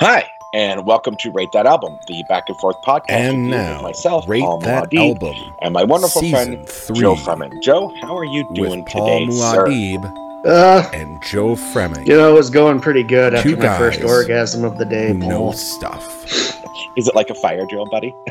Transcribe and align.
Hi, 0.00 0.24
and 0.54 0.86
welcome 0.86 1.16
to 1.20 1.30
Rate 1.30 1.48
That 1.52 1.66
Album, 1.66 1.98
the 2.06 2.24
back 2.28 2.44
and 2.48 2.56
forth 2.58 2.76
podcast. 2.84 3.04
And 3.10 3.42
with 3.44 3.50
now, 3.50 3.82
myself, 3.82 4.28
rate 4.28 4.40
Paul 4.42 4.58
that 4.60 4.90
Muad'Dib, 4.90 5.22
album. 5.22 5.54
and 5.62 5.72
my 5.72 5.84
wonderful 5.84 6.28
friend 6.28 6.68
three. 6.68 7.00
Joe 7.00 7.14
Fremen. 7.14 7.62
Joe, 7.62 7.92
how 8.02 8.16
are 8.16 8.24
you 8.24 8.48
doing 8.54 8.84
with 8.84 8.92
Paul 8.92 9.20
today, 9.20 9.32
sir? 9.32 9.66
Muad'Dib 9.66 10.46
Uh, 10.46 10.90
and 10.92 11.22
Joe 11.22 11.56
Fremming, 11.56 12.06
you 12.06 12.16
know, 12.16 12.30
it 12.30 12.34
was 12.36 12.50
going 12.50 12.80
pretty 12.80 13.02
good 13.02 13.34
after 13.34 13.50
Two 13.50 13.56
my 13.56 13.78
first 13.78 14.02
orgasm 14.02 14.64
of 14.64 14.78
the 14.78 14.84
day. 14.84 15.08
who 15.08 15.14
know 15.14 15.38
Paul. 15.44 15.52
stuff. 15.54 16.24
Is 16.96 17.08
it 17.08 17.14
like 17.14 17.30
a 17.30 17.34
fire 17.34 17.66
drill, 17.68 17.86
buddy? 17.90 18.14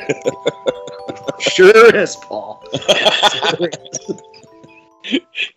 Sure 1.39 1.93
is, 1.93 2.15
Paul. 2.15 2.63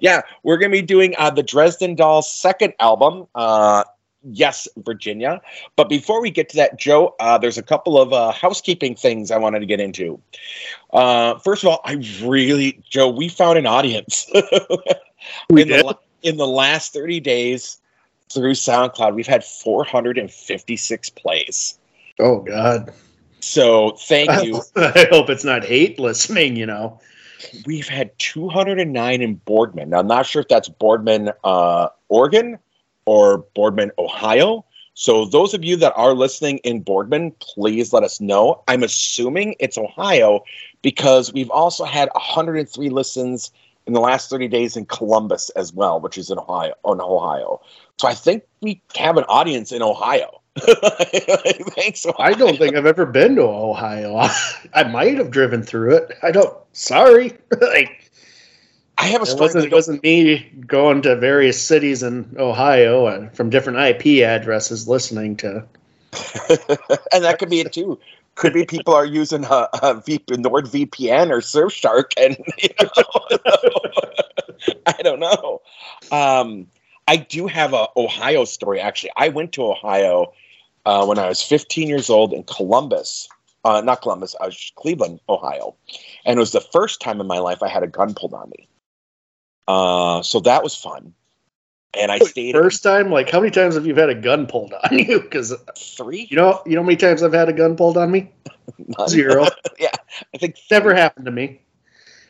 yeah, 0.00 0.22
we're 0.42 0.56
going 0.58 0.70
to 0.72 0.76
be 0.76 0.82
doing 0.82 1.14
uh, 1.18 1.30
the 1.30 1.42
Dresden 1.42 1.94
Dolls' 1.94 2.30
second 2.30 2.74
album. 2.80 3.28
Uh, 3.34 3.84
yes, 4.32 4.68
Virginia. 4.78 5.40
But 5.76 5.88
before 5.88 6.20
we 6.20 6.30
get 6.30 6.48
to 6.50 6.56
that, 6.56 6.78
Joe, 6.78 7.14
uh, 7.20 7.38
there's 7.38 7.58
a 7.58 7.62
couple 7.62 8.00
of 8.00 8.12
uh, 8.12 8.32
housekeeping 8.32 8.94
things 8.94 9.30
I 9.30 9.38
wanted 9.38 9.60
to 9.60 9.66
get 9.66 9.80
into. 9.80 10.20
Uh, 10.92 11.38
first 11.38 11.62
of 11.62 11.68
all, 11.68 11.80
I 11.84 12.02
really, 12.22 12.82
Joe, 12.88 13.08
we 13.08 13.28
found 13.28 13.58
an 13.58 13.66
audience. 13.66 14.30
We 15.50 15.62
in, 15.62 15.68
did? 15.68 15.84
The, 15.84 15.98
in 16.22 16.36
the 16.36 16.46
last 16.46 16.92
30 16.92 17.20
days 17.20 17.78
through 18.30 18.52
SoundCloud, 18.52 19.14
we've 19.14 19.26
had 19.26 19.44
456 19.44 21.10
plays. 21.10 21.78
Oh 22.18 22.38
God. 22.38 22.92
So 23.40 23.96
thank 23.98 24.44
you. 24.44 24.62
I 24.76 25.08
hope 25.10 25.30
it's 25.30 25.44
not 25.44 25.64
hate 25.64 25.98
listening. 25.98 26.56
You 26.56 26.66
know. 26.66 27.00
We've 27.66 27.88
had 27.88 28.18
209 28.18 29.22
in 29.22 29.34
Boardman. 29.34 29.90
Now, 29.90 30.00
I'm 30.00 30.08
not 30.08 30.26
sure 30.26 30.42
if 30.42 30.48
that's 30.48 30.68
Boardman, 30.68 31.30
uh, 31.44 31.88
Oregon 32.08 32.58
or 33.08 33.38
Boardman, 33.54 33.90
Ohio. 33.98 34.66
So, 34.92 35.24
those 35.24 35.54
of 35.54 35.64
you 35.64 35.76
that 35.76 35.94
are 35.96 36.12
listening 36.12 36.58
in 36.58 36.80
Boardman, 36.80 37.30
please 37.40 37.90
let 37.90 38.02
us 38.02 38.20
know. 38.20 38.62
I'm 38.68 38.82
assuming 38.82 39.54
it's 39.58 39.78
Ohio 39.78 40.44
because 40.82 41.32
we've 41.32 41.50
also 41.50 41.84
had 41.84 42.10
103 42.12 42.90
listens 42.90 43.50
in 43.86 43.94
the 43.94 44.00
last 44.00 44.28
30 44.28 44.48
days 44.48 44.76
in 44.76 44.84
Columbus 44.84 45.48
as 45.50 45.72
well, 45.72 46.00
which 46.00 46.18
is 46.18 46.30
in 46.30 46.38
Ohio. 46.38 46.74
In 46.84 47.00
Ohio. 47.00 47.62
So, 47.98 48.08
I 48.08 48.14
think 48.14 48.42
we 48.60 48.82
have 48.94 49.16
an 49.16 49.24
audience 49.24 49.72
in 49.72 49.80
Ohio. 49.80 50.42
Thanks. 51.76 52.04
I 52.18 52.34
don't 52.34 52.58
think 52.58 52.76
I've 52.76 52.84
ever 52.84 53.06
been 53.06 53.36
to 53.36 53.42
Ohio. 53.42 54.16
I 54.74 54.84
might 54.84 55.16
have 55.16 55.30
driven 55.30 55.62
through 55.62 55.96
it. 55.96 56.12
I 56.22 56.30
don't. 56.30 56.54
Sorry. 56.72 57.32
like 57.60 58.07
I 58.98 59.06
have 59.06 59.20
a 59.20 59.24
it 59.24 59.26
story. 59.26 59.40
wasn't. 59.42 59.64
It 59.66 59.72
wasn't 59.72 60.02
me 60.02 60.50
going 60.66 61.02
to 61.02 61.14
various 61.14 61.62
cities 61.62 62.02
in 62.02 62.34
Ohio 62.36 63.06
and 63.06 63.34
from 63.34 63.48
different 63.48 63.78
IP 63.78 64.24
addresses 64.24 64.88
listening 64.88 65.36
to. 65.36 65.64
and 67.12 67.24
that 67.24 67.36
could 67.38 67.48
be 67.48 67.60
it 67.60 67.72
too. 67.72 67.98
Could 68.34 68.54
be 68.54 68.64
people 68.64 68.94
are 68.94 69.04
using 69.04 69.44
a, 69.44 69.68
a 69.82 70.02
v, 70.04 70.18
NordVPN 70.18 71.30
or 71.30 71.40
Surfshark, 71.40 72.12
and 72.18 72.36
you 72.58 72.70
know, 72.80 74.78
I 74.86 75.02
don't 75.02 75.20
know. 75.20 75.60
Um, 76.10 76.66
I 77.06 77.16
do 77.16 77.46
have 77.46 77.74
a 77.74 77.86
Ohio 77.96 78.44
story. 78.44 78.80
Actually, 78.80 79.12
I 79.16 79.28
went 79.28 79.52
to 79.52 79.64
Ohio 79.64 80.32
uh, 80.86 81.06
when 81.06 81.18
I 81.18 81.28
was 81.28 81.40
15 81.40 81.88
years 81.88 82.10
old 82.10 82.32
in 82.32 82.42
Columbus. 82.44 83.28
Uh, 83.64 83.80
not 83.80 84.02
Columbus, 84.02 84.34
I 84.40 84.46
was 84.46 84.72
Cleveland, 84.76 85.20
Ohio, 85.28 85.74
and 86.24 86.36
it 86.36 86.40
was 86.40 86.52
the 86.52 86.60
first 86.60 87.00
time 87.00 87.20
in 87.20 87.26
my 87.26 87.38
life 87.38 87.62
I 87.62 87.68
had 87.68 87.82
a 87.82 87.88
gun 87.88 88.14
pulled 88.14 88.32
on 88.32 88.50
me. 88.50 88.68
Uh, 89.68 90.22
so 90.22 90.40
that 90.40 90.62
was 90.62 90.74
fun, 90.74 91.12
and 91.92 92.10
I 92.10 92.18
stayed 92.20 92.54
First 92.54 92.82
time, 92.82 93.10
like 93.10 93.28
how 93.30 93.38
many 93.38 93.50
times 93.50 93.74
have 93.74 93.86
you 93.86 93.94
had 93.94 94.08
a 94.08 94.14
gun 94.14 94.46
pulled 94.46 94.72
on 94.72 94.98
you? 94.98 95.20
Because 95.20 95.54
three. 95.76 96.26
you 96.30 96.36
know, 96.38 96.62
you 96.64 96.74
know 96.74 96.80
how 96.80 96.86
many 96.86 96.96
times 96.96 97.22
I've 97.22 97.34
had 97.34 97.50
a 97.50 97.52
gun 97.52 97.76
pulled 97.76 97.98
on 97.98 98.10
me? 98.10 98.30
Zero. 99.08 99.44
yeah, 99.78 99.90
I 100.34 100.38
think 100.38 100.56
Never 100.70 100.94
happened 100.94 101.26
to 101.26 101.32
me. 101.32 101.60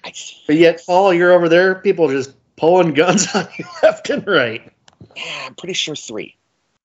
I, 0.05 0.13
But 0.49 0.57
yet, 0.57 0.83
Paul, 0.85 1.15
you're 1.15 1.33
over 1.33 1.49
there. 1.49 1.77
People 1.77 2.09
just 2.09 2.33
pulling 2.57 2.93
guns 2.93 3.33
on 3.33 3.47
you 3.57 3.65
left 3.85 4.11
and 4.11 4.27
right. 4.27 4.73
Yeah, 5.17 5.47
I'm 5.47 5.55
pretty 5.55 5.75
sure 5.75 5.95
three. 5.95 6.37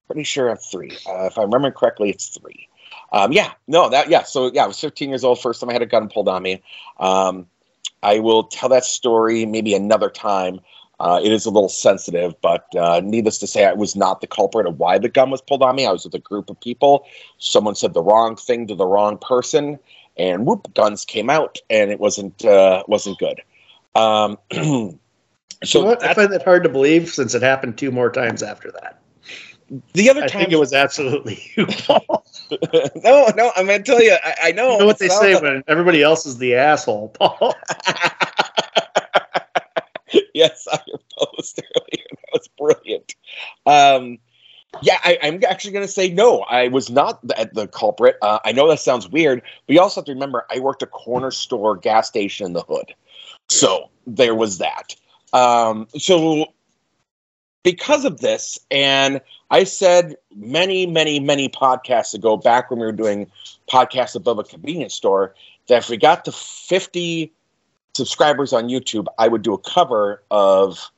Pretty 0.06 0.22
sure 0.22 0.50
I'm 0.50 0.56
three. 0.56 0.96
Uh, 1.08 1.24
if 1.24 1.36
I 1.36 1.42
remember 1.42 1.72
correctly, 1.72 2.10
it's 2.10 2.28
three. 2.28 2.68
Um, 3.12 3.32
yeah, 3.32 3.52
no, 3.66 3.88
that 3.88 4.08
yeah. 4.08 4.22
So 4.22 4.52
yeah, 4.52 4.64
I 4.64 4.66
was 4.68 4.80
15 4.80 5.08
years 5.08 5.24
old. 5.24 5.40
First 5.40 5.60
time 5.60 5.70
I 5.70 5.72
had 5.72 5.82
a 5.82 5.86
gun 5.86 6.08
pulled 6.08 6.28
on 6.28 6.42
me. 6.42 6.62
Um, 6.98 7.46
I 8.04 8.20
will 8.20 8.44
tell 8.44 8.68
that 8.68 8.84
story 8.84 9.46
maybe 9.46 9.74
another 9.74 10.10
time. 10.10 10.60
Uh, 11.00 11.20
it 11.22 11.32
is 11.32 11.44
a 11.44 11.50
little 11.50 11.68
sensitive, 11.68 12.40
but 12.40 12.66
uh, 12.76 13.00
needless 13.02 13.38
to 13.38 13.48
say, 13.48 13.64
I 13.64 13.72
was 13.72 13.96
not 13.96 14.20
the 14.20 14.28
culprit 14.28 14.66
of 14.66 14.78
why 14.78 14.98
the 14.98 15.08
gun 15.08 15.30
was 15.30 15.40
pulled 15.40 15.62
on 15.62 15.74
me. 15.74 15.86
I 15.86 15.92
was 15.92 16.04
with 16.04 16.14
a 16.14 16.20
group 16.20 16.48
of 16.50 16.60
people. 16.60 17.06
Someone 17.38 17.74
said 17.74 17.94
the 17.94 18.02
wrong 18.02 18.36
thing 18.36 18.68
to 18.68 18.76
the 18.76 18.86
wrong 18.86 19.18
person, 19.18 19.80
and 20.16 20.46
whoop, 20.46 20.72
guns 20.74 21.04
came 21.04 21.28
out, 21.30 21.58
and 21.68 21.90
it 21.90 21.98
wasn't 21.98 22.44
uh, 22.44 22.84
wasn't 22.86 23.18
good. 23.18 23.42
Um, 23.96 24.38
So 25.64 25.80
you 25.80 25.84
know? 25.84 25.96
I 26.02 26.14
find 26.14 26.32
that 26.32 26.42
hard 26.42 26.62
to 26.64 26.68
believe 26.68 27.08
since 27.08 27.34
it 27.34 27.42
happened 27.42 27.78
two 27.78 27.90
more 27.90 28.10
times 28.10 28.42
after 28.42 28.70
that. 28.72 29.00
The 29.94 30.10
other 30.10 30.24
I 30.24 30.26
time 30.26 30.40
think 30.42 30.52
it 30.52 30.58
was 30.58 30.72
absolutely 30.72 31.40
you, 31.56 31.66
Paul. 31.66 32.26
no, 33.02 33.28
no, 33.36 33.52
I'm 33.56 33.66
gonna 33.66 33.82
tell 33.82 34.02
you. 34.02 34.16
I, 34.22 34.34
I 34.44 34.52
know. 34.52 34.72
You 34.72 34.78
know 34.80 34.86
what 34.86 34.98
they 34.98 35.06
it's 35.06 35.18
say 35.18 35.34
when 35.40 35.64
everybody 35.68 36.02
else 36.02 36.26
is 36.26 36.38
the 36.38 36.54
asshole, 36.54 37.08
Paul. 37.08 37.54
yes, 40.34 40.66
I 40.70 40.78
opposed 40.92 41.60
earlier. 41.60 42.04
That 42.10 42.32
was 42.32 42.48
brilliant. 42.58 43.14
Um, 43.66 44.18
yeah, 44.82 44.98
I, 45.04 45.18
I'm 45.22 45.40
actually 45.48 45.72
going 45.72 45.86
to 45.86 45.92
say 45.92 46.10
no. 46.10 46.40
I 46.42 46.68
was 46.68 46.90
not 46.90 47.26
the, 47.26 47.48
the 47.52 47.68
culprit. 47.68 48.16
Uh, 48.20 48.40
I 48.44 48.52
know 48.52 48.68
that 48.68 48.80
sounds 48.80 49.08
weird, 49.08 49.40
but 49.66 49.74
you 49.74 49.80
also 49.80 50.00
have 50.00 50.06
to 50.06 50.12
remember 50.12 50.44
I 50.50 50.58
worked 50.58 50.82
a 50.82 50.86
corner 50.86 51.30
store 51.30 51.76
gas 51.76 52.08
station 52.08 52.44
in 52.46 52.52
the 52.52 52.62
hood, 52.62 52.94
so 53.48 53.88
there 54.06 54.34
was 54.34 54.58
that. 54.58 54.96
Um, 55.32 55.88
so 55.96 56.46
because 57.64 58.04
of 58.04 58.20
this, 58.20 58.58
and 58.70 59.20
I 59.50 59.64
said 59.64 60.16
many, 60.36 60.86
many, 60.86 61.18
many 61.18 61.48
podcasts 61.48 62.14
ago, 62.14 62.36
back 62.36 62.70
when 62.70 62.78
we 62.78 62.86
were 62.86 62.92
doing 62.92 63.28
podcasts 63.68 64.14
above 64.14 64.38
a 64.38 64.44
convenience 64.44 64.94
store, 64.94 65.34
that 65.66 65.78
if 65.78 65.88
we 65.88 65.96
got 65.96 66.24
to 66.26 66.32
50 66.32 67.32
subscribers 67.94 68.52
on 68.52 68.68
YouTube, 68.68 69.06
I 69.18 69.28
would 69.28 69.42
do 69.42 69.54
a 69.54 69.58
cover 69.58 70.22
of 70.30 70.90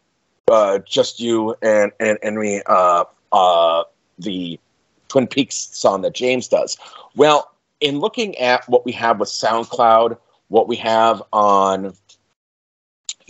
uh, 0.51 0.79
just 0.81 1.21
you 1.21 1.57
and 1.63 1.93
and 1.99 2.19
and 2.23 2.37
me, 2.37 2.63
uh, 2.67 3.05
uh, 3.33 3.85
the 4.19 4.59
Twin 5.09 5.27
Peaks 5.27 5.57
song 5.57 6.03
that 6.03 6.15
James 6.15 6.49
does. 6.49 6.77
Well, 7.15 7.51
in 7.81 8.01
looking 8.01 8.37
at 8.39 8.69
what 8.69 8.85
we 8.85 8.93
have 8.93 9.21
with 9.21 9.29
SoundCloud, 9.29 10.19
what 10.49 10.69
we 10.69 10.77
have 10.77 11.23
on 11.33 11.95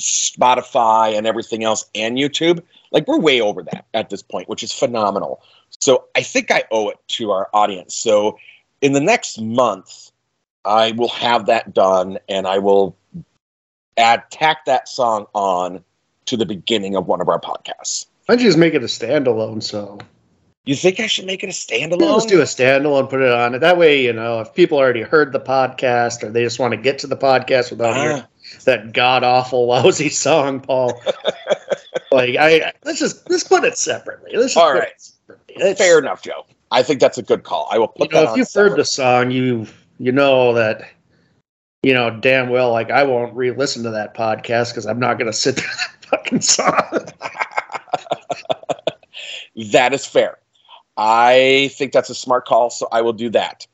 Spotify 0.01 1.17
and 1.17 1.27
everything 1.27 1.65
else, 1.65 1.87
and 1.95 2.17
YouTube, 2.17 2.63
like 2.97 3.07
we're 3.07 3.21
way 3.21 3.43
over 3.43 3.62
that 3.62 3.84
at 3.93 4.09
this 4.09 4.23
point, 4.23 4.49
which 4.49 4.62
is 4.62 4.73
phenomenal. 4.73 5.43
So 5.81 6.07
I 6.17 6.23
think 6.23 6.51
I 6.51 6.65
owe 6.71 6.89
it 6.89 6.97
to 7.09 7.31
our 7.31 7.51
audience. 7.53 7.95
So 7.95 8.39
in 8.81 8.95
the 8.95 9.01
next 9.03 9.39
month, 9.39 10.11
I 10.65 10.93
will 10.93 11.11
have 11.11 11.45
that 11.45 11.75
done, 11.75 12.19
and 12.27 12.47
I 12.47 12.56
will 12.59 12.97
add 13.99 14.23
tack 14.31 14.65
that 14.65 14.89
song 14.89 15.27
on 15.35 15.85
to 16.25 16.39
the 16.39 16.47
beginning 16.47 16.97
of 16.97 17.06
one 17.06 17.21
of 17.21 17.29
our 17.29 17.39
podcasts. 17.39 18.06
Why 18.25 18.35
don't 18.35 18.43
you 18.43 18.49
just 18.49 18.59
make 18.59 18.73
it 18.73 18.83
a 18.83 18.87
standalone? 18.87 19.62
So 19.62 19.99
You 20.65 20.75
think 20.75 20.99
I 20.99 21.06
should 21.06 21.27
make 21.27 21.45
it 21.45 21.49
a 21.49 21.53
standalone? 21.53 22.01
yeah, 22.01 22.12
let's 22.12 22.25
do 22.27 22.41
a 22.41 22.45
standalone, 22.45 23.11
put 23.11 23.21
it 23.21 23.31
on 23.31 23.55
it. 23.55 23.59
That 23.59 23.77
way, 23.77 24.03
you 24.03 24.12
know, 24.15 24.41
if 24.41 24.55
people 24.55 24.79
already 24.79 25.03
heard 25.03 25.33
the 25.33 25.41
podcast 25.41 26.23
or 26.23 26.31
they 26.31 26.43
just 26.43 26.59
want 26.59 26.73
to 26.73 26.79
get 26.79 26.99
to 27.01 27.06
the 27.06 27.17
podcast 27.17 27.71
without 27.71 27.95
hearing 27.95 28.23
Ah, 28.23 28.27
that 28.65 28.93
god 28.95 29.23
awful 29.23 29.67
lousy 29.67 30.09
song, 30.09 30.61
Paul. 30.61 30.99
like 32.16 32.37
I 32.37 32.72
let's 32.84 32.99
just 32.99 33.28
let's 33.31 33.44
put 33.44 33.65
it 33.65 33.78
separately. 33.78 34.31
Let's 34.34 34.54
just 34.54 34.56
All 34.56 34.75
right. 34.75 34.93
it 35.49 35.78
fair 35.78 35.99
enough, 35.99 36.22
Joe. 36.22 36.47
I 36.71 36.82
think 36.82 37.00
that's 37.00 37.19
a 37.19 37.22
good 37.22 37.44
call. 37.44 37.69
I 37.71 37.78
will 37.78 37.93
You 37.97 38.04
put 38.06 38.12
know, 38.12 38.19
that 38.21 38.25
if 38.25 38.31
on 38.31 38.38
you've 38.38 38.53
heard 38.53 38.76
the 38.76 38.85
song, 38.85 39.31
you 39.31 39.67
you 39.99 40.12
know 40.12 40.52
that 40.55 40.88
you 41.82 41.94
know 41.94 42.11
damn 42.11 42.49
well 42.49 42.73
like 42.73 42.91
I 42.91 43.05
won't 43.05 43.35
re-listen 43.35 43.82
to 43.85 43.91
that 43.91 44.14
podcast 44.14 44.70
because 44.70 44.87
I'm 44.87 44.99
not 44.99 45.19
going 45.19 45.26
to 45.31 45.32
sit 45.32 45.56
through 45.56 45.69
that 45.76 46.06
fucking 46.06 46.41
song. 46.41 47.06
That 49.73 49.94
is 49.94 50.05
fair. 50.05 50.37
I 50.96 51.70
think 51.75 51.93
that's 51.93 52.11
a 52.11 52.14
smart 52.14 52.46
call, 52.46 52.70
so 52.70 52.88
I 52.93 53.00
will 53.00 53.12
do 53.12 53.31
that. 53.31 53.67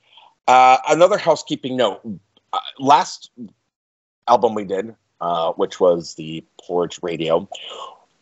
Uh, 0.46 0.78
another 0.88 1.18
housekeeping 1.18 1.76
note: 1.76 2.00
uh, 2.52 2.58
last 2.78 3.30
album 4.28 4.54
we 4.54 4.64
did, 4.64 4.94
uh, 5.20 5.52
which 5.52 5.80
was 5.80 6.14
the 6.14 6.44
Porridge 6.64 7.00
Radio, 7.02 7.48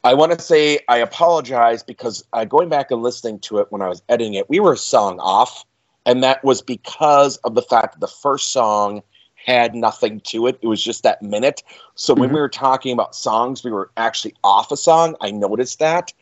I 0.05 0.15
want 0.15 0.33
to 0.33 0.41
say 0.41 0.81
I 0.89 0.99
apologize 0.99 1.83
because 1.83 2.25
uh, 2.33 2.45
going 2.45 2.69
back 2.69 2.91
and 2.91 3.03
listening 3.03 3.39
to 3.41 3.59
it 3.59 3.67
when 3.71 3.83
I 3.83 3.89
was 3.89 4.03
editing 4.09 4.35
it, 4.35 4.49
we 4.49 4.61
were 4.61 4.73
a 4.73 4.79
song 4.79 5.19
off, 5.21 5.65
and 6.07 6.23
that 6.23 6.43
was 6.45 6.63
because 6.63 7.37
of 7.39 7.55
the 7.55 7.63
fact 7.63 7.95
that 7.95 8.01
the 8.01 8.09
first 8.13 8.51
song 8.53 9.03
had 9.35 9.75
nothing 9.75 10.21
to 10.21 10.47
it. 10.47 10.59
It 10.63 10.67
was 10.69 10.83
just 10.83 11.03
that 11.03 11.23
minute. 11.23 11.63
So 11.95 12.15
when 12.15 12.31
Mhm. 12.31 12.35
we 12.35 12.41
were 12.41 12.49
talking 12.49 12.93
about 12.93 13.15
songs, 13.15 13.63
we 13.65 13.71
were 13.71 13.91
actually 13.97 14.35
off 14.45 14.71
a 14.71 14.77
song. 14.77 15.17
I 15.21 15.31
noticed 15.31 15.79
that. 15.81 16.13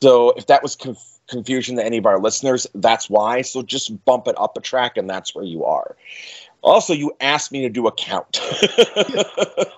So 0.00 0.30
if 0.32 0.46
that 0.46 0.62
was 0.62 0.76
conf- 0.76 1.20
confusion 1.28 1.76
to 1.76 1.84
any 1.84 1.98
of 1.98 2.06
our 2.06 2.18
listeners, 2.18 2.66
that's 2.74 3.10
why. 3.10 3.42
So 3.42 3.62
just 3.62 4.04
bump 4.04 4.28
it 4.28 4.34
up 4.38 4.56
a 4.56 4.60
track, 4.60 4.96
and 4.96 5.08
that's 5.08 5.34
where 5.34 5.44
you 5.44 5.64
are. 5.64 5.96
Also, 6.62 6.92
you 6.94 7.12
asked 7.20 7.52
me 7.52 7.62
to 7.62 7.68
do 7.68 7.86
a 7.86 7.92
count. 7.92 8.40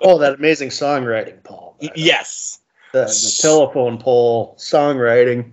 Oh, 0.03 0.19
that 0.19 0.35
amazing 0.35 0.71
songwriting, 0.71 1.43
Paul. 1.45 1.77
Yes. 1.95 2.60
The, 2.93 3.05
the 3.05 3.39
telephone 3.41 3.99
pole 3.99 4.57
songwriting. 4.59 5.53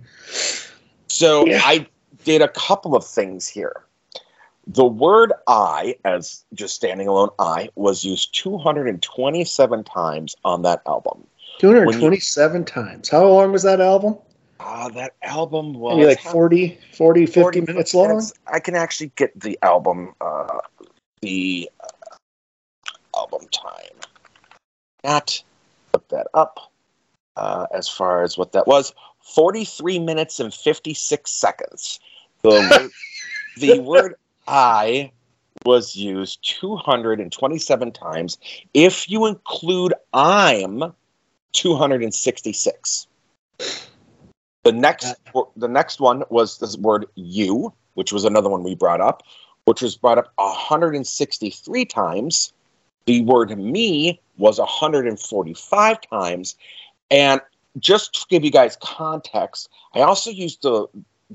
So 1.08 1.46
Yeah. 1.46 1.60
I 1.64 1.86
did 2.24 2.42
a 2.42 2.48
couple 2.48 2.96
of 2.96 3.04
things 3.04 3.46
here. 3.46 3.84
The 4.66 4.84
word 4.84 5.32
I, 5.46 5.96
as 6.04 6.44
just 6.52 6.74
standing 6.74 7.08
alone, 7.08 7.30
I, 7.38 7.70
was 7.74 8.04
used 8.04 8.34
227 8.34 9.84
times 9.84 10.36
on 10.44 10.62
that 10.62 10.82
album. 10.86 11.26
227 11.58 12.64
times. 12.64 13.08
How 13.08 13.26
long 13.26 13.52
was 13.52 13.62
that 13.62 13.80
album? 13.80 14.18
Ah, 14.60 14.88
that 14.90 15.14
album 15.22 15.74
was 15.74 15.96
Maybe 15.96 16.08
like 16.08 16.20
40, 16.20 16.78
40 16.92 17.26
50 17.26 17.40
40 17.40 17.60
minutes 17.62 17.94
long? 17.94 18.22
I 18.52 18.60
can 18.60 18.74
actually 18.74 19.12
get 19.16 19.38
the 19.38 19.58
album, 19.62 20.14
uh, 20.20 20.58
the 21.22 21.70
uh, 21.80 22.16
album 23.16 23.46
time. 23.52 23.96
Not 25.04 25.42
look 25.94 26.08
that 26.08 26.26
up 26.34 26.67
uh, 27.38 27.66
as 27.72 27.88
far 27.88 28.22
as 28.22 28.36
what 28.36 28.52
that 28.52 28.66
was. 28.66 28.92
43 29.22 29.98
minutes 29.98 30.40
and 30.40 30.52
56 30.52 31.30
seconds. 31.30 32.00
The 32.42 32.50
word, 32.80 32.90
the 33.56 33.78
word 33.80 34.14
I 34.46 35.12
was 35.64 35.96
used 35.96 36.38
227 36.60 37.92
times. 37.92 38.38
If 38.74 39.10
you 39.10 39.26
include 39.26 39.94
I'm, 40.12 40.92
266. 41.52 43.06
The 44.64 44.72
next, 44.72 45.14
the 45.56 45.68
next 45.68 46.00
one 46.00 46.24
was 46.30 46.58
this 46.58 46.76
word 46.76 47.06
"you," 47.14 47.72
which 47.94 48.12
was 48.12 48.24
another 48.24 48.48
one 48.48 48.62
we 48.62 48.74
brought 48.74 49.00
up, 49.00 49.22
which 49.64 49.82
was 49.82 49.96
brought 49.96 50.18
up 50.18 50.32
163 50.36 51.84
times. 51.86 52.52
The 53.06 53.22
word 53.22 53.56
"me" 53.58 54.20
was 54.36 54.58
145 54.58 56.00
times, 56.02 56.56
and 57.10 57.40
just 57.78 58.14
to 58.14 58.26
give 58.28 58.44
you 58.44 58.50
guys 58.50 58.76
context, 58.80 59.68
I 59.94 60.00
also 60.00 60.30
used 60.30 60.62
the 60.62 60.86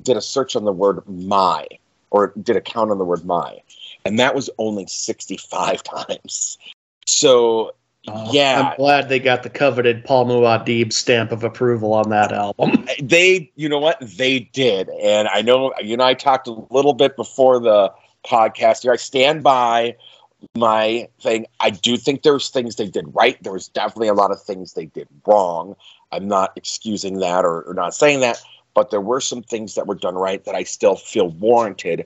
did 0.01 0.17
a 0.17 0.21
search 0.21 0.55
on 0.55 0.65
the 0.65 0.73
word 0.73 1.07
"my" 1.07 1.67
or 2.11 2.33
did 2.41 2.55
a 2.55 2.61
count 2.61 2.91
on 2.91 2.97
the 2.97 3.05
word 3.05 3.25
"my," 3.25 3.61
and 4.05 4.19
that 4.19 4.35
was 4.35 4.49
only 4.57 4.85
65 4.87 5.83
times. 6.07 6.57
So 7.05 7.73
yeah, 8.31 8.71
I'm 8.71 8.75
glad 8.75 9.07
they 9.07 9.19
got 9.19 9.43
the 9.43 9.49
coveted 9.49 10.03
Paul 10.03 10.25
Muad'Dib 10.25 10.91
stamp 10.91 11.31
of 11.31 11.43
approval 11.43 11.93
on 11.93 12.09
that 12.09 12.33
album. 12.33 12.85
they 13.01 13.49
you 13.55 13.69
know 13.69 13.79
what 13.79 13.97
they 14.01 14.39
did 14.39 14.89
and 15.01 15.27
i 15.29 15.41
know 15.41 15.73
you 15.81 15.93
and 15.93 16.01
i 16.01 16.13
talked 16.13 16.47
a 16.47 16.51
little 16.69 16.93
bit 16.93 17.15
before 17.15 17.59
the 17.59 17.91
podcast 18.25 18.83
here 18.83 18.91
i 18.91 18.97
stand 18.97 19.41
by 19.41 19.95
my 20.55 21.07
thing 21.21 21.45
i 21.59 21.69
do 21.69 21.97
think 21.97 22.21
there's 22.21 22.49
things 22.49 22.75
they 22.75 22.87
did 22.87 23.05
right 23.13 23.41
there 23.43 23.53
was 23.53 23.67
definitely 23.69 24.07
a 24.07 24.13
lot 24.13 24.31
of 24.31 24.41
things 24.41 24.73
they 24.73 24.85
did 24.85 25.07
wrong 25.25 25.75
i'm 26.11 26.27
not 26.27 26.51
excusing 26.55 27.19
that 27.19 27.45
or, 27.45 27.61
or 27.63 27.73
not 27.73 27.93
saying 27.93 28.19
that 28.19 28.41
but 28.73 28.89
there 28.89 29.01
were 29.01 29.21
some 29.21 29.43
things 29.43 29.75
that 29.75 29.87
were 29.87 29.95
done 29.95 30.15
right 30.15 30.45
that 30.45 30.55
i 30.55 30.63
still 30.63 30.95
feel 30.95 31.29
warranted 31.29 32.05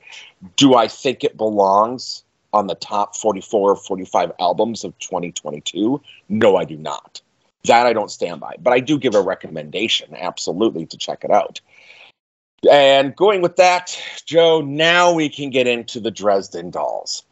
do 0.56 0.75
i 0.75 0.88
think 0.88 1.24
it 1.24 1.38
belongs 1.38 2.24
on 2.54 2.68
the 2.68 2.75
top 2.75 3.16
44 3.16 3.72
or 3.72 3.75
45 3.75 4.31
albums 4.40 4.83
of 4.83 4.98
2022 5.00 6.01
no 6.30 6.56
i 6.56 6.63
do 6.63 6.78
not 6.78 7.22
that 7.68 7.86
I 7.86 7.94
don't 7.94 8.12
stand 8.12 8.40
by, 8.40 8.56
but 8.60 8.74
I 8.74 8.80
do 8.80 8.98
give 8.98 9.16
a 9.16 9.22
recommendation, 9.22 10.16
absolutely, 10.16 10.86
to 10.88 10.98
check 10.98 11.24
it 11.24 11.31
out. 11.31 11.62
And 12.69 13.16
going 13.16 13.42
with 13.42 13.57
that, 13.57 13.98
Joe, 14.25 14.62
now 14.62 15.13
we 15.13 15.30
can 15.30 15.51
get 15.51 15.68
into 15.68 16.00
the 16.00 16.12
Dresden 16.12 16.72
Dolls. 16.72 17.24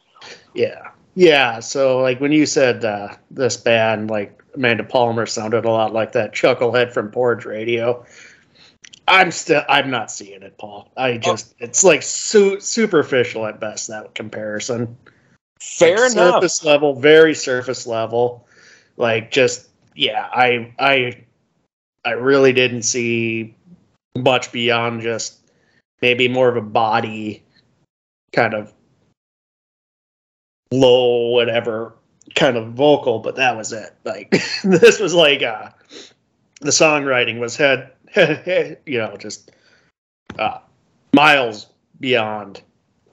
Yeah. 0.54 0.92
Yeah. 1.16 1.60
So, 1.60 2.00
like, 2.00 2.20
when 2.22 2.32
you 2.32 2.46
said 2.46 2.86
uh, 2.86 3.16
this 3.32 3.58
band, 3.58 4.10
like, 4.10 4.44
Amanda 4.54 4.84
Palmer 4.84 5.26
sounded 5.26 5.66
a 5.66 5.72
lot 5.72 5.94
like 5.94 6.12
that 6.14 6.34
chucklehead 6.34 6.94
from 6.94 7.12
Porridge 7.12 7.46
Radio. 7.46 8.06
I'm 9.08 9.32
still, 9.32 9.64
I'm 9.70 9.90
not 9.92 10.12
seeing 10.12 10.42
it, 10.42 10.58
Paul. 10.58 10.92
I 10.98 11.18
just, 11.18 11.54
it's 11.60 11.84
like 11.84 12.02
su- 12.02 12.60
superficial 12.60 13.46
at 13.46 13.60
best, 13.60 13.88
that 13.90 14.16
comparison. 14.16 14.98
Fair 15.60 15.98
Like, 15.98 16.12
enough. 16.14 16.34
Surface 16.36 16.64
level, 16.64 17.00
very 17.00 17.36
surface 17.36 17.86
level. 17.86 18.48
Like, 18.98 19.30
just, 19.30 19.70
yeah, 19.94 20.28
I, 20.34 20.74
I, 20.80 21.24
I 22.04 22.12
really 22.12 22.54
didn't 22.54 22.84
see 22.84 23.56
much 24.18 24.52
beyond 24.52 25.02
just 25.02 25.40
maybe 26.02 26.28
more 26.28 26.50
of 26.50 26.56
a 26.56 26.62
body 26.62 27.44
kind 28.32 28.54
of 28.54 28.74
low, 30.72 31.30
whatever 31.30 31.94
kind 32.36 32.58
of 32.58 32.74
vocal, 32.74 33.20
but 33.20 33.36
that 33.36 33.56
was 33.56 33.72
it. 33.72 33.96
Like 34.04 34.32
this 34.64 35.00
was 35.00 35.14
like 35.14 35.42
uh 35.42 35.70
the 36.62 36.72
songwriting 36.72 37.40
was 37.40 37.56
had 37.56 37.92
you 38.86 38.98
know, 38.98 39.16
just 39.18 39.52
uh 40.40 40.60
miles 41.14 41.68
beyond 42.00 42.62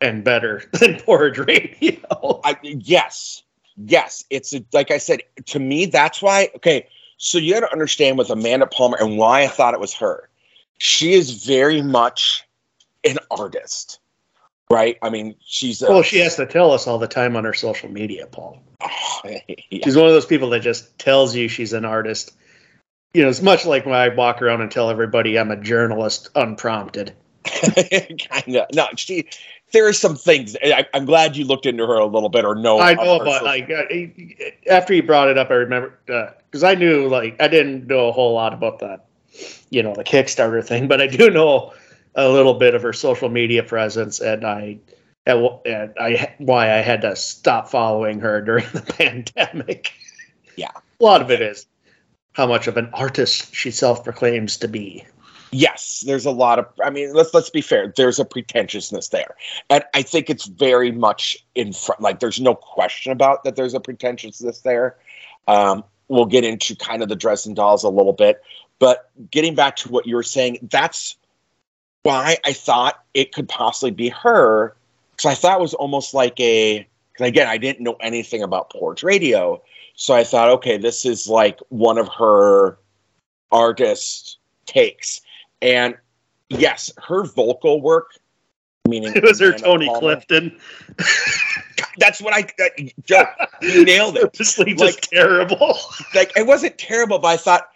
and 0.00 0.24
better 0.24 0.62
than 0.72 0.98
Porridge 1.00 1.38
Radio. 1.38 2.40
I, 2.44 2.56
yes, 2.62 3.42
yes. 3.76 4.24
It's 4.30 4.52
a, 4.52 4.64
like 4.72 4.90
I 4.90 4.98
said 4.98 5.22
to 5.46 5.58
me. 5.58 5.86
That's 5.86 6.20
why. 6.20 6.50
Okay, 6.56 6.86
so 7.16 7.38
you 7.38 7.54
got 7.54 7.60
to 7.60 7.72
understand 7.72 8.18
with 8.18 8.30
Amanda 8.30 8.66
Palmer 8.66 8.98
and 9.00 9.16
why 9.16 9.42
I 9.42 9.48
thought 9.48 9.74
it 9.74 9.80
was 9.80 9.94
her. 9.94 10.28
She 10.78 11.12
is 11.12 11.44
very 11.44 11.80
much 11.80 12.44
an 13.04 13.18
artist, 13.30 14.00
right? 14.72 14.96
I 15.02 15.10
mean, 15.10 15.34
she's 15.44 15.82
a, 15.82 15.90
Well, 15.90 16.02
she 16.02 16.18
has 16.20 16.36
to 16.36 16.46
tell 16.46 16.72
us 16.72 16.86
all 16.86 16.98
the 16.98 17.06
time 17.06 17.36
on 17.36 17.44
her 17.44 17.52
social 17.52 17.90
media, 17.90 18.26
Paul. 18.26 18.62
yeah. 19.24 19.38
She's 19.70 19.96
one 19.96 20.06
of 20.06 20.12
those 20.12 20.26
people 20.26 20.48
that 20.50 20.60
just 20.60 20.98
tells 20.98 21.36
you 21.36 21.46
she's 21.48 21.74
an 21.74 21.84
artist. 21.84 22.34
You 23.12 23.22
know, 23.22 23.28
it's 23.28 23.42
much 23.42 23.66
like 23.66 23.84
when 23.84 23.94
I 23.94 24.08
walk 24.08 24.40
around 24.40 24.62
and 24.62 24.70
tell 24.70 24.88
everybody 24.88 25.38
I'm 25.38 25.50
a 25.50 25.56
journalist 25.56 26.30
unprompted. 26.34 27.12
kind 27.44 28.56
of. 28.56 28.66
No, 28.74 28.88
she. 28.96 29.28
There 29.72 29.86
are 29.86 29.92
some 29.92 30.16
things. 30.16 30.56
I, 30.62 30.86
I'm 30.94 31.06
glad 31.06 31.36
you 31.36 31.44
looked 31.44 31.66
into 31.66 31.86
her 31.86 31.98
a 31.98 32.06
little 32.06 32.28
bit, 32.28 32.44
or 32.44 32.54
know. 32.54 32.78
I 32.78 32.94
know, 32.94 33.18
but 33.18 33.42
like 33.42 33.70
uh, 33.70 33.84
after 34.70 34.94
you 34.94 35.02
brought 35.02 35.28
it 35.28 35.38
up, 35.38 35.50
I 35.50 35.54
remember 35.54 35.98
because 36.06 36.62
I 36.62 36.74
knew 36.74 37.08
like 37.08 37.36
I 37.40 37.48
didn't 37.48 37.86
know 37.86 38.08
a 38.08 38.12
whole 38.12 38.34
lot 38.34 38.54
about 38.54 38.78
that, 38.80 39.06
you 39.70 39.82
know, 39.82 39.94
the 39.94 40.04
Kickstarter 40.04 40.64
thing, 40.64 40.88
but 40.88 41.00
I 41.00 41.06
do 41.06 41.30
know 41.30 41.72
a 42.14 42.28
little 42.28 42.54
bit 42.54 42.74
of 42.74 42.82
her 42.82 42.92
social 42.92 43.28
media 43.28 43.62
presence, 43.62 44.20
and 44.20 44.44
I 44.44 44.78
and, 45.26 45.48
and 45.64 45.92
I 45.98 46.34
why 46.38 46.72
I 46.72 46.80
had 46.80 47.02
to 47.02 47.16
stop 47.16 47.68
following 47.68 48.20
her 48.20 48.40
during 48.40 48.66
the 48.72 48.82
pandemic. 48.82 49.92
Yeah. 50.56 50.70
a 51.00 51.04
lot 51.04 51.22
of 51.22 51.30
it 51.30 51.40
is 51.40 51.66
how 52.32 52.46
much 52.46 52.66
of 52.66 52.76
an 52.76 52.90
artist 52.92 53.54
she 53.54 53.70
self 53.70 54.04
proclaims 54.04 54.56
to 54.58 54.68
be. 54.68 55.04
yes, 55.50 56.02
there's 56.06 56.26
a 56.26 56.30
lot 56.30 56.58
of. 56.58 56.66
I 56.84 56.90
mean, 56.90 57.12
let's 57.12 57.32
let's 57.34 57.50
be 57.50 57.60
fair. 57.60 57.92
There's 57.94 58.18
a 58.18 58.24
pretentiousness 58.24 59.08
there, 59.08 59.36
and 59.70 59.84
I 59.94 60.02
think 60.02 60.30
it's 60.30 60.46
very 60.46 60.92
much 60.92 61.36
in 61.54 61.72
front. 61.72 62.00
Like, 62.00 62.20
there's 62.20 62.40
no 62.40 62.54
question 62.54 63.12
about 63.12 63.44
that. 63.44 63.56
There's 63.56 63.74
a 63.74 63.80
pretentiousness 63.80 64.60
there. 64.60 64.96
Um, 65.48 65.84
we'll 66.08 66.26
get 66.26 66.44
into 66.44 66.76
kind 66.76 67.02
of 67.02 67.08
the 67.08 67.16
Dresden 67.16 67.54
Dolls 67.54 67.84
a 67.84 67.88
little 67.88 68.12
bit, 68.12 68.42
but 68.78 69.10
getting 69.30 69.54
back 69.54 69.76
to 69.76 69.88
what 69.90 70.06
you 70.06 70.14
were 70.16 70.22
saying, 70.22 70.58
that's 70.70 71.16
why 72.02 72.36
I 72.44 72.52
thought 72.52 73.04
it 73.14 73.32
could 73.32 73.48
possibly 73.48 73.90
be 73.90 74.08
her. 74.10 74.74
Because 75.16 75.30
I 75.30 75.34
thought 75.34 75.58
it 75.58 75.62
was 75.62 75.74
almost 75.74 76.14
like 76.14 76.38
a. 76.40 76.86
Because 77.12 77.28
again, 77.28 77.46
I 77.48 77.58
didn't 77.58 77.82
know 77.84 77.96
anything 78.00 78.42
about 78.42 78.70
Porridge 78.70 79.02
Radio, 79.02 79.62
so 79.94 80.14
I 80.14 80.24
thought, 80.24 80.48
okay, 80.48 80.78
this 80.78 81.04
is 81.04 81.28
like 81.28 81.60
one 81.68 81.98
of 81.98 82.08
her 82.08 82.78
artist 83.50 84.38
takes. 84.66 85.20
And 85.60 85.94
yes, 86.48 86.90
her 87.06 87.24
vocal 87.24 87.82
work, 87.82 88.18
meaning 88.88 89.12
It 89.16 89.22
was 89.22 89.40
her 89.40 89.52
Tony 89.52 89.86
Palmer- 89.86 90.00
Clifton. 90.00 90.58
That's 91.98 92.22
what 92.22 92.32
I, 92.32 92.48
uh, 92.64 92.84
Joe, 93.04 93.24
you 93.60 93.84
nailed 93.84 94.16
it. 94.16 94.22
Purposely 94.32 94.72
Like- 94.74 94.78
just 94.78 95.02
terrible. 95.10 95.76
Like 96.14 96.32
it 96.36 96.46
wasn't 96.46 96.78
terrible, 96.78 97.18
but 97.18 97.28
I 97.28 97.36
thought 97.36 97.68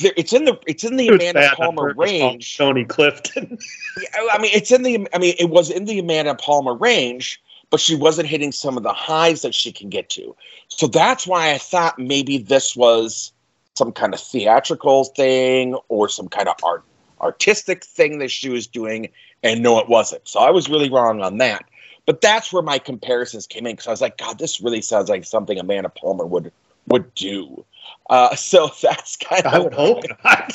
it's 0.00 0.32
in 0.32 0.44
the 0.44 0.58
it's 0.66 0.84
in 0.84 0.96
the 0.96 1.08
It 1.08 1.14
Amanda 1.14 1.52
Palmer 1.56 1.94
range. 1.94 2.56
Tony 2.56 2.84
Clifton. 2.84 3.58
I 4.30 4.38
mean, 4.38 4.50
it's 4.54 4.70
in 4.70 4.82
the. 4.82 5.06
I 5.12 5.18
mean, 5.18 5.34
it 5.38 5.50
was 5.50 5.70
in 5.70 5.84
the 5.84 5.98
Amanda 5.98 6.34
Palmer 6.34 6.74
range, 6.74 7.40
but 7.70 7.80
she 7.80 7.94
wasn't 7.94 8.28
hitting 8.28 8.52
some 8.52 8.76
of 8.76 8.82
the 8.82 8.92
highs 8.92 9.42
that 9.42 9.54
she 9.54 9.72
can 9.72 9.88
get 9.88 10.10
to. 10.10 10.34
So 10.68 10.86
that's 10.86 11.26
why 11.26 11.52
I 11.52 11.58
thought 11.58 11.98
maybe 11.98 12.38
this 12.38 12.74
was 12.74 13.32
some 13.74 13.92
kind 13.92 14.14
of 14.14 14.20
theatrical 14.20 15.04
thing 15.04 15.74
or 15.88 16.08
some 16.08 16.28
kind 16.28 16.48
of 16.48 16.56
art 16.62 16.84
artistic 17.20 17.84
thing 17.84 18.18
that 18.18 18.30
she 18.30 18.48
was 18.48 18.66
doing, 18.66 19.08
and 19.42 19.62
no, 19.62 19.78
it 19.78 19.88
wasn't. 19.88 20.26
So 20.26 20.40
I 20.40 20.50
was 20.50 20.68
really 20.68 20.90
wrong 20.90 21.22
on 21.22 21.38
that. 21.38 21.64
But 22.06 22.22
that's 22.22 22.52
where 22.52 22.62
my 22.62 22.78
comparisons 22.78 23.46
came 23.46 23.66
in 23.66 23.72
because 23.72 23.86
I 23.86 23.90
was 23.90 24.00
like, 24.00 24.16
God, 24.16 24.38
this 24.38 24.62
really 24.62 24.80
sounds 24.80 25.10
like 25.10 25.24
something 25.26 25.58
Amanda 25.58 25.90
Palmer 25.90 26.24
would 26.24 26.50
would 26.86 27.14
do. 27.14 27.64
Uh, 28.10 28.34
so 28.34 28.70
that's 28.82 29.16
kind 29.16 29.44
of 29.46 29.54
I 29.54 29.58
would 29.58 29.74
hope 29.74 30.04
not. 30.24 30.52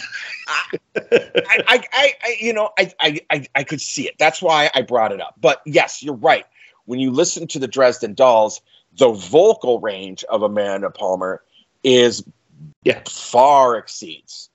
I, 0.48 0.64
I, 1.68 1.84
I, 1.94 2.14
I, 2.24 2.36
you 2.40 2.54
know, 2.54 2.72
I, 2.78 2.92
I, 3.00 3.20
I, 3.30 3.48
I 3.56 3.64
could 3.64 3.82
see 3.82 4.08
it. 4.08 4.16
That's 4.18 4.42
why 4.42 4.70
I 4.76 4.82
brought 4.82 5.12
it 5.12 5.22
up. 5.22 5.36
But 5.40 5.62
yes, 5.66 6.04
you're 6.04 6.16
right. 6.16 6.46
When 6.86 7.00
you 7.00 7.12
listen 7.12 7.48
to 7.48 7.60
the 7.60 7.68
Dresden 7.68 8.14
Dolls, 8.14 8.62
the 8.98 9.10
vocal 9.10 9.80
range 9.80 10.24
of 10.26 10.44
Amanda 10.44 10.90
Palmer 10.90 11.42
is 11.84 12.24
Yeah. 12.84 13.02
far 13.10 13.78
exceeds. 13.78 14.50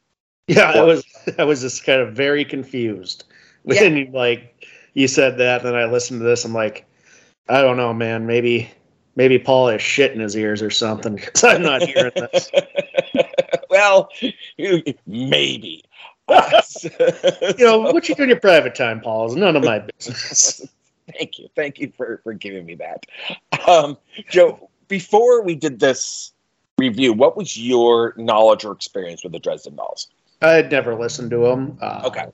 Yeah, 0.46 0.70
I 0.70 0.82
was 0.82 1.04
I 1.38 1.44
was 1.44 1.60
just 1.60 1.84
kind 1.84 2.00
of 2.00 2.14
very 2.14 2.44
confused 2.44 3.24
when 3.62 3.96
you 3.96 4.10
like 4.12 4.66
you 4.94 5.06
said 5.08 5.38
that, 5.38 5.64
and 5.64 5.68
then 5.68 5.74
I 5.74 5.84
listened 5.84 6.20
to 6.20 6.24
this. 6.24 6.44
I'm 6.44 6.54
like, 6.54 6.86
I 7.48 7.60
don't 7.62 7.76
know, 7.76 7.92
man. 7.92 8.26
Maybe 8.26 8.70
maybe 9.18 9.38
Paul 9.38 9.68
has 9.68 9.82
shit 9.82 10.12
in 10.12 10.20
his 10.20 10.34
ears 10.36 10.62
or 10.62 10.70
something 10.70 11.16
because 11.16 11.44
I'm 11.44 11.60
not 11.60 11.82
hearing 11.82 12.12
this. 12.14 12.50
well, 13.70 14.08
maybe. 15.06 15.84
You 17.58 17.64
know, 17.64 17.78
what 17.80 18.08
you 18.08 18.14
do 18.14 18.22
in 18.22 18.28
your 18.28 18.38
private 18.38 18.74
time, 18.74 19.00
Paul, 19.00 19.26
is 19.26 19.34
none 19.34 19.56
of 19.56 19.64
my 19.64 19.78
business. 19.80 20.60
Thank 21.18 21.38
you. 21.38 21.48
Thank 21.56 21.78
you 21.78 21.90
for, 21.96 22.20
for 22.22 22.34
giving 22.34 22.66
me 22.66 22.74
that. 22.76 23.06
Um, 23.66 23.96
Joe, 24.28 24.68
before 24.88 25.42
we 25.42 25.54
did 25.54 25.80
this 25.80 26.32
review, 26.76 27.14
what 27.14 27.36
was 27.36 27.56
your 27.56 28.12
knowledge 28.18 28.66
or 28.66 28.72
experience 28.72 29.24
with 29.24 29.32
the 29.32 29.38
Dresden 29.38 29.76
Dolls? 29.76 30.08
I 30.42 30.50
had 30.50 30.70
never 30.70 30.94
listened 30.94 31.30
to 31.30 31.38
them. 31.38 31.78
Uh, 31.80 32.02
Okay. 32.04 32.26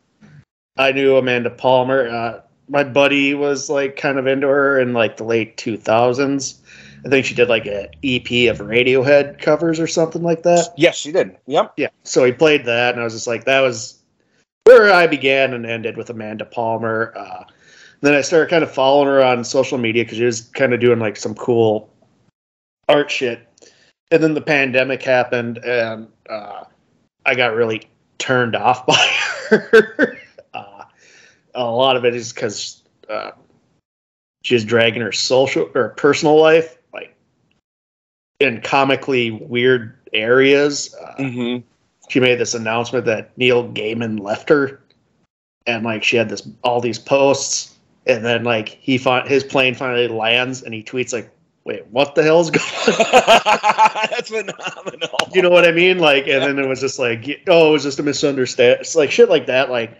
I 0.76 0.90
knew 0.90 1.16
Amanda 1.16 1.50
Palmer. 1.50 2.08
Uh, 2.08 2.40
my 2.68 2.82
buddy 2.82 3.34
was 3.34 3.70
like 3.70 3.96
kind 3.96 4.18
of 4.18 4.26
into 4.26 4.48
her 4.48 4.80
in 4.80 4.92
like 4.92 5.16
the 5.16 5.24
late 5.24 5.56
2000s. 5.56 6.56
I 7.04 7.08
think 7.08 7.26
she 7.26 7.34
did 7.34 7.48
like 7.48 7.66
an 7.66 7.88
EP 8.02 8.50
of 8.50 8.58
Radiohead 8.58 9.38
covers 9.38 9.78
or 9.78 9.86
something 9.86 10.22
like 10.22 10.42
that. 10.44 10.72
Yes, 10.76 10.96
she 10.96 11.12
did. 11.12 11.36
Yep. 11.46 11.74
Yeah. 11.76 11.88
So 12.02 12.24
he 12.24 12.32
played 12.32 12.64
that, 12.64 12.94
and 12.94 13.00
I 13.00 13.04
was 13.04 13.12
just 13.12 13.26
like, 13.26 13.44
that 13.44 13.60
was 13.60 14.02
where 14.64 14.92
I 14.92 15.06
began 15.06 15.52
and 15.52 15.66
ended 15.66 15.98
with 15.98 16.08
Amanda 16.08 16.46
Palmer. 16.46 17.12
Uh, 17.14 17.44
then 18.00 18.14
I 18.14 18.22
started 18.22 18.48
kind 18.48 18.64
of 18.64 18.72
following 18.72 19.08
her 19.08 19.22
on 19.22 19.44
social 19.44 19.76
media 19.76 20.04
because 20.04 20.16
she 20.16 20.24
was 20.24 20.40
kind 20.40 20.72
of 20.72 20.80
doing 20.80 20.98
like 20.98 21.16
some 21.16 21.34
cool 21.34 21.90
art 22.88 23.10
shit. 23.10 23.46
And 24.10 24.22
then 24.22 24.32
the 24.32 24.40
pandemic 24.40 25.02
happened, 25.02 25.58
and 25.58 26.08
uh, 26.28 26.64
I 27.26 27.34
got 27.34 27.54
really 27.54 27.82
turned 28.18 28.56
off 28.56 28.86
by 28.86 29.06
her. 29.50 30.18
uh, 30.54 30.84
a 31.54 31.64
lot 31.64 31.96
of 31.96 32.06
it 32.06 32.14
is 32.14 32.32
because 32.32 32.82
uh, 33.10 33.32
she's 34.42 34.64
dragging 34.64 35.02
her 35.02 35.12
social 35.12 35.70
or 35.74 35.90
personal 35.90 36.40
life 36.40 36.78
in 38.40 38.60
comically 38.60 39.30
weird 39.30 39.96
areas. 40.12 40.94
Uh, 40.94 41.14
Mm-hmm. 41.18 41.66
she 42.08 42.20
made 42.20 42.36
this 42.36 42.54
announcement 42.54 43.04
that 43.06 43.36
Neil 43.38 43.68
Gaiman 43.68 44.20
left 44.20 44.48
her, 44.48 44.80
and 45.66 45.84
like 45.84 46.02
she 46.04 46.16
had 46.16 46.28
this 46.28 46.46
all 46.62 46.80
these 46.80 46.98
posts, 46.98 47.74
and 48.06 48.24
then 48.24 48.44
like 48.44 48.68
he 48.68 48.98
fi- 48.98 49.26
his 49.26 49.42
plane 49.44 49.74
finally 49.74 50.08
lands, 50.08 50.62
and 50.62 50.74
he 50.74 50.82
tweets 50.82 51.12
like, 51.12 51.30
"Wait, 51.64 51.86
what 51.88 52.14
the 52.14 52.22
hell's 52.22 52.50
going?" 52.50 52.66
on? 52.66 52.94
That's 54.10 54.28
phenomenal. 54.28 55.16
you 55.32 55.42
know 55.42 55.50
what 55.50 55.66
I 55.66 55.72
mean? 55.72 55.98
Like, 55.98 56.26
and 56.28 56.42
then 56.42 56.58
it 56.58 56.68
was 56.68 56.80
just 56.80 56.98
like, 56.98 57.24
oh, 57.48 57.70
it 57.70 57.72
was 57.72 57.82
just 57.84 57.98
a 57.98 58.02
misunderstanding. 58.02 58.80
It's 58.80 58.94
like 58.96 59.10
shit 59.10 59.28
like 59.30 59.46
that. 59.46 59.70
Like, 59.70 59.96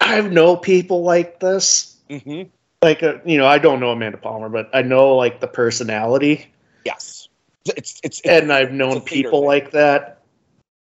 I 0.00 0.20
know 0.20 0.56
people 0.56 1.02
like 1.02 1.40
this. 1.40 1.96
Mm-hmm. 2.10 2.48
Like, 2.82 3.02
uh, 3.02 3.18
you 3.24 3.38
know, 3.38 3.46
I 3.46 3.58
don't 3.58 3.78
know 3.80 3.90
Amanda 3.90 4.18
Palmer, 4.18 4.48
but 4.48 4.68
I 4.74 4.82
know 4.82 5.14
like 5.16 5.40
the 5.40 5.46
personality. 5.46 6.52
Yes. 6.84 7.28
It's 7.64 7.76
it's, 7.76 8.00
it's 8.02 8.20
and 8.22 8.52
I've 8.52 8.72
known 8.72 8.96
it's 8.96 9.06
a 9.06 9.08
theater 9.08 9.28
people 9.28 9.40
thing. 9.42 9.46
like 9.48 9.70
that, 9.70 10.22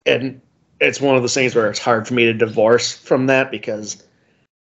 and 0.04 0.42
it's 0.78 1.00
one 1.00 1.16
of 1.16 1.22
those 1.22 1.32
things 1.32 1.54
where 1.54 1.70
it's 1.70 1.78
hard 1.78 2.06
for 2.06 2.12
me 2.12 2.26
to 2.26 2.34
divorce 2.34 2.94
from 2.94 3.26
that 3.28 3.50
because 3.50 4.04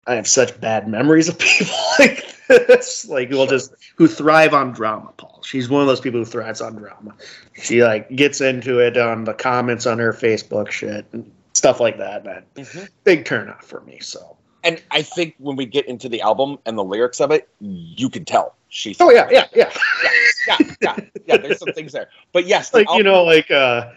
I 0.07 0.15
have 0.15 0.27
such 0.27 0.59
bad 0.63 0.89
memories 0.89 1.29
of 1.29 1.39
people 1.39 1.75
like 1.99 2.25
this, 2.49 3.07
like 3.07 3.29
who 3.29 3.37
will 3.37 3.47
just 3.47 3.75
who 3.97 4.07
thrive 4.09 4.55
on 4.55 4.73
drama. 4.73 5.13
Paul, 5.19 5.43
she's 5.45 5.69
one 5.69 5.83
of 5.83 5.89
those 5.89 6.01
people 6.01 6.21
who 6.21 6.25
thrives 6.25 6.63
on 6.63 6.75
drama. 6.77 7.15
She 7.53 7.85
like 7.85 8.09
gets 8.17 8.41
into 8.41 8.79
it 8.79 8.97
on 8.97 9.25
the 9.25 9.35
comments 9.35 9.85
on 9.85 9.99
her 9.99 10.15
Facebook 10.15 10.71
shit 10.71 11.05
and 11.13 11.31
stuff 11.53 11.81
like 11.81 11.99
that. 11.99 12.25
That 12.25 12.55
Mhm. 12.55 12.89
big 13.05 13.27
turnoff 13.27 13.65
for 13.65 13.83
me. 13.83 13.99
So, 14.01 14.39
and 14.65 14.83
I 14.91 15.03
think 15.03 15.35
when 15.39 15.57
we 15.57 15.67
get 15.67 15.87
into 15.87 16.09
the 16.09 16.21
album 16.21 16.59
and 16.67 16.77
the 16.77 16.85
lyrics 16.85 17.21
of 17.21 17.31
it, 17.31 17.49
you 17.61 18.09
can 18.09 18.25
tell 18.25 18.55
she's 18.69 19.01
oh 19.01 19.11
yeah, 19.11 19.29
yeah, 19.31 19.47
yeah. 19.55 19.73
yeah, 20.47 20.57
yeah, 20.81 20.97
yeah. 21.27 21.37
There's 21.37 21.59
some 21.59 21.73
things 21.73 21.93
there, 21.93 22.09
but 22.33 22.47
yes, 22.47 22.71
the 22.71 22.79
like 22.79 22.89
you 22.97 23.03
know 23.03 23.25
like 23.25 23.51
uh 23.51 23.91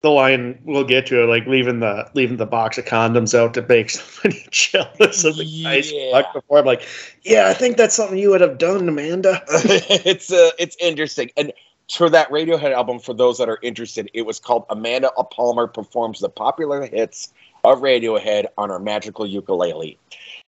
the 0.00 0.10
line 0.10 0.58
we'll 0.64 0.84
get 0.84 1.06
to 1.06 1.24
it 1.24 1.26
like 1.26 1.44
leaving 1.46 1.80
the 1.80 2.08
leaving 2.14 2.36
the 2.36 2.46
box 2.46 2.78
of 2.78 2.84
condoms 2.84 3.36
out 3.36 3.52
to 3.54 3.62
make 3.62 3.90
somebody 3.90 4.46
jealous 4.50 5.24
of 5.24 5.36
the 5.36 5.62
guy's 5.64 5.90
Yeah. 5.90 6.22
before 6.32 6.60
i'm 6.60 6.64
like 6.64 6.86
yeah 7.24 7.48
i 7.48 7.52
think 7.52 7.76
that's 7.76 7.96
something 7.96 8.16
you 8.16 8.30
would 8.30 8.40
have 8.40 8.58
done 8.58 8.88
amanda 8.88 9.42
it's 9.48 10.32
uh, 10.32 10.50
it's 10.58 10.76
interesting. 10.80 11.30
And 11.36 11.52
for 11.90 12.10
that 12.10 12.30
Radiohead 12.30 12.72
album, 12.72 12.98
for 12.98 13.14
those 13.14 13.38
that 13.38 13.48
are 13.48 13.58
interested, 13.62 14.10
it 14.12 14.22
was 14.22 14.38
called 14.38 14.66
Amanda 14.68 15.10
Palmer 15.32 15.66
performs 15.66 16.20
the 16.20 16.28
popular 16.28 16.86
hits 16.86 17.32
of 17.64 17.80
Radiohead 17.80 18.46
on 18.56 18.70
her 18.70 18.78
magical 18.78 19.26
ukulele. 19.26 19.98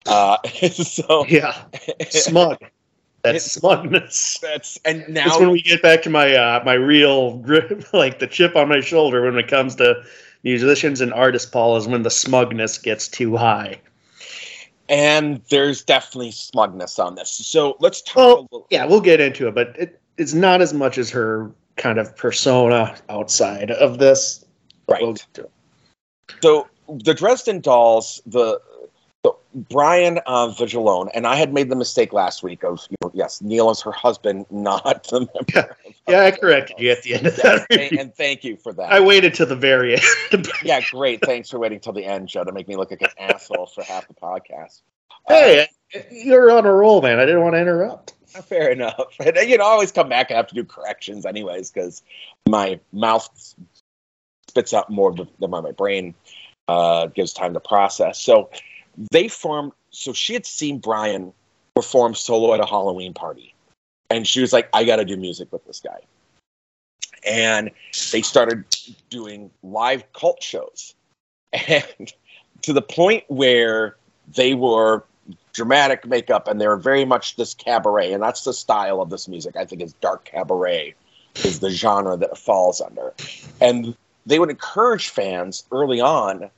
Uh, 0.07 0.37
so 0.73 1.27
yeah 1.27 1.65
smug 2.09 2.59
that's 3.23 3.53
smugness 3.53 4.39
that's 4.41 4.79
and 4.85 5.01
it's 5.01 5.09
now 5.11 5.39
when 5.39 5.51
we 5.51 5.61
get 5.61 5.83
back 5.83 6.03
to 6.03 6.09
my 6.11 6.35
uh 6.35 6.63
my 6.65 6.75
real 6.75 7.37
grip, 7.39 7.85
like 7.93 8.19
the 8.21 8.27
chip 8.27 8.55
on 8.57 8.69
my 8.69 8.81
shoulder 8.81 9.25
when 9.25 9.37
it 9.37 9.49
comes 9.49 9.75
to 9.75 10.01
musicians 10.45 11.01
and 11.01 11.13
artists 11.13 11.51
paul 11.51 11.77
is 11.77 11.89
when 11.89 12.03
the 12.03 12.11
smugness 12.11 12.79
gets 12.79 13.09
too 13.09 13.37
high 13.37 13.79
and 14.89 15.43
there's 15.51 15.85
definitely 15.85 16.31
smugness 16.31 16.99
on 16.99 17.15
this. 17.15 17.31
So 17.31 17.77
let's 17.79 18.01
talk. 18.01 18.17
Well, 18.17 18.39
a 18.39 18.43
little, 18.43 18.67
yeah 18.71 18.87
we'll 18.87 19.01
get 19.01 19.21
into 19.21 19.49
it 19.49 19.55
but 19.55 19.77
it, 19.77 20.01
it's 20.17 20.33
not 20.33 20.63
as 20.63 20.73
much 20.73 20.97
as 20.97 21.11
her 21.11 21.51
kind 21.77 21.99
of 21.99 22.17
persona 22.17 22.97
outside 23.09 23.73
of 23.73 23.99
this 23.99 24.45
Right. 24.89 25.03
We'll 25.03 25.13
get 25.13 25.35
to 25.35 25.43
it. 25.43 25.51
So 26.43 26.67
the 26.89 27.15
Dresden 27.15 27.61
Dolls, 27.61 28.23
the, 28.27 28.61
the 29.23 29.33
Brian 29.55 30.21
uh, 30.27 30.49
Viglione, 30.49 31.11
and 31.15 31.27
I 31.27 31.37
had 31.37 31.53
made 31.53 31.69
the 31.69 31.77
mistake 31.77 32.13
last 32.13 32.43
week 32.43 32.65
of 32.65 32.87
you 32.91 32.97
know, 33.03 33.11
yes, 33.15 33.41
Neil 33.43 33.71
is 33.71 33.81
her 33.83 33.93
husband, 33.93 34.47
not 34.51 35.05
the 35.05 35.21
member. 35.21 35.77
Yeah. 35.87 35.93
Yeah, 36.09 36.25
I 36.25 36.31
corrected 36.31 36.79
you 36.79 36.91
at 36.91 37.03
the 37.03 37.15
end 37.15 37.27
of 37.27 37.37
that. 37.37 37.67
review. 37.71 37.99
and 37.99 38.15
thank 38.15 38.43
you 38.43 38.57
for 38.57 38.73
that. 38.73 38.91
I 38.91 39.01
waited 39.01 39.35
to 39.35 39.47
the 39.47 39.57
very 39.57 39.95
end. 40.33 40.49
yeah, 40.63 40.81
great. 40.91 41.21
Thanks 41.23 41.51
for 41.51 41.59
waiting 41.59 41.81
till 41.81 41.93
the 41.93 42.05
end, 42.05 42.29
Joe, 42.29 42.45
to 42.45 42.53
make 42.53 42.67
me 42.67 42.77
look 42.77 42.91
like 42.91 43.03
an 43.03 43.11
asshole 43.19 43.67
for 43.67 43.83
half 43.85 44.09
the 44.09 44.15
podcast. 44.15 44.81
hey, 45.27 45.69
you're 46.11 46.51
on 46.51 46.65
a 46.65 46.73
roll, 46.73 47.03
man. 47.03 47.19
I 47.19 47.27
didn't 47.27 47.43
want 47.43 47.55
to 47.55 47.61
interrupt. 47.61 48.15
Uh, 48.35 48.43
fair 48.43 48.71
enough. 48.71 48.95
And 49.21 49.37
you 49.49 49.59
know, 49.59 49.65
I 49.65 49.69
always 49.69 49.93
come 49.93 50.09
back 50.09 50.31
and 50.31 50.37
have 50.37 50.49
to 50.49 50.55
do 50.55 50.65
corrections, 50.65 51.27
anyways, 51.27 51.71
because 51.71 52.03
my 52.49 52.81
mouth 52.93 53.29
spits 54.49 54.73
out 54.73 54.91
more 54.91 55.15
than 55.15 55.51
my 55.51 55.73
brain 55.73 56.15
uh, 56.69 57.07
gives 57.07 57.33
time 57.33 57.55
to 57.55 57.61
process. 57.61 58.21
So 58.21 58.51
they 59.11 59.29
formed. 59.29 59.73
So 59.91 60.13
she 60.13 60.35
had 60.35 60.47
seen 60.47 60.79
Brian 60.79 61.33
perform 61.75 62.15
solo 62.15 62.53
at 62.55 62.61
a 62.61 62.67
Halloween 62.67 63.15
party, 63.15 63.55
and 64.11 64.27
she 64.27 64.41
was 64.41 64.53
like, 64.53 64.69
"I 64.73 64.85
got 64.85 64.97
to 64.97 65.05
do 65.05 65.17
music 65.17 65.51
with 65.53 65.65
this 65.67 65.81
guy." 65.81 66.01
And 67.27 67.71
they 68.13 68.23
started 68.23 68.65
doing 69.11 69.51
live 69.63 70.05
cult 70.13 70.43
shows, 70.43 70.95
and 71.53 72.13
to 72.63 72.73
the 72.73 72.83
point 72.83 73.25
where 73.29 73.97
they 74.35 74.55
were 74.55 75.05
dramatic 75.53 76.07
makeup 76.07 76.49
and 76.49 76.61
they 76.61 76.69
were 76.69 76.77
very 76.77 77.05
much 77.05 77.37
this 77.37 77.53
cabaret 77.53 78.13
and 78.13 78.23
that's 78.23 78.45
the 78.45 78.53
style 78.53 79.01
of 79.01 79.11
this 79.11 79.29
music 79.29 79.57
i 79.57 79.65
think 79.65 79.83
is 79.83 79.93
dark 79.95 80.25
cabaret 80.25 80.95
is 81.45 81.61
the 81.61 81.71
genre 81.71 82.17
that 82.17 82.31
it 82.31 82.39
falls 82.39 82.81
under 82.81 83.13
and 83.61 83.97
they 84.25 84.39
would 84.39 84.51
encourage 84.51 85.09
fans 85.09 85.65
early 85.73 86.01
on 86.01 86.51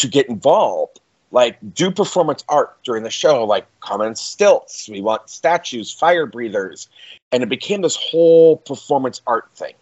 to 0.00 0.08
get 0.08 0.28
involved 0.28 1.00
like 1.32 1.58
do 1.74 1.90
performance 1.90 2.44
art 2.48 2.76
during 2.82 3.02
the 3.02 3.10
show 3.10 3.44
like 3.44 3.66
come 3.80 4.00
in 4.00 4.14
stilts 4.14 4.88
we 4.88 5.00
want 5.00 5.28
statues 5.28 5.92
fire 5.92 6.26
breathers 6.26 6.88
and 7.32 7.42
it 7.42 7.48
became 7.48 7.82
this 7.82 7.96
whole 7.96 8.56
performance 8.56 9.20
art 9.26 9.48
thing 9.54 9.74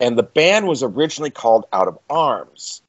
and 0.00 0.16
the 0.16 0.22
band 0.22 0.66
was 0.66 0.82
originally 0.82 1.30
called 1.30 1.66
out 1.72 1.88
of 1.88 1.98
arms 2.08 2.82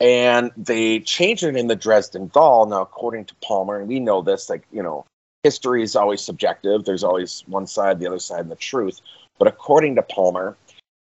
and 0.00 0.50
they 0.56 1.00
changed 1.00 1.44
it 1.44 1.56
in 1.56 1.68
the 1.68 1.76
Dresden 1.76 2.30
Doll. 2.34 2.66
Now, 2.66 2.82
according 2.82 3.26
to 3.26 3.34
Palmer, 3.36 3.78
and 3.78 3.88
we 3.88 4.00
know 4.00 4.22
this, 4.22 4.50
like 4.50 4.66
you 4.72 4.82
know, 4.82 5.06
history 5.42 5.82
is 5.82 5.96
always 5.96 6.20
subjective. 6.20 6.84
There's 6.84 7.04
always 7.04 7.44
one 7.46 7.66
side, 7.66 8.00
the 8.00 8.06
other 8.06 8.18
side, 8.18 8.40
and 8.40 8.50
the 8.50 8.56
truth. 8.56 9.00
But 9.38 9.48
according 9.48 9.94
to 9.96 10.02
Palmer, 10.02 10.56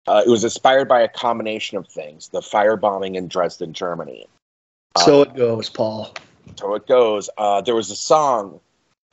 uh, 0.06 0.22
it 0.24 0.30
was 0.30 0.44
inspired 0.44 0.88
by 0.88 1.02
a 1.02 1.08
combination 1.08 1.78
of 1.78 1.88
things: 1.88 2.28
the 2.28 2.40
firebombing 2.40 3.16
in 3.16 3.28
Dresden, 3.28 3.72
Germany. 3.72 4.26
So 4.96 5.20
Uh, 5.20 5.22
it 5.22 5.34
goes, 5.34 5.68
Paul. 5.68 6.14
so 6.56 6.74
it 6.74 6.86
goes. 6.86 7.28
Uh, 7.36 7.60
there 7.60 7.74
was 7.74 7.90
a 7.90 7.96
song, 7.96 8.60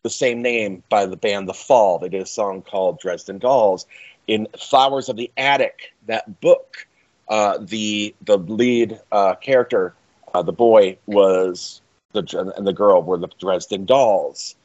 the 0.03 0.09
same 0.09 0.41
name 0.41 0.83
by 0.89 1.05
the 1.05 1.17
band 1.17 1.47
The 1.47 1.53
Fall. 1.53 1.99
They 1.99 2.09
did 2.09 2.21
a 2.21 2.25
song 2.25 2.61
called 2.61 2.99
Dresden 2.99 3.39
Dolls. 3.39 3.85
in 4.27 4.47
Flowers 4.57 5.09
of 5.09 5.17
the 5.17 5.29
Attic, 5.35 5.93
that 6.07 6.39
book, 6.39 6.87
uh, 7.27 7.57
the 7.59 8.15
the 8.21 8.37
lead 8.37 8.99
uh, 9.11 9.35
character, 9.35 9.93
uh, 10.33 10.41
the 10.41 10.53
boy 10.53 10.97
was 11.07 11.81
the 12.13 12.53
and 12.57 12.65
the 12.65 12.73
girl 12.73 13.01
were 13.01 13.17
the 13.17 13.29
Dresden 13.39 13.85
Dolls. 13.85 14.55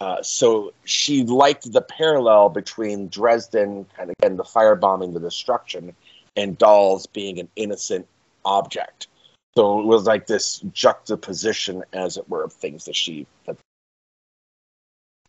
Uh, 0.00 0.22
so 0.22 0.72
she 0.84 1.24
liked 1.24 1.70
the 1.70 1.82
parallel 1.82 2.48
between 2.48 3.08
Dresden, 3.08 3.86
kind 3.96 4.10
of 4.10 4.16
again 4.18 4.36
the 4.36 4.44
firebombing, 4.44 5.12
the 5.12 5.20
destruction, 5.20 5.94
and 6.36 6.56
dolls 6.58 7.06
being 7.06 7.38
an 7.38 7.48
innocent 7.54 8.06
object. 8.44 9.06
So 9.54 9.80
it 9.80 9.86
was 9.86 10.06
like 10.06 10.26
this 10.26 10.58
juxtaposition, 10.72 11.84
as 11.92 12.16
it 12.16 12.28
were, 12.28 12.44
of 12.44 12.52
things 12.52 12.86
that 12.86 12.96
she. 12.96 13.26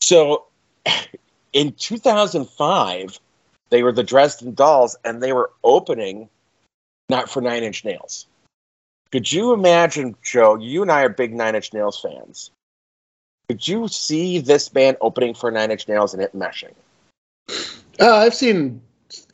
So 0.02 0.46
in 1.54 1.74
2005, 1.74 3.20
they 3.70 3.84
were 3.84 3.92
the 3.92 4.04
Dresden 4.04 4.54
Dolls, 4.54 4.96
and 5.04 5.22
they 5.22 5.34
were 5.34 5.52
opening 5.64 6.30
not 7.10 7.30
for 7.30 7.42
Nine 7.42 7.64
Inch 7.64 7.84
Nails. 7.84 8.28
Could 9.12 9.32
you 9.32 9.54
imagine, 9.54 10.16
Joe? 10.24 10.56
You 10.56 10.82
and 10.82 10.92
I 10.92 11.04
are 11.04 11.10
big 11.10 11.34
Nine 11.34 11.56
Inch 11.56 11.74
Nails 11.74 12.00
fans. 12.00 12.52
Could 13.50 13.68
you 13.68 13.88
see 13.88 14.40
this 14.40 14.70
band 14.70 14.98
opening 15.02 15.34
for 15.34 15.52
Nine 15.52 15.70
Inch 15.70 15.88
Nails 15.88 16.14
and 16.14 16.24
it 16.24 16.36
meshing? 16.36 16.74
Uh, 18.00 18.16
I've 18.16 18.34
seen 18.34 18.82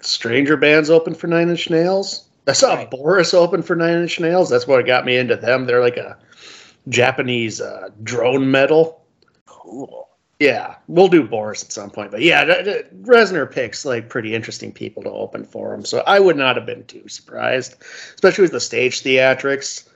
stranger 0.02 0.58
bands 0.58 0.90
open 0.90 1.14
for 1.14 1.28
Nine 1.28 1.50
Inch 1.50 1.70
Nails. 1.70 2.29
I 2.50 2.54
saw 2.54 2.76
right. 2.76 2.90
Boris 2.90 3.34
open 3.34 3.62
for 3.62 3.76
Nine 3.76 4.02
Inch 4.02 4.20
Nails. 4.20 4.50
That's 4.50 4.68
what 4.68 4.86
got 4.86 5.06
me 5.06 5.18
into 5.18 5.36
them. 5.36 5.66
They're 5.66 5.82
like 5.82 5.98
a 5.98 6.18
Japanese 6.88 7.62
uh, 7.62 7.90
drone 8.04 8.50
metal. 8.50 9.06
Cool. 9.46 10.08
Yeah, 10.40 10.76
we'll 10.88 11.10
do 11.10 11.28
Boris 11.28 11.64
at 11.64 11.74
some 11.74 11.90
point, 11.90 12.12
but 12.12 12.22
yeah, 12.22 12.46
Reznor 13.02 13.52
picks 13.52 13.84
like 13.84 14.08
pretty 14.08 14.34
interesting 14.34 14.72
people 14.72 15.04
to 15.04 15.12
open 15.12 15.44
for 15.44 15.74
him, 15.74 15.84
so 15.84 16.02
I 16.08 16.20
would 16.22 16.38
not 16.38 16.56
have 16.56 16.66
been 16.66 16.86
too 16.86 17.06
surprised, 17.10 17.76
especially 18.16 18.44
with 18.44 18.54
the 18.54 18.62
stage 18.62 19.04
theatrics 19.04 19.90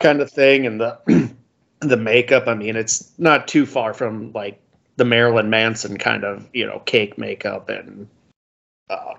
kind 0.00 0.20
of 0.20 0.28
thing 0.28 0.66
and 0.66 0.80
the 0.80 1.30
the 1.80 1.96
makeup. 1.96 2.48
I 2.48 2.54
mean, 2.54 2.74
it's 2.74 3.12
not 3.18 3.46
too 3.46 3.64
far 3.64 3.94
from 3.94 4.32
like 4.32 4.60
the 4.96 5.04
Marilyn 5.04 5.50
Manson 5.50 5.98
kind 5.98 6.24
of 6.24 6.48
you 6.52 6.66
know 6.66 6.80
cake 6.80 7.16
makeup 7.16 7.68
and 7.68 8.08
uh, 8.90 9.14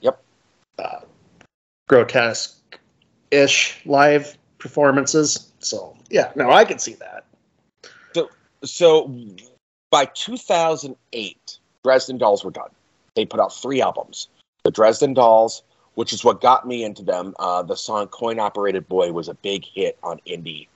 yep 0.00 0.20
uh, 0.80 1.00
grotesque 1.88 2.78
ish 3.30 3.80
live 3.84 4.36
performances. 4.58 5.50
So 5.58 5.96
yeah, 6.10 6.30
no, 6.36 6.50
I 6.50 6.64
can 6.64 6.78
see 6.78 6.94
that. 6.94 7.24
So 8.14 8.30
so 8.62 9.12
by 9.90 10.04
2008, 10.04 11.58
Dresden 11.82 12.18
Dolls 12.18 12.44
were 12.44 12.50
done. 12.50 12.70
They 13.16 13.24
put 13.24 13.40
out 13.40 13.54
three 13.54 13.82
albums. 13.82 14.28
The 14.64 14.70
Dresden 14.70 15.14
Dolls, 15.14 15.62
which 15.94 16.12
is 16.12 16.24
what 16.24 16.40
got 16.40 16.66
me 16.66 16.84
into 16.84 17.02
them. 17.02 17.34
Uh, 17.38 17.62
the 17.62 17.76
song 17.76 18.06
"Coin 18.08 18.38
Operated 18.38 18.88
Boy" 18.88 19.10
was 19.12 19.28
a 19.28 19.34
big 19.34 19.64
hit 19.64 19.98
on 20.02 20.20
indie 20.26 20.68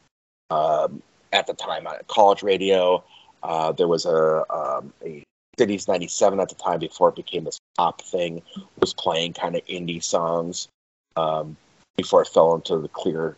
um, 0.51 1.03
at 1.33 1.47
the 1.47 1.55
time 1.55 1.87
on 1.87 1.97
college 2.09 2.43
radio. 2.43 3.05
Uh, 3.43 3.73
there 3.73 3.89
was 3.89 4.07
a, 4.07 4.45
um, 4.55 4.93
a 5.05 5.25
Cities 5.59 5.89
97 5.89 6.41
at 6.41 6.49
the 6.49 6.55
time 6.55 6.79
before 6.79 7.11
it 7.11 7.17
became 7.17 7.45
this 7.45 7.59
pop 7.77 8.01
thing, 8.01 8.41
was 8.81 8.95
playing 8.95 9.33
kind 9.33 9.55
of 9.57 9.67
indie 9.67 10.03
songs 10.03 10.69
um, 11.17 11.57
before 11.97 12.23
it 12.23 12.29
fell 12.29 12.55
into 12.55 12.79
the 12.79 12.89
clear, 12.89 13.37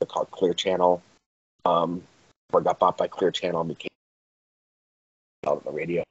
they 0.00 0.06
called 0.06 0.30
Clear 0.30 0.54
Channel. 0.54 1.02
Um, 1.64 2.02
or 2.52 2.60
got 2.60 2.78
bought 2.78 2.98
by 2.98 3.08
Clear 3.08 3.30
Channel 3.30 3.60
and 3.62 3.68
became 3.68 3.88
out 5.46 5.58
on 5.58 5.62
the 5.64 5.72
radio. 5.72 6.02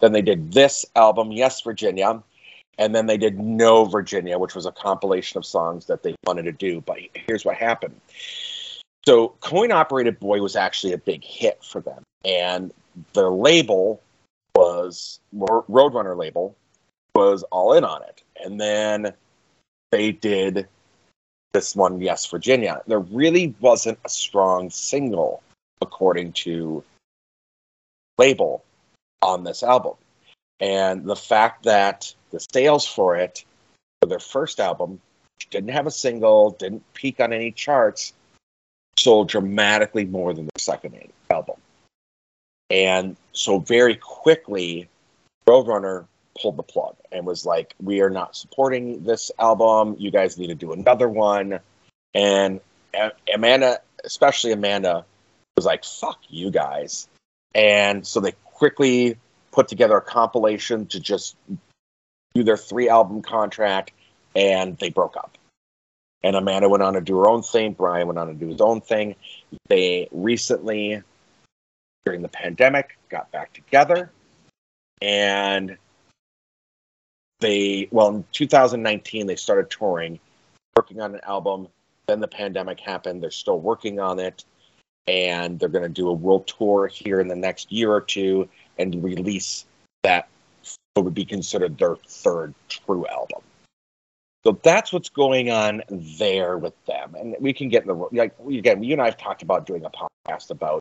Then 0.00 0.12
they 0.12 0.22
did 0.22 0.52
this 0.52 0.86
album, 0.96 1.32
Yes 1.32 1.60
Virginia, 1.60 2.22
and 2.78 2.94
then 2.94 3.06
they 3.06 3.16
did 3.16 3.38
No 3.38 3.84
Virginia, 3.84 4.38
which 4.38 4.54
was 4.54 4.66
a 4.66 4.72
compilation 4.72 5.38
of 5.38 5.44
songs 5.44 5.86
that 5.86 6.02
they 6.02 6.14
wanted 6.26 6.44
to 6.44 6.52
do. 6.52 6.80
But 6.80 6.98
here's 7.14 7.44
what 7.44 7.56
happened. 7.56 8.00
So 9.04 9.28
Coin 9.40 9.72
Operated 9.72 10.18
Boy 10.20 10.40
was 10.40 10.56
actually 10.56 10.92
a 10.92 10.98
big 10.98 11.24
hit 11.24 11.62
for 11.62 11.80
them, 11.80 12.02
and 12.24 12.72
their 13.14 13.30
label 13.30 14.00
was 14.54 15.20
Roadrunner 15.34 16.16
label 16.16 16.56
was 17.14 17.42
all 17.44 17.72
in 17.74 17.84
on 17.84 18.02
it, 18.02 18.22
and 18.42 18.60
then 18.60 19.12
they 19.90 20.12
did 20.12 20.68
this 21.52 21.74
one, 21.74 22.00
Yes 22.00 22.26
Virginia. 22.26 22.82
There 22.86 23.00
really 23.00 23.54
wasn't 23.60 23.98
a 24.04 24.08
strong 24.08 24.70
single, 24.70 25.42
according 25.80 26.32
to 26.32 26.84
label, 28.18 28.64
on 29.22 29.44
this 29.44 29.62
album, 29.62 29.94
and 30.60 31.04
the 31.04 31.16
fact 31.16 31.64
that 31.64 32.14
the 32.30 32.40
sales 32.52 32.86
for 32.86 33.16
it 33.16 33.44
for 34.00 34.08
their 34.08 34.20
first 34.20 34.60
album 34.60 35.00
didn't 35.50 35.70
have 35.70 35.86
a 35.86 35.90
single, 35.90 36.50
didn't 36.52 36.84
peak 36.94 37.20
on 37.20 37.32
any 37.32 37.50
charts 37.50 38.12
sold 38.96 39.28
dramatically 39.28 40.04
more 40.04 40.34
than 40.34 40.44
their 40.44 40.58
second 40.58 40.94
album. 41.30 41.56
And 42.70 43.16
so 43.32 43.58
very 43.58 43.96
quickly, 43.96 44.88
Roadrunner 45.46 46.06
pulled 46.40 46.56
the 46.56 46.62
plug 46.62 46.96
and 47.12 47.26
was 47.26 47.44
like, 47.44 47.74
"We 47.82 48.00
are 48.00 48.10
not 48.10 48.36
supporting 48.36 49.04
this 49.04 49.30
album. 49.38 49.96
You 49.98 50.10
guys 50.10 50.38
need 50.38 50.48
to 50.48 50.54
do 50.54 50.72
another 50.72 51.08
one." 51.08 51.60
And 52.14 52.60
Amanda, 53.32 53.80
especially 54.04 54.52
Amanda, 54.52 55.04
was 55.56 55.66
like, 55.66 55.84
"Fuck 55.84 56.18
you 56.28 56.50
guys!" 56.50 57.08
And 57.54 58.06
so 58.06 58.20
they 58.20 58.32
quickly 58.44 59.16
put 59.52 59.68
together 59.68 59.96
a 59.96 60.02
compilation 60.02 60.86
to 60.86 61.00
just 61.00 61.36
do 62.34 62.44
their 62.44 62.56
three 62.56 62.88
album 62.88 63.22
contract, 63.22 63.92
and 64.36 64.76
they 64.78 64.90
broke 64.90 65.16
up. 65.16 65.36
And 66.22 66.34
Amanda 66.34 66.68
went 66.68 66.82
on 66.82 66.94
to 66.94 67.00
do 67.00 67.16
her 67.18 67.28
own 67.28 67.42
thing. 67.42 67.72
Brian 67.72 68.06
went 68.06 68.18
on 68.18 68.26
to 68.26 68.34
do 68.34 68.48
his 68.48 68.60
own 68.60 68.80
thing. 68.80 69.14
They 69.68 70.08
recently, 70.10 71.02
during 72.04 72.22
the 72.22 72.28
pandemic, 72.28 72.98
got 73.08 73.30
back 73.30 73.52
together. 73.52 74.10
And 75.00 75.78
they, 77.40 77.88
well, 77.90 78.08
in 78.08 78.24
2019, 78.32 79.26
they 79.26 79.36
started 79.36 79.70
touring, 79.70 80.18
working 80.76 81.00
on 81.00 81.14
an 81.14 81.20
album. 81.24 81.68
Then 82.06 82.20
the 82.20 82.28
pandemic 82.28 82.80
happened. 82.80 83.22
They're 83.22 83.30
still 83.30 83.60
working 83.60 84.00
on 84.00 84.18
it. 84.18 84.44
And 85.06 85.58
they're 85.58 85.68
going 85.68 85.84
to 85.84 85.88
do 85.88 86.08
a 86.08 86.12
world 86.12 86.46
tour 86.46 86.86
here 86.86 87.20
in 87.20 87.28
the 87.28 87.36
next 87.36 87.72
year 87.72 87.90
or 87.90 88.00
two 88.00 88.48
and 88.78 89.02
release 89.02 89.64
that 90.02 90.28
what 90.94 91.04
would 91.04 91.14
be 91.14 91.24
considered 91.24 91.78
their 91.78 91.96
third 92.06 92.54
true 92.68 93.06
album. 93.06 93.40
So 94.44 94.58
that's 94.62 94.92
what's 94.92 95.08
going 95.08 95.50
on 95.50 95.82
there 95.90 96.58
with 96.58 96.74
them, 96.86 97.14
and 97.16 97.36
we 97.40 97.52
can 97.52 97.68
get 97.68 97.82
in 97.82 97.88
the 97.88 98.08
like 98.12 98.34
again. 98.48 98.82
You 98.82 98.92
and 98.92 99.02
I 99.02 99.06
have 99.06 99.18
talked 99.18 99.42
about 99.42 99.66
doing 99.66 99.84
a 99.84 99.90
podcast 99.90 100.50
about 100.50 100.80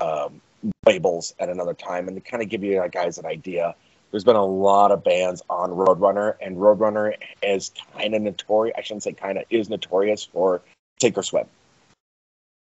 um, 0.00 0.40
labels 0.86 1.34
at 1.38 1.48
another 1.48 1.74
time, 1.74 2.08
and 2.08 2.16
to 2.16 2.20
kind 2.20 2.42
of 2.42 2.48
give 2.48 2.64
you 2.64 2.82
guys 2.90 3.18
an 3.18 3.26
idea. 3.26 3.74
There's 4.10 4.24
been 4.24 4.36
a 4.36 4.44
lot 4.44 4.90
of 4.90 5.04
bands 5.04 5.42
on 5.50 5.70
Roadrunner, 5.70 6.34
and 6.40 6.56
Roadrunner 6.56 7.14
is 7.42 7.72
kind 7.96 8.14
of 8.14 8.22
notorious. 8.22 8.74
I 8.78 8.82
shouldn't 8.82 9.02
say 9.02 9.12
kind 9.12 9.38
of 9.38 9.44
is 9.50 9.68
notorious 9.68 10.24
for 10.24 10.62
take 10.98 11.18
or 11.18 11.22
swim 11.22 11.46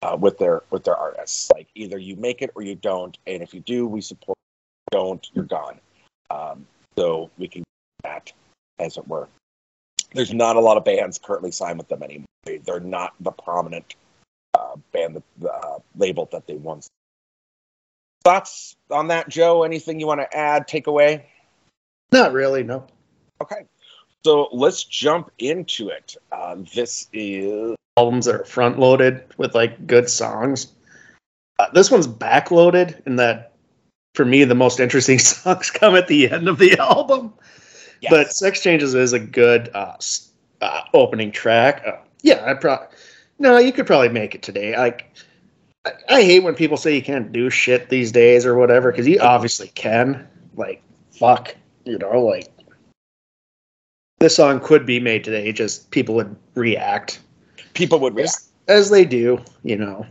uh, 0.03 0.17
with 0.19 0.39
their 0.39 0.63
with 0.71 0.85
their 0.85 0.97
artists. 0.97 1.51
Like 1.53 1.69
either 1.75 1.99
you 1.99 2.17
make 2.17 2.43
it 2.43 2.51
or 2.55 2.63
you 2.63 2.75
don't, 2.75 3.17
and 3.27 3.43
if 3.43 3.55
you 3.55 3.61
do, 3.61 3.87
we 3.87 4.01
support. 4.01 4.37
You 4.93 4.99
Don't, 4.99 5.31
you're 5.35 5.45
gone. 5.45 5.79
Um, 6.31 6.67
so 6.97 7.31
we 7.39 7.47
can 7.49 7.63
that 8.03 8.33
as 8.79 8.97
it 8.97 9.07
were 9.07 9.29
there's 10.15 10.33
not 10.33 10.57
a 10.57 10.61
lot 10.61 10.77
of 10.77 10.85
bands 10.85 11.19
currently 11.19 11.51
signed 11.51 11.79
with 11.79 11.89
them 11.89 12.03
anymore. 12.03 12.27
They're 12.65 12.81
not 12.81 13.15
the 13.21 13.31
prominent 13.31 13.95
uh, 14.55 14.77
band, 14.93 15.23
uh, 15.45 15.79
label 15.97 16.29
that 16.33 16.47
they 16.47 16.55
once. 16.55 16.89
Thoughts 18.29 18.77
on 18.91 19.09
that, 19.09 19.31
Joe? 19.31 19.63
Anything 19.63 19.99
you 19.99 20.07
want 20.07 20.21
to 20.21 20.37
add? 20.37 20.69
Take 20.69 20.87
away? 20.87 21.31
Not 22.13 22.35
really. 22.35 22.63
No. 22.63 22.85
Okay, 23.41 23.63
so 24.23 24.51
let's 24.53 24.85
jump 24.85 25.31
into 25.39 25.89
it. 25.89 26.15
Uh, 26.31 26.57
this 26.75 27.09
is 27.15 27.75
albums 27.97 28.27
that 28.27 28.35
are 28.35 28.45
front 28.45 28.79
loaded 28.79 29.25
with 29.39 29.55
like 29.55 29.87
good 29.87 30.11
songs. 30.11 30.75
Uh, 31.59 31.69
this 31.73 31.91
one's 31.91 32.07
back 32.07 32.51
loaded 32.51 33.03
in 33.07 33.17
that, 33.17 33.55
for 34.15 34.27
me, 34.27 34.45
the 34.45 34.55
most 34.55 34.79
interesting 34.79 35.19
songs 35.19 35.71
come 35.71 35.97
at 35.97 36.09
the 36.09 36.31
end 36.31 36.49
of 36.49 36.59
the 36.59 36.79
album. 36.79 37.33
Yes. 38.03 38.11
But 38.11 38.33
Sex 38.35 38.63
Changes 38.63 38.95
is 38.95 39.15
a 39.15 39.19
good 39.19 39.71
uh, 39.73 39.97
uh, 40.61 40.83
opening 40.93 41.33
track. 41.33 41.83
Uh, 41.87 41.97
yeah, 42.21 42.45
I 42.45 42.53
probably 42.53 42.89
no, 43.39 43.57
you 43.57 43.73
could 43.73 43.87
probably 43.87 44.11
make 44.11 44.35
it 44.35 44.43
today. 44.43 44.77
Like, 44.77 45.07
I, 46.09 46.17
I 46.17 46.23
hate 46.23 46.41
when 46.41 46.55
people 46.55 46.77
say 46.77 46.95
you 46.95 47.03
can't 47.03 47.33
do 47.33 47.51
shit 47.51 47.89
these 47.89 48.13
days 48.13 48.45
or 48.47 48.57
whatever 48.57 48.91
because 48.91 49.09
you 49.09 49.21
obviously 49.21 49.69
can. 49.69 50.27
Like, 50.57 50.83
fuck, 51.13 51.55
you 51.85 51.99
know, 51.99 52.21
like 52.21 52.49
this 54.19 54.37
song 54.37 54.61
could 54.61 54.87
be 54.87 55.01
made 55.01 55.25
today. 55.25 55.53
Just 55.53 55.91
people 55.91 56.15
would 56.17 56.35
react. 56.55 57.21
People 57.75 58.01
would 58.01 58.15
react 58.15 58.37
as, 58.67 58.87
as 58.87 58.91
they 58.91 59.05
do, 59.05 59.43
you 59.63 59.77
know. 59.77 60.07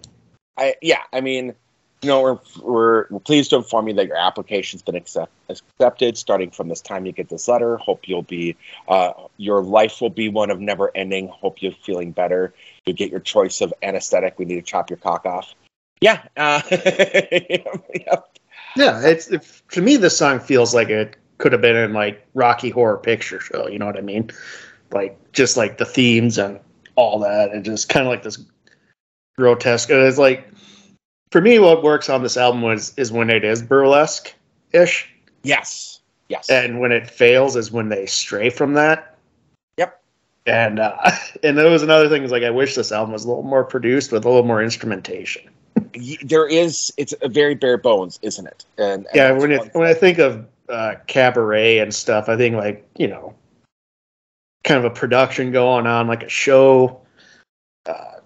I 0.58 0.76
yeah, 0.82 1.04
I 1.14 1.22
mean, 1.22 1.54
you 2.02 2.10
know, 2.10 2.22
we're, 2.22 2.40
we're, 2.62 3.08
we're 3.10 3.20
pleased 3.20 3.50
to 3.50 3.58
inform 3.58 3.88
you 3.88 3.94
that 3.96 4.08
your 4.08 4.18
application's 4.18 4.82
been 4.82 4.96
accept, 4.96 5.32
accepted. 5.50 6.18
Starting 6.18 6.52
from 6.52 6.70
this 6.70 6.82
time 6.82 7.06
you 7.06 7.12
get 7.12 7.30
this 7.30 7.48
letter, 7.48 7.78
hope 7.78 8.08
you'll 8.08 8.22
be, 8.22 8.56
uh, 8.88 9.14
your 9.38 9.62
life 9.62 10.00
will 10.00 10.10
be 10.10 10.30
one 10.30 10.50
of 10.52 10.60
never 10.60 10.92
ending. 10.96 11.28
Hope 11.28 11.62
you're 11.62 11.72
feeling 11.72 12.12
better. 12.12 12.54
You 12.86 12.94
get 12.94 13.10
your 13.12 13.20
choice 13.20 13.62
of 13.62 13.74
anesthetic. 13.82 14.38
We 14.38 14.46
need 14.46 14.56
to 14.56 14.62
chop 14.62 14.90
your 14.90 14.98
cock 14.98 15.26
off. 15.26 15.54
Yeah. 16.02 16.22
Uh, 16.36 16.62
yeah. 16.72 18.16
Yeah, 18.76 19.02
it's 19.06 19.28
it, 19.30 19.62
to 19.72 19.82
me 19.82 19.98
this 19.98 20.18
song 20.18 20.40
feels 20.40 20.74
like 20.76 20.90
it 20.90 21.16
could 21.40 21.52
have 21.52 21.62
been 21.62 21.76
in 21.76 21.94
like 21.94 22.26
Rocky 22.34 22.70
Horror 22.70 22.98
Picture 22.98 23.40
Show. 23.40 23.68
You 23.68 23.80
know 23.80 23.86
what 23.86 23.98
I 23.98 24.02
mean? 24.02 24.30
Like 24.92 25.18
just 25.32 25.58
like 25.58 25.78
the 25.78 25.86
themes 25.86 26.38
and 26.38 26.60
all 26.96 27.20
that, 27.20 27.52
and 27.52 27.66
just 27.66 27.90
kind 27.90 28.06
of 28.06 28.12
like 28.12 28.24
this 28.24 28.40
grotesque. 29.38 29.90
And 29.90 30.02
it's 30.02 30.18
like 30.18 30.48
for 31.32 31.42
me, 31.42 31.60
what 31.60 31.84
works 31.84 32.10
on 32.10 32.24
this 32.24 32.38
album 32.38 32.62
was 32.62 32.94
is 32.98 33.12
when 33.12 33.30
it 33.30 33.44
is 33.44 33.62
burlesque 33.62 34.34
ish, 34.74 35.10
Yes. 35.44 36.00
Yes. 36.30 36.50
and 36.50 36.80
when 36.82 36.92
it 36.92 37.10
fails 37.10 37.56
is 37.56 37.72
when 37.72 37.88
they 37.90 38.06
stray 38.06 38.50
from 38.50 38.74
that. 38.74 39.16
Yep. 39.78 40.02
And 40.46 40.80
uh, 40.80 40.98
and 41.44 41.58
there 41.58 41.70
was 41.70 41.84
another 41.84 42.10
thing 42.10 42.24
is 42.24 42.32
like 42.32 42.44
I 42.44 42.52
wish 42.52 42.76
this 42.76 42.92
album 42.92 43.14
was 43.14 43.26
a 43.26 43.28
little 43.28 43.44
more 43.44 43.64
produced 43.64 44.12
with 44.12 44.26
a 44.26 44.30
little 44.30 44.46
more 44.46 44.62
instrumentation. 44.62 45.50
There 46.24 46.48
is, 46.48 46.94
it's 46.98 47.14
a 47.22 47.30
very 47.30 47.56
bare 47.56 47.78
bones, 47.78 48.20
isn't 48.22 48.46
it? 48.46 48.66
And, 48.78 49.06
and 49.08 49.16
yeah, 49.16 49.32
when 49.32 49.52
it, 49.52 49.74
when 49.74 49.88
I 49.88 49.94
think 49.94 50.18
of 50.20 50.46
uh, 50.70 50.96
cabaret 51.08 51.80
and 51.80 51.94
stuff, 51.94 52.30
I 52.30 52.38
think 52.38 52.56
like 52.56 52.88
you 52.98 53.08
know, 53.08 53.34
kind 54.64 54.78
of 54.78 54.86
a 54.86 54.94
production 54.94 55.52
going 55.52 55.88
on, 55.88 56.08
like 56.08 56.24
a 56.24 56.30
show, 56.30 57.02
uh, 57.86 58.20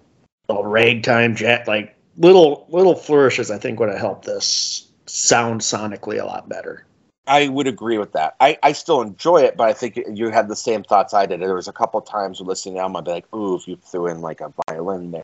a 0.48 0.66
ragtime 0.66 1.36
jet, 1.36 1.68
like 1.68 1.96
little 2.16 2.66
little 2.68 2.94
flourishes. 2.94 3.50
I 3.50 3.58
think 3.58 3.80
would 3.80 3.88
have 3.88 3.98
helped 3.98 4.24
this 4.24 4.88
sound 5.06 5.60
sonically 5.60 6.20
a 6.20 6.26
lot 6.26 6.48
better. 6.48 6.84
I 7.26 7.48
would 7.48 7.68
agree 7.68 7.98
with 7.98 8.12
that. 8.12 8.34
I, 8.40 8.58
I 8.64 8.72
still 8.72 9.00
enjoy 9.00 9.42
it, 9.42 9.56
but 9.56 9.68
I 9.68 9.72
think 9.72 9.96
you 10.12 10.30
had 10.30 10.48
the 10.48 10.56
same 10.56 10.82
thoughts 10.82 11.14
I 11.14 11.24
did. 11.24 11.40
There 11.40 11.54
was 11.54 11.68
a 11.68 11.72
couple 11.72 12.00
times 12.00 12.40
listening 12.40 12.74
to 12.74 12.78
the 12.78 12.82
album, 12.82 12.96
I'd 12.96 13.04
be 13.04 13.10
like, 13.12 13.34
ooh, 13.34 13.54
if 13.54 13.68
you 13.68 13.76
threw 13.76 14.08
in 14.08 14.20
like 14.20 14.40
a 14.40 14.52
violin 14.66 15.12
there. 15.12 15.22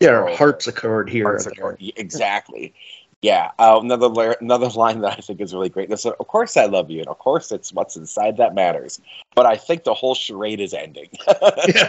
Yeah, 0.00 0.10
or 0.10 0.28
Oh, 0.30 0.36
harpsichord 0.36 1.08
here. 1.08 1.24
harpsichord. 1.24 1.78
Exactly. 1.96 2.74
Yeah. 3.22 3.52
Uh, 3.58 3.80
another 3.82 4.08
la- 4.08 4.34
another 4.40 4.68
line 4.68 5.00
that 5.00 5.12
I 5.18 5.20
think 5.20 5.40
is 5.40 5.54
really 5.54 5.68
great. 5.70 5.88
This, 5.88 6.04
of 6.04 6.18
course, 6.18 6.56
I 6.56 6.66
love 6.66 6.90
you, 6.90 7.00
and 7.00 7.08
of 7.08 7.18
course, 7.18 7.52
it's 7.52 7.72
what's 7.72 7.96
inside 7.96 8.36
that 8.36 8.54
matters. 8.54 9.00
But 9.34 9.46
I 9.46 9.56
think 9.56 9.84
the 9.84 9.94
whole 9.94 10.14
charade 10.14 10.60
is 10.60 10.74
ending. 10.74 11.08
Yeah. 11.74 11.88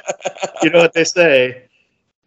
You 0.63 0.69
know 0.69 0.79
what 0.79 0.93
they 0.93 1.03
say? 1.03 1.63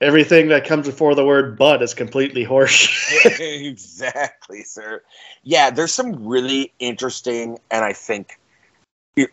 Everything 0.01 0.49
that 0.49 0.65
comes 0.67 0.87
before 0.87 1.15
the 1.15 1.25
word 1.25 1.57
"but" 1.57 1.83
is 1.83 1.95
completely 1.95 2.45
horseshit. 2.45 3.41
exactly, 3.67 4.63
sir. 4.63 5.03
Yeah, 5.43 5.71
there's 5.71 5.93
some 5.95 6.27
really 6.27 6.73
interesting, 6.79 7.59
and 7.71 7.85
I 7.85 7.95
think, 7.95 8.39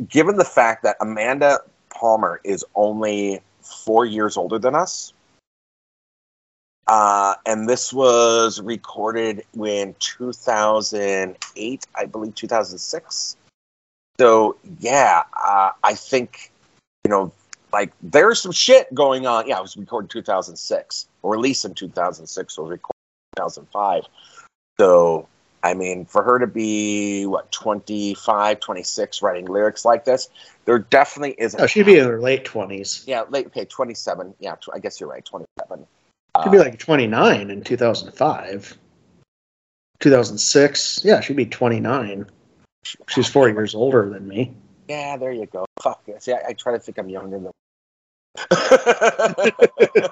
given 0.07 0.37
the 0.37 0.45
fact 0.45 0.83
that 0.83 0.95
Amanda 1.01 1.59
Palmer 1.89 2.39
is 2.43 2.63
only 2.75 3.41
four 3.61 4.05
years 4.05 4.37
older 4.37 4.57
than 4.57 4.73
us, 4.73 5.13
uh, 6.87 7.35
and 7.45 7.67
this 7.67 7.91
was 7.93 8.61
recorded 8.61 9.43
in 9.59 9.95
2008, 9.99 11.85
I 11.95 12.05
believe 12.05 12.35
2006. 12.35 13.37
So 14.19 14.55
yeah, 14.79 15.23
uh, 15.33 15.71
I 15.83 15.93
think 15.93 16.51
you 17.03 17.09
know, 17.09 17.31
like 17.73 17.91
there's 18.01 18.41
some 18.41 18.51
shit 18.51 18.93
going 18.93 19.27
on. 19.27 19.47
Yeah, 19.47 19.57
it 19.57 19.61
was 19.61 19.75
recorded 19.77 20.09
2006, 20.09 21.07
or 21.21 21.31
released 21.31 21.65
in 21.65 21.73
2006, 21.73 22.57
or 22.57 22.67
recorded 22.67 22.91
2005. 23.35 24.03
So 24.79 25.27
I 25.63 25.73
mean, 25.73 26.05
for 26.05 26.21
her 26.21 26.37
to 26.39 26.47
be 26.47 27.25
what 27.25 27.51
25, 27.51 28.59
26, 28.59 29.21
writing 29.23 29.45
lyrics 29.45 29.83
like 29.83 30.05
this, 30.05 30.29
there 30.65 30.77
definitely 30.77 31.31
is. 31.31 31.55
a 31.55 31.63
Oh, 31.63 31.65
she'd 31.65 31.87
be 31.87 31.97
in 31.97 32.05
her 32.05 32.21
late 32.21 32.45
twenties. 32.45 33.03
yeah, 33.07 33.23
late. 33.29 33.47
Okay, 33.47 33.65
27. 33.65 34.35
Yeah, 34.39 34.55
tw- 34.55 34.69
I 34.73 34.79
guess 34.79 34.99
you're 34.99 35.09
right. 35.09 35.25
27. 35.25 35.87
She'd 36.43 36.51
be 36.51 36.59
like 36.59 36.79
twenty 36.79 37.07
nine 37.07 37.49
in 37.49 37.63
two 37.63 37.77
thousand 37.77 38.11
five. 38.13 38.77
Two 39.99 40.09
thousand 40.09 40.37
six. 40.37 41.01
Yeah, 41.03 41.21
she'd 41.21 41.35
be 41.35 41.45
twenty 41.45 41.79
nine. 41.79 42.25
She's 43.07 43.27
four 43.27 43.49
years 43.49 43.73
older 43.73 44.09
than 44.09 44.27
me. 44.27 44.53
Yeah, 44.87 45.17
there 45.17 45.31
you 45.31 45.47
go. 45.47 45.65
Fuck. 45.81 46.03
See, 46.19 46.33
I, 46.33 46.49
I 46.49 46.53
try 46.53 46.73
to 46.73 46.79
think 46.79 46.97
I'm 46.97 47.09
younger 47.09 47.39
than. 47.39 47.51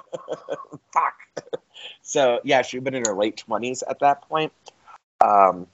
Fuck. 0.92 1.14
So 2.02 2.40
yeah, 2.44 2.62
she'd 2.62 2.84
been 2.84 2.94
in 2.94 3.04
her 3.06 3.14
late 3.14 3.36
twenties 3.36 3.82
at 3.82 4.00
that 4.00 4.22
point. 4.22 4.52
Um. 5.20 5.66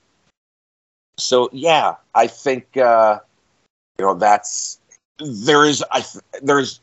So 1.18 1.48
yeah, 1.52 1.94
I 2.14 2.26
think 2.26 2.76
uh, 2.76 3.20
you 3.98 4.04
know 4.04 4.14
that's 4.14 4.80
there 5.18 5.64
is 5.64 5.84
I 5.90 6.00
th- 6.00 6.24
there's 6.42 6.80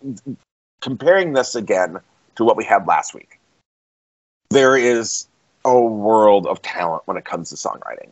comparing 0.81 1.33
this 1.33 1.55
again 1.55 1.99
to 2.35 2.43
what 2.43 2.55
we 2.55 2.63
had 2.63 2.87
last 2.87 3.13
week. 3.13 3.36
There 4.49 4.77
is 4.77 5.27
a 5.65 5.79
world 5.79 6.47
of 6.47 6.61
talent 6.61 7.03
when 7.05 7.17
it 7.17 7.25
comes 7.25 7.49
to 7.49 7.55
songwriting. 7.55 8.09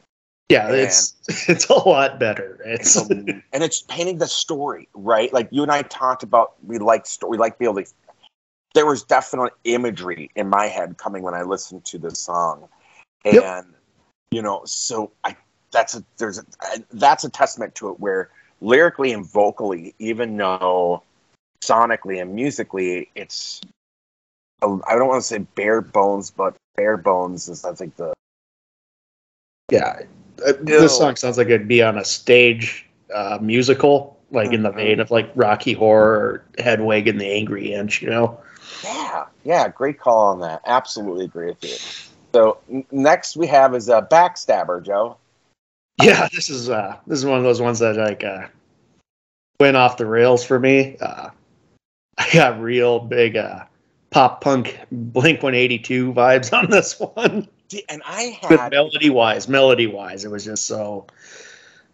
Yeah, 0.50 0.70
it's 0.72 1.14
it's 1.50 1.68
a 1.70 1.74
lot 1.74 2.20
better. 2.20 2.60
It's 2.66 2.96
It's 2.96 3.10
a- 3.10 3.14
and 3.14 3.64
it's 3.64 3.82
painting 3.84 4.18
the 4.18 4.28
story, 4.28 4.88
right? 4.94 5.32
Like 5.34 5.48
you 5.52 5.64
and 5.64 5.72
I 5.72 5.82
talked 5.84 6.24
about, 6.24 6.54
we 6.66 6.78
like 6.78 7.06
story, 7.06 7.32
we 7.32 7.38
like 7.38 7.58
being 7.58 7.72
able 7.72 7.84
to. 7.84 7.92
There 8.74 8.86
was 8.86 9.04
definite 9.04 9.54
imagery 9.64 10.30
in 10.36 10.50
my 10.50 10.66
head 10.66 10.98
coming 10.98 11.24
when 11.24 11.34
I 11.34 11.44
listened 11.44 11.86
to 11.86 11.98
this 11.98 12.20
song, 12.20 12.68
and 13.24 13.36
Yep. 13.36 13.66
you 14.32 14.42
know, 14.42 14.64
so 14.66 15.12
I 15.24 15.36
that's 15.72 15.96
a 15.96 16.04
there's 16.18 16.38
a 16.40 16.46
that's 16.92 17.24
a 17.24 17.30
testament 17.30 17.74
to 17.76 17.90
it 17.90 18.00
where 18.00 18.30
lyrically 18.62 19.14
and 19.14 19.26
vocally, 19.26 19.96
even 20.00 20.36
though 20.36 21.02
sonically 21.64 22.22
and 22.22 22.36
musically, 22.36 23.10
it's 23.16 23.62
I 24.88 24.96
don't 24.96 25.08
want 25.08 25.22
to 25.22 25.28
say 25.28 25.40
bare 25.56 25.82
bones, 25.82 26.32
but 26.32 26.56
bare 26.76 26.98
bones 26.98 27.48
is 27.50 27.66
I 27.66 27.74
think 27.74 27.96
the 27.96 28.14
yeah. 29.72 30.02
Uh, 30.46 30.54
This 30.62 30.98
song 30.98 31.16
sounds 31.16 31.38
like 31.38 31.48
it'd 31.48 31.68
be 31.68 31.82
on 31.82 31.98
a 31.98 32.06
stage 32.06 32.86
uh, 33.14 33.38
musical, 33.42 34.18
like 34.32 34.52
in 34.52 34.64
the 34.64 34.72
Mhm. 34.72 34.76
vein 34.76 35.00
of 35.00 35.12
like 35.12 35.32
Rocky 35.36 35.74
Horror 35.74 36.16
or 36.18 36.44
Hedwig 36.64 37.08
and 37.08 37.20
the 37.20 37.32
Angry 37.32 37.74
Inch. 37.74 38.02
You 38.02 38.10
know. 38.10 38.38
Yeah, 38.84 39.26
yeah, 39.44 39.68
great 39.70 40.00
call 40.00 40.28
on 40.28 40.40
that. 40.42 40.62
Absolutely 40.66 41.26
agree 41.26 41.48
with 41.48 41.64
you. 41.64 41.76
So 42.34 42.58
n- 42.70 42.86
next 42.92 43.38
we 43.38 43.48
have 43.48 43.74
is 43.76 43.88
a 43.90 44.02
backstabber, 44.02 44.84
Joe. 44.84 45.18
Yeah, 46.02 46.28
this 46.34 46.50
is 46.50 46.70
uh 46.70 46.98
this 47.08 47.20
is 47.20 47.26
one 47.26 47.38
of 47.38 47.44
those 47.44 47.62
ones 47.62 47.80
that 47.80 47.96
like 47.96 48.24
uh 48.24 48.48
went 49.60 49.78
off 49.78 49.98
the 49.98 50.06
rails 50.06 50.44
for 50.44 50.60
me. 50.60 50.98
Uh 51.00 51.30
I 52.18 52.28
got 52.34 52.60
real 52.60 53.00
big 53.00 53.38
uh 53.38 53.64
pop 54.16 54.40
punk 54.40 54.80
Blink 54.94 55.44
182 55.44 56.14
vibes 56.14 56.58
on 56.58 56.70
this 56.70 56.98
one. 56.98 57.50
And 57.90 58.02
I 58.06 58.40
But 58.48 58.60
had 58.60 58.72
melody 58.72 59.10
wise, 59.10 59.50
melody 59.50 59.88
wise, 59.88 60.24
it 60.24 60.32
was 60.32 60.46
just 60.46 60.66
so 60.66 61.06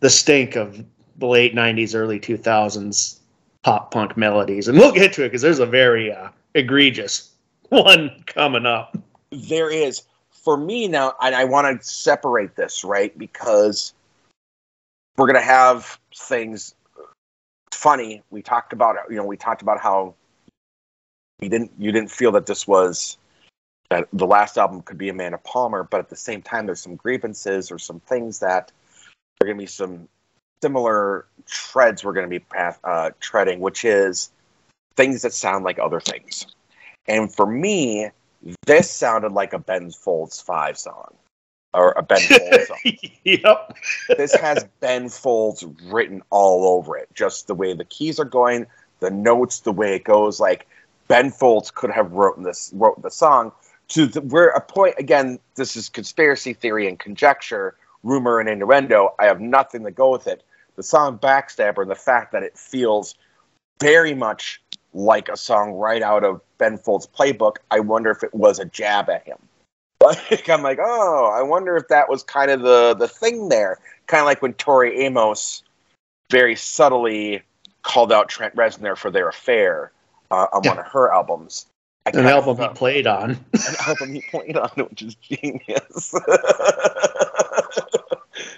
the 0.02 0.10
stink 0.10 0.56
of 0.56 0.86
the 1.18 1.26
late 1.26 1.56
90s, 1.56 1.96
early 1.96 2.20
2000s 2.20 3.18
pop 3.64 3.90
punk 3.90 4.16
melodies. 4.16 4.68
And 4.68 4.78
we'll 4.78 4.92
get 4.92 5.14
to 5.14 5.24
it 5.24 5.30
because 5.30 5.42
there's 5.42 5.58
a 5.58 5.66
very 5.66 6.14
uh, 6.14 6.30
egregious 6.54 7.32
one 7.70 8.24
coming 8.28 8.68
up. 8.68 8.96
there 9.32 9.72
is 9.72 10.04
for 10.30 10.58
me 10.58 10.88
now, 10.88 11.16
and 11.24 11.34
I 11.34 11.46
want 11.46 11.82
to 11.82 11.88
separate 11.88 12.56
this 12.56 12.84
right 12.84 13.18
because 13.18 13.94
we're 15.18 15.28
gonna 15.28 15.42
have 15.42 16.00
things 16.16 16.76
funny. 17.72 18.22
We 18.30 18.44
talked 18.44 18.74
about 18.74 18.98
you 19.10 19.16
know 19.16 19.26
we 19.26 19.38
talked 19.38 19.64
about 19.64 19.80
how 19.80 20.14
we 21.42 21.50
didn't 21.50 21.72
you 21.78 21.92
didn't 21.92 22.12
feel 22.12 22.32
that 22.34 22.46
this 22.46 22.68
was 22.68 23.18
that 23.90 24.08
the 24.14 24.28
last 24.28 24.58
album 24.58 24.82
could 24.82 24.98
be 24.98 25.10
Amanda 25.10 25.38
Palmer, 25.40 25.84
but 25.84 26.00
at 26.00 26.10
the 26.10 26.16
same 26.16 26.42
time 26.42 26.66
there's 26.66 26.82
some 26.82 26.96
grievances 26.96 27.72
or 27.72 27.78
some 27.78 28.00
things 28.02 28.40
that 28.40 28.72
are 29.42 29.48
gonna 29.48 29.58
be 29.58 29.66
some 29.66 30.08
similar 30.64 31.26
treads 31.46 32.04
we're 32.04 32.14
gonna 32.14 32.28
be 32.28 32.40
path, 32.40 32.80
uh, 32.84 33.10
treading, 33.20 33.60
which 33.60 33.84
is 33.84 34.32
things 34.96 35.24
that 35.24 35.34
sound 35.34 35.66
like 35.66 35.80
other 35.80 36.00
things. 36.00 36.46
And 37.08 37.34
for 37.34 37.48
me, 37.48 38.10
this 38.66 38.90
sounded 38.90 39.32
like 39.32 39.54
a 39.54 39.60
Ben 39.60 39.92
Folds 39.92 40.40
Five 40.40 40.78
song 40.78 41.16
or 41.74 41.92
a 41.94 42.04
Ben 42.04 42.22
Folds 42.22 42.68
song. 42.68 42.78
yep. 43.24 43.76
this 44.18 44.34
has 44.36 44.66
Ben 44.80 45.10
Folds 45.10 45.66
written 45.86 46.22
all 46.30 46.78
over 46.78 46.98
it. 46.98 47.10
Just 47.14 47.48
the 47.48 47.56
way 47.56 47.74
the 47.74 47.86
keys 47.86 48.20
are 48.20 48.26
going, 48.26 48.68
the 49.00 49.10
notes, 49.10 49.62
the 49.62 49.72
way 49.72 49.96
it 49.96 50.04
goes. 50.04 50.40
Like 50.40 50.68
Ben 51.12 51.30
Folds 51.30 51.72
could 51.72 51.92
have 51.92 52.14
written 52.14 52.44
this, 52.44 52.72
wrote 52.74 53.02
the 53.02 53.12
song 53.12 53.52
to 53.90 54.06
the, 54.06 54.22
where 54.22 54.48
a 54.48 54.62
point. 54.62 54.96
Again, 54.98 55.40
this 55.56 55.76
is 55.76 55.90
conspiracy 55.90 56.54
theory 56.54 56.88
and 56.88 56.98
conjecture, 56.98 57.76
rumor 58.02 58.40
and 58.40 58.48
innuendo. 58.48 59.14
I 59.20 59.26
have 59.26 59.42
nothing 59.42 59.84
to 59.84 59.92
go 59.92 60.10
with 60.10 60.26
it. 60.26 60.42
The 60.78 60.84
song 60.84 61.20
Backstabber 61.20 61.82
and 61.82 61.92
the 61.92 61.96
fact 61.96 62.32
that 62.32 62.44
it 62.44 62.58
feels 62.58 63.16
very 63.82 64.14
much 64.14 64.62
like 64.94 65.28
a 65.28 65.36
song 65.36 65.74
right 65.74 66.02
out 66.02 66.24
of 66.24 66.40
Ben 66.58 66.78
Folds' 66.78 67.08
playbook. 67.08 67.58
I 67.72 67.82
wonder 67.82 68.10
if 68.10 68.24
it 68.24 68.34
was 68.34 68.58
a 68.58 68.66
jab 68.66 69.10
at 69.10 69.26
him. 69.26 69.38
Like 70.02 70.50
I'm 70.50 70.64
like, 70.64 70.80
oh, 70.82 71.30
I 71.34 71.44
wonder 71.44 71.76
if 71.76 71.90
that 71.90 72.08
was 72.08 72.24
kind 72.24 72.50
of 72.50 72.62
the 72.62 72.96
the 72.98 73.10
thing 73.10 73.50
there. 73.50 73.80
Kind 74.08 74.22
of 74.22 74.28
like 74.28 74.42
when 74.42 74.54
Tori 74.54 75.02
Amos 75.02 75.62
very 76.32 76.56
subtly 76.56 77.42
called 77.82 78.14
out 78.14 78.30
Trent 78.30 78.56
Reznor 78.56 78.98
for 78.98 79.12
their 79.12 79.28
affair 79.28 79.92
uh, 80.32 80.48
on 80.54 80.64
Yeah. 80.64 80.70
one 80.72 80.80
of 80.80 80.88
her 80.88 81.12
albums. 81.14 81.68
I 82.06 82.10
An 82.12 82.26
album 82.38 82.58
he 82.58 82.68
played 82.70 83.06
on. 83.06 83.32
an 83.54 83.76
album 83.88 84.14
he 84.14 84.22
played 84.22 84.58
on, 84.58 84.70
which 84.76 85.04
is 85.04 85.16
genius. 85.16 86.16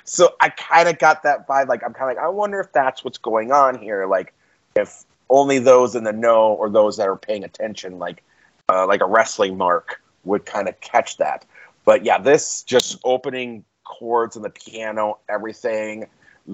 so 0.06 0.34
I 0.40 0.50
kind 0.50 0.88
of 0.88 1.00
got 1.00 1.24
that 1.24 1.48
vibe. 1.48 1.68
Like 1.68 1.84
I'm 1.84 1.94
kind 1.94 2.12
of 2.12 2.18
like, 2.18 2.26
I 2.26 2.30
wonder 2.30 2.60
if 2.60 2.72
that's 2.72 3.04
what's 3.04 3.18
going 3.18 3.52
on 3.52 3.78
here. 3.78 4.06
Like 4.06 4.34
if 4.76 5.04
only 5.30 5.60
those 5.60 5.96
in 5.96 6.04
the 6.04 6.14
know 6.14 6.54
or 6.54 6.70
those 6.70 6.98
that 6.98 7.08
are 7.08 7.16
paying 7.18 7.44
attention, 7.44 8.00
like 8.00 8.24
uh, 8.70 8.88
like 8.88 9.02
a 9.02 9.06
wrestling 9.06 9.58
mark, 9.58 10.02
would 10.24 10.46
kind 10.46 10.70
of 10.70 10.80
catch 10.80 11.18
that. 11.18 11.46
But 11.86 12.06
yeah, 12.06 12.18
this 12.18 12.64
just 12.64 12.98
opening 13.04 13.66
chords 13.84 14.36
and 14.38 14.46
the 14.46 14.50
piano, 14.50 15.20
everything. 15.28 16.08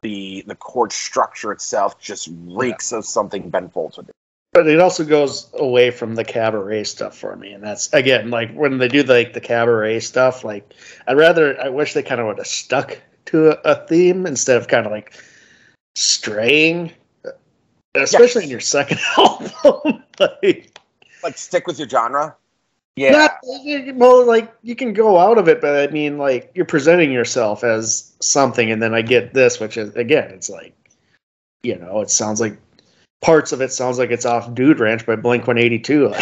The 0.04 0.44
the 0.48 0.56
chord 0.56 0.92
structure 0.92 1.52
itself 1.52 2.00
just 2.00 2.30
reeks 2.48 2.92
of 2.92 3.06
something 3.06 3.50
Ben 3.50 3.70
Folds 3.70 3.98
would 3.98 4.08
do. 4.08 4.12
But 4.52 4.68
it 4.68 4.80
also 4.80 5.06
goes 5.06 5.48
away 5.54 5.92
from 5.92 6.16
the 6.16 6.24
cabaret 6.24 6.84
stuff 6.86 7.16
for 7.16 7.36
me, 7.36 7.52
and 7.52 7.64
that's 7.64 7.92
again 7.94 8.32
like 8.32 8.52
when 8.54 8.80
they 8.80 8.88
do 8.88 9.04
like 9.04 9.34
the 9.34 9.42
cabaret 9.42 10.00
stuff. 10.00 10.44
Like 10.44 10.74
I'd 11.08 11.18
rather, 11.18 11.60
I 11.62 11.70
wish 11.70 11.94
they 11.94 12.02
kind 12.02 12.20
of 12.20 12.28
would 12.28 12.40
have 12.40 12.48
stuck 12.48 13.00
to 13.26 13.52
a, 13.52 13.72
a 13.72 13.88
theme 13.88 14.26
instead 14.26 14.58
of 14.58 14.68
kind 14.68 14.88
of 14.88 14.92
like 14.92 15.14
straying, 15.96 16.92
uh, 17.26 17.32
especially 17.96 18.44
in 18.46 18.50
your 18.50 18.60
second 18.60 19.00
album. 19.18 20.04
like, 20.20 20.72
Like 21.22 21.38
stick 21.38 21.68
with 21.68 21.78
your 21.78 21.88
genre. 21.88 22.36
Yeah. 22.96 23.12
not, 23.12 23.96
well, 23.96 24.26
like 24.26 24.54
you 24.62 24.76
can 24.76 24.92
go 24.92 25.18
out 25.18 25.38
of 25.38 25.48
it, 25.48 25.62
but 25.62 25.78
I 25.78 25.92
mean, 25.92 26.18
like 26.18 26.52
you're 26.54 26.66
presenting 26.66 27.14
yourself 27.14 27.64
as 27.64 28.14
something, 28.20 28.72
and 28.72 28.82
then 28.82 28.94
I 28.94 29.02
get 29.02 29.34
this, 29.34 29.60
which 29.60 29.78
is 29.78 29.96
again, 29.96 30.32
it's 30.32 30.50
like, 30.50 30.76
you 31.64 31.78
know, 31.78 32.02
it 32.02 32.10
sounds 32.10 32.42
like 32.42 32.58
parts 33.22 33.52
of 33.52 33.62
it 33.62 33.72
sounds 33.72 33.98
like 33.98 34.12
it's 34.12 34.26
off 34.26 34.54
Dude 34.54 34.80
Ranch 34.80 35.06
by 35.06 35.16
Blink 35.16 35.48
One 35.48 35.58
Eighty 35.58 35.80
Two. 35.80 36.14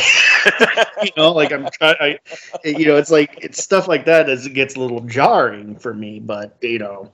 you 1.03 1.11
know, 1.17 1.31
like 1.31 1.51
I'm 1.51 1.67
trying, 1.71 1.95
I, 1.99 2.19
you 2.63 2.85
know, 2.85 2.97
it's 2.97 3.11
like 3.11 3.37
it's 3.41 3.61
stuff 3.61 3.87
like 3.87 4.05
that 4.05 4.29
as 4.29 4.45
it 4.45 4.53
gets 4.53 4.75
a 4.75 4.79
little 4.79 5.01
jarring 5.01 5.77
for 5.77 5.93
me, 5.93 6.19
but 6.19 6.57
you 6.61 6.79
know, 6.79 7.11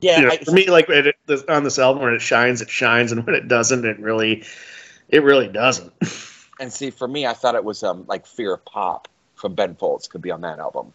Yeah, 0.00 0.18
you 0.18 0.26
know, 0.26 0.32
I, 0.32 0.36
for 0.38 0.52
me, 0.52 0.68
like 0.70 0.88
it, 0.88 1.14
it, 1.28 1.48
on 1.48 1.64
this 1.64 1.78
album, 1.78 2.02
when 2.02 2.14
it 2.14 2.22
shines, 2.22 2.60
it 2.60 2.70
shines, 2.70 3.12
and 3.12 3.24
when 3.26 3.34
it 3.34 3.48
doesn't, 3.48 3.84
it 3.84 3.98
really, 3.98 4.44
it 5.08 5.22
really 5.22 5.48
doesn't. 5.48 5.92
and 6.60 6.72
see 6.72 6.90
for 6.90 7.08
me, 7.08 7.26
I 7.26 7.34
thought 7.34 7.54
it 7.54 7.64
was 7.64 7.82
um 7.82 8.04
like 8.08 8.26
Fear 8.26 8.54
of 8.54 8.64
Pop 8.64 9.08
from 9.34 9.54
Ben 9.54 9.74
Folds 9.74 10.08
could 10.08 10.22
be 10.22 10.30
on 10.30 10.40
that 10.42 10.58
album. 10.58 10.92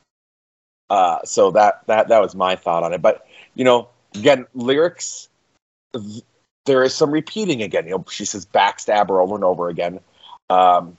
Uh, 0.89 1.19
so 1.25 1.51
that 1.51 1.83
that 1.87 2.07
that 2.07 2.21
was 2.21 2.35
my 2.35 2.55
thought 2.55 2.83
on 2.83 2.93
it. 2.93 3.01
But 3.01 3.27
you 3.55 3.65
know, 3.65 3.89
again, 4.15 4.47
lyrics, 4.53 5.29
there 6.67 6.83
is 6.83 6.93
some 6.93 7.09
repeating 7.09 7.63
again. 7.63 7.85
You 7.85 7.91
know, 7.91 8.05
she 8.09 8.25
says 8.25 8.45
backstabber 8.45 9.21
over 9.21 9.33
and 9.33 9.43
over 9.43 9.69
again. 9.69 9.99
Um, 10.49 10.97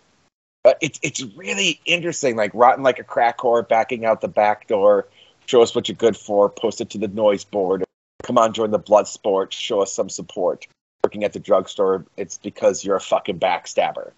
but 0.65 0.79
it's 0.81 0.99
it's 1.03 1.23
really 1.37 1.81
interesting. 1.85 2.35
Like 2.35 2.51
rotten 2.55 2.83
like 2.83 2.99
a 2.99 3.05
crack 3.05 3.39
whore, 3.39 3.67
backing 3.67 4.05
out 4.05 4.21
the 4.21 4.29
back 4.29 4.67
door. 4.67 5.07
Show 5.47 5.63
us 5.63 5.75
what 5.75 5.89
you're 5.89 5.97
good 5.97 6.17
for. 6.17 6.51
Post 6.51 6.81
it 6.81 6.91
to 6.91 6.99
the 6.99 7.09
noise 7.09 7.45
board. 7.45 7.85
Come 8.25 8.39
on, 8.39 8.53
join 8.53 8.73
the 8.73 8.79
blood 8.79 9.07
sport. 9.07 9.53
Show 9.53 9.81
us 9.81 9.95
some 9.95 10.09
support. 10.09 10.67
Working 11.05 11.23
at 11.23 11.33
the 11.33 11.39
drugstore, 11.39 12.05
it's 12.17 12.39
because 12.39 12.85
you're 12.85 12.97
a 12.97 13.01
fucking 13.01 13.39
backstabber. 13.39 14.11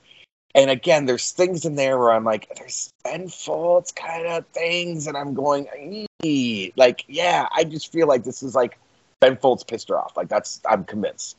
And 0.55 0.71
again, 0.71 1.07
there's 1.07 1.31
things 1.31 1.65
in 1.65 1.77
there 1.77 1.99
where 1.99 2.11
I'm 2.11 2.25
like, 2.25 2.49
there's 2.57 2.91
Ben 3.05 3.29
Folds 3.29 3.93
kind 3.93 4.27
of 4.27 4.47
things, 4.47 5.07
and 5.07 5.17
I'm 5.17 5.35
going, 5.35 6.09
"Eee." 6.25 6.73
like, 6.77 7.05
yeah, 7.07 7.47
I 7.53 7.65
just 7.65 7.93
feel 7.93 8.09
like 8.09 8.25
this 8.25 8.43
is 8.43 8.55
like 8.55 8.79
Ben 9.21 9.37
Folds 9.37 9.63
pissed 9.63 9.89
her 9.91 9.99
off. 9.99 10.17
Like 10.17 10.29
that's, 10.29 10.61
I'm 10.69 10.85
convinced. 10.85 11.37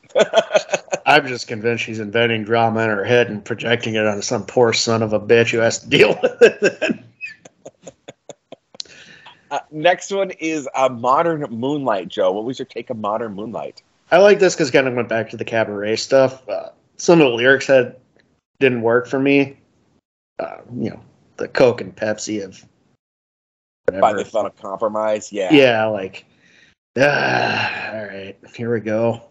I'm 1.06 1.28
just 1.28 1.48
convinced 1.48 1.84
she's 1.84 2.00
inventing 2.00 2.44
drama 2.44 2.82
in 2.82 2.90
her 2.90 3.04
head 3.04 3.30
and 3.30 3.44
projecting 3.44 3.96
it 3.96 4.06
onto 4.06 4.22
some 4.22 4.46
poor 4.46 4.72
son 4.72 5.02
of 5.02 5.14
a 5.14 5.20
bitch 5.20 5.52
who 5.52 5.58
has 5.58 5.80
to 5.80 5.90
deal 5.90 6.18
with 6.22 6.42
it. 6.42 7.00
Uh, 9.52 9.60
next 9.70 10.12
one 10.12 10.32
is 10.40 10.66
uh, 10.76 10.88
Modern 10.88 11.42
Moonlight, 11.52 12.08
Joe. 12.08 12.32
What 12.32 12.46
was 12.46 12.58
your 12.58 12.66
take 12.66 12.90
on 12.90 13.02
Modern 13.02 13.34
Moonlight? 13.34 13.84
I 14.10 14.18
like 14.20 14.40
this 14.40 14.56
because 14.56 14.72
kind 14.72 14.88
of 14.88 14.94
went 14.94 15.10
back 15.10 15.30
to 15.32 15.36
the 15.36 15.44
cabaret 15.44 15.98
stuff. 15.98 16.48
Uh, 16.48 16.70
some 16.96 17.20
of 17.20 17.30
the 17.30 17.36
lyrics 17.36 17.68
had 17.68 17.98
didn't 18.62 18.82
work 18.82 19.08
for 19.08 19.20
me. 19.20 19.58
Uh, 20.40 20.60
you 20.74 20.92
know, 20.92 21.02
the 21.36 21.50
Coke 21.50 21.82
and 21.82 21.94
Pepsi 21.94 22.42
of 22.42 22.66
Finally 23.88 24.24
whatever. 24.24 24.30
found 24.30 24.48
a 24.48 24.52
compromise. 24.52 25.34
Yeah. 25.34 25.54
Yeah, 25.54 25.86
like, 25.88 26.24
ah, 26.98 27.94
all 27.94 28.06
right, 28.06 28.38
here 28.56 28.74
we 28.74 28.80
go. 28.80 29.22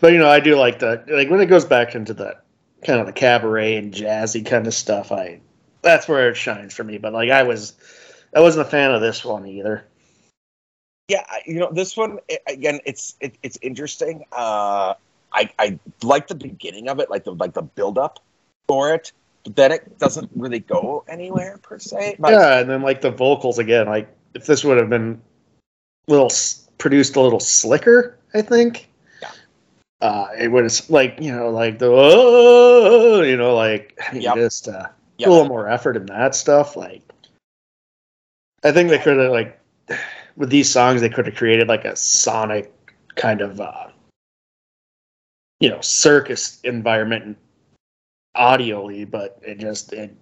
But 0.00 0.12
you 0.12 0.18
know, 0.18 0.28
I 0.28 0.40
do 0.40 0.56
like 0.56 0.78
the 0.78 1.04
like 1.08 1.30
when 1.30 1.40
it 1.40 1.46
goes 1.46 1.64
back 1.64 1.94
into 1.94 2.14
the 2.14 2.36
kind 2.84 3.00
of 3.00 3.06
the 3.06 3.12
cabaret 3.12 3.76
and 3.76 3.92
jazzy 3.92 4.44
kind 4.44 4.66
of 4.66 4.74
stuff. 4.74 5.12
I 5.12 5.40
that's 5.82 6.08
where 6.08 6.30
it 6.30 6.36
shines 6.36 6.74
for 6.74 6.84
me. 6.84 6.98
But 6.98 7.12
like, 7.12 7.30
I 7.30 7.42
was 7.42 7.74
I 8.34 8.40
wasn't 8.40 8.66
a 8.66 8.70
fan 8.70 8.92
of 8.92 9.00
this 9.00 9.24
one 9.24 9.46
either. 9.46 9.84
Yeah, 11.08 11.24
you 11.46 11.58
know 11.58 11.70
this 11.72 11.96
one 11.96 12.20
again. 12.46 12.80
It's 12.84 13.16
it, 13.20 13.34
it's 13.42 13.58
interesting. 13.62 14.24
Uh, 14.32 14.94
I 15.32 15.50
I 15.58 15.78
like 16.02 16.28
the 16.28 16.34
beginning 16.34 16.88
of 16.88 17.00
it, 17.00 17.10
like 17.10 17.24
the 17.24 17.34
like 17.34 17.54
the 17.54 17.62
build 17.62 17.98
up 17.98 18.20
for 18.68 18.94
it, 18.94 19.12
but 19.44 19.56
then 19.56 19.72
it 19.72 19.98
doesn't 19.98 20.30
really 20.34 20.60
go 20.60 21.04
anywhere 21.08 21.58
per 21.62 21.78
se. 21.78 22.16
But 22.18 22.32
yeah, 22.32 22.60
and 22.60 22.70
then 22.70 22.82
like 22.82 23.00
the 23.00 23.10
vocals 23.10 23.58
again. 23.58 23.86
Like 23.86 24.08
if 24.34 24.46
this 24.46 24.64
would 24.64 24.78
have 24.78 24.88
been 24.88 25.20
little 26.06 26.30
produced 26.80 27.14
a 27.14 27.20
little 27.20 27.38
slicker, 27.38 28.18
I 28.34 28.42
think. 28.42 28.88
Yeah. 29.22 29.30
Uh, 30.00 30.28
it 30.36 30.48
would 30.48 30.64
have 30.64 30.90
like 30.90 31.18
you 31.20 31.34
know 31.34 31.50
like 31.50 31.78
the 31.78 31.86
oh, 31.88 33.22
you 33.22 33.36
know 33.36 33.54
like 33.54 33.96
I 34.08 34.12
mean, 34.14 34.22
Yep. 34.22 34.34
just 34.34 34.66
uh, 34.68 34.88
yeah, 35.18 35.28
a 35.28 35.30
little 35.30 35.46
more 35.46 35.68
effort 35.68 35.96
in 35.96 36.06
that 36.06 36.34
stuff. 36.34 36.76
Like, 36.76 37.02
I 38.64 38.72
think 38.72 38.88
they 38.90 38.98
could 38.98 39.18
have 39.18 39.30
like 39.30 39.60
with 40.36 40.50
these 40.50 40.70
songs 40.70 41.00
they 41.00 41.08
could 41.08 41.26
have 41.26 41.36
created 41.36 41.68
like 41.68 41.84
a 41.84 41.94
sonic 41.94 42.72
kind 43.14 43.42
of 43.42 43.60
uh, 43.60 43.88
you 45.60 45.68
know 45.68 45.80
circus 45.82 46.60
environment 46.64 47.36
audioly, 48.36 49.08
but 49.08 49.38
it 49.42 49.58
just 49.58 49.92
it 49.92 50.16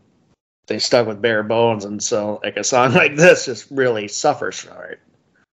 they 0.66 0.78
stuck 0.78 1.06
with 1.06 1.22
bare 1.22 1.42
bones, 1.42 1.84
and 1.84 2.02
so 2.02 2.40
like 2.42 2.56
a 2.56 2.64
song 2.64 2.92
like 2.94 3.16
this 3.16 3.46
just 3.46 3.70
really 3.70 4.08
suffers 4.08 4.58
for 4.58 4.84
it. 4.86 5.00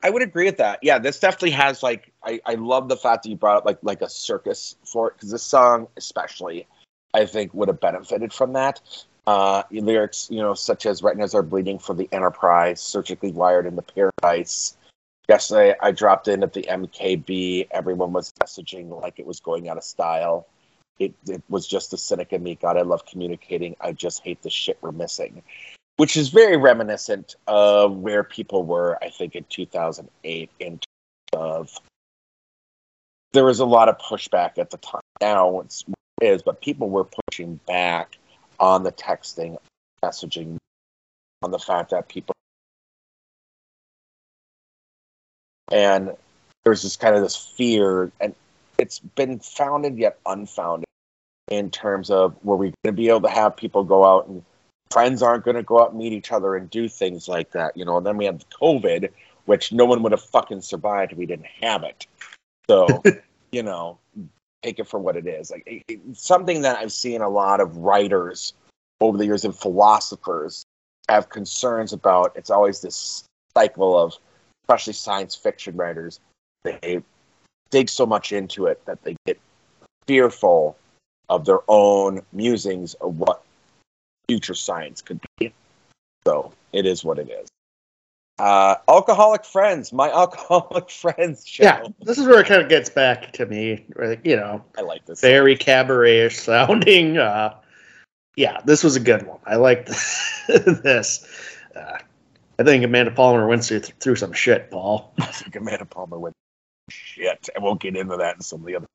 I 0.02 0.10
would 0.10 0.22
agree 0.22 0.46
with 0.46 0.56
that. 0.56 0.80
Yeah, 0.82 0.98
this 0.98 1.20
definitely 1.20 1.52
has 1.52 1.82
like 1.82 2.12
I, 2.24 2.40
I 2.44 2.54
love 2.54 2.88
the 2.88 2.96
fact 2.96 3.22
that 3.22 3.28
you 3.30 3.36
brought 3.36 3.58
up 3.58 3.64
like 3.64 3.78
like 3.82 4.02
a 4.02 4.08
circus 4.08 4.76
for 4.84 5.08
it 5.08 5.14
because 5.14 5.30
this 5.30 5.44
song 5.44 5.88
especially 5.96 6.66
I 7.14 7.26
think 7.26 7.54
would 7.54 7.68
have 7.68 7.80
benefited 7.80 8.32
from 8.32 8.54
that. 8.54 8.80
Uh, 9.24 9.62
lyrics, 9.70 10.28
you 10.30 10.40
know, 10.40 10.54
such 10.54 10.84
as 10.84 11.02
"Retinas 11.02 11.34
are 11.34 11.42
bleeding 11.42 11.78
for 11.78 11.94
the 11.94 12.08
Enterprise," 12.10 12.80
"Surgically 12.80 13.30
wired 13.30 13.66
into 13.66 13.82
paradise." 13.82 14.76
Yesterday, 15.28 15.76
I 15.80 15.92
dropped 15.92 16.26
in 16.26 16.42
at 16.42 16.52
the 16.52 16.62
MKB. 16.62 17.68
Everyone 17.70 18.12
was 18.12 18.32
messaging 18.42 19.00
like 19.00 19.20
it 19.20 19.26
was 19.26 19.38
going 19.38 19.68
out 19.68 19.76
of 19.76 19.84
style. 19.84 20.48
It, 20.98 21.14
it 21.28 21.42
was 21.48 21.66
just 21.68 21.92
the 21.92 21.96
cynic 21.96 22.32
in 22.32 22.42
me. 22.42 22.56
God, 22.56 22.76
I 22.76 22.82
love 22.82 23.06
communicating. 23.06 23.76
I 23.80 23.92
just 23.92 24.22
hate 24.24 24.42
the 24.42 24.50
shit 24.50 24.78
we're 24.80 24.92
missing 24.92 25.42
which 25.96 26.16
is 26.16 26.28
very 26.30 26.56
reminiscent 26.56 27.36
of 27.46 27.96
where 27.96 28.24
people 28.24 28.64
were, 28.64 28.98
I 29.02 29.10
think, 29.10 29.34
in 29.34 29.44
2008 29.48 30.50
in 30.58 30.70
terms 30.70 30.82
of 31.32 31.80
there 33.32 33.44
was 33.44 33.60
a 33.60 33.64
lot 33.66 33.88
of 33.88 33.98
pushback 33.98 34.58
at 34.58 34.70
the 34.70 34.78
time. 34.78 35.00
Now 35.20 35.60
it's 35.60 35.84
it 36.20 36.26
is, 36.26 36.42
but 36.42 36.60
people 36.60 36.88
were 36.88 37.04
pushing 37.30 37.58
back 37.66 38.16
on 38.60 38.84
the 38.84 38.92
texting, 38.92 39.56
messaging, 40.04 40.56
on 41.42 41.50
the 41.50 41.58
fact 41.58 41.90
that 41.90 42.08
people 42.08 42.34
and 45.72 46.14
there's 46.64 46.82
this 46.82 46.96
kind 46.96 47.16
of 47.16 47.22
this 47.22 47.36
fear, 47.36 48.12
and 48.20 48.34
it's 48.78 48.98
been 49.00 49.38
founded 49.40 49.98
yet 49.98 50.18
unfounded 50.26 50.86
in 51.48 51.70
terms 51.70 52.10
of 52.10 52.36
were 52.44 52.56
we 52.56 52.66
going 52.66 52.76
to 52.86 52.92
be 52.92 53.08
able 53.08 53.22
to 53.22 53.28
have 53.28 53.56
people 53.56 53.82
go 53.82 54.04
out 54.04 54.28
and 54.28 54.44
friends 54.92 55.22
aren't 55.22 55.44
going 55.44 55.56
to 55.56 55.62
go 55.62 55.80
out 55.80 55.90
and 55.90 55.98
meet 55.98 56.12
each 56.12 56.32
other 56.32 56.56
and 56.56 56.68
do 56.70 56.88
things 56.88 57.28
like 57.28 57.50
that, 57.52 57.76
you 57.76 57.84
know. 57.84 57.96
And 57.96 58.06
then 58.06 58.16
we 58.16 58.26
had 58.26 58.44
COVID, 58.60 59.10
which 59.46 59.72
no 59.72 59.84
one 59.84 60.02
would 60.02 60.12
have 60.12 60.22
fucking 60.22 60.60
survived 60.60 61.12
if 61.12 61.18
we 61.18 61.26
didn't 61.26 61.46
have 61.60 61.82
it. 61.82 62.06
So, 62.68 63.02
you 63.52 63.62
know, 63.62 63.98
take 64.62 64.78
it 64.78 64.88
for 64.88 64.98
what 64.98 65.16
it 65.16 65.26
is. 65.26 65.50
Like 65.50 65.64
it, 65.66 65.82
it's 65.88 66.24
something 66.24 66.62
that 66.62 66.78
I've 66.78 66.92
seen 66.92 67.20
a 67.20 67.28
lot 67.28 67.60
of 67.60 67.76
writers 67.76 68.52
over 69.00 69.18
the 69.18 69.26
years 69.26 69.44
and 69.44 69.56
philosophers 69.56 70.64
have 71.08 71.28
concerns 71.28 71.92
about. 71.92 72.32
It's 72.36 72.50
always 72.50 72.80
this 72.80 73.24
cycle 73.54 73.98
of, 73.98 74.16
especially 74.64 74.92
science 74.92 75.34
fiction 75.34 75.76
writers, 75.76 76.20
they 76.62 77.02
dig 77.70 77.88
so 77.88 78.06
much 78.06 78.32
into 78.32 78.66
it 78.66 78.84
that 78.86 79.02
they 79.02 79.16
get 79.26 79.40
fearful 80.06 80.76
of 81.28 81.44
their 81.44 81.60
own 81.68 82.20
musings 82.32 82.94
of 82.94 83.18
what 83.18 83.42
future 84.28 84.54
science 84.54 85.02
could 85.02 85.20
be. 85.38 85.52
So 86.26 86.52
it 86.72 86.86
is 86.86 87.04
what 87.04 87.18
it 87.18 87.28
is. 87.28 87.48
Uh, 88.38 88.76
alcoholic 88.88 89.44
friends, 89.44 89.92
my 89.92 90.10
alcoholic 90.12 90.90
friends 90.90 91.46
show. 91.46 91.64
Yeah, 91.64 91.86
this 92.00 92.18
is 92.18 92.26
where 92.26 92.40
it 92.40 92.46
kind 92.46 92.62
of 92.62 92.68
gets 92.68 92.90
back 92.90 93.32
to 93.34 93.46
me. 93.46 93.84
You 94.24 94.36
know, 94.36 94.64
I 94.76 94.80
like 94.82 95.04
this. 95.06 95.20
very 95.20 95.56
cabaret-ish 95.56 96.38
sounding. 96.38 97.18
Uh, 97.18 97.54
yeah, 98.36 98.60
this 98.64 98.82
was 98.82 98.96
a 98.96 99.00
good 99.00 99.26
one. 99.26 99.38
I 99.46 99.56
like 99.56 99.86
this. 100.48 101.26
Uh, 101.76 101.98
I 102.58 102.62
think 102.64 102.84
Amanda 102.84 103.10
Palmer 103.10 103.46
went 103.46 103.64
through, 103.64 103.80
through 103.80 104.16
some 104.16 104.32
shit, 104.32 104.70
Paul. 104.70 105.12
I 105.20 105.26
think 105.26 105.54
Amanda 105.56 105.84
Palmer 105.84 106.18
went 106.18 106.34
shit. 106.88 107.48
I 107.54 107.60
won't 107.60 107.80
get 107.80 107.96
into 107.96 108.16
that 108.16 108.36
in 108.36 108.42
some 108.42 108.60
of 108.60 108.66
the 108.66 108.76
other 108.76 108.86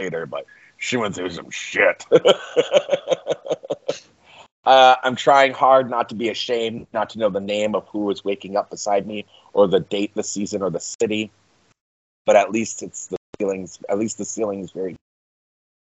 later, 0.00 0.26
but 0.26 0.46
she 0.76 0.96
went 0.96 1.14
through 1.14 1.30
some 1.30 1.50
shit. 1.50 2.04
Uh, 4.64 4.96
I'm 5.02 5.16
trying 5.16 5.52
hard 5.52 5.90
not 5.90 6.08
to 6.10 6.14
be 6.14 6.28
ashamed, 6.28 6.86
not 6.92 7.10
to 7.10 7.18
know 7.18 7.30
the 7.30 7.40
name 7.40 7.74
of 7.74 7.86
who 7.88 8.10
is 8.10 8.24
waking 8.24 8.56
up 8.56 8.70
beside 8.70 9.06
me, 9.06 9.26
or 9.52 9.66
the 9.66 9.80
date, 9.80 10.14
the 10.14 10.22
season, 10.22 10.62
or 10.62 10.70
the 10.70 10.80
city. 10.80 11.30
But 12.24 12.36
at 12.36 12.52
least 12.52 12.82
it's 12.82 13.08
the 13.08 13.16
ceilings. 13.40 13.80
At 13.88 13.98
least 13.98 14.18
the 14.18 14.24
ceiling 14.24 14.60
is 14.60 14.70
very. 14.70 14.94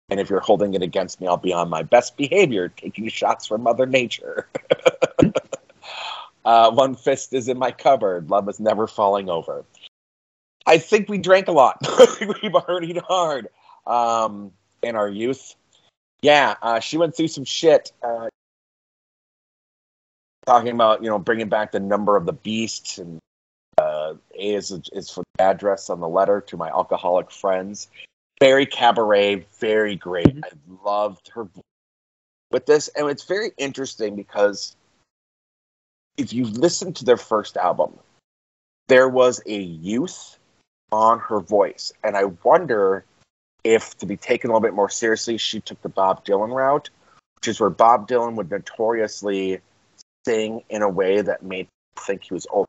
And 0.10 0.20
if 0.20 0.30
you're 0.30 0.40
holding 0.40 0.74
it 0.74 0.82
against 0.82 1.22
me, 1.22 1.28
I'll 1.28 1.38
be 1.38 1.54
on 1.54 1.70
my 1.70 1.84
best 1.84 2.18
behavior, 2.18 2.70
taking 2.70 3.08
shots 3.08 3.46
from 3.48 3.62
Mother 3.62 3.86
Nature. 3.86 4.48
uh, 6.46 6.72
one 6.72 6.96
fist 6.96 7.34
is 7.34 7.48
in 7.48 7.58
my 7.58 7.72
cupboard. 7.72 8.30
Love 8.30 8.50
is 8.50 8.60
never 8.60 8.88
falling 8.88 9.30
over. 9.30 9.64
I 10.66 10.80
think 10.80 11.08
we 11.08 11.18
drank 11.18 11.48
a 11.48 11.52
lot. 11.52 11.78
we 12.20 12.50
partied 12.50 13.02
hard 13.04 13.48
um, 13.86 14.52
in 14.82 14.96
our 14.96 15.08
youth. 15.08 15.56
Yeah, 16.22 16.56
uh, 16.62 16.80
she 16.80 16.98
went 16.98 17.16
through 17.16 17.30
some 17.30 17.46
shit. 17.46 17.92
Uh, 18.04 18.28
talking 20.46 20.74
about 20.74 21.04
you 21.04 21.10
know 21.10 21.20
bringing 21.20 21.50
back 21.50 21.72
the 21.72 21.80
number 21.80 22.16
of 22.16 22.26
the 22.26 22.34
beast 22.34 22.98
and 22.98 23.20
uh, 23.78 24.14
A 24.36 24.54
is 24.54 24.72
is 24.94 25.10
for 25.10 25.24
the 25.38 25.44
address 25.44 25.90
on 25.90 26.00
the 26.00 26.08
letter 26.08 26.42
to 26.42 26.58
my 26.58 26.70
alcoholic 26.70 27.32
friends. 27.32 27.88
Very 28.40 28.66
cabaret, 28.66 29.46
very 29.60 29.96
great. 29.96 30.26
Mhm. 30.28 30.44
I 30.44 30.84
loved 30.84 31.30
her 31.30 31.48
with 32.52 32.66
this, 32.66 32.88
and 32.90 33.10
it's 33.10 33.24
very 33.24 33.52
interesting 33.58 34.16
because 34.16 34.76
if 36.18 36.34
you 36.34 36.46
listen 36.46 36.94
to 36.94 37.06
their 37.06 37.18
first 37.18 37.56
album, 37.56 37.98
there 38.88 39.08
was 39.08 39.42
a 39.46 39.58
youth 39.58 40.38
on 40.92 41.20
her 41.20 41.40
voice, 41.40 41.94
and 42.04 42.18
I 42.18 42.26
wonder 42.44 43.06
if 43.64 43.96
to 44.00 44.06
be 44.06 44.18
taken 44.18 44.50
a 44.50 44.54
little 44.54 44.68
bit 44.68 44.74
more 44.74 44.90
seriously, 44.90 45.38
she 45.38 45.62
took 45.62 45.82
the 45.82 45.90
Bob 45.90 46.26
Dylan 46.26 46.54
route, 46.54 46.90
which 47.36 47.48
is 47.48 47.60
where 47.60 47.70
Bob 47.70 48.08
Dylan 48.08 48.36
would 48.36 48.50
notoriously 48.50 49.62
sing 50.26 50.64
in 50.70 50.82
a 50.82 50.90
way 50.90 51.22
that 51.22 51.44
made 51.44 51.68
people 51.68 52.06
think 52.06 52.24
he 52.24 52.34
was 52.34 52.48
old. 52.50 52.68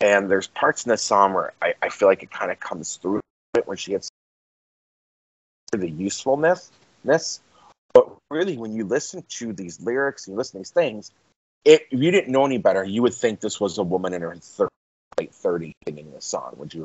And 0.00 0.30
there's 0.30 0.46
parts 0.46 0.84
in 0.84 0.90
the 0.90 0.96
song 0.96 1.32
where 1.32 1.52
I, 1.62 1.74
I 1.82 1.88
feel 1.88 2.08
like 2.08 2.22
it 2.22 2.30
kind 2.30 2.50
of 2.50 2.60
comes 2.60 2.96
through 2.96 3.20
it 3.56 3.66
when 3.66 3.76
she 3.76 3.92
gets 3.92 4.08
to 5.72 5.78
the 5.78 5.88
usefulness. 5.88 6.70
But 7.94 8.16
really, 8.30 8.58
when 8.58 8.74
you 8.74 8.84
listen 8.84 9.24
to 9.28 9.52
these 9.52 9.80
lyrics 9.80 10.26
and 10.26 10.34
you 10.34 10.38
listen 10.38 10.52
to 10.52 10.58
these 10.58 10.70
things, 10.70 11.12
it, 11.64 11.86
if 11.90 12.00
you 12.00 12.10
didn't 12.10 12.30
know 12.30 12.44
any 12.44 12.58
better, 12.58 12.84
you 12.84 13.02
would 13.02 13.14
think 13.14 13.40
this 13.40 13.58
was 13.58 13.78
a 13.78 13.82
woman 13.82 14.12
in 14.12 14.22
her 14.22 14.34
thir- 14.36 14.68
late 15.18 15.32
30s 15.32 15.72
singing 15.86 16.12
this 16.12 16.24
song. 16.24 16.54
Would 16.58 16.74
you? 16.74 16.84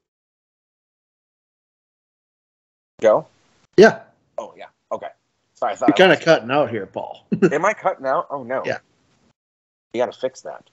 Go? 3.02 3.28
Yeah, 3.78 4.02
Oh, 4.38 4.54
yeah. 4.58 4.68
Sorry, 5.62 5.74
I 5.74 5.76
thought 5.76 5.90
you're 5.90 6.08
kind 6.08 6.12
of 6.12 6.20
cutting 6.26 6.50
out 6.50 6.70
here, 6.72 6.88
Paul. 6.88 7.24
Am 7.52 7.64
I 7.66 7.74
cutting 7.74 8.06
out? 8.08 8.26
Oh, 8.32 8.42
no. 8.44 8.64
Yeah. 8.66 8.80
You 9.94 10.02
got 10.02 10.12
to 10.12 10.20
fix 10.20 10.42
that. 10.42 10.68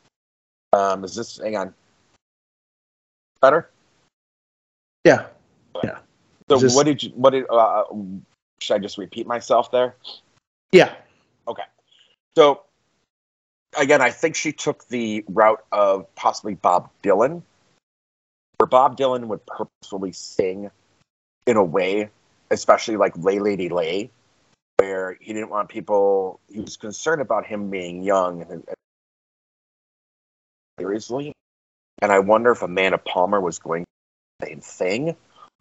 Um, 0.72 1.04
is 1.04 1.14
this, 1.14 1.38
hang 1.38 1.56
on. 1.56 1.74
Better? 3.42 3.68
yeah, 5.04 5.26
Yeah. 5.84 5.98
So 6.48 6.58
Just- 6.58 6.74
what 6.74 6.86
did 6.86 7.02
you, 7.02 7.10
what 7.10 7.30
did, 7.30 7.44
uh, 7.50 7.84
should 8.60 8.74
I 8.74 8.78
just 8.78 8.98
repeat 8.98 9.26
myself 9.26 9.70
there? 9.70 9.94
yeah, 10.72 10.94
Okay. 11.46 11.62
So 12.36 12.62
again, 13.78 14.00
I 14.02 14.10
think 14.10 14.36
she 14.36 14.52
took 14.52 14.86
the 14.88 15.24
route 15.28 15.64
of 15.72 16.12
possibly 16.14 16.54
Bob 16.54 16.90
Dylan, 17.02 17.42
where 18.58 18.66
Bob 18.66 18.96
Dylan 18.98 19.26
would 19.26 19.44
purposefully 19.46 20.12
sing 20.12 20.70
in 21.46 21.56
a 21.56 21.64
way, 21.64 22.10
especially 22.50 22.96
like 22.96 23.16
Lay 23.16 23.38
Lady 23.38 23.68
Lay, 23.68 24.10
where 24.78 25.16
he 25.20 25.32
didn't 25.32 25.50
want 25.50 25.68
people, 25.68 26.40
he 26.48 26.60
was 26.60 26.76
concerned 26.76 27.20
about 27.20 27.46
him 27.46 27.70
being 27.70 28.02
young 28.02 28.42
and, 28.42 28.50
and 28.50 28.64
uh, 28.68 28.74
seriously. 30.78 31.32
And 32.00 32.12
I 32.12 32.20
wonder 32.20 32.52
if 32.52 32.62
Amanda 32.62 32.98
Palmer 32.98 33.40
was 33.40 33.58
going 33.58 33.84
the 34.38 34.46
same 34.46 34.60
thing, 34.60 35.16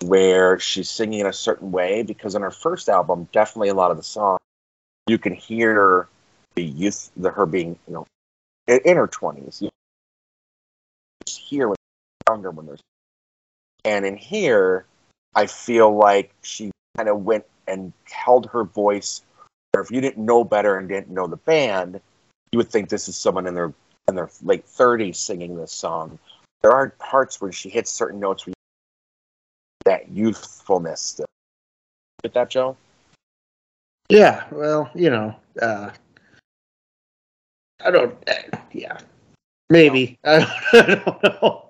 where 0.06 0.60
she's 0.60 0.90
singing 0.90 1.22
in 1.22 1.26
a 1.26 1.34
certain 1.34 1.72
way, 1.72 2.04
because 2.04 2.36
on 2.36 2.44
her 2.44 2.52
first 2.52 2.90
album, 2.90 3.28
definitely 3.32 3.70
a 3.70 3.74
lot 3.74 3.90
of 3.90 3.98
the 3.98 4.04
songs, 4.04 4.40
you 5.08 5.18
can 5.18 5.34
hear 5.34 6.08
the 6.54 6.64
youth, 6.64 7.10
the 7.18 7.32
her 7.32 7.48
being, 7.48 7.80
you 7.88 7.94
know, 7.94 8.06
in, 8.68 8.80
in 8.86 8.98
her 8.98 9.08
twenties. 9.08 9.62
You 9.62 9.70
hear 11.26 11.70
when 11.70 11.78
younger 12.30 12.52
when 12.52 12.68
there's, 12.68 12.82
and 13.84 14.06
in 14.06 14.18
here, 14.18 14.86
I 15.34 15.48
feel 15.48 15.96
like 15.96 16.34
she 16.44 16.72
kind 16.96 17.10
of 17.10 17.26
went 17.26 17.46
and 17.68 17.94
held 18.06 18.48
her 18.48 18.64
voice. 18.64 19.22
Or 19.76 19.82
if 19.82 19.92
you 19.92 20.02
didn't 20.02 20.24
know 20.26 20.44
better 20.44 20.78
and 20.78 20.88
didn't 20.88 21.10
know 21.14 21.28
the 21.28 21.38
band, 21.38 22.00
you 22.52 22.58
would 22.58 22.70
think 22.70 22.90
this 22.90 23.08
is 23.08 23.18
someone 23.18 23.46
in 23.48 23.54
their 23.54 23.74
in 24.08 24.16
their 24.16 24.30
late 24.42 24.66
thirties 24.66 25.20
singing 25.20 25.56
this 25.58 25.72
song. 25.72 26.18
There 26.62 26.72
are 26.72 26.90
parts 26.92 27.42
where 27.42 27.52
she 27.52 27.70
hits 27.70 27.92
certain 27.92 28.20
notes 28.20 28.46
where 28.46 28.52
you- 28.52 28.54
that 29.86 30.10
youthfulness 30.10 31.02
still. 31.02 31.26
Get 32.24 32.34
that, 32.34 32.50
Joe? 32.50 32.76
yeah. 34.10 34.46
Well, 34.52 34.90
you 34.96 35.10
know, 35.10 35.36
uh, 35.62 35.92
I 37.84 37.92
don't. 37.92 38.16
Uh, 38.28 38.58
yeah, 38.72 38.98
maybe. 39.70 40.18
I 40.24 40.40
don't, 40.40 40.50
I 40.74 40.96
don't 40.96 41.24
know. 41.24 41.66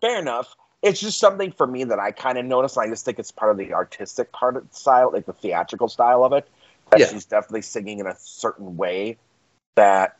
fair 0.00 0.18
enough. 0.20 0.54
It's 0.86 1.00
just 1.00 1.18
something 1.18 1.50
for 1.50 1.66
me 1.66 1.82
that 1.84 1.98
I 1.98 2.12
kind 2.12 2.38
of 2.38 2.44
noticed. 2.44 2.76
And 2.76 2.86
I 2.86 2.88
just 2.88 3.04
think 3.04 3.18
it's 3.18 3.32
part 3.32 3.50
of 3.50 3.58
the 3.58 3.74
artistic 3.74 4.30
part 4.32 4.56
of 4.56 4.68
the 4.70 4.74
style, 4.74 5.10
like 5.12 5.26
the 5.26 5.32
theatrical 5.32 5.88
style 5.88 6.24
of 6.24 6.32
it. 6.32 6.48
That 6.90 7.00
Yeah. 7.00 7.08
she's 7.08 7.24
definitely 7.24 7.62
singing 7.62 7.98
in 7.98 8.06
a 8.06 8.14
certain 8.16 8.76
way 8.76 9.16
that 9.74 10.16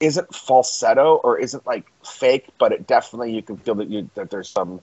isn't 0.00 0.34
falsetto 0.34 1.16
or 1.22 1.38
isn't 1.38 1.64
like 1.66 1.86
fake, 2.04 2.48
but 2.58 2.72
it 2.72 2.86
definitely 2.86 3.32
you 3.32 3.42
can 3.42 3.56
feel 3.56 3.76
that 3.76 3.88
you 3.88 4.10
that 4.16 4.30
there's 4.30 4.48
some 4.48 4.80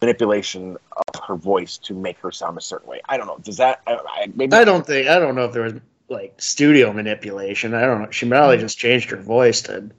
manipulation 0.00 0.78
of 0.96 1.24
her 1.24 1.36
voice 1.36 1.76
to 1.76 1.94
make 1.94 2.18
her 2.18 2.32
sound 2.32 2.56
a 2.56 2.60
certain 2.62 2.88
way. 2.88 3.00
I 3.08 3.18
don't 3.18 3.26
know. 3.26 3.38
Does 3.42 3.58
that? 3.58 3.82
I, 3.86 3.94
I, 3.94 4.32
maybe 4.34 4.54
I 4.54 4.64
don't 4.64 4.86
think. 4.86 5.08
I 5.08 5.18
don't 5.18 5.34
know 5.34 5.44
if 5.44 5.52
there 5.52 5.64
was 5.64 5.74
like 6.08 6.40
studio 6.40 6.92
manipulation. 6.92 7.74
I 7.74 7.82
don't 7.82 8.02
know. 8.02 8.10
She 8.10 8.26
probably 8.26 8.56
mm. 8.56 8.60
just 8.60 8.78
changed 8.78 9.10
her 9.10 9.18
voice 9.18 9.60
to 9.62 9.90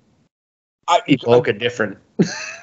I, 0.88 1.02
evoke 1.08 1.48
a 1.48 1.54
different. 1.54 1.98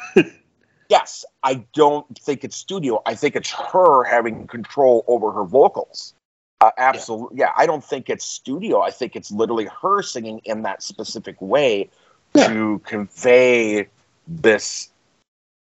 yes, 0.89 1.25
I 1.43 1.65
don't 1.75 2.07
think 2.19 2.45
it's 2.45 2.57
studio. 2.57 3.03
I 3.07 3.15
think 3.15 3.37
it's 3.37 3.51
her 3.53 4.05
having 4.05 4.47
control 4.47 5.05
over 5.07 5.31
her 5.33 5.45
vocals. 5.45 6.15
Uh, 6.61 6.71
absolutely. 6.77 7.39
Yeah. 7.39 7.53
I 7.57 7.67
don't 7.67 7.85
think 7.85 8.11
it's 8.11 8.25
studio. 8.25 8.81
I 8.81 8.91
think 8.91 9.15
it's 9.15 9.31
literally 9.31 9.69
her 9.81 10.03
singing 10.03 10.41
in 10.45 10.63
that 10.63 10.83
specific 10.83 11.41
way 11.41 11.89
Yeah. 12.35 12.49
to 12.49 12.81
convey 12.85 13.89
this 14.27 14.91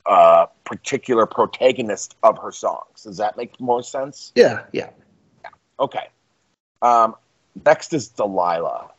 uh, 0.06 0.46
particular 0.64 1.26
protagonist 1.26 2.16
of 2.22 2.38
her 2.38 2.52
songs. 2.52 3.02
Does 3.02 3.16
that 3.16 3.36
make 3.36 3.58
more 3.60 3.82
sense? 3.82 4.30
Yeah, 4.36 4.62
yeah. 4.72 4.90
Okay. 5.80 6.08
Um, 6.82 7.16
next 7.64 7.92
is 7.92 8.08
Delilah. 8.08 8.90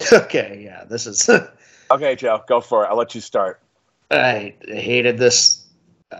Okay, 0.12 0.60
yeah. 0.62 0.84
This 0.84 1.06
is. 1.06 1.28
Okay, 1.90 2.16
Joe, 2.16 2.42
go 2.48 2.60
for 2.60 2.84
it. 2.84 2.88
I'll 2.88 2.96
let 2.96 3.14
you 3.14 3.20
start. 3.20 3.60
I 4.10 4.54
hated 4.66 5.18
this. 5.18 5.66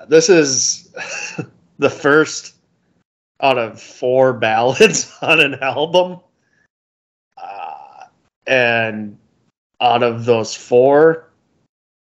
This 0.08 0.28
is 0.28 0.92
the 1.78 1.90
first 1.90 2.54
out 3.40 3.58
of 3.58 3.80
four 3.80 4.32
ballads 4.38 5.12
on 5.22 5.40
an 5.40 5.54
album. 5.62 6.20
Uh, 7.36 8.04
and 8.46 9.16
out 9.80 10.02
of 10.02 10.24
those 10.24 10.54
four, 10.54 11.30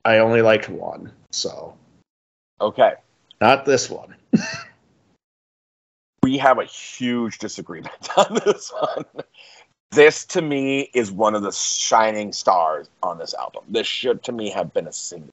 I 0.05 0.18
only 0.18 0.43
liked 0.43 0.68
one. 0.68 1.12
So, 1.33 1.74
Okay. 2.61 2.95
not 3.41 3.64
this 3.66 3.91
one. 3.91 4.14
we 6.22 6.39
have 6.39 6.59
a 6.59 6.64
huge 6.64 7.39
disagreement 7.39 8.09
on 8.16 8.41
this 8.45 8.72
one. 8.72 9.05
This 9.93 10.24
to 10.26 10.43
me 10.43 10.91
is 10.95 11.11
one 11.12 11.35
of 11.35 11.43
the 11.43 11.53
shining 11.53 12.33
stars 12.33 12.89
on 13.03 13.18
this 13.18 13.35
album. 13.35 13.64
This 13.68 13.87
should 13.87 14.22
to 14.24 14.33
me 14.33 14.51
have 14.51 14.72
been 14.74 14.87
a 14.87 14.93
single. 14.93 15.31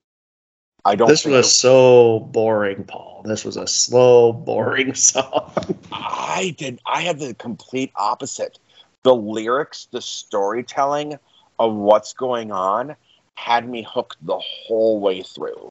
I 0.86 0.96
don't. 0.96 1.08
This 1.08 1.26
was 1.26 1.54
so 1.54 2.20
boring, 2.20 2.84
Paul. 2.84 3.24
This 3.26 3.44
was 3.44 3.58
a 3.58 3.66
slow, 3.66 4.32
boring 4.32 4.94
song. 4.94 5.52
I 5.92 6.56
did. 6.58 6.80
I 6.86 7.02
had 7.02 7.20
the 7.20 7.34
complete 7.34 7.92
opposite. 7.96 8.60
The 9.04 9.16
lyrics, 9.16 9.88
the 9.92 10.02
storytelling, 10.02 11.18
of 11.58 11.74
what's 11.74 12.14
going 12.14 12.52
on 12.52 12.96
had 13.34 13.68
me 13.68 13.86
hooked 13.88 14.18
the 14.26 14.38
whole 14.38 15.00
way 15.00 15.24
through. 15.24 15.70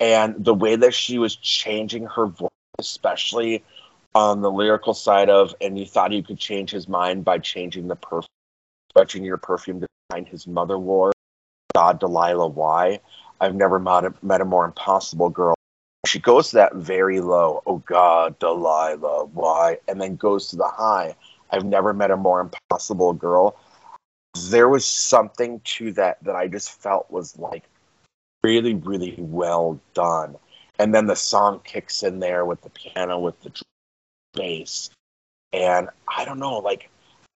And 0.00 0.44
the 0.44 0.54
way 0.54 0.76
that 0.76 0.94
she 0.94 1.18
was 1.18 1.36
changing 1.36 2.06
her 2.06 2.26
voice, 2.26 2.50
especially 2.78 3.64
on 4.14 4.40
the 4.40 4.50
lyrical 4.50 4.94
side 4.94 5.30
of, 5.30 5.54
and 5.60 5.78
you 5.78 5.86
thought 5.86 6.12
you 6.12 6.22
could 6.22 6.38
change 6.38 6.70
his 6.70 6.88
mind 6.88 7.24
by 7.24 7.38
changing 7.38 7.88
the 7.88 7.96
perfume, 7.96 8.28
switching 8.92 9.24
your 9.24 9.36
perfume 9.36 9.80
to 9.80 9.86
find 10.12 10.28
his 10.28 10.46
mother 10.46 10.78
wore. 10.78 11.12
God, 11.74 11.98
Delilah, 11.98 12.48
why? 12.48 13.00
I've 13.44 13.54
never 13.54 13.78
met 13.78 14.06
a, 14.06 14.14
met 14.22 14.40
a 14.40 14.44
more 14.46 14.64
impossible 14.64 15.28
girl. 15.28 15.54
She 16.06 16.18
goes 16.18 16.50
to 16.50 16.56
that 16.56 16.74
very 16.74 17.20
low, 17.20 17.62
oh 17.66 17.78
God, 17.78 18.38
Delilah, 18.38 19.26
why? 19.26 19.78
And 19.86 20.00
then 20.00 20.16
goes 20.16 20.48
to 20.48 20.56
the 20.56 20.68
high. 20.68 21.14
I've 21.50 21.64
never 21.64 21.92
met 21.92 22.10
a 22.10 22.16
more 22.16 22.40
impossible 22.40 23.12
girl. 23.12 23.56
There 24.48 24.68
was 24.68 24.86
something 24.86 25.60
to 25.64 25.92
that 25.92 26.22
that 26.24 26.34
I 26.34 26.48
just 26.48 26.70
felt 26.80 27.10
was 27.10 27.38
like 27.38 27.64
really, 28.42 28.74
really 28.74 29.14
well 29.18 29.78
done. 29.92 30.36
And 30.78 30.94
then 30.94 31.06
the 31.06 31.14
song 31.14 31.60
kicks 31.64 32.02
in 32.02 32.20
there 32.20 32.44
with 32.44 32.62
the 32.62 32.70
piano, 32.70 33.18
with 33.18 33.40
the 33.42 33.52
bass. 34.32 34.90
And 35.52 35.88
I 36.08 36.24
don't 36.24 36.38
know, 36.38 36.58
like, 36.58 36.90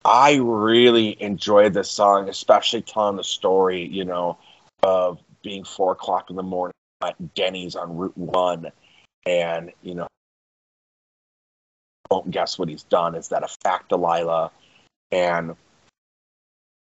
I 0.05 0.36
really 0.41 1.22
enjoyed 1.22 1.74
this 1.74 1.91
song, 1.91 2.30
especially 2.30 2.82
telling 2.82 3.18
the 3.18 3.24
story, 3.24 3.86
you 3.86 4.05
know, 4.05 4.38
of 4.84 5.20
being 5.47 5.63
four 5.63 5.93
o'clock 5.93 6.29
in 6.29 6.35
the 6.35 6.43
morning 6.43 6.73
at 7.01 7.33
Denny's 7.33 7.77
on 7.77 7.95
Route 7.95 8.17
One, 8.17 8.69
and 9.25 9.71
you 9.81 9.95
know, 9.95 10.07
won't 12.11 12.29
guess 12.31 12.59
what 12.59 12.67
he's 12.67 12.83
done. 12.83 13.15
Is 13.15 13.29
that 13.29 13.43
a 13.43 13.47
fact, 13.47 13.89
Delilah? 13.89 14.51
And 15.09 15.55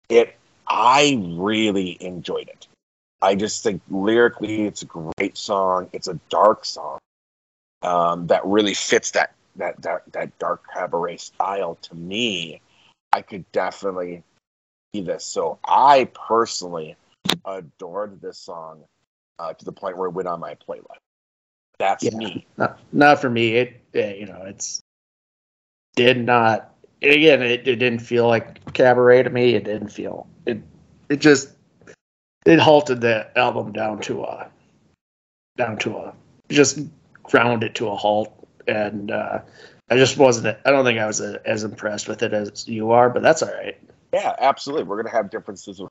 it, 0.09 0.35
I 0.67 1.23
really 1.39 1.97
enjoyed 2.01 2.49
it. 2.49 2.67
I 3.23 3.37
just 3.37 3.63
think 3.63 3.83
lyrically, 3.89 4.63
it's 4.67 4.83
a 4.83 4.87
great 4.87 5.39
song. 5.39 5.89
It's 5.93 6.09
a 6.09 6.19
dark 6.29 6.65
song 6.65 6.99
um, 7.83 8.27
that 8.27 8.45
really 8.45 8.75
fits 8.75 9.13
that 9.13 9.33
that 9.55 9.81
that 9.83 10.03
that 10.11 10.37
dark 10.41 10.65
cabaret 10.75 11.19
style 11.19 11.79
to 11.83 11.95
me. 11.95 12.61
I 13.13 13.23
could 13.23 13.45
definitely 13.53 14.25
see 14.93 15.03
this. 15.03 15.25
So 15.25 15.61
I 15.65 16.09
personally 16.13 16.97
adored 17.45 18.21
this 18.21 18.39
song 18.39 18.85
uh, 19.39 19.53
to 19.53 19.65
the 19.65 19.73
point 19.73 19.97
where 19.97 20.09
it 20.09 20.13
went 20.13 20.29
on 20.29 20.41
my 20.41 20.55
playlist. 20.55 21.01
That's 21.79 22.05
yeah, 22.05 22.17
me. 22.17 22.47
Not, 22.57 22.79
not 22.93 23.21
for 23.21 23.29
me. 23.29 23.57
It, 23.57 23.81
it, 23.93 24.19
you 24.19 24.27
know, 24.27 24.43
it's 24.47 24.83
did 25.95 26.25
not. 26.25 26.73
Again, 27.03 27.43
it, 27.43 27.69
it 27.69 27.77
didn't 27.77 27.99
feel 28.01 28.27
like 28.27 28.73
cabaret 28.73 29.25
to 29.25 29.31
me. 29.31 29.55
It 29.55 29.65
didn't 29.65 29.89
feel 29.89 30.27
it. 30.47 30.61
It 31.09 31.21
just 31.21 31.51
it 32.47 32.59
halted 32.59 33.01
the 33.01 33.37
album 33.37 33.73
down 33.73 34.01
to 34.03 34.23
a 34.23 34.49
down 35.57 35.77
to 35.79 35.97
a 35.97 36.15
just 36.49 36.81
ground 37.23 37.63
it 37.63 37.75
to 37.75 37.89
a 37.89 37.97
halt, 37.97 38.49
and 38.67 39.11
uh, 39.11 39.41
I 39.91 39.97
just 39.97 40.17
wasn't. 40.17 40.57
I 40.65 40.71
don't 40.71 40.85
think 40.85 40.99
I 40.99 41.07
was 41.07 41.21
a, 41.21 41.41
as 41.47 41.65
impressed 41.65 42.09
with 42.09 42.23
it 42.23 42.33
as 42.33 42.67
you 42.67 42.93
are, 42.93 43.11
but 43.11 43.23
that's 43.23 43.43
all 43.43 43.53
right. 43.53 43.79
Yeah, 44.15 44.35
absolutely. 44.39 44.85
We're 44.85 45.03
gonna 45.03 45.15
have 45.15 45.31
differences 45.31 45.81
of 45.81 45.89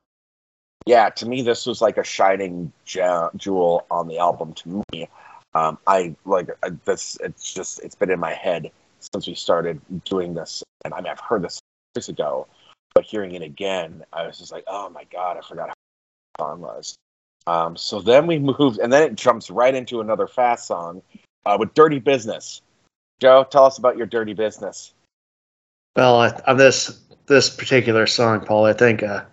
yeah, 0.86 1.10
to 1.10 1.28
me, 1.28 1.42
this 1.42 1.66
was 1.66 1.82
like 1.82 1.98
a 1.98 2.04
shining 2.04 2.72
jewel 2.86 3.86
on 3.90 4.08
the 4.08 4.20
album. 4.20 4.54
To 4.54 4.84
me, 4.92 5.10
um, 5.56 5.78
I 5.88 6.16
like 6.26 6.50
uh, 6.62 6.72
this. 6.86 7.18
It's 7.22 7.54
just 7.54 7.80
it's 7.84 7.96
been 7.96 8.12
in 8.12 8.20
my 8.20 8.34
head 8.34 8.72
since 9.00 9.28
we 9.28 9.34
started 9.34 9.82
doing 10.06 10.36
this, 10.36 10.64
and 10.84 10.94
I 10.94 10.98
mean 10.98 11.08
I've 11.08 11.20
heard 11.20 11.42
this 11.42 11.60
years 11.96 12.10
ago, 12.10 12.48
but 12.94 13.04
hearing 13.04 13.34
it 13.34 13.42
again, 13.42 14.04
I 14.14 14.28
was 14.28 14.38
just 14.38 14.52
like, 14.52 14.64
oh 14.68 14.90
my 14.90 15.06
god, 15.12 15.38
I 15.38 15.42
forgot 15.42 15.70
how 15.70 16.46
song 16.46 16.62
was. 16.62 16.96
Um, 17.48 17.78
so 17.78 18.00
then 18.00 18.28
we 18.28 18.38
moved, 18.38 18.80
and 18.80 18.94
then 18.94 19.04
it 19.04 19.16
jumps 19.16 19.50
right 19.50 19.74
into 19.74 20.02
another 20.02 20.28
fast 20.28 20.68
song 20.68 21.02
uh, 21.46 21.58
with 21.60 21.74
"Dirty 21.74 22.00
Business." 22.00 22.62
Joe, 23.20 23.44
tell 23.50 23.66
us 23.66 23.80
about 23.80 23.98
your 23.98 24.06
"Dirty 24.06 24.34
Business." 24.34 24.94
Well, 25.96 26.32
on 26.46 26.58
this 26.58 27.00
this 27.26 27.50
particular 27.50 28.06
song, 28.06 28.42
Paul, 28.42 28.66
I 28.66 28.74
think 28.74 29.02
uh, 29.02 29.24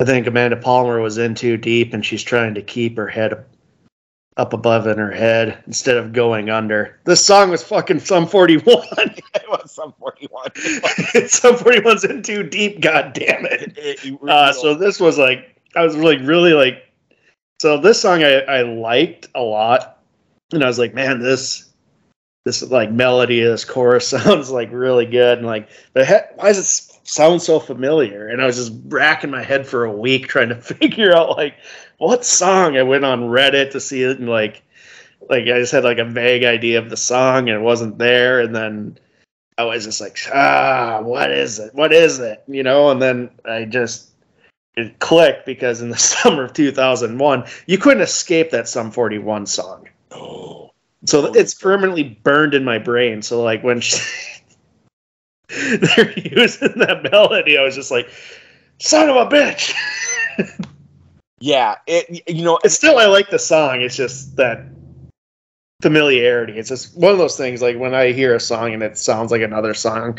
I 0.00 0.04
think 0.04 0.26
Amanda 0.26 0.56
Palmer 0.56 1.00
was 1.00 1.18
in 1.18 1.34
too 1.34 1.56
deep 1.56 1.94
and 1.94 2.04
she's 2.04 2.22
trying 2.22 2.54
to 2.54 2.62
keep 2.62 2.96
her 2.96 3.06
head 3.06 3.44
up 4.36 4.52
above 4.52 4.86
in 4.88 4.98
her 4.98 5.12
head 5.12 5.62
instead 5.66 5.96
of 5.96 6.12
going 6.12 6.50
under. 6.50 6.98
This 7.04 7.24
song 7.24 7.50
was 7.50 7.62
fucking 7.62 8.00
Sum 8.00 8.26
41. 8.26 8.84
it 8.98 9.48
was 9.48 9.72
Sum 9.72 9.94
41. 9.98 10.54
Sum 11.28 11.54
41's 11.54 12.04
in 12.04 12.22
too 12.22 12.42
deep, 12.42 12.80
god 12.80 13.12
damn 13.12 13.46
it. 13.46 13.78
it, 13.78 14.04
it 14.04 14.28
uh, 14.28 14.52
so 14.52 14.74
this 14.74 14.98
was 14.98 15.18
like, 15.18 15.60
I 15.76 15.82
was 15.82 15.96
like, 15.96 16.18
really 16.22 16.52
like, 16.52 16.82
so 17.60 17.80
this 17.80 18.00
song 18.00 18.24
I, 18.24 18.40
I 18.40 18.62
liked 18.62 19.28
a 19.34 19.42
lot. 19.42 20.02
And 20.52 20.62
I 20.62 20.66
was 20.66 20.78
like, 20.78 20.94
man, 20.94 21.20
this 21.20 21.70
this 22.44 22.62
like 22.62 22.90
melody, 22.92 23.40
this 23.40 23.64
chorus 23.64 24.08
sounds 24.08 24.50
like 24.50 24.70
really 24.72 25.06
good. 25.06 25.38
And 25.38 25.46
like, 25.46 25.68
but 25.92 26.06
heck, 26.06 26.36
why 26.36 26.48
is 26.48 26.58
it 26.58 26.93
sounds 27.04 27.44
so 27.44 27.60
familiar. 27.60 28.28
And 28.28 28.42
I 28.42 28.46
was 28.46 28.56
just 28.56 28.72
racking 28.86 29.30
my 29.30 29.42
head 29.42 29.66
for 29.66 29.84
a 29.84 29.92
week 29.92 30.28
trying 30.28 30.48
to 30.48 30.60
figure 30.60 31.14
out 31.14 31.36
like 31.36 31.54
what 31.98 32.24
song. 32.24 32.76
I 32.76 32.82
went 32.82 33.04
on 33.04 33.28
Reddit 33.28 33.70
to 33.72 33.80
see 33.80 34.02
it 34.02 34.18
and 34.18 34.28
like 34.28 34.62
like 35.28 35.44
I 35.44 35.58
just 35.58 35.72
had 35.72 35.84
like 35.84 35.98
a 35.98 36.04
vague 36.04 36.44
idea 36.44 36.78
of 36.78 36.90
the 36.90 36.96
song 36.96 37.48
and 37.48 37.58
it 37.58 37.62
wasn't 37.62 37.98
there. 37.98 38.40
And 38.40 38.54
then 38.54 38.98
I 39.56 39.64
was 39.64 39.84
just 39.84 40.00
like, 40.00 40.18
ah, 40.34 41.00
what 41.02 41.30
is 41.30 41.58
it? 41.58 41.74
What 41.74 41.92
is 41.92 42.18
it? 42.18 42.42
You 42.48 42.62
know, 42.62 42.90
and 42.90 43.00
then 43.00 43.30
I 43.44 43.64
just 43.64 44.10
it 44.76 44.98
clicked 44.98 45.46
because 45.46 45.80
in 45.80 45.90
the 45.90 45.96
summer 45.98 46.44
of 46.44 46.52
2001, 46.52 47.44
you 47.66 47.78
couldn't 47.78 48.02
escape 48.02 48.50
that 48.50 48.68
Sum 48.68 48.90
41 48.90 49.46
song. 49.46 49.88
Oh. 50.10 50.72
So 51.06 51.32
it's 51.34 51.54
permanently 51.54 52.18
burned 52.22 52.54
in 52.54 52.64
my 52.64 52.78
brain. 52.78 53.22
So 53.22 53.42
like 53.42 53.62
when 53.62 53.80
she, 53.80 54.33
they're 55.48 56.18
using 56.18 56.72
that 56.76 57.08
melody. 57.10 57.58
I 57.58 57.62
was 57.62 57.74
just 57.74 57.90
like, 57.90 58.08
son 58.78 59.08
of 59.08 59.16
a 59.16 59.26
bitch. 59.26 59.74
yeah, 61.40 61.76
it 61.86 62.28
you 62.28 62.44
know, 62.44 62.58
it's 62.64 62.74
still 62.74 62.98
I 62.98 63.06
like 63.06 63.30
the 63.30 63.38
song. 63.38 63.80
It's 63.82 63.96
just 63.96 64.36
that 64.36 64.64
familiarity. 65.82 66.58
It's 66.58 66.70
just 66.70 66.96
one 66.96 67.12
of 67.12 67.18
those 67.18 67.36
things. 67.36 67.60
Like 67.60 67.78
when 67.78 67.94
I 67.94 68.12
hear 68.12 68.34
a 68.34 68.40
song 68.40 68.72
and 68.72 68.82
it 68.82 68.96
sounds 68.96 69.30
like 69.30 69.42
another 69.42 69.74
song, 69.74 70.18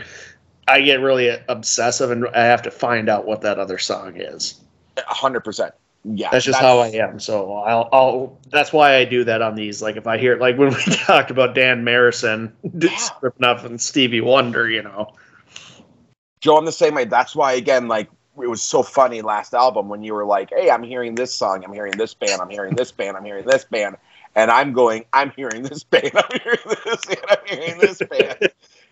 I 0.68 0.82
get 0.82 1.00
really 1.00 1.36
obsessive 1.50 2.12
and 2.12 2.28
I 2.30 2.46
have 2.46 2.62
to 2.64 2.72
find 2.72 3.10
out 3.10 3.26
what 3.26 3.42
that 3.42 3.60
other 3.60 3.78
song 3.78 4.14
is. 4.16 4.62
hundred 4.98 5.42
percent. 5.42 5.74
Yeah, 6.08 6.30
that's 6.30 6.46
just 6.46 6.60
that's, 6.60 6.66
how 6.66 6.80
I 6.80 6.90
am. 6.90 7.20
So 7.20 7.54
I'll, 7.54 7.90
I'll. 7.92 8.38
That's 8.52 8.72
why 8.72 8.96
I 8.96 9.06
do 9.06 9.24
that 9.24 9.42
on 9.42 9.56
these. 9.56 9.82
Like 9.82 9.96
if 9.96 10.06
I 10.06 10.18
hear, 10.18 10.38
like 10.38 10.58
when 10.60 10.70
we 10.70 10.84
talked 10.84 11.32
about 11.32 11.56
Dan 11.56 11.84
Marison 11.84 12.52
yeah. 12.80 13.10
ripping 13.22 13.46
off 13.46 13.66
and 13.66 13.82
Stevie 13.82 14.22
Wonder, 14.22 14.70
you 14.70 14.84
know. 14.84 15.12
Joe, 16.42 16.58
I'm 16.58 16.66
the 16.66 16.72
same 16.72 16.94
way. 16.94 17.06
That's 17.06 17.36
why, 17.36 17.54
again, 17.54 17.88
like 17.88 18.10
it 18.40 18.48
was 18.48 18.62
so 18.62 18.84
funny 18.84 19.24
last 19.24 19.56
album 19.56 19.90
when 19.90 20.04
you 20.04 20.14
were 20.14 20.26
like, 20.26 20.52
"Hey, 20.52 20.70
I'm 20.70 20.84
hearing 20.84 21.16
this 21.16 21.34
song, 21.34 21.64
I'm 21.64 21.74
hearing 21.74 21.98
this 21.98 22.14
band, 22.14 22.40
I'm 22.40 22.50
hearing 22.50 22.76
this 22.76 22.92
band, 22.92 23.18
I'm 23.18 23.26
hearing 23.26 23.46
this 23.46 23.64
band," 23.64 23.98
and 24.36 24.52
I'm 24.52 24.74
going, 24.74 25.06
"I'm 25.12 25.32
hearing 25.32 25.64
this 25.64 25.84
band, 25.84 26.12
I'm 26.14 26.40
hearing 26.44 26.60
this, 26.86 27.06
and 27.08 27.26
I'm 27.30 27.46
hearing 27.48 27.80
this 27.80 27.98
band." 27.98 28.52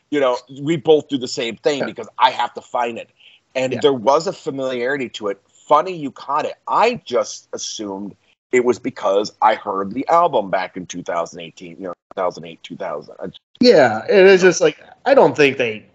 you 0.09 0.19
know, 0.19 0.37
we 0.61 0.77
both 0.77 1.09
do 1.09 1.17
the 1.17 1.27
same 1.27 1.57
thing 1.57 1.85
because 1.85 2.07
I 2.17 2.31
have 2.31 2.55
to 2.55 2.61
find 2.61 2.97
it, 2.97 3.11
and 3.53 3.73
yeah. 3.73 3.79
there 3.81 3.93
was 3.93 4.25
a 4.25 4.33
familiarity 4.33 5.09
to 5.09 5.27
it 5.27 5.39
funny 5.67 5.95
you 5.95 6.11
caught 6.11 6.45
it. 6.45 6.55
I 6.67 7.01
just 7.05 7.49
assumed 7.53 8.15
it 8.51 8.63
was 8.63 8.79
because 8.79 9.33
I 9.41 9.55
heard 9.55 9.91
the 9.91 10.07
album 10.07 10.49
back 10.49 10.77
in 10.77 10.85
2018, 10.85 11.77
you 11.77 11.83
know, 11.83 11.93
2008, 12.15 12.61
2000. 12.63 13.39
Yeah, 13.59 14.05
it 14.05 14.25
is 14.25 14.41
just 14.41 14.61
like 14.61 14.79
I 15.05 15.13
don't 15.13 15.35
think 15.35 15.57
they. 15.57 15.85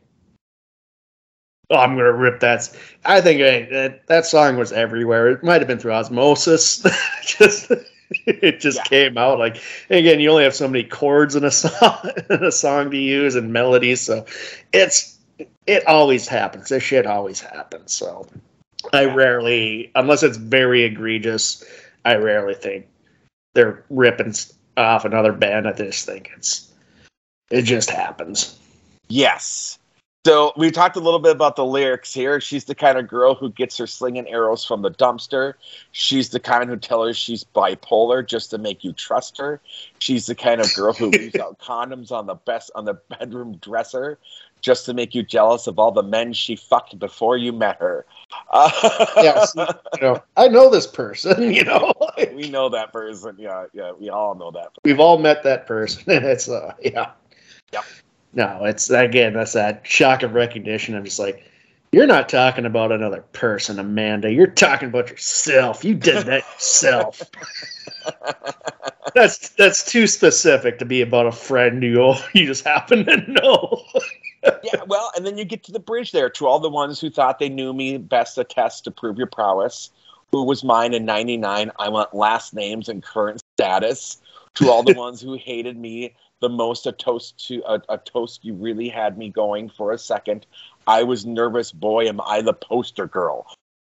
Oh, 1.71 1.77
I'm 1.77 1.97
gonna 1.97 2.13
rip 2.13 2.41
that. 2.41 2.75
I 3.05 3.21
think 3.21 3.41
that 3.41 4.07
that 4.07 4.27
song 4.27 4.57
was 4.57 4.73
everywhere. 4.73 5.29
It 5.29 5.45
might 5.45 5.61
have 5.61 5.69
been 5.69 5.79
through 5.79 5.93
osmosis. 5.93 6.85
just 7.25 7.71
it 8.27 8.61
just 8.61 8.79
yeah. 8.79 8.85
came 8.85 9.19
out 9.19 9.39
like 9.39 9.63
again. 9.91 10.19
You 10.19 10.31
only 10.31 10.45
have 10.45 10.55
so 10.55 10.67
many 10.67 10.85
chords 10.85 11.37
in 11.37 11.45
a 11.45 11.51
song, 11.51 12.11
in 12.31 12.43
a 12.43 12.53
song 12.53 12.91
to 12.91 12.97
use 12.97 13.35
and 13.35 13.53
melodies, 13.53 14.01
so 14.01 14.25
it's 14.73 15.19
it 15.67 15.87
always 15.87 16.27
happens. 16.27 16.71
This 16.71 16.83
shit 16.83 17.07
always 17.07 17.41
happens. 17.41 17.93
So 17.93 18.27
I 18.93 19.05
rarely, 19.05 19.91
unless 19.95 20.23
it's 20.23 20.37
very 20.37 20.85
egregious, 20.85 21.65
I 22.05 22.17
rarely 22.17 22.55
think 22.55 22.87
they're 23.55 23.85
ripping 23.91 24.35
off 24.77 25.05
another 25.05 25.33
band. 25.33 25.67
I 25.69 25.73
just 25.73 26.07
think 26.07 26.31
it's 26.37 26.71
it 27.51 27.63
just 27.63 27.91
happens. 27.91 28.59
Yes, 29.09 29.79
So 30.27 30.53
we 30.59 30.71
talked 30.71 30.97
a 30.97 31.01
little 31.01 31.21
bit 31.21 31.33
about 31.33 31.57
the 31.57 31.65
lyrics 31.65 32.13
here. 32.13 32.41
She's 32.41 32.67
the 32.67 32.75
kind 32.75 32.99
of 32.99 33.09
girl 33.09 33.35
who 33.35 33.51
gets 33.51 33.79
her 33.79 33.87
slinging 33.87 34.29
arrows 34.29 34.63
from 34.63 34.83
the 34.83 34.91
dumpster. 34.91 35.55
She's 35.93 36.29
the 36.29 36.41
kind 36.41 36.69
who 36.69 36.77
tell 36.77 37.03
her 37.05 37.15
she's 37.15 37.45
bipolar 37.45 38.27
just 38.27 38.51
to 38.51 38.59
make 38.59 38.85
you 38.85 38.93
trust 38.93 39.39
her. 39.39 39.63
She's 40.01 40.27
the 40.27 40.35
kind 40.35 40.61
of 40.61 40.75
girl 40.75 40.93
who 40.93 41.07
leaves 41.11 41.37
out 41.37 41.59
condoms 41.59 42.13
on 42.13 42.27
the 42.27 42.35
best 42.35 42.71
on 42.75 42.85
the 42.85 42.95
bedroom 43.09 43.57
dresser 43.63 44.19
just 44.61 44.85
to 44.87 44.93
make 44.93 45.15
you 45.15 45.23
jealous 45.23 45.67
of 45.67 45.79
all 45.79 45.93
the 45.93 46.03
men 46.03 46.35
she 46.35 46.57
fucked 46.57 46.99
before 46.99 47.39
you 47.39 47.53
met 47.53 47.79
her. 47.79 48.05
Uh, 48.51 48.71
Yes, 49.17 49.53
you 49.57 49.65
know, 50.03 50.23
I 50.37 50.49
know 50.49 50.71
this 50.71 50.87
person. 50.87 51.53
You 51.53 51.65
know, 51.65 51.93
we 52.35 52.49
know 52.51 52.69
that 52.71 52.93
person. 52.93 53.37
Yeah, 53.39 53.67
yeah, 53.73 53.93
we 53.93 54.11
all 54.11 54.35
know 54.35 54.51
that. 54.53 54.65
Person. 54.75 54.81
we've 54.85 55.01
all 55.01 55.19
met 55.19 55.43
that 55.45 55.67
person, 55.67 56.05
and 56.11 56.25
it's 56.25 56.49
uh, 56.49 56.75
yeah, 56.83 57.13
Yep. 57.73 57.85
No, 58.35 58.65
it's 58.65 58.91
again 58.91 59.33
that's 59.35 59.53
that 59.55 59.87
shock 59.87 60.23
of 60.23 60.35
recognition. 60.35 60.95
I'm 60.95 61.05
just 61.05 61.19
like, 61.19 61.45
you're 61.93 62.07
not 62.07 62.29
talking 62.29 62.67
about 62.67 62.93
another 62.93 63.23
person, 63.33 63.79
Amanda. 63.79 64.31
You're 64.31 64.47
talking 64.47 64.89
about 64.89 65.09
yourself. 65.11 65.85
You 65.85 65.95
did 65.95 66.27
that 66.27 66.45
yourself. 66.55 67.23
that's 69.15 69.51
that's 69.51 69.91
too 69.91 70.07
specific 70.07 70.79
to 70.79 70.85
be 70.85 71.01
about 71.01 71.27
a 71.27 71.33
friend 71.33 71.83
you 71.83 72.15
you 72.35 72.47
just 72.47 72.65
happen 72.65 73.07
to 73.07 73.31
know. 73.31 73.83
Yeah, 74.43 74.83
well, 74.87 75.11
and 75.17 75.27
then 75.27 75.39
you 75.39 75.45
get 75.45 75.65
to 75.65 75.73
the 75.73 75.81
bridge 75.81 76.13
there. 76.13 76.31
To 76.31 76.47
all 76.47 76.61
the 76.61 76.71
ones 76.71 77.01
who 77.01 77.11
thought 77.11 77.39
they 77.39 77.49
knew 77.49 77.73
me, 77.73 77.99
best 77.99 78.39
a 78.39 78.45
test 78.45 78.85
to 78.85 78.91
prove 78.91 79.19
your 79.19 79.27
prowess. 79.27 79.91
Who 80.31 80.45
was 80.45 80.63
mine 80.63 80.95
in 80.95 81.05
'99? 81.05 81.73
I 81.79 81.89
want 81.89 82.15
last 82.15 82.55
names 82.55 82.89
and 82.89 83.03
current 83.03 83.41
status. 83.57 84.19
To 84.55 84.71
all 84.71 84.83
the 84.83 84.95
ones 84.97 85.21
who 85.21 85.35
hated 85.35 85.79
me 85.79 86.15
the 86.41 86.49
most, 86.49 86.87
a 86.87 86.93
toast 86.93 87.47
to 87.49 87.63
a, 87.67 87.81
a 87.89 87.99
toast. 87.99 88.45
You 88.45 88.55
really 88.55 88.89
had 88.89 89.19
me 89.19 89.29
going 89.29 89.69
for 89.71 89.93
a 89.93 89.99
second. 89.99 90.47
I 90.87 91.03
was 91.03 91.27
nervous. 91.27 91.73
Boy, 91.73 92.09
am 92.09 92.21
I 92.21 92.43
the 92.43 92.53
poster 92.53 93.07
girl. 93.07 93.47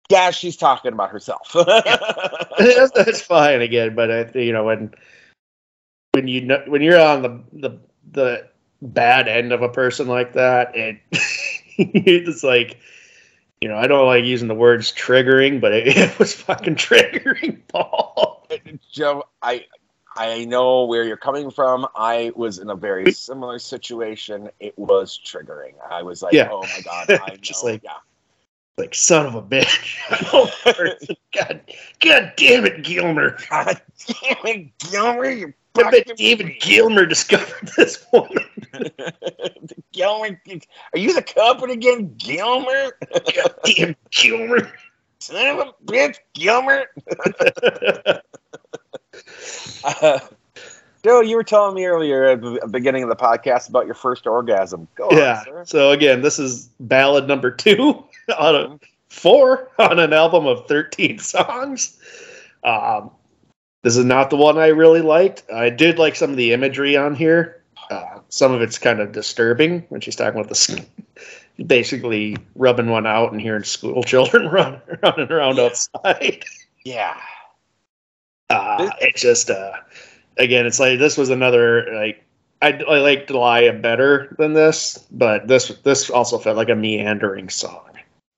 Yeah, 0.09 0.31
she's 0.31 0.55
talking 0.55 0.93
about 0.93 1.09
herself. 1.09 1.51
that's, 2.57 2.91
that's 2.91 3.21
fine 3.21 3.61
again, 3.61 3.93
but 3.93 4.09
I, 4.09 4.39
you 4.39 4.53
know 4.53 4.63
when 4.63 4.93
when 6.13 6.27
you 6.27 6.41
know 6.41 6.63
when 6.67 6.81
you're 6.81 6.99
on 6.99 7.21
the 7.21 7.43
the 7.51 7.79
the 8.11 8.47
bad 8.81 9.27
end 9.27 9.51
of 9.51 9.61
a 9.61 9.69
person 9.69 10.07
like 10.07 10.33
that, 10.33 10.75
it 10.75 10.97
it's 11.77 12.43
like 12.43 12.77
you 13.61 13.67
know 13.69 13.75
I 13.77 13.87
don't 13.87 14.05
like 14.05 14.25
using 14.25 14.47
the 14.47 14.55
words 14.55 14.91
triggering, 14.93 15.59
but 15.61 15.71
it, 15.73 15.87
it 15.97 16.19
was 16.19 16.33
fucking 16.33 16.75
triggering, 16.75 17.59
Paul. 17.67 18.47
Joe, 18.91 19.23
I 19.41 19.65
I 20.15 20.45
know 20.45 20.85
where 20.85 21.03
you're 21.03 21.17
coming 21.17 21.51
from. 21.51 21.87
I 21.95 22.31
was 22.35 22.57
in 22.59 22.69
a 22.69 22.75
very 22.75 23.11
similar 23.11 23.59
situation. 23.59 24.49
It 24.59 24.77
was 24.77 25.19
triggering. 25.23 25.73
I 25.89 26.01
was 26.01 26.23
like, 26.23 26.33
Yeah. 26.33 26.49
oh 26.51 26.61
my 26.63 26.81
god, 26.83 27.09
I 27.11 27.29
know. 27.29 27.35
Just 27.41 27.63
like- 27.63 27.83
yeah. 27.83 27.91
Like 28.79 28.93
son 28.93 29.25
of 29.25 29.33
a 29.33 29.41
bitch. 29.41 29.97
Oh, 30.31 30.51
god, 31.33 31.61
God 31.99 32.33
damn 32.37 32.63
it, 32.63 32.83
Gilmer. 32.83 33.35
God 33.49 33.81
damn 34.05 34.45
it, 34.45 34.77
Gilmer, 34.77 35.29
you 35.31 35.53
I 35.77 35.91
bet 35.91 36.17
David. 36.17 36.59
Gilmer 36.59 37.05
discovered 37.05 37.71
this 37.77 38.05
woman. 38.11 38.45
Gilmer, 39.91 40.39
are 40.93 40.99
you 40.99 41.13
the 41.13 41.21
company 41.21 41.73
again, 41.73 42.13
Gilmer? 42.17 42.97
Damn 43.65 43.95
Gilmer. 44.11 44.71
Son 45.19 45.59
of 45.59 45.67
a 45.67 45.91
bitch, 45.91 46.17
Gilmer. 46.33 46.85
Uh, 49.83 50.19
Joe, 51.03 51.21
you 51.21 51.35
were 51.35 51.43
telling 51.43 51.75
me 51.75 51.85
earlier 51.85 52.25
at 52.25 52.41
the 52.41 52.67
beginning 52.69 53.03
of 53.03 53.09
the 53.09 53.15
podcast 53.15 53.69
about 53.69 53.85
your 53.85 53.95
first 53.95 54.27
orgasm. 54.27 54.87
Go 54.95 55.09
yeah. 55.11 55.39
on, 55.39 55.45
sir. 55.45 55.63
So 55.65 55.91
again, 55.91 56.21
this 56.21 56.37
is 56.37 56.69
ballad 56.79 57.27
number 57.27 57.49
two 57.49 58.03
out 58.37 58.55
of 58.55 58.79
four 59.09 59.71
on 59.79 59.99
an 59.99 60.11
album 60.11 60.45
of 60.45 60.67
13 60.67 61.19
songs. 61.19 61.97
Um, 62.63 63.11
this 63.87 63.95
is 63.95 64.03
not 64.03 64.29
the 64.29 64.35
one 64.35 64.57
I 64.57 64.67
really 64.67 64.99
liked. 64.99 65.43
I 65.49 65.69
did 65.69 65.97
like 65.97 66.17
some 66.17 66.29
of 66.29 66.35
the 66.35 66.51
imagery 66.51 66.97
on 66.97 67.15
here. 67.15 67.63
Uh, 67.89 68.19
some 68.27 68.51
of 68.51 68.61
it's 68.61 68.77
kind 68.77 68.99
of 68.99 69.13
disturbing 69.13 69.85
when 69.87 70.01
she's 70.01 70.17
talking 70.17 70.37
about 70.37 70.49
this, 70.49 70.75
basically 71.65 72.35
rubbing 72.55 72.89
one 72.89 73.07
out 73.07 73.31
and 73.31 73.39
hearing 73.39 73.63
school 73.63 74.03
children 74.03 74.49
run, 74.49 74.81
running 75.01 75.31
around 75.31 75.55
Yeah. 75.55 75.63
outside. 75.63 76.43
Yeah. 76.83 77.17
Uh, 78.49 78.89
it's 78.99 79.21
just, 79.21 79.49
uh, 79.49 79.71
again, 80.35 80.65
it's 80.65 80.81
like 80.81 80.99
this 80.99 81.15
was 81.17 81.29
another 81.29 81.87
like 81.93 82.25
I, 82.61 82.73
I 82.73 82.97
like 82.99 83.27
Delilah 83.27 83.71
better 83.71 84.35
than 84.37 84.51
this, 84.51 84.97
but 85.11 85.47
this 85.47 85.69
this 85.85 86.09
also 86.09 86.37
felt 86.39 86.57
like 86.57 86.67
a 86.67 86.75
meandering 86.75 87.47
song. 87.47 87.85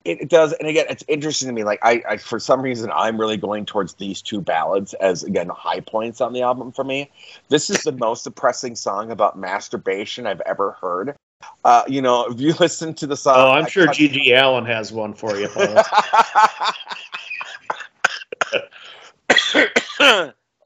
It, 0.04 0.22
it 0.22 0.28
does, 0.30 0.54
and 0.54 0.66
again, 0.66 0.86
it's 0.88 1.04
interesting 1.08 1.48
to 1.48 1.52
me. 1.52 1.62
Like, 1.62 1.78
I, 1.82 2.02
I, 2.08 2.16
for 2.16 2.38
some 2.38 2.62
reason, 2.62 2.90
I'm 2.94 3.20
really 3.20 3.36
going 3.36 3.66
towards 3.66 3.94
these 3.94 4.22
two 4.22 4.40
ballads 4.40 4.94
as 4.94 5.24
again 5.24 5.50
high 5.50 5.80
points 5.80 6.22
on 6.22 6.32
the 6.32 6.40
album 6.40 6.72
for 6.72 6.84
me. 6.84 7.10
This 7.50 7.68
is 7.68 7.82
the 7.82 7.92
most 7.92 8.24
depressing 8.24 8.76
song 8.76 9.10
about 9.10 9.38
masturbation 9.38 10.26
I've 10.26 10.40
ever 10.42 10.72
heard. 10.80 11.16
Uh, 11.64 11.82
you 11.86 12.00
know, 12.00 12.26
if 12.26 12.40
you 12.40 12.54
listen 12.60 12.94
to 12.94 13.06
the 13.06 13.16
song, 13.16 13.34
Oh, 13.36 13.50
I'm 13.50 13.66
I 13.66 13.68
sure 13.68 13.88
GG 13.88 14.42
Allin 14.42 14.64
has 14.64 14.92
one 14.92 15.12
for 15.12 15.38
you. 15.38 15.48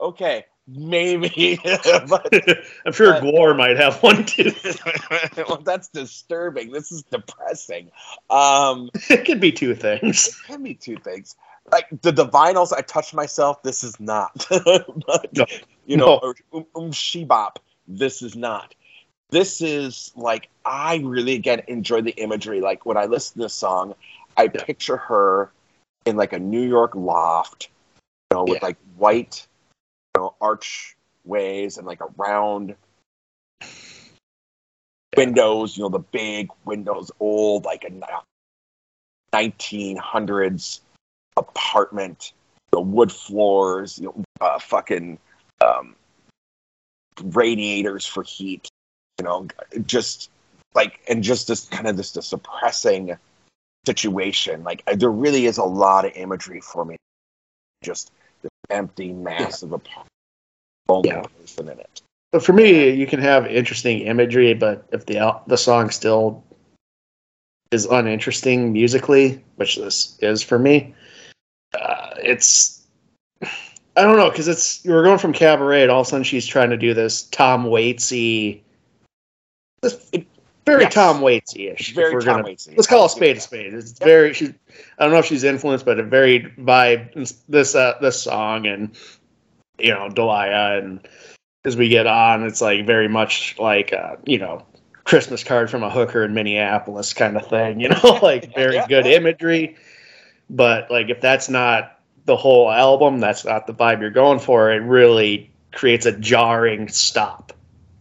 Okay, 0.00 0.44
maybe, 0.66 1.58
but 2.08 2.28
I'm 2.86 2.92
sure 2.92 3.12
But- 3.14 3.22
Gore 3.22 3.54
might 3.54 3.76
have 3.76 4.02
one 4.02 4.24
too. 4.24 4.52
well, 5.48 5.58
that's 5.64 5.88
disturbing. 5.88 6.72
This 6.72 6.90
is 6.92 7.02
depressing. 7.04 7.90
Um, 8.30 8.90
it 9.10 9.24
could 9.24 9.40
be 9.40 9.52
two 9.52 9.74
things. 9.74 10.28
It 10.28 10.34
can 10.46 10.62
be 10.62 10.74
two 10.74 10.96
things. 10.96 11.36
Like 11.72 11.86
the, 12.02 12.12
the 12.12 12.26
vinyls, 12.26 12.72
I 12.72 12.82
touched 12.82 13.14
myself. 13.14 13.62
This 13.62 13.82
is 13.84 13.98
not. 13.98 14.46
but, 14.50 15.28
No. 15.32 15.46
You 15.86 15.96
know, 15.96 16.20
No. 16.22 16.34
um, 16.58 16.66
um 16.76 16.90
shebop. 16.92 17.56
This 17.88 18.22
is 18.22 18.36
not. 18.36 18.74
This 19.30 19.60
is 19.60 20.12
like 20.14 20.48
I 20.64 20.96
really 21.04 21.34
again 21.34 21.62
enjoy 21.68 22.02
the 22.02 22.12
imagery. 22.12 22.60
Like 22.60 22.86
when 22.86 22.96
I 22.96 23.06
listen 23.06 23.34
to 23.34 23.46
this 23.46 23.54
song, 23.54 23.94
I 24.36 24.44
Yeah. 24.44 24.62
picture 24.64 24.96
her 24.96 25.50
in 26.06 26.16
like 26.16 26.32
a 26.34 26.38
New 26.38 26.60
York 26.62 26.94
loft, 26.94 27.68
you 28.30 28.36
know, 28.36 28.44
with 28.44 28.58
Yeah. 28.60 28.66
like 28.66 28.76
white, 28.96 29.46
know, 30.16 30.34
archways 30.40 31.78
and 31.78 31.86
like 31.86 32.00
a 32.00 32.08
round 32.16 32.74
windows. 35.16 35.76
You 35.76 35.84
know, 35.84 35.88
the 35.88 35.98
big 35.98 36.50
windows, 36.64 37.10
old 37.20 37.64
like 37.64 37.84
a 37.84 37.90
1900s 39.34 40.80
apartment, 41.36 42.32
the 42.70 42.80
wood 42.80 43.10
floors, 43.10 43.98
you 43.98 44.06
know, 44.06 44.24
uh, 44.40 44.58
fucking 44.58 45.18
um, 45.64 45.96
radiators 47.22 48.06
for 48.06 48.22
heat, 48.22 48.68
you 49.18 49.24
know, 49.24 49.46
just 49.86 50.30
like, 50.74 51.00
and 51.08 51.22
just 51.22 51.48
this 51.48 51.66
kind 51.66 51.86
of 51.86 51.96
this, 51.96 52.12
this 52.12 52.26
suppressing 52.26 53.16
situation. 53.86 54.64
Like, 54.64 54.84
there 54.96 55.10
really 55.10 55.46
is 55.46 55.58
a 55.58 55.64
lot 55.64 56.04
of 56.04 56.12
imagery 56.14 56.60
for 56.60 56.84
me. 56.84 56.96
Just 57.82 58.10
empty, 58.70 59.12
massive 59.12 59.72
apartment, 59.72 60.08
lonely 60.88 61.08
Yeah. 61.10 61.22
person 61.22 61.68
in 61.68 61.80
it. 61.80 62.02
But 62.32 62.44
for 62.44 62.52
me, 62.52 62.90
you 62.90 63.06
can 63.06 63.20
have 63.20 63.46
interesting 63.46 64.00
imagery, 64.00 64.54
but 64.54 64.86
if 64.92 65.06
the 65.06 65.40
the 65.46 65.56
song 65.56 65.90
still 65.90 66.42
is 67.70 67.86
uninteresting 67.86 68.72
musically, 68.72 69.42
which 69.56 69.76
this 69.76 70.18
is 70.20 70.42
for 70.42 70.58
me, 70.58 70.94
uh, 71.78 72.10
it's 72.22 72.82
I 73.96 74.02
don't 74.02 74.16
know 74.16 74.30
because 74.30 74.48
it's 74.48 74.84
we're 74.84 75.04
going 75.04 75.18
from 75.18 75.32
cabaret, 75.32 75.82
and 75.82 75.90
all 75.90 76.00
of 76.00 76.06
a 76.06 76.10
sudden 76.10 76.24
she's 76.24 76.46
trying 76.46 76.70
to 76.70 76.76
do 76.76 76.94
this 76.94 77.22
Tom 77.22 77.66
Waitsy, 77.66 78.60
this 79.82 80.10
very 80.64 80.82
Yes. 80.82 80.94
Tom 80.94 81.20
Waitsy 81.20 81.72
ish. 81.72 81.94
Very 81.94 82.22
Tom 82.22 82.42
Waitsy. 82.42 82.76
Let's 82.76 82.86
call 82.86 83.06
a 83.06 83.10
spade 83.10 83.36
a 83.36 83.40
spade. 83.40 83.74
It's 83.74 83.92
Yep. 84.00 84.06
very. 84.06 84.32
She's. 84.34 84.52
I 84.98 85.04
don't 85.04 85.12
know 85.12 85.18
if 85.18 85.26
she's 85.26 85.44
influenced, 85.44 85.84
but 85.84 85.98
a 86.00 86.02
very 86.02 86.52
vibe 86.58 87.12
this 87.48 87.74
uh, 87.74 87.94
this 88.00 88.22
song 88.22 88.66
and 88.66 88.96
you 89.78 89.92
know 89.92 90.08
Delilah 90.08 90.78
and 90.78 91.06
as 91.64 91.76
we 91.76 91.88
get 91.88 92.06
on, 92.06 92.44
it's 92.44 92.60
like 92.60 92.86
very 92.86 93.08
much 93.08 93.56
like 93.58 93.92
uh, 93.92 94.16
you 94.26 94.38
know 94.38 94.64
Christmas 95.04 95.44
card 95.44 95.70
from 95.70 95.82
a 95.82 95.90
hooker 95.90 96.24
in 96.24 96.34
Minneapolis 96.34 97.12
kind 97.12 97.36
of 97.36 97.46
thing. 97.48 97.80
You 97.80 97.88
know, 97.90 98.18
like 98.22 98.54
very 98.54 98.74
Yeah, 98.74 98.86
good 98.86 99.06
imagery. 99.06 99.76
But 100.50 100.90
like 100.90 101.08
if 101.10 101.20
that's 101.20 101.48
not 101.48 101.98
the 102.26 102.36
whole 102.36 102.70
album, 102.70 103.18
that's 103.18 103.44
not 103.44 103.66
the 103.66 103.74
vibe 103.74 104.00
you're 104.00 104.10
going 104.10 104.38
for. 104.38 104.70
It 104.70 104.78
really 104.82 105.50
creates 105.72 106.06
a 106.06 106.12
jarring 106.12 106.88
stop. 106.88 107.52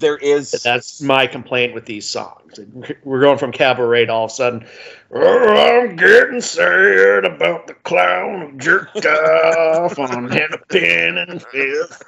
There 0.03 0.17
is. 0.17 0.51
That's 0.51 1.01
my 1.01 1.25
complaint 1.25 1.73
with 1.73 1.85
these 1.85 2.05
songs. 2.05 2.59
We're 3.05 3.21
going 3.21 3.37
from 3.37 3.53
cabaret 3.53 4.07
to 4.07 4.11
all 4.11 4.25
of 4.25 4.31
a 4.31 4.33
sudden. 4.33 4.67
Oh, 5.13 5.81
I'm 5.81 5.95
getting 5.95 6.41
sad 6.41 7.23
about 7.23 7.67
the 7.67 7.73
clown 7.73 8.51
who 8.51 8.57
jerked 8.57 9.05
off 9.05 9.97
on 9.97 10.29
Hennepin 10.29 11.17
and 11.19 11.41
Fifth. 11.41 12.03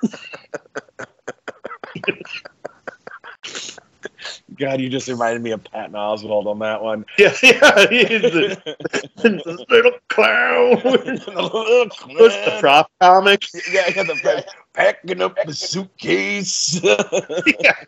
God, 4.57 4.81
you 4.81 4.89
just 4.89 5.07
reminded 5.07 5.41
me 5.41 5.51
of 5.51 5.63
Patton 5.63 5.95
Oswalt 5.95 6.47
on 6.47 6.59
that 6.59 6.83
one. 6.83 7.05
Yeah, 7.17 7.33
yeah. 7.43 7.87
he's 7.89 8.21
the, 8.21 8.77
the 9.15 9.65
little 9.69 9.91
clown. 10.09 10.81
What's 10.83 12.35
the 12.35 12.57
prop 12.59 12.91
comic? 12.99 13.45
Yeah, 13.71 13.83
I 13.87 13.91
got 13.91 14.07
the 14.07 14.45
packing 14.75 15.21
up 15.21 15.35
the 15.45 15.53
suitcase. 15.53 16.79
yeah. 17.59 17.85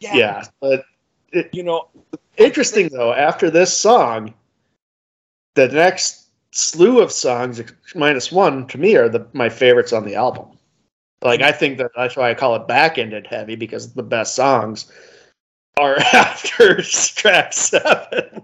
yeah, 0.00 0.44
but 0.60 0.84
you 1.52 1.62
know, 1.62 1.88
interesting 2.36 2.88
though. 2.88 3.12
After 3.12 3.50
this 3.50 3.76
song, 3.76 4.34
the 5.54 5.68
next 5.68 6.28
slew 6.52 7.00
of 7.00 7.10
songs, 7.12 7.62
minus 7.94 8.30
one, 8.30 8.66
to 8.68 8.78
me 8.78 8.96
are 8.96 9.08
the 9.08 9.26
my 9.32 9.48
favorites 9.48 9.92
on 9.92 10.04
the 10.04 10.14
album. 10.14 10.56
Like 11.22 11.42
I 11.42 11.52
think 11.52 11.78
that 11.78 11.92
that's 11.96 12.16
why 12.16 12.30
I 12.30 12.34
call 12.34 12.54
it 12.56 12.68
back-ended 12.68 13.26
heavy 13.26 13.56
because 13.56 13.94
the 13.94 14.02
best 14.02 14.34
songs 14.34 14.92
are 15.78 15.98
after 16.12 16.82
track 16.82 17.52
seven. 17.52 18.42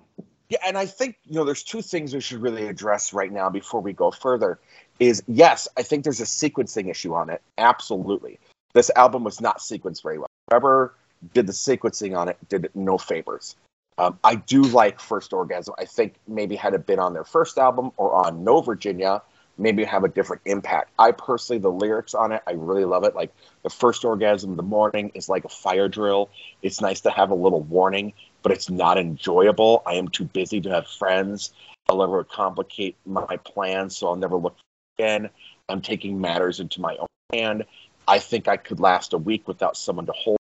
Yeah, 0.49 0.59
and 0.66 0.76
I 0.76 0.84
think 0.84 1.16
you 1.24 1.36
know 1.36 1.45
there's 1.45 1.62
two 1.62 1.80
things 1.80 2.12
we 2.12 2.20
should 2.20 2.43
really 2.43 2.66
address 2.66 3.12
right 3.12 3.32
now 3.32 3.49
before 3.49 3.80
we 3.80 3.93
go 3.93 4.11
further. 4.11 4.61
Is 5.03 5.20
yes, 5.26 5.66
I 5.76 5.82
think 5.82 6.05
there's 6.05 6.20
a 6.20 6.24
sequencing 6.24 6.88
issue 6.88 7.12
on 7.12 7.28
it. 7.28 7.42
Absolutely, 7.59 8.38
this 8.72 8.88
album 8.94 9.24
was 9.24 9.40
not 9.40 9.59
sequenced 9.59 10.00
very 10.00 10.18
well. 10.18 10.28
Whoever 10.48 10.94
did 11.34 11.48
the 11.48 11.53
sequencing 11.53 12.16
on 12.16 12.28
it 12.28 12.38
did 12.48 12.66
it 12.66 12.76
no 12.76 12.98
favors. 12.98 13.57
Um, 13.98 14.16
I 14.22 14.36
do 14.36 14.62
like 14.62 15.00
First 15.00 15.32
Orgasm. 15.32 15.74
I 15.76 15.86
think 15.86 16.14
maybe 16.28 16.55
had 16.55 16.74
it 16.74 16.86
been 16.86 17.00
on 17.00 17.14
their 17.14 17.24
first 17.24 17.59
album 17.59 17.90
or 17.96 18.14
on 18.14 18.44
No 18.44 18.61
Virginia, 18.61 19.22
maybe 19.59 19.82
have 19.82 20.05
a 20.05 20.09
different 20.09 20.42
impact. 20.44 20.92
I 21.00 21.11
personally, 21.11 21.59
the 21.59 21.72
lyrics 21.72 22.14
on 22.14 22.30
it, 22.30 22.42
I 22.46 22.53
really 22.53 22.84
love 22.84 23.03
it. 23.03 23.16
Like 23.16 23.34
the 23.64 23.70
first 23.70 24.05
orgasm 24.05 24.55
the 24.55 24.62
morning 24.62 25.11
is 25.14 25.28
like 25.28 25.44
a 25.44 25.48
fire 25.48 25.88
drill. 25.88 26.30
It's 26.62 26.80
nice 26.80 27.00
to 27.00 27.11
have 27.11 27.30
a 27.30 27.34
little 27.34 27.62
warning, 27.62 28.12
but 28.44 28.53
it's 28.53 28.70
not 28.70 28.98
enjoyable. 28.98 29.82
I 29.84 29.94
am 29.94 30.07
too 30.07 30.26
busy 30.26 30.61
to 30.61 30.70
have 30.70 30.86
friends. 30.86 31.53
I'll 31.88 31.98
never 31.98 32.22
complicate 32.22 32.96
my 33.05 33.36
plans, 33.38 33.96
so 33.96 34.07
I'll 34.07 34.14
never 34.14 34.36
look 34.36 34.57
again. 34.99 35.30
I'm 35.68 35.80
taking 35.80 36.20
matters 36.20 36.61
into 36.61 36.80
my 36.80 36.97
own 36.97 37.07
hand. 37.32 37.64
I 38.07 38.18
think 38.18 38.49
I 38.49 38.57
could 38.57 38.80
last 38.80 39.12
a 39.12 39.18
week 39.18 39.47
without 39.47 39.76
someone 39.76 40.07
to 40.07 40.12
hold. 40.12 40.38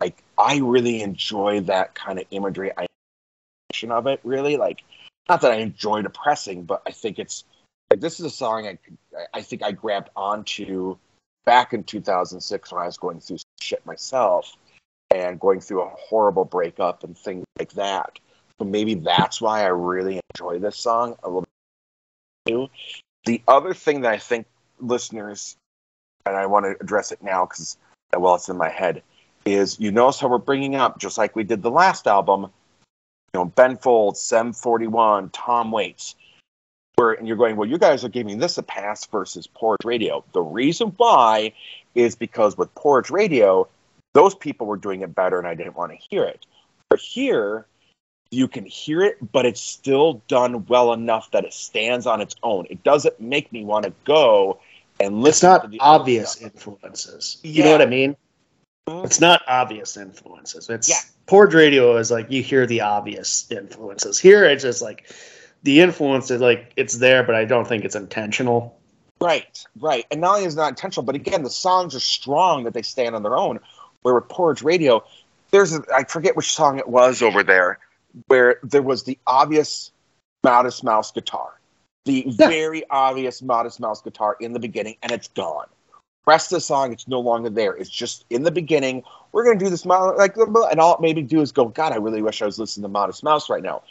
Like 0.00 0.22
I 0.38 0.58
really 0.58 1.02
enjoy 1.02 1.60
that 1.62 1.94
kind 1.94 2.18
of 2.18 2.24
imagery. 2.30 2.72
I 2.76 2.86
of 3.88 4.06
it 4.06 4.20
really 4.24 4.58
like 4.58 4.82
not 5.28 5.40
that 5.40 5.52
I 5.52 5.56
enjoy 5.56 6.02
depressing, 6.02 6.64
but 6.64 6.82
I 6.86 6.90
think 6.90 7.18
it's 7.18 7.44
like 7.90 8.00
this 8.00 8.20
is 8.20 8.26
a 8.26 8.30
song 8.30 8.66
I 8.66 8.78
I 9.32 9.42
think 9.42 9.62
I 9.62 9.72
grabbed 9.72 10.10
onto 10.16 10.96
back 11.46 11.72
in 11.72 11.84
2006 11.84 12.72
when 12.72 12.82
I 12.82 12.86
was 12.86 12.98
going 12.98 13.20
through 13.20 13.38
shit 13.60 13.84
myself 13.86 14.54
and 15.14 15.40
going 15.40 15.60
through 15.60 15.82
a 15.82 15.88
horrible 15.88 16.44
breakup 16.44 17.04
and 17.04 17.16
things 17.16 17.44
like 17.58 17.72
that. 17.72 18.18
So 18.58 18.66
maybe 18.66 18.94
that's 18.96 19.40
why 19.40 19.62
I 19.62 19.68
really 19.68 20.20
enjoy 20.34 20.58
this 20.58 20.76
song 20.76 21.16
a 21.22 21.28
little 21.28 21.46
The 23.24 23.42
other 23.46 23.74
thing 23.74 24.02
that 24.02 24.12
I 24.12 24.18
think 24.18 24.46
listeners, 24.80 25.56
and 26.26 26.36
I 26.36 26.46
want 26.46 26.64
to 26.66 26.76
address 26.80 27.12
it 27.12 27.22
now 27.22 27.44
because 27.44 27.76
uh, 28.14 28.20
well, 28.20 28.34
it's 28.36 28.48
in 28.48 28.56
my 28.56 28.70
head, 28.70 29.02
is 29.44 29.78
you 29.78 29.90
notice 29.90 30.20
how 30.20 30.28
we're 30.28 30.38
bringing 30.38 30.74
up 30.74 30.98
just 30.98 31.18
like 31.18 31.36
we 31.36 31.44
did 31.44 31.62
the 31.62 31.70
last 31.70 32.06
album 32.06 32.50
you 33.32 33.40
know, 33.40 33.44
Ben 33.46 33.76
Folds, 33.76 34.20
Sum 34.20 34.52
41, 34.52 35.30
Tom 35.30 35.70
Waits. 35.70 36.16
Where, 36.96 37.12
and 37.12 37.26
you're 37.26 37.36
going, 37.36 37.56
well, 37.56 37.68
you 37.68 37.78
guys 37.78 38.04
are 38.04 38.08
giving 38.08 38.38
this 38.38 38.58
a 38.58 38.62
pass 38.62 39.06
versus 39.06 39.46
Porridge 39.46 39.84
Radio. 39.84 40.24
The 40.32 40.42
reason 40.42 40.88
why 40.96 41.52
is 41.94 42.14
because 42.14 42.58
with 42.58 42.74
Porridge 42.74 43.10
Radio, 43.10 43.68
those 44.12 44.34
people 44.34 44.66
were 44.66 44.76
doing 44.76 45.02
it 45.02 45.14
better 45.14 45.38
and 45.38 45.46
I 45.46 45.54
didn't 45.54 45.76
want 45.76 45.92
to 45.92 45.98
hear 46.10 46.24
it. 46.24 46.44
But 46.88 46.98
here, 46.98 47.66
you 48.30 48.46
can 48.46 48.64
hear 48.64 49.02
it, 49.02 49.18
but 49.32 49.44
it's 49.44 49.60
still 49.60 50.22
done 50.28 50.64
well 50.66 50.92
enough 50.92 51.30
that 51.32 51.44
it 51.44 51.52
stands 51.52 52.06
on 52.06 52.20
its 52.20 52.36
own. 52.42 52.66
It 52.70 52.82
doesn't 52.84 53.20
make 53.20 53.52
me 53.52 53.64
want 53.64 53.84
to 53.86 53.92
go 54.04 54.60
and 55.00 55.20
listen. 55.20 55.50
It's 55.50 55.64
not 55.64 55.74
obvious 55.80 56.40
influences. 56.40 57.38
Yeah. 57.42 57.50
You 57.50 57.64
know 57.64 57.72
what 57.72 57.82
I 57.82 57.86
mean? 57.86 58.16
Mm-hmm. 58.88 59.04
It's 59.04 59.20
not 59.20 59.42
obvious 59.48 59.96
influences. 59.96 60.68
It's 60.70 60.88
yeah. 60.88 61.00
Porridge 61.26 61.54
Radio 61.54 61.96
is 61.96 62.10
like 62.10 62.30
you 62.30 62.42
hear 62.42 62.66
the 62.66 62.80
obvious 62.80 63.50
influences. 63.50 64.18
Here 64.18 64.44
it's 64.44 64.62
just 64.62 64.82
like 64.82 65.12
the 65.62 65.80
influence 65.80 66.30
is 66.30 66.40
like 66.40 66.72
it's 66.76 66.98
there, 66.98 67.22
but 67.22 67.34
I 67.34 67.44
don't 67.44 67.66
think 67.66 67.84
it's 67.84 67.94
intentional. 67.96 68.76
Right, 69.20 69.64
right. 69.78 70.06
And 70.10 70.20
not 70.20 70.36
only 70.36 70.46
is 70.46 70.54
it 70.54 70.56
not 70.56 70.70
intentional, 70.70 71.04
but 71.04 71.14
again, 71.14 71.42
the 71.42 71.50
songs 71.50 71.94
are 71.94 72.00
strong 72.00 72.64
that 72.64 72.74
they 72.74 72.82
stand 72.82 73.14
on 73.14 73.22
their 73.22 73.36
own. 73.36 73.60
Where 74.02 74.14
with 74.14 74.28
Porridge 74.30 74.62
Radio, 74.62 75.04
there's 75.50 75.74
a, 75.74 75.82
I 75.94 76.04
forget 76.04 76.36
which 76.36 76.52
song 76.52 76.78
it 76.78 76.88
was 76.88 77.20
over 77.20 77.42
there, 77.42 77.78
where 78.26 78.58
there 78.62 78.82
was 78.82 79.04
the 79.04 79.18
obvious 79.26 79.92
Modest 80.42 80.84
Mouse 80.84 81.12
guitar, 81.12 81.60
the 82.04 82.24
yeah. 82.26 82.48
very 82.48 82.88
obvious 82.90 83.42
Modest 83.42 83.80
Mouse 83.80 84.02
guitar 84.02 84.36
in 84.40 84.52
the 84.52 84.60
beginning, 84.60 84.96
and 85.02 85.12
it's 85.12 85.28
gone. 85.28 85.66
Rest 86.26 86.52
of 86.52 86.56
the 86.56 86.60
song 86.60 86.92
it's 86.92 87.08
no 87.08 87.20
longer 87.20 87.50
there. 87.50 87.74
It's 87.74 87.90
just 87.90 88.24
in 88.30 88.42
the 88.42 88.50
beginning. 88.50 89.02
We're 89.32 89.44
going 89.44 89.58
to 89.58 89.64
do 89.64 89.70
this 89.70 89.86
like 89.86 90.36
and 90.36 90.80
all 90.80 90.94
it 90.94 91.00
made 91.00 91.16
me 91.16 91.22
do 91.22 91.40
is 91.40 91.50
go 91.52 91.66
god 91.66 91.92
i 91.92 91.96
really 91.96 92.22
wish 92.22 92.42
i 92.42 92.46
was 92.46 92.58
listening 92.58 92.82
to 92.82 92.88
modest 92.88 93.22
mouse 93.24 93.48
right 93.48 93.62
now. 93.62 93.82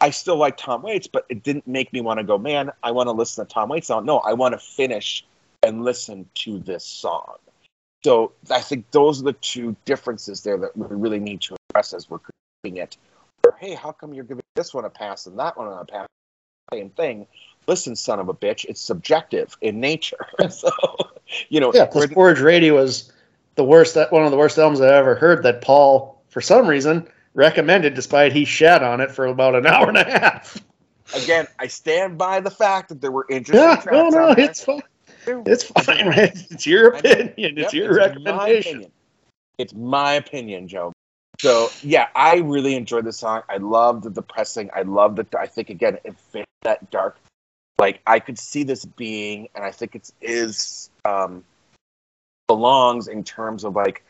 I 0.00 0.10
still 0.10 0.36
like 0.36 0.56
tom 0.56 0.82
waits 0.82 1.06
but 1.06 1.26
it 1.28 1.42
didn't 1.42 1.66
make 1.66 1.92
me 1.92 2.00
want 2.00 2.18
to 2.18 2.24
go 2.24 2.38
man 2.38 2.70
i 2.82 2.90
want 2.90 3.08
to 3.08 3.12
listen 3.12 3.46
to 3.46 3.52
tom 3.52 3.68
waits 3.68 3.88
song. 3.88 4.06
No 4.06 4.18
i 4.18 4.32
want 4.32 4.54
to 4.54 4.58
finish 4.58 5.24
and 5.62 5.84
listen 5.84 6.28
to 6.34 6.58
this 6.58 6.84
song. 6.84 7.36
So 8.02 8.32
i 8.50 8.60
think 8.60 8.90
those 8.90 9.20
are 9.20 9.24
the 9.24 9.32
two 9.34 9.76
differences 9.84 10.42
there 10.42 10.56
that 10.58 10.76
we 10.76 10.86
really 10.96 11.20
need 11.20 11.42
to 11.42 11.56
address 11.70 11.92
as 11.92 12.08
we're 12.08 12.20
creating 12.62 12.82
it 12.82 12.96
hey 13.60 13.74
how 13.74 13.92
come 13.92 14.14
you're 14.14 14.24
giving 14.24 14.42
this 14.54 14.74
one 14.74 14.84
a 14.84 14.90
pass 14.90 15.26
and 15.26 15.38
that 15.38 15.56
one 15.56 15.68
a 15.68 15.84
pass 15.84 16.06
same 16.72 16.90
thing 16.90 17.26
listen, 17.66 17.96
son 17.96 18.20
of 18.20 18.28
a 18.28 18.34
bitch, 18.34 18.64
it's 18.68 18.80
subjective 18.80 19.56
in 19.60 19.80
nature. 19.80 20.26
so, 20.50 20.70
you 21.48 21.60
know, 21.60 21.72
yeah, 21.74 21.86
because 21.86 22.06
Porridge 22.08 22.40
Radio 22.40 22.74
was 22.74 23.12
the 23.54 23.64
worst, 23.64 23.96
one 24.10 24.24
of 24.24 24.30
the 24.30 24.36
worst 24.36 24.58
albums 24.58 24.80
I 24.80 24.94
ever 24.94 25.14
heard 25.14 25.42
that 25.44 25.62
Paul, 25.62 26.20
for 26.28 26.40
some 26.40 26.66
reason, 26.66 27.08
recommended, 27.34 27.94
despite 27.94 28.32
he 28.32 28.44
shat 28.44 28.82
on 28.82 29.00
it 29.00 29.10
for 29.10 29.26
about 29.26 29.54
an 29.54 29.66
hour 29.66 29.88
and 29.88 29.98
a 29.98 30.04
half. 30.04 30.58
Again, 31.14 31.46
I 31.58 31.66
stand 31.66 32.16
by 32.16 32.40
the 32.40 32.50
fact 32.50 32.88
that 32.88 33.00
there 33.00 33.12
were 33.12 33.26
interesting. 33.28 33.68
Yeah, 33.68 33.82
no, 33.92 34.08
no, 34.08 34.30
it's 34.30 34.64
fine. 34.64 34.82
It's 35.26 35.64
fine, 35.64 36.08
man. 36.10 36.32
It's 36.50 36.66
your 36.66 36.94
opinion. 36.94 37.58
It's 37.58 37.74
your 37.74 37.90
it's 37.90 37.96
recommendation. 37.96 38.90
It's 39.58 39.74
my 39.74 40.14
opinion, 40.14 40.66
Joe. 40.66 40.93
So 41.40 41.70
yeah, 41.82 42.08
I 42.14 42.36
really 42.36 42.74
enjoyed 42.74 43.04
the 43.04 43.12
song. 43.12 43.42
I 43.48 43.56
loved 43.56 44.04
the 44.04 44.10
depressing. 44.10 44.70
I 44.74 44.82
loved 44.82 45.18
it. 45.18 45.34
I 45.34 45.46
think 45.46 45.70
again, 45.70 45.98
it 46.04 46.16
fit 46.30 46.46
that 46.62 46.90
dark 46.90 47.16
like 47.78 48.00
I 48.06 48.20
could 48.20 48.38
see 48.38 48.62
this 48.62 48.84
being, 48.84 49.48
and 49.54 49.64
I 49.64 49.70
think 49.70 49.94
it's 49.94 50.12
is 50.20 50.90
um, 51.04 51.44
belongs 52.46 53.08
in 53.08 53.24
terms 53.24 53.64
of 53.64 53.74
like 53.74 54.04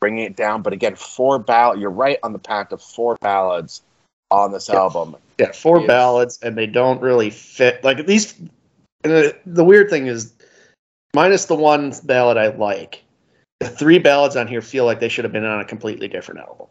bringing 0.00 0.24
it 0.24 0.36
down. 0.36 0.62
But 0.62 0.72
again, 0.72 0.96
four 0.96 1.38
ball. 1.38 1.76
You're 1.76 1.90
right 1.90 2.18
on 2.22 2.32
the 2.32 2.38
path 2.38 2.72
of 2.72 2.82
four 2.82 3.16
ballads 3.20 3.82
on 4.30 4.52
this 4.52 4.68
yeah. 4.68 4.76
album. 4.76 5.16
Yeah, 5.38 5.52
four 5.52 5.86
ballads, 5.86 6.38
and 6.42 6.56
they 6.56 6.66
don't 6.66 7.00
really 7.00 7.30
fit. 7.30 7.84
Like 7.84 8.06
these. 8.06 8.34
The, 9.02 9.36
the 9.44 9.64
weird 9.64 9.90
thing 9.90 10.06
is, 10.06 10.32
minus 11.14 11.44
the 11.44 11.54
one 11.54 11.92
ballad 12.04 12.38
I 12.38 12.48
like, 12.48 13.04
the 13.64 13.70
three 13.70 13.98
ballads 13.98 14.36
on 14.36 14.46
here 14.46 14.62
feel 14.62 14.84
like 14.84 15.00
they 15.00 15.08
should 15.08 15.24
have 15.24 15.32
been 15.32 15.44
on 15.44 15.60
a 15.60 15.64
completely 15.64 16.08
different 16.08 16.40
album. 16.40 16.66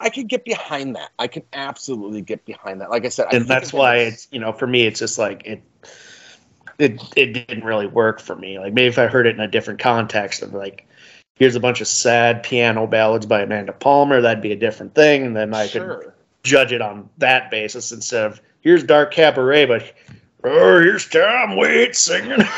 I 0.00 0.10
can 0.10 0.26
get 0.26 0.44
behind 0.44 0.96
that. 0.96 1.10
I 1.18 1.28
can 1.28 1.44
absolutely 1.52 2.22
get 2.22 2.44
behind 2.44 2.80
that. 2.80 2.90
Like 2.90 3.04
I 3.04 3.08
said, 3.08 3.32
and 3.32 3.46
that's 3.46 3.72
why 3.72 3.98
it's 3.98 4.26
you 4.32 4.40
know 4.40 4.52
for 4.52 4.66
me 4.66 4.82
it's 4.86 4.98
just 4.98 5.16
like 5.18 5.46
it 5.46 5.62
it 6.78 7.00
it 7.16 7.32
didn't 7.32 7.64
really 7.64 7.86
work 7.86 8.20
for 8.20 8.34
me. 8.34 8.58
Like 8.58 8.72
maybe 8.72 8.88
if 8.88 8.98
I 8.98 9.06
heard 9.06 9.26
it 9.26 9.36
in 9.36 9.40
a 9.40 9.48
different 9.48 9.78
context 9.78 10.42
of 10.42 10.54
like 10.54 10.88
here's 11.36 11.54
a 11.54 11.60
bunch 11.60 11.80
of 11.80 11.86
sad 11.86 12.42
piano 12.42 12.86
ballads 12.86 13.26
by 13.26 13.42
Amanda 13.42 13.72
Palmer, 13.72 14.20
that'd 14.20 14.42
be 14.42 14.52
a 14.52 14.56
different 14.56 14.94
thing, 14.94 15.24
and 15.24 15.36
then 15.36 15.54
I 15.54 15.68
sure. 15.68 15.96
could 15.96 16.12
judge 16.42 16.72
it 16.72 16.82
on 16.82 17.08
that 17.18 17.50
basis 17.50 17.92
instead 17.92 18.24
of 18.26 18.40
here's 18.60 18.82
Dark 18.82 19.12
Cabaret, 19.12 19.66
but 19.66 19.92
oh 20.42 20.80
here's 20.80 21.08
Tom 21.08 21.56
Waits 21.56 22.00
singing. 22.00 22.42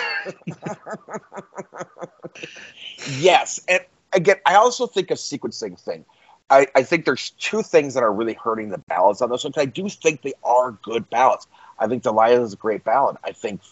yes, 3.09 3.61
and 3.69 3.81
again, 4.13 4.37
I 4.47 4.55
also 4.55 4.87
think 4.87 5.11
a 5.11 5.15
sequencing 5.15 5.79
thing. 5.79 6.05
I, 6.51 6.67
I 6.75 6.83
think 6.83 7.05
there's 7.05 7.31
two 7.31 7.63
things 7.63 7.95
that 7.95 8.03
are 8.03 8.13
really 8.13 8.35
hurting 8.35 8.69
the 8.69 8.79
ballads 8.89 9.23
on 9.23 9.31
this 9.31 9.45
one. 9.45 9.53
I 9.57 9.65
do 9.65 9.89
think 9.89 10.23
they 10.23 10.35
are 10.45 10.73
good 10.73 11.09
ballads. 11.09 11.47
I 11.79 11.89
think 11.89 12.03
Delilah 12.03 12.43
is 12.43 12.53
a 12.53 12.57
great 12.57 12.85
ballad. 12.85 13.17
I 13.25 13.33
think 13.33 13.63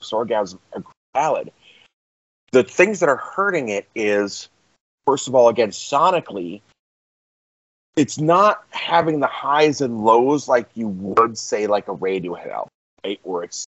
Sorgasm 0.00 0.58
a 0.72 0.80
great 0.80 0.94
ballad. 1.12 1.52
The 2.52 2.64
things 2.64 3.00
that 3.00 3.08
are 3.08 3.16
hurting 3.16 3.68
it 3.68 3.86
is, 3.94 4.48
first 5.06 5.28
of 5.28 5.34
all, 5.34 5.48
again, 5.48 5.70
sonically, 5.70 6.62
it's 7.96 8.18
not 8.18 8.64
having 8.70 9.20
the 9.20 9.26
highs 9.26 9.80
and 9.80 10.04
lows 10.04 10.48
like 10.48 10.68
you 10.74 10.88
would 10.88 11.38
say 11.38 11.66
like 11.66 11.88
a 11.88 11.94
Radiohead 11.94 12.50
album, 12.50 12.70
right? 13.04 13.20
Where 13.22 13.44
it's 13.44 13.66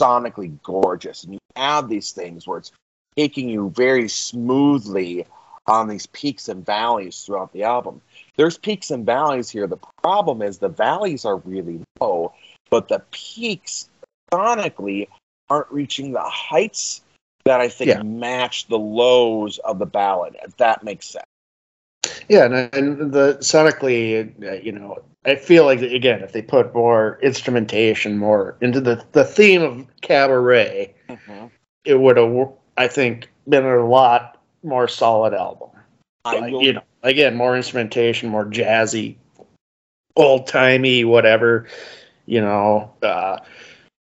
sonically 0.00 0.60
gorgeous, 0.62 1.24
and 1.24 1.34
you 1.34 1.38
have 1.56 1.88
these 1.88 2.10
things 2.12 2.46
where 2.46 2.58
it's 2.58 2.72
taking 3.16 3.48
you 3.48 3.70
very 3.70 4.08
smoothly 4.08 5.26
on 5.66 5.88
these 5.88 6.06
peaks 6.06 6.48
and 6.48 6.64
valleys 6.66 7.24
throughout 7.24 7.52
the 7.52 7.62
album. 7.62 8.00
There's 8.36 8.58
peaks 8.58 8.90
and 8.90 9.06
valleys 9.06 9.50
here. 9.50 9.66
The 9.66 9.78
problem 10.02 10.42
is 10.42 10.58
the 10.58 10.68
valleys 10.68 11.24
are 11.24 11.36
really 11.36 11.80
low, 12.00 12.32
but 12.70 12.88
the 12.88 13.02
peaks 13.12 13.88
sonically 14.32 15.08
aren't 15.48 15.70
reaching 15.70 16.12
the 16.12 16.22
heights 16.22 17.02
that 17.44 17.60
I 17.60 17.68
think 17.68 17.88
Yeah. 17.88 18.02
match 18.02 18.66
the 18.66 18.78
lows 18.78 19.58
of 19.58 19.78
the 19.78 19.86
ballad, 19.86 20.36
if 20.42 20.56
that 20.56 20.82
makes 20.82 21.08
sense. 21.08 21.24
Yeah, 22.28 22.44
and, 22.44 22.74
and 22.74 23.12
the 23.12 23.38
sonically, 23.40 24.32
uh, 24.44 24.54
you 24.54 24.72
know, 24.72 25.02
I 25.24 25.36
feel 25.36 25.64
like 25.64 25.80
again, 25.82 26.22
if 26.22 26.32
they 26.32 26.42
put 26.42 26.74
more 26.74 27.18
instrumentation, 27.22 28.18
more 28.18 28.56
into 28.60 28.80
the 28.80 29.04
the 29.12 29.24
theme 29.24 29.62
of 29.62 29.86
cabaret, 30.00 30.94
it 31.84 32.00
would 32.00 32.16
have, 32.16 32.52
I 32.82 32.88
think, 32.88 33.28
been 33.48 33.64
a 33.64 33.86
lot 33.86 34.42
more 34.64 34.88
solid 34.88 35.34
album. 35.34 35.70
I 36.24 36.40
Like, 36.40 36.52
will, 36.52 36.62
you 36.62 36.72
know, 36.72 36.82
again, 37.04 37.36
more 37.36 37.56
instrumentation, 37.56 38.28
more 38.28 38.44
jazzy, 38.44 39.14
old 40.16 40.48
timey, 40.48 41.04
whatever, 41.04 41.68
you 42.26 42.40
know. 42.40 42.92
Uh, 43.00 43.38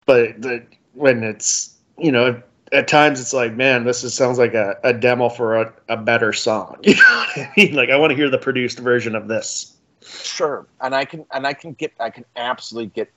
but 0.06 0.40
the, 0.40 0.64
when 0.94 1.24
it's, 1.24 1.76
you 1.98 2.12
know, 2.12 2.40
at 2.70 2.86
times 2.86 3.20
it's 3.20 3.32
like, 3.32 3.54
man, 3.54 3.84
this 3.84 4.04
is, 4.04 4.14
sounds 4.14 4.38
like 4.38 4.54
a, 4.54 4.76
a 4.84 4.92
demo 4.92 5.28
for 5.28 5.56
a, 5.56 5.72
a 5.88 5.96
better 5.96 6.32
song. 6.32 6.76
You 6.84 6.94
know 6.94 7.24
what 7.26 7.38
I 7.38 7.52
mean? 7.56 7.74
Like, 7.74 7.90
I 7.90 7.96
want 7.96 8.10
to 8.10 8.16
hear 8.16 8.30
the 8.30 8.38
produced 8.38 8.78
version 8.78 9.16
of 9.16 9.26
this. 9.26 9.76
Sure, 10.02 10.66
and 10.80 10.94
I 10.94 11.04
can 11.04 11.26
and 11.32 11.46
I 11.46 11.52
can 11.52 11.72
get 11.72 11.92
I 11.98 12.10
can 12.10 12.24
absolutely 12.36 12.90
get 12.94 13.12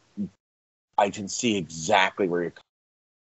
I 0.98 1.10
can 1.10 1.28
see 1.28 1.56
exactly 1.56 2.28
where 2.28 2.42
you're. 2.44 2.54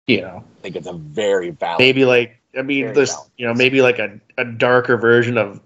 You 0.07 0.21
know, 0.21 0.43
I 0.59 0.61
think 0.61 0.75
it's 0.75 0.87
a 0.87 0.93
very 0.93 1.51
valid. 1.51 1.79
maybe 1.79 2.05
like, 2.05 2.39
I 2.57 2.61
mean, 2.61 2.93
this, 2.93 3.15
you 3.37 3.47
know, 3.47 3.53
maybe 3.53 3.81
like 3.81 3.99
a, 3.99 4.19
a 4.37 4.43
darker 4.43 4.97
version 4.97 5.37
of 5.37 5.61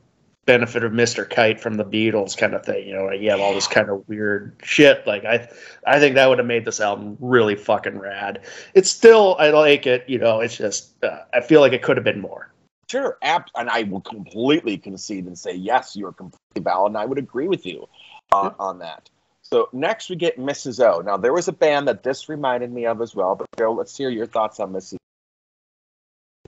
Benefit 0.45 0.83
of 0.83 0.93
Mr. 0.93 1.29
Kite 1.29 1.59
from 1.59 1.75
the 1.75 1.83
Beatles 1.83 2.37
kind 2.37 2.53
of 2.53 2.65
thing. 2.65 2.87
You 2.87 2.95
know, 2.95 3.05
like 3.05 3.19
you 3.19 3.29
have 3.31 3.41
all 3.41 3.53
this 3.53 3.67
kind 3.67 3.89
of 3.89 4.07
weird 4.07 4.55
shit. 4.63 5.05
Like 5.05 5.25
I, 5.25 5.49
I 5.85 5.99
think 5.99 6.15
that 6.15 6.29
would 6.29 6.37
have 6.37 6.47
made 6.47 6.65
this 6.65 6.79
album 6.79 7.17
really 7.19 7.55
fucking 7.55 7.97
rad. 7.97 8.45
It's 8.73 8.89
still, 8.89 9.35
I 9.39 9.49
like 9.49 9.85
it. 9.87 10.07
You 10.07 10.19
know, 10.19 10.39
it's 10.39 10.55
just, 10.55 11.03
uh, 11.03 11.23
I 11.33 11.41
feel 11.41 11.59
like 11.59 11.73
it 11.73 11.81
could 11.81 11.97
have 11.97 12.05
been 12.05 12.21
more. 12.21 12.51
Sure, 12.89 13.17
app, 13.21 13.49
and 13.55 13.69
I 13.69 13.83
will 13.83 13.99
completely 13.99 14.77
concede 14.77 15.25
and 15.25 15.37
say 15.37 15.53
yes, 15.53 15.97
you're 15.97 16.13
completely 16.13 16.61
valid, 16.61 16.91
and 16.91 16.97
I 16.97 17.03
would 17.03 17.17
agree 17.17 17.49
with 17.49 17.65
you 17.65 17.89
uh, 18.31 18.51
on 18.59 18.79
that. 18.79 19.09
So 19.51 19.69
next 19.71 20.09
we 20.09 20.15
get 20.15 20.37
Mrs. 20.37 20.83
O. 20.83 21.01
Now 21.01 21.17
there 21.17 21.33
was 21.33 21.47
a 21.47 21.53
band 21.53 21.87
that 21.87 22.03
this 22.03 22.27
reminded 22.27 22.71
me 22.71 22.85
of 22.85 23.01
as 23.01 23.15
well, 23.15 23.35
but 23.35 23.47
Joe, 23.57 23.71
let's 23.71 23.95
hear 23.95 24.09
your 24.09 24.25
thoughts 24.25 24.59
on 24.59 24.73
Mrs. 24.73 24.97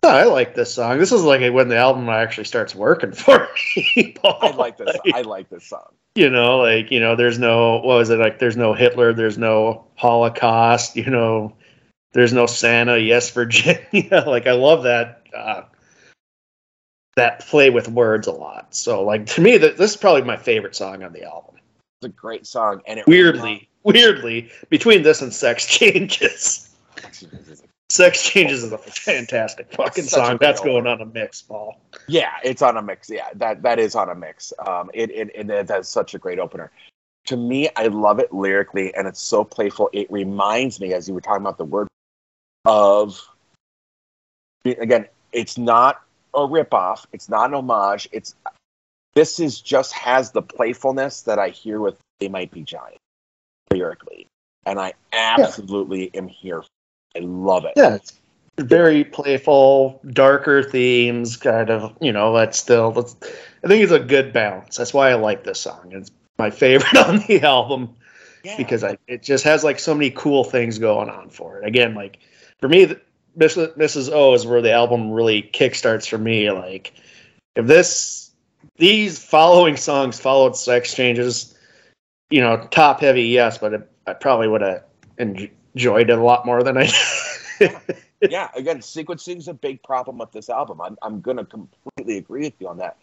Oh, 0.03 0.09
I 0.09 0.23
like 0.23 0.55
this 0.55 0.73
song. 0.73 0.97
This 0.97 1.11
is 1.11 1.23
like 1.23 1.41
when 1.53 1.67
the 1.67 1.77
album 1.77 2.07
actually 2.09 2.45
starts 2.45 2.73
working 2.73 3.11
for 3.13 3.47
me. 3.75 4.15
I 4.23 4.51
like 4.51 4.77
this. 4.77 4.87
Like, 4.87 5.15
I 5.15 5.21
like 5.21 5.49
this 5.49 5.65
song. 5.65 5.93
you 6.15 6.29
know, 6.29 6.59
like 6.59 6.91
you 6.91 6.99
know, 6.99 7.15
there's 7.15 7.39
no 7.39 7.75
what 7.77 7.97
was 7.97 8.09
it 8.09 8.19
like? 8.19 8.39
There's 8.39 8.57
no 8.57 8.73
Hitler. 8.73 9.13
There's 9.13 9.37
no 9.37 9.85
Holocaust. 9.95 10.95
You 10.95 11.09
know, 11.09 11.55
there's 12.13 12.33
no 12.33 12.45
Santa. 12.45 12.97
Yes, 12.97 13.29
Virginia. 13.31 14.23
like 14.27 14.47
I 14.47 14.53
love 14.53 14.83
that 14.83 15.23
uh, 15.35 15.63
that 17.15 17.45
play 17.47 17.69
with 17.69 17.89
words 17.89 18.27
a 18.27 18.31
lot. 18.31 18.73
So 18.73 19.03
like 19.03 19.25
to 19.27 19.41
me, 19.41 19.57
th- 19.57 19.77
this 19.77 19.91
is 19.91 19.97
probably 19.97 20.23
my 20.23 20.37
favorite 20.37 20.75
song 20.75 21.03
on 21.03 21.13
the 21.13 21.23
album. 21.23 21.55
It's 22.01 22.05
a 22.05 22.15
great 22.17 22.47
song, 22.47 22.81
and 22.87 22.97
it 22.97 23.07
Weirdly, 23.07 23.67
weirdly, 23.83 24.49
between 24.69 25.03
this 25.03 25.21
and 25.21 25.33
Sex 25.33 25.65
Changes, 25.65 26.73
Sex 27.89 28.23
Changes 28.23 28.63
is 28.63 28.71
a 28.71 28.77
fantastic 28.77 29.69
fucking 29.73 30.05
song. 30.05 30.37
That's 30.39 30.61
going 30.61 30.87
on 30.87 31.01
a 31.01 31.05
mix, 31.05 31.41
Paul. 31.41 31.77
Yeah, 32.07 32.31
it's 32.41 32.61
on 32.61 32.77
a 32.77 32.81
mix. 32.81 33.09
Yeah, 33.09 33.27
that 33.35 33.63
that 33.63 33.79
is 33.79 33.95
on 33.95 34.09
a 34.09 34.15
mix. 34.15 34.53
Um, 34.65 34.89
it 34.93 35.11
it, 35.11 35.29
it, 35.35 35.49
it 35.49 35.67
has 35.67 35.89
such 35.89 36.13
a 36.13 36.17
great 36.17 36.39
opener. 36.39 36.71
To 37.25 37.35
me, 37.35 37.67
I 37.75 37.87
love 37.87 38.19
it 38.19 38.31
lyrically, 38.31 38.95
and 38.95 39.05
it's 39.05 39.21
so 39.21 39.43
playful. 39.43 39.89
It 39.91 40.09
reminds 40.09 40.79
me, 40.79 40.93
as 40.93 41.05
you 41.05 41.13
were 41.13 41.19
talking 41.19 41.41
about 41.41 41.57
the 41.57 41.65
word, 41.65 41.89
of 42.63 43.21
again, 44.63 45.05
it's 45.33 45.57
not 45.57 46.01
a 46.33 46.39
ripoff. 46.39 47.05
It's 47.11 47.27
not 47.27 47.49
an 47.49 47.55
homage. 47.55 48.07
It's 48.13 48.35
this 49.15 49.39
is 49.39 49.61
just 49.61 49.93
has 49.93 50.31
the 50.31 50.41
playfulness 50.41 51.23
that 51.23 51.39
I 51.39 51.49
hear 51.49 51.79
with 51.79 51.97
"They 52.19 52.27
Might 52.27 52.51
Be 52.51 52.61
Giant" 52.63 52.97
lyrically, 53.71 54.27
and 54.65 54.79
I 54.79 54.93
absolutely 55.13 56.13
am 56.13 56.27
here. 56.27 56.63
I 57.15 57.19
love 57.19 57.65
it. 57.65 57.73
Yeah, 57.75 57.95
it's 57.95 58.19
very 58.59 59.03
playful, 59.03 59.99
darker 60.11 60.63
themes, 60.63 61.37
kind 61.37 61.69
of, 61.69 61.95
you 62.01 62.11
know, 62.11 62.33
that's 62.35 62.57
still, 62.59 62.91
that's, 62.91 63.15
I 63.63 63.67
think 63.67 63.83
it's 63.83 63.91
a 63.91 63.99
good 63.99 64.33
balance. 64.33 64.77
That's 64.77 64.93
why 64.93 65.09
I 65.11 65.15
like 65.15 65.43
this 65.43 65.59
song. 65.61 65.91
It's 65.91 66.11
my 66.37 66.49
favorite 66.49 66.95
on 67.07 67.19
the 67.27 67.41
album 67.41 67.95
Yeah. 68.43 68.57
because 68.57 68.83
I, 68.83 68.97
it 69.07 69.23
just 69.23 69.43
has 69.43 69.63
like 69.63 69.79
so 69.79 69.93
many 69.93 70.11
cool 70.11 70.43
things 70.43 70.77
going 70.77 71.09
on 71.09 71.29
for 71.29 71.57
it. 71.59 71.65
Again, 71.67 71.95
like 71.95 72.19
for 72.59 72.67
me, 72.67 72.95
Mrs. 73.37 73.77
Mrs. 73.77 74.11
O 74.11 74.33
is 74.33 74.45
where 74.45 74.61
the 74.61 74.73
album 74.73 75.11
really 75.11 75.43
kickstarts 75.43 76.07
for 76.09 76.17
me. 76.17 76.51
Like, 76.51 76.93
if 77.55 77.65
this, 77.65 78.28
these 78.77 79.23
following 79.23 79.77
songs 79.77 80.19
followed 80.19 80.55
Sex 80.55 80.93
Changes, 80.93 81.55
you 82.29 82.41
know, 82.41 82.67
top 82.71 83.01
heavy, 83.01 83.23
yes, 83.23 83.57
but 83.57 83.73
it, 83.73 83.91
I 84.07 84.13
probably 84.13 84.47
would 84.47 84.61
have 84.61 84.83
enjoyed 85.17 86.09
it 86.09 86.17
a 86.17 86.23
lot 86.23 86.45
more 86.45 86.63
than 86.63 86.77
I 86.77 86.89
yeah, 88.21 88.49
again, 88.55 88.79
sequencing 88.79 89.37
is 89.37 89.47
a 89.47 89.53
big 89.53 89.81
problem 89.83 90.17
with 90.17 90.31
this 90.31 90.49
album. 90.49 90.81
I'm, 90.81 90.97
I'm 91.01 91.21
to 91.21 91.45
completely 91.45 92.17
agree 92.17 92.41
with 92.43 92.53
you 92.59 92.67
on 92.67 92.77
that. 92.77 92.97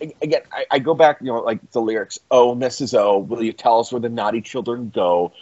And 0.00 0.12
again, 0.22 0.42
I, 0.52 0.66
I 0.70 0.78
go 0.78 0.94
back, 0.94 1.18
you 1.20 1.28
know, 1.28 1.40
like 1.40 1.70
the 1.72 1.80
lyrics, 1.80 2.18
Oh, 2.30 2.54
Mrs. 2.54 2.98
O, 2.98 3.18
will 3.18 3.42
you 3.42 3.52
tell 3.52 3.80
us 3.80 3.92
where 3.92 4.00
the 4.00 4.08
naughty 4.08 4.40
children 4.40 4.90
go? 4.94 5.32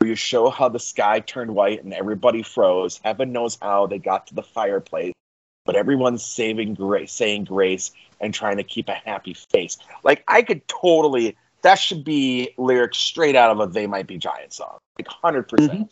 Will 0.00 0.08
you 0.08 0.14
show 0.16 0.50
how 0.50 0.68
the 0.68 0.80
sky 0.80 1.20
turned 1.20 1.54
white 1.54 1.84
and 1.84 1.94
everybody 1.94 2.42
froze? 2.42 3.00
Heaven 3.04 3.32
knows 3.32 3.58
how 3.60 3.86
they 3.86 3.98
got 3.98 4.26
to 4.28 4.34
the 4.34 4.42
fireplace, 4.42 5.14
but 5.64 5.76
everyone's 5.76 6.24
saving 6.24 6.74
grace, 6.74 7.12
saying 7.12 7.44
grace 7.44 7.90
and 8.20 8.32
trying 8.32 8.56
to 8.56 8.64
keep 8.64 8.88
a 8.88 8.94
happy 8.94 9.34
face. 9.34 9.78
Like, 10.02 10.24
I 10.28 10.42
could 10.42 10.66
totally, 10.68 11.36
that 11.62 11.76
should 11.76 12.04
be 12.04 12.50
lyrics 12.56 12.98
straight 12.98 13.36
out 13.36 13.50
of 13.50 13.60
a 13.60 13.66
They 13.66 13.86
Might 13.86 14.06
Be 14.06 14.18
Giant 14.18 14.52
song. 14.52 14.78
Like, 14.98 15.08
100%. 15.08 15.48
percent 15.48 15.72
mm-hmm. 15.72 15.82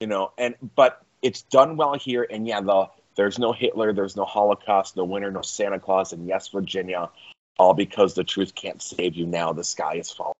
You 0.00 0.06
know, 0.08 0.32
and, 0.36 0.56
but 0.74 1.02
it's 1.22 1.42
done 1.42 1.76
well 1.76 1.94
here. 1.94 2.26
And 2.28 2.46
yeah, 2.46 2.60
the 2.60 2.88
there's 3.14 3.38
no 3.38 3.52
Hitler, 3.52 3.92
there's 3.92 4.16
no 4.16 4.24
Holocaust, 4.24 4.96
no 4.96 5.04
winter, 5.04 5.30
no 5.30 5.42
Santa 5.42 5.78
Claus, 5.78 6.12
and 6.12 6.26
yes, 6.26 6.48
Virginia, 6.48 7.10
all 7.58 7.74
because 7.74 8.14
the 8.14 8.24
truth 8.24 8.54
can't 8.54 8.82
save 8.82 9.14
you 9.14 9.26
now. 9.26 9.52
The 9.52 9.64
sky 9.64 9.94
is 9.94 10.10
falling. 10.10 10.34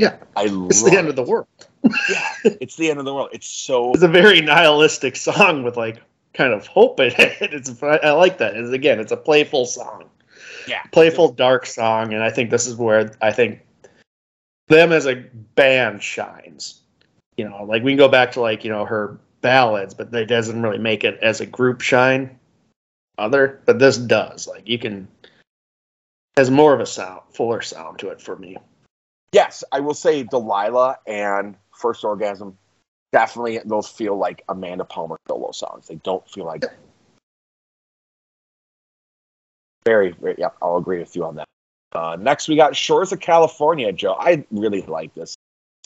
Yeah. 0.00 0.16
I 0.34 0.46
It's 0.48 0.82
the 0.82 0.96
end 0.96 1.06
it. 1.06 1.10
of 1.10 1.16
the 1.16 1.22
world. 1.22 1.46
yeah, 2.08 2.32
it's 2.44 2.76
the 2.76 2.90
end 2.90 2.98
of 2.98 3.04
the 3.04 3.14
world. 3.14 3.28
It's 3.32 3.46
so 3.46 3.92
It's 3.94 4.02
a 4.02 4.08
very 4.08 4.40
nihilistic 4.40 5.16
song 5.16 5.62
with 5.62 5.76
like 5.76 6.02
kind 6.34 6.52
of 6.52 6.66
hope 6.66 7.00
in 7.00 7.06
it. 7.18 7.54
It's 7.54 7.82
I 7.82 8.10
like 8.10 8.38
that. 8.38 8.56
It's, 8.56 8.70
again, 8.70 9.00
it's 9.00 9.12
a 9.12 9.16
playful 9.16 9.66
song, 9.66 10.04
yeah, 10.68 10.82
playful 10.92 11.32
dark 11.32 11.66
song, 11.66 12.12
and 12.12 12.22
I 12.22 12.30
think 12.30 12.50
this 12.50 12.66
is 12.66 12.76
where 12.76 13.12
I 13.22 13.32
think 13.32 13.60
them 14.68 14.92
as 14.92 15.06
a 15.06 15.24
band 15.54 16.02
shines. 16.02 16.82
You 17.36 17.48
know, 17.48 17.64
like 17.64 17.82
we 17.82 17.92
can 17.92 17.98
go 17.98 18.08
back 18.08 18.32
to 18.32 18.40
like 18.40 18.64
you 18.64 18.70
know 18.70 18.84
her 18.84 19.18
ballads, 19.40 19.94
but 19.94 20.12
it 20.14 20.26
doesn't 20.26 20.60
really 20.60 20.78
make 20.78 21.04
it 21.04 21.18
as 21.22 21.40
a 21.40 21.46
group 21.46 21.80
shine. 21.80 22.38
Other, 23.16 23.62
but 23.64 23.78
this 23.78 23.96
does. 23.96 24.48
Like 24.48 24.68
you 24.68 24.78
can 24.78 25.06
has 26.36 26.50
more 26.50 26.74
of 26.74 26.80
a 26.80 26.86
sound, 26.86 27.20
fuller 27.32 27.62
sound 27.62 27.98
to 28.00 28.08
it 28.08 28.20
for 28.20 28.36
me. 28.36 28.56
Yes, 29.32 29.64
I 29.72 29.80
will 29.80 29.94
say 29.94 30.24
Delilah 30.24 30.98
and 31.06 31.56
First 31.72 32.04
Orgasm 32.04 32.56
definitely 33.14 33.60
those 33.64 33.86
feel 33.86 34.16
like 34.16 34.42
Amanda 34.48 34.84
Palmer 34.84 35.16
solo 35.28 35.52
songs. 35.52 35.86
They 35.86 35.94
don't 35.94 36.28
feel 36.28 36.46
like 36.46 36.64
very, 39.84 40.10
very 40.20 40.34
yeah, 40.36 40.48
I'll 40.60 40.78
agree 40.78 40.98
with 40.98 41.14
you 41.14 41.24
on 41.24 41.36
that. 41.36 41.46
Uh, 41.94 42.16
next 42.18 42.48
we 42.48 42.56
got 42.56 42.74
Shores 42.74 43.12
of 43.12 43.20
California, 43.20 43.92
Joe. 43.92 44.16
I 44.18 44.44
really 44.50 44.82
like 44.82 45.14
this. 45.14 45.36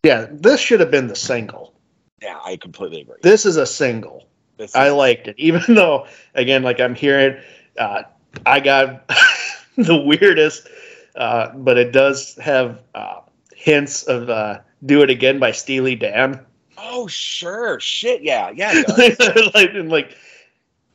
Yeah, 0.03 0.26
this 0.31 0.59
should 0.59 0.81
have 0.81 0.91
been 0.91 1.09
the 1.09 1.16
single. 1.16 1.74
Yeah, 2.22 2.39
I 2.43 2.57
completely 2.57 3.03
agree. 3.03 3.18
This 3.20 3.45
is 3.45 3.59
a 3.59 3.66
single. 3.66 4.26
I 4.74 4.89
liked 4.89 5.29
it, 5.29 5.35
even 5.39 5.62
though 5.74 6.07
again, 6.35 6.62
like 6.62 6.81
I'm 6.81 6.95
hearing, 6.95 7.37
uh, 7.76 8.05
I 8.47 8.61
got 8.61 9.07
the 9.76 9.99
weirdest, 9.99 10.66
uh, 11.14 11.51
but 11.55 11.76
it 11.76 11.93
does 11.93 12.37
have 12.37 12.81
uh, 12.95 13.20
hints 13.55 14.05
of 14.05 14.31
uh, 14.31 14.61
"Do 14.87 15.03
It 15.03 15.11
Again" 15.11 15.39
by 15.39 15.53
Steely 15.53 15.95
Dan. 15.95 16.47
Oh 16.81 17.07
sure, 17.09 17.81
shit, 17.81 18.22
yeah, 18.22 18.51
yeah. 18.55 18.83
like, 19.55 19.74
and, 19.74 19.89
like, 19.91 20.16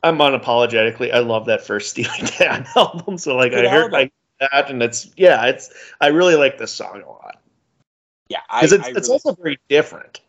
I'm 0.02 0.18
unapologetically, 0.18 1.12
I 1.12 1.18
love 1.20 1.46
that 1.46 1.64
first 1.64 1.90
Steely 1.90 2.26
Dan 2.38 2.66
album. 2.76 3.18
So 3.18 3.36
like, 3.36 3.52
Good 3.52 3.66
I 3.66 3.68
heard 3.68 3.92
like 3.92 4.12
that, 4.40 4.70
and 4.70 4.82
it's 4.82 5.10
yeah, 5.16 5.44
it's 5.46 5.70
I 6.00 6.08
really 6.08 6.34
like 6.36 6.58
this 6.58 6.72
song 6.72 7.02
a 7.02 7.08
lot 7.08 7.38
yeah, 8.28 8.40
I, 8.50 8.60
because 8.62 8.72
it's 8.72 8.84
I 8.86 8.88
it's 8.90 8.96
really- 9.08 9.12
also 9.12 9.32
very 9.34 9.58
different. 9.68 10.20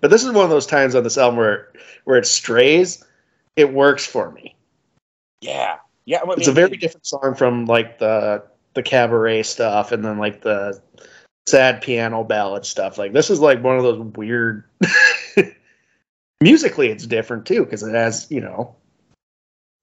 But 0.00 0.10
this 0.10 0.22
is 0.24 0.32
one 0.32 0.44
of 0.44 0.50
those 0.50 0.66
times 0.66 0.94
on 0.94 1.02
this 1.04 1.16
album 1.16 1.38
where 1.38 1.72
where 2.04 2.18
it 2.18 2.26
strays, 2.26 3.04
it 3.56 3.72
works 3.72 4.04
for 4.06 4.30
me. 4.30 4.54
yeah, 5.40 5.76
Yeah, 6.04 6.20
I 6.26 6.32
It's 6.32 6.46
a 6.46 6.50
mean, 6.50 6.54
very 6.54 6.76
different 6.76 7.06
song 7.06 7.34
from 7.34 7.66
like 7.66 7.98
the 7.98 8.42
the 8.74 8.82
cabaret 8.82 9.42
stuff 9.44 9.92
and 9.92 10.04
then 10.04 10.18
like 10.18 10.40
the 10.42 10.80
sad 11.46 11.82
piano 11.82 12.24
ballad 12.24 12.64
stuff. 12.64 12.98
Like 12.98 13.12
this 13.12 13.30
is 13.30 13.40
like 13.40 13.62
one 13.62 13.76
of 13.76 13.82
those 13.82 14.00
weird 14.16 14.64
musically 16.40 16.88
it's 16.88 17.06
different 17.06 17.46
too 17.46 17.64
because 17.64 17.82
it 17.82 17.94
has, 17.94 18.26
you 18.30 18.40
know, 18.40 18.76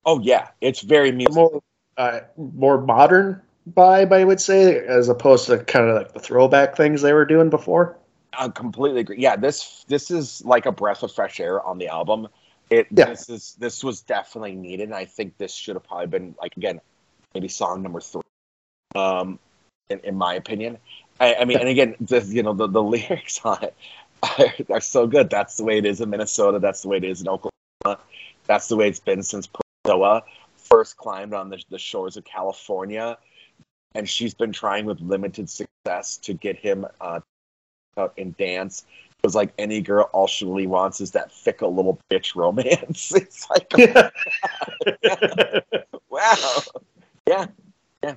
Oh 0.06 0.20
yeah, 0.22 0.50
it's 0.62 0.82
very 0.82 1.10
a 1.10 1.14
musical. 1.14 1.52
more 1.52 1.64
uh, 1.98 2.22
more 2.38 2.82
modern 2.82 3.42
vibe, 3.74 4.14
I 4.14 4.24
would 4.24 4.40
say, 4.40 4.78
as 4.86 5.10
opposed 5.10 5.48
to 5.48 5.60
kind 5.60 5.90
of 5.90 5.96
like 5.96 6.14
the 6.14 6.20
throwback 6.20 6.76
things 6.76 7.02
they 7.02 7.14
were 7.14 7.26
doing 7.26 7.50
before. 7.50 7.98
I 8.34 8.48
completely 8.50 9.02
agree. 9.02 9.18
Yeah, 9.20 9.36
this 9.36 9.84
this 9.88 10.10
is 10.10 10.44
like 10.46 10.66
a 10.66 10.72
breath 10.72 11.04
of 11.04 11.12
fresh 11.12 11.40
air 11.40 11.62
on 11.62 11.78
the 11.78 11.88
album. 11.88 12.28
It 12.70 12.88
Yeah. 12.92 13.06
this 13.06 13.30
is 13.30 13.56
this 13.60 13.84
was 13.84 14.02
definitely 14.02 14.56
needed. 14.56 14.86
And 14.86 14.96
I 14.96 15.06
think 15.06 15.38
this 15.38 15.54
should 15.54 15.76
have 15.76 15.84
probably 15.84 16.08
been 16.08 16.36
like 16.42 16.56
again, 16.56 16.80
maybe 17.34 17.48
song 17.48 17.82
number 17.84 18.00
three. 18.00 18.22
Um, 18.96 19.40
in, 19.90 20.00
in 20.00 20.16
my 20.16 20.36
opinion, 20.36 20.78
I, 21.20 21.36
I 21.36 21.46
mean, 21.46 21.60
and 21.60 21.70
again, 21.70 21.96
the 22.00 22.22
you 22.22 22.44
know 22.44 22.54
the 22.54 22.68
the 22.68 22.84
lyrics 22.94 23.42
on 23.44 23.64
it 23.64 23.76
are, 24.24 24.76
are 24.76 24.82
so 24.82 25.08
good. 25.08 25.30
That's 25.30 25.58
the 25.58 25.64
way 25.64 25.78
it 25.78 25.86
is 25.86 26.02
in 26.02 26.10
Minnesota. 26.10 26.60
That's 26.60 26.82
the 26.82 26.90
way 26.90 26.98
it 26.98 27.04
is 27.04 27.22
in 27.22 27.28
Oklahoma. 27.28 28.04
That's 28.46 28.68
the 28.68 28.76
way 28.76 28.88
it's 28.88 29.00
been 29.00 29.24
since 29.24 29.48
Pessoa 29.86 30.24
first 30.58 30.98
climbed 30.98 31.34
on 31.34 31.50
the, 31.50 31.62
the 31.70 31.80
shores 31.80 32.18
of 32.18 32.24
California, 32.24 33.18
and 33.96 34.08
she's 34.08 34.34
been 34.34 34.52
trying 34.52 34.86
with 34.86 35.00
limited 35.02 35.50
success 35.50 36.18
to 36.18 36.34
get 36.34 36.58
him 36.58 36.86
uh, 37.02 37.20
out 37.98 38.14
and 38.18 38.36
dance. 38.38 38.86
It 39.10 39.26
was 39.26 39.36
like 39.36 39.52
any 39.58 39.82
girl, 39.82 40.10
all 40.14 40.28
she 40.28 40.46
really 40.46 40.68
wants 40.68 41.02
is 41.02 41.12
that 41.12 41.32
fickle 41.32 41.76
little 41.76 42.00
bitch 42.10 42.36
romance. 42.36 43.12
It's 43.16 43.50
like, 43.50 43.72
wow, 46.10 46.62
yeah, 47.28 47.48
yeah. 48.02 48.16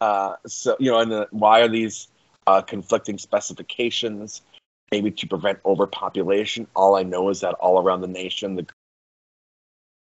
Uh, 0.00 0.34
so 0.46 0.76
you 0.78 0.90
know, 0.90 0.98
and 0.98 1.10
the, 1.10 1.28
why 1.30 1.60
are 1.60 1.68
these 1.68 2.08
uh, 2.46 2.62
conflicting 2.62 3.18
specifications? 3.18 4.42
Maybe 4.92 5.10
to 5.10 5.26
prevent 5.26 5.58
overpopulation. 5.64 6.68
All 6.76 6.96
I 6.96 7.02
know 7.02 7.28
is 7.28 7.40
that 7.40 7.54
all 7.54 7.82
around 7.82 8.02
the 8.02 8.08
nation, 8.08 8.54
the 8.54 8.66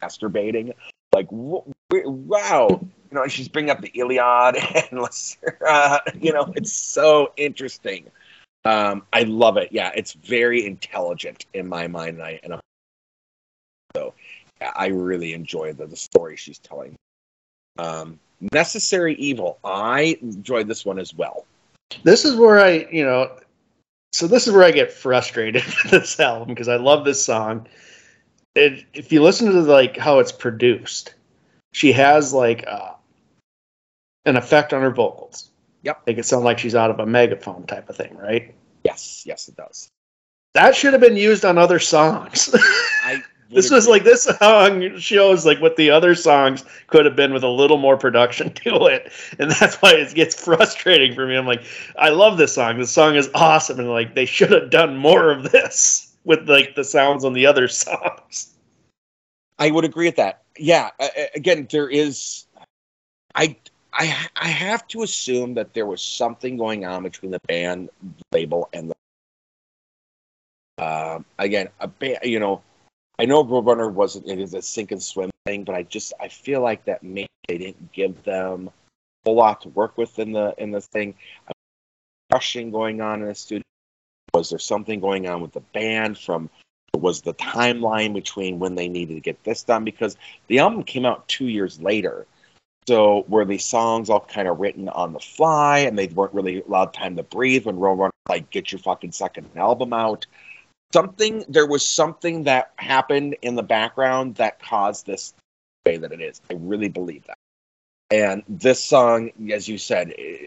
masturbating. 0.03 0.73
Like, 1.13 1.29
wh- 1.29 1.69
wh- 1.93 2.07
wow, 2.07 2.69
you 2.71 2.89
know, 3.13 3.27
she's 3.29 3.49
bringing 3.49 3.71
up 3.71 3.81
the 3.81 3.93
Iliad 3.95 4.57
and 4.91 5.09
uh, 5.67 5.99
you 6.21 6.33
know, 6.33 6.53
it's 6.57 6.73
so 6.73 7.33
interesting. 7.37 8.11
Um, 8.65 9.05
I 9.13 9.23
love 9.23 9.57
it. 9.57 9.69
Yeah, 9.73 9.93
it's 9.95 10.15
very 10.15 10.67
intelligent 10.67 11.47
in 11.55 11.69
my 11.69 11.87
mind, 11.87 12.17
and 12.17 12.23
I 12.23 12.41
and 12.43 12.55
I'm, 12.55 12.61
so 13.95 14.15
yeah, 14.61 14.73
I 14.75 14.87
really 14.87 15.35
enjoy 15.35 15.73
the, 15.73 15.87
the 15.87 15.97
story 15.97 16.37
she's 16.37 16.59
telling. 16.59 16.97
Um, 17.79 18.19
Necessary 18.53 19.15
Evil. 19.15 19.59
I 19.65 20.19
enjoyed 20.21 20.69
this 20.69 20.85
one 20.85 20.99
as 20.99 21.15
well. 21.15 21.47
This 22.03 22.25
is 22.25 22.37
where 22.37 22.61
I, 22.61 22.87
you 22.91 23.05
know, 23.05 23.39
so 24.13 24.27
this 24.27 24.47
is 24.47 24.53
where 24.53 24.65
I 24.65 24.71
get 24.71 24.93
frustrated 24.93 25.65
with 25.85 25.91
this 25.91 26.21
album 26.21 26.49
because 26.49 26.69
I 26.69 26.77
love 26.77 27.05
this 27.05 27.25
song. 27.25 27.67
It, 28.55 28.85
if 28.93 29.13
you 29.13 29.23
listen 29.23 29.51
to 29.51 29.61
like 29.61 29.97
how 29.97 30.19
it's 30.19 30.33
produced, 30.33 31.15
she 31.73 31.93
has 31.93 32.33
like 32.33 32.65
uh, 32.67 32.93
an 34.25 34.37
effect 34.37 34.73
on 34.73 34.83
her 34.83 34.91
vocals. 34.91 35.51
Yep. 35.83 36.03
Make 36.07 36.19
it 36.19 36.25
sound 36.25 36.45
like 36.45 36.59
she's 36.59 36.75
out 36.75 36.91
of 36.91 37.01
a 37.01 37.07
megaphone 37.07 37.67
type 37.67 37.91
of 37.91 37.97
thing, 37.97 38.17
right? 38.17 38.55
Yes, 38.85 39.25
yes, 39.27 39.49
it 39.49 39.57
does. 39.57 39.89
That 40.55 40.77
should 40.77 40.93
have 40.93 41.03
been 41.03 41.17
used 41.17 41.45
on 41.45 41.59
other 41.59 41.79
songs. 41.79 42.55
This 43.55 43.71
was 43.71 43.87
like 43.87 44.05
this 44.05 44.25
song 44.25 44.99
shows 44.99 45.47
like 45.47 45.61
what 45.61 45.77
the 45.77 45.91
other 45.91 46.15
songs 46.15 46.65
could 46.89 47.05
have 47.05 47.17
been 47.17 47.33
with 47.33 47.45
a 47.45 47.49
little 47.49 47.79
more 47.79 47.97
production 47.97 48.53
to 48.65 48.87
it 48.87 49.13
and 49.39 49.51
that's 49.51 49.77
why 49.77 49.93
it 49.93 50.15
gets 50.15 50.35
frustrating 50.35 51.15
for 51.15 51.27
me 51.27 51.37
i'm 51.37 51.47
like 51.47 51.63
i 51.99 52.09
love 52.09 52.37
this 52.37 52.55
song 52.55 52.79
this 52.79 52.91
song 52.91 53.15
is 53.15 53.31
awesome 53.35 53.79
and 53.79 53.91
like 53.91 54.15
they 54.15 54.25
should 54.25 54.51
have 54.51 54.71
done 54.71 54.97
more 54.97 55.31
of 55.31 55.53
this 55.53 56.17
with 56.25 56.49
like 56.49 56.75
the 56.75 56.85
sounds 56.85 57.25
on 57.25 57.33
the 57.33 57.47
other 57.47 57.69
songs 57.69 58.55
I 59.59 59.71
would 59.71 59.85
agree 59.85 60.07
with 60.07 60.17
that. 60.17 60.43
Yeah. 60.59 60.91
Uh, 60.99 61.09
again, 61.35 61.69
there 61.71 61.89
is. 61.89 62.47
I 63.35 63.57
I 63.93 64.29
I 64.37 64.49
have 64.49 64.87
to 64.89 65.03
assume 65.03 65.55
that 65.55 65.75
there 65.75 65.87
was 65.87 66.03
something 66.03 66.57
going 66.57 66.85
on 66.85 67.03
between 67.03 67.31
the 67.31 67.41
band 67.47 67.91
label 68.33 68.69
and 68.73 68.91
the. 68.91 68.95
Um, 70.77 71.25
again, 71.39 71.69
a 71.81 71.87
ba- 71.87 72.19
you 72.25 72.41
know, 72.41 72.63
I 73.19 73.27
know 73.27 73.45
Roadrunner 73.45 73.93
wasn't 73.93 74.29
it 74.29 74.41
is 74.41 74.55
a 74.55 74.63
sink 74.63 74.93
and 74.93 75.03
swim 75.03 75.31
thing, 75.47 75.65
but 75.65 75.75
I 75.75 75.83
just 75.83 76.13
I 76.21 76.29
feel 76.29 76.61
like 76.61 76.85
that 76.87 77.03
maybe 77.03 77.29
they 77.49 77.59
didn't 77.59 77.93
give 77.93 78.23
them 78.25 78.71
a 79.27 79.31
lot 79.31 79.63
to 79.63 79.69
work 79.71 79.97
with 79.97 80.19
in 80.19 80.33
the 80.33 80.55
in 80.59 80.71
the 80.71 80.81
thing. 80.81 81.15
Rushing 82.33 82.71
going 82.71 83.01
on 83.01 83.23
in 83.23 83.29
the 83.29 83.35
studio. 83.35 83.63
Was 84.33 84.51
there 84.51 84.59
something 84.59 84.99
going 84.99 85.29
on 85.29 85.41
with 85.43 85.53
the 85.53 85.61
band 85.61 86.19
from 86.19 86.51
was 87.05 87.23
the 87.23 87.35
timeline 87.35 88.15
between 88.15 88.59
when 88.59 88.75
they 88.75 88.89
needed 88.89 89.15
to 89.15 89.21
get 89.21 89.43
this 89.45 89.63
done 89.63 89.85
because 89.85 90.17
the 90.47 90.61
album 90.61 90.83
came 90.83 91.05
out 91.05 91.29
two 91.29 91.47
years 91.47 91.81
later. 91.81 92.27
So 92.87 93.25
were 93.29 93.45
these 93.45 93.65
songs 93.65 94.11
all 94.11 94.21
kind 94.21 94.49
of 94.49 94.61
written 94.61 94.89
on 94.89 95.13
the 95.13 95.21
fly 95.21 95.81
and 95.81 95.99
they 95.99 96.07
weren't 96.07 96.35
really 96.35 96.63
allowed 96.63 96.93
time 96.93 97.17
to 97.17 97.23
breathe 97.23 97.67
when 97.67 97.77
Roadrunner 97.77 98.11
like 98.29 98.51
get 98.51 98.73
your 98.73 98.79
fucking 98.79 99.13
second 99.13 99.51
album 99.57 99.93
out? 99.93 100.27
Something 100.95 101.45
there 101.49 101.67
was 101.67 101.87
something 101.87 102.45
that 102.45 102.73
happened 102.77 103.37
in 103.43 103.57
the 103.57 103.63
background 103.65 104.37
that 104.37 104.61
caused 104.61 105.07
this 105.07 105.35
way 105.85 105.97
that 105.97 106.13
it 106.13 106.21
is. 106.21 106.41
I 106.51 106.55
really 106.55 106.89
believe 106.89 107.25
that. 107.27 107.39
And 108.11 108.45
this 108.49 108.85
song, 108.85 109.33
as 109.53 109.67
you 109.67 109.77
said, 109.77 110.15
eh, 110.17 110.47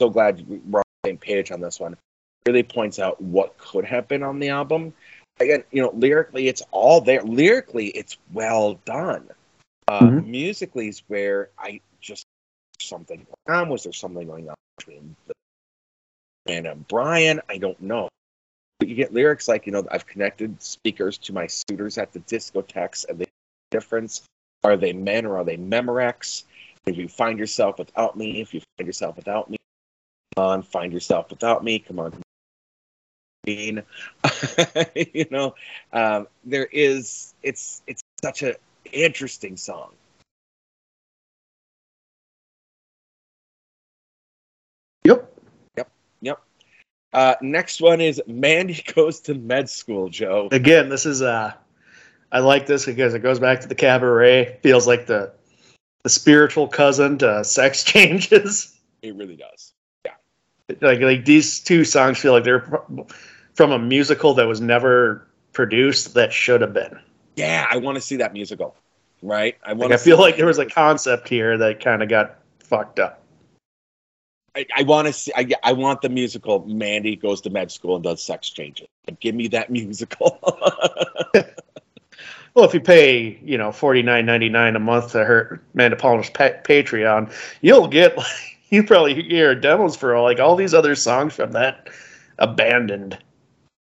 so 0.00 0.10
glad 0.10 0.44
we're 0.48 0.80
on 0.80 0.84
the 1.04 1.10
same 1.10 1.18
page 1.18 1.52
on 1.52 1.60
this 1.60 1.78
one. 1.78 1.96
Really 2.46 2.64
points 2.64 2.98
out 2.98 3.20
what 3.20 3.56
could 3.58 3.84
have 3.84 4.08
been 4.08 4.24
on 4.24 4.40
the 4.40 4.48
album 4.48 4.92
again, 5.40 5.64
you 5.70 5.82
know, 5.82 5.90
lyrically, 5.94 6.48
it's 6.48 6.62
all 6.70 7.00
there. 7.00 7.22
Lyrically, 7.22 7.88
it's 7.88 8.16
well 8.32 8.74
done. 8.84 9.30
Uh, 9.88 10.06
Mhm. 10.06 10.26
Musically, 10.26 10.88
is 10.88 11.02
where 11.08 11.50
I 11.58 11.80
just 12.00 12.26
something 12.80 13.24
going 13.24 13.60
on. 13.60 13.68
Was 13.68 13.84
there 13.84 13.92
something 13.92 14.26
going 14.26 14.48
on 14.48 14.56
between 14.78 15.16
the 15.26 15.34
and 16.46 16.66
um, 16.66 16.84
Brian? 16.88 17.40
I 17.48 17.58
don't 17.58 17.80
know. 17.80 18.08
But 18.78 18.88
you 18.88 18.94
get 18.94 19.12
lyrics 19.12 19.48
like, 19.48 19.66
you 19.66 19.72
know, 19.72 19.86
I've 19.90 20.06
connected 20.06 20.62
speakers 20.62 21.18
to 21.18 21.32
my 21.32 21.46
suitors 21.46 21.98
at 21.98 22.12
the 22.12 22.20
discotheques, 22.20 23.08
and 23.08 23.18
the 23.18 23.26
difference 23.70 24.22
are 24.64 24.76
they 24.76 24.92
men 24.92 25.26
or 25.26 25.38
are 25.38 25.44
they 25.44 25.56
Memorex? 25.56 26.44
If 26.86 26.96
you 26.96 27.08
find 27.08 27.38
yourself 27.38 27.78
without 27.78 28.16
me, 28.16 28.40
if 28.40 28.54
you 28.54 28.60
find 28.76 28.86
yourself 28.86 29.16
without 29.16 29.50
me, 29.50 29.56
come 30.36 30.46
on, 30.46 30.62
find 30.62 30.92
yourself 30.92 31.30
without 31.30 31.64
me. 31.64 31.78
Come 31.78 31.98
on, 31.98 32.12
you 33.46 33.82
know 35.30 35.54
um, 35.92 36.26
there 36.44 36.66
is 36.66 37.32
it's 37.42 37.82
it's 37.86 38.02
such 38.22 38.42
a 38.42 38.56
interesting 38.92 39.56
song 39.56 39.90
uh, 47.12 47.34
next 47.40 47.80
one 47.80 48.00
is 48.00 48.20
mandy 48.26 48.82
goes 48.94 49.20
to 49.20 49.34
med 49.34 49.68
school 49.68 50.08
joe 50.08 50.48
again 50.52 50.88
this 50.88 51.06
is 51.06 51.22
uh 51.22 51.52
i 52.32 52.38
like 52.38 52.66
this 52.66 52.84
because 52.86 53.14
it 53.14 53.20
goes 53.20 53.38
back 53.38 53.60
to 53.60 53.68
the 53.68 53.74
cabaret 53.74 54.58
feels 54.62 54.86
like 54.86 55.06
the 55.06 55.32
the 56.02 56.08
spiritual 56.10 56.68
cousin 56.68 57.18
to 57.18 57.42
sex 57.58 57.84
changes 57.84 58.78
it 59.02 59.14
really 59.14 59.36
does 59.36 59.72
Yeah. 60.04 60.12
like 60.80 61.00
like 61.00 61.24
these 61.24 61.60
two 61.60 61.84
songs 61.84 62.18
feel 62.18 62.32
like 62.32 62.44
they're 62.44 62.68
from 63.54 63.72
a 63.72 63.78
musical 63.78 64.34
that 64.34 64.46
was 64.46 64.60
never 64.60 65.26
produced 65.52 66.14
that 66.14 66.32
should 66.32 66.60
have 66.60 66.74
been. 66.74 66.98
yeah 67.36 67.66
i 67.70 67.76
want 67.78 67.94
to 67.96 68.00
see 68.00 68.16
that 68.16 68.32
musical 68.34 68.76
right 69.22 69.56
i 69.64 69.70
Like 69.70 69.78
want 69.78 69.92
I 69.94 69.96
feel 69.96 70.18
like 70.18 70.36
there 70.36 70.46
was 70.46 70.58
a 70.58 70.66
concept 70.66 71.28
here 71.28 71.56
that 71.58 71.80
kind 71.82 72.02
of 72.02 72.08
got 72.10 72.36
fucked 72.60 72.98
up. 72.98 73.22
I, 74.56 74.66
I 74.76 74.82
want 74.82 75.06
to 75.06 75.12
see 75.12 75.32
I, 75.36 75.46
I 75.62 75.72
want 75.72 76.00
the 76.02 76.08
musical 76.08 76.66
mandy 76.66 77.14
goes 77.14 77.40
to 77.42 77.50
med 77.50 77.70
school 77.70 77.94
and 77.96 78.02
does 78.02 78.22
sex 78.22 78.50
changes 78.50 78.88
Like, 79.06 79.20
give 79.20 79.34
me 79.34 79.48
that 79.48 79.70
musical 79.78 80.40
Well, 82.54 82.64
if 82.64 82.72
you 82.72 82.80
pay 82.80 83.38
you 83.44 83.58
know 83.58 83.70
forty 83.70 84.02
nine 84.02 84.24
ninety 84.24 84.48
nine 84.48 84.76
a 84.76 84.80
month 84.80 85.12
to 85.12 85.24
her 85.24 85.62
Amanda 85.74 85.96
Palmer's 85.96 86.30
pa- 86.30 86.62
Patreon, 86.64 87.30
you'll 87.60 87.86
get 87.86 88.16
like 88.16 88.26
you 88.70 88.82
probably 88.82 89.22
hear 89.22 89.54
demos 89.54 89.94
for 89.94 90.18
like 90.20 90.40
all 90.40 90.56
these 90.56 90.72
other 90.72 90.94
songs 90.94 91.34
from 91.34 91.52
that 91.52 91.90
abandoned. 92.38 93.18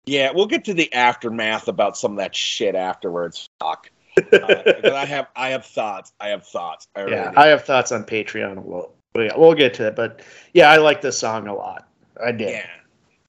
Yeah, 0.04 0.32
we'll 0.34 0.46
get 0.46 0.66
to 0.66 0.74
the 0.74 0.92
aftermath 0.92 1.68
about 1.68 1.96
some 1.96 2.12
of 2.12 2.18
that 2.18 2.36
shit 2.36 2.74
afterwards. 2.74 3.48
Fuck. 3.58 3.90
Uh, 4.32 4.62
I 4.94 5.06
have 5.06 5.28
I 5.34 5.48
have 5.48 5.64
thoughts. 5.64 6.12
I 6.20 6.28
have 6.28 6.46
thoughts. 6.46 6.88
I 6.94 7.06
Yeah, 7.06 7.30
do. 7.30 7.38
I 7.38 7.46
have 7.46 7.64
thoughts 7.64 7.90
on 7.90 8.04
Patreon. 8.04 8.64
We'll 8.64 8.92
yeah, 9.20 9.36
we'll 9.36 9.54
get 9.54 9.74
to 9.74 9.86
it, 9.88 9.96
but 9.96 10.20
yeah, 10.54 10.70
I 10.70 10.76
like 10.76 11.00
this 11.00 11.18
song 11.18 11.46
a 11.48 11.54
lot. 11.54 11.88
I 12.22 12.32
did. 12.32 12.50
yeah. 12.50 12.66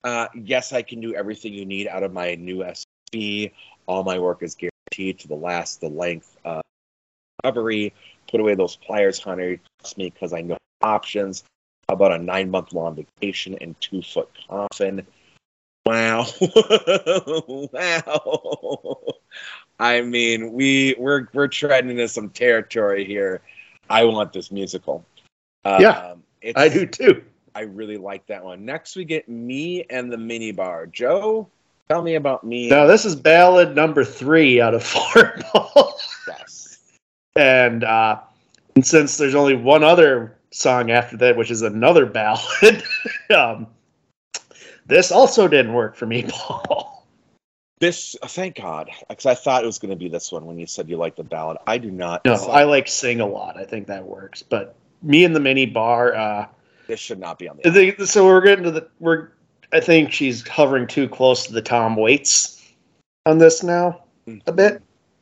Uh, 0.03 0.27
yes, 0.35 0.71
I 0.73 0.81
can 0.81 1.01
do 1.01 1.13
everything 1.13 1.53
you 1.53 1.65
need 1.65 1.87
out 1.87 2.03
of 2.03 2.13
my 2.13 2.35
new 2.35 2.63
SB. 3.13 3.51
All 3.85 4.03
my 4.03 4.17
work 4.17 4.43
is 4.43 4.55
guaranteed 4.55 5.19
to 5.19 5.27
the 5.27 5.35
last, 5.35 5.81
the 5.81 5.89
length, 5.89 6.37
recovery. 7.43 7.93
put 8.29 8.39
away 8.39 8.55
those 8.55 8.75
pliers, 8.75 9.19
honey. 9.19 9.59
Trust 9.79 9.97
me, 9.97 10.09
because 10.09 10.33
I 10.33 10.41
know 10.41 10.57
options. 10.81 11.43
How 11.87 11.95
about 11.95 12.13
a 12.13 12.17
nine 12.17 12.51
month 12.51 12.73
long 12.73 12.95
vacation 12.95 13.57
and 13.61 13.79
two 13.81 14.01
foot 14.01 14.29
coffin? 14.47 15.05
Wow. 15.85 16.27
wow. 17.73 18.97
I 19.79 20.01
mean, 20.01 20.53
we 20.53 20.95
we're 20.99 21.27
we're 21.33 21.47
treading 21.47 21.91
into 21.91 22.07
some 22.07 22.29
territory 22.29 23.05
here. 23.05 23.41
I 23.89 24.03
want 24.03 24.33
this 24.33 24.51
musical. 24.51 25.03
Yeah, 25.65 26.11
Um, 26.11 26.23
it's, 26.41 26.57
I 26.57 26.69
do 26.69 26.85
too. 26.85 27.23
I 27.55 27.61
really 27.61 27.97
like 27.97 28.25
that 28.27 28.43
one. 28.43 28.65
Next, 28.65 28.95
we 28.95 29.05
get 29.05 29.27
me 29.27 29.83
and 29.89 30.11
the 30.11 30.17
minibar. 30.17 30.91
Joe, 30.91 31.49
tell 31.89 32.01
me 32.01 32.15
about 32.15 32.43
me. 32.43 32.69
Now 32.69 32.85
this 32.85 33.05
is 33.05 33.15
ballad 33.15 33.75
number 33.75 34.03
three 34.03 34.61
out 34.61 34.73
of 34.73 34.83
four. 34.83 35.39
Yes. 36.27 36.79
and 37.35 37.83
uh, 37.83 38.19
and 38.75 38.85
since 38.85 39.17
there's 39.17 39.33
only 39.35 39.55
one 39.55 39.83
other 39.83 40.37
song 40.51 40.91
after 40.91 41.17
that, 41.17 41.35
which 41.35 41.49
is 41.49 41.63
another 41.63 42.05
ballad, 42.05 42.83
um, 43.35 43.67
this 44.85 45.11
also 45.11 45.47
didn't 45.47 45.73
work 45.73 45.95
for 45.95 46.05
me, 46.05 46.23
Paul. 46.29 47.07
This, 47.79 48.15
thank 48.23 48.55
God, 48.55 48.89
because 49.07 49.25
I 49.25 49.35
thought 49.35 49.63
it 49.63 49.65
was 49.65 49.79
going 49.79 49.91
to 49.91 49.95
be 49.95 50.09
this 50.09 50.31
one 50.31 50.45
when 50.45 50.59
you 50.59 50.67
said 50.67 50.89
you 50.89 50.97
like 50.97 51.15
the 51.15 51.23
ballad. 51.23 51.57
I 51.65 51.77
do 51.77 51.89
not. 51.89 52.25
No, 52.25 52.33
I 52.33 52.65
like 52.65 52.87
sing 52.87 53.21
a 53.21 53.25
lot. 53.25 53.57
I 53.57 53.63
think 53.63 53.87
that 53.87 54.05
works. 54.05 54.43
But 54.43 54.75
me 55.01 55.23
and 55.25 55.35
the 55.35 55.39
mini 55.39 55.65
bar. 55.65 56.15
Uh, 56.15 56.47
this 56.87 56.99
should 56.99 57.19
not 57.19 57.39
be 57.39 57.47
on 57.47 57.59
the. 57.63 58.05
so 58.05 58.25
we're 58.25 58.41
getting 58.41 58.63
to 58.65 58.71
the 58.71 58.87
we're. 58.99 59.29
I 59.71 59.79
think 59.79 60.11
she's 60.11 60.47
hovering 60.47 60.87
too 60.87 61.07
close 61.07 61.45
to 61.45 61.53
the 61.53 61.61
Tom 61.61 61.95
Waits 61.95 62.73
on 63.25 63.37
this 63.37 63.61
now 63.61 64.03
a 64.47 64.51
bit. 64.51 64.81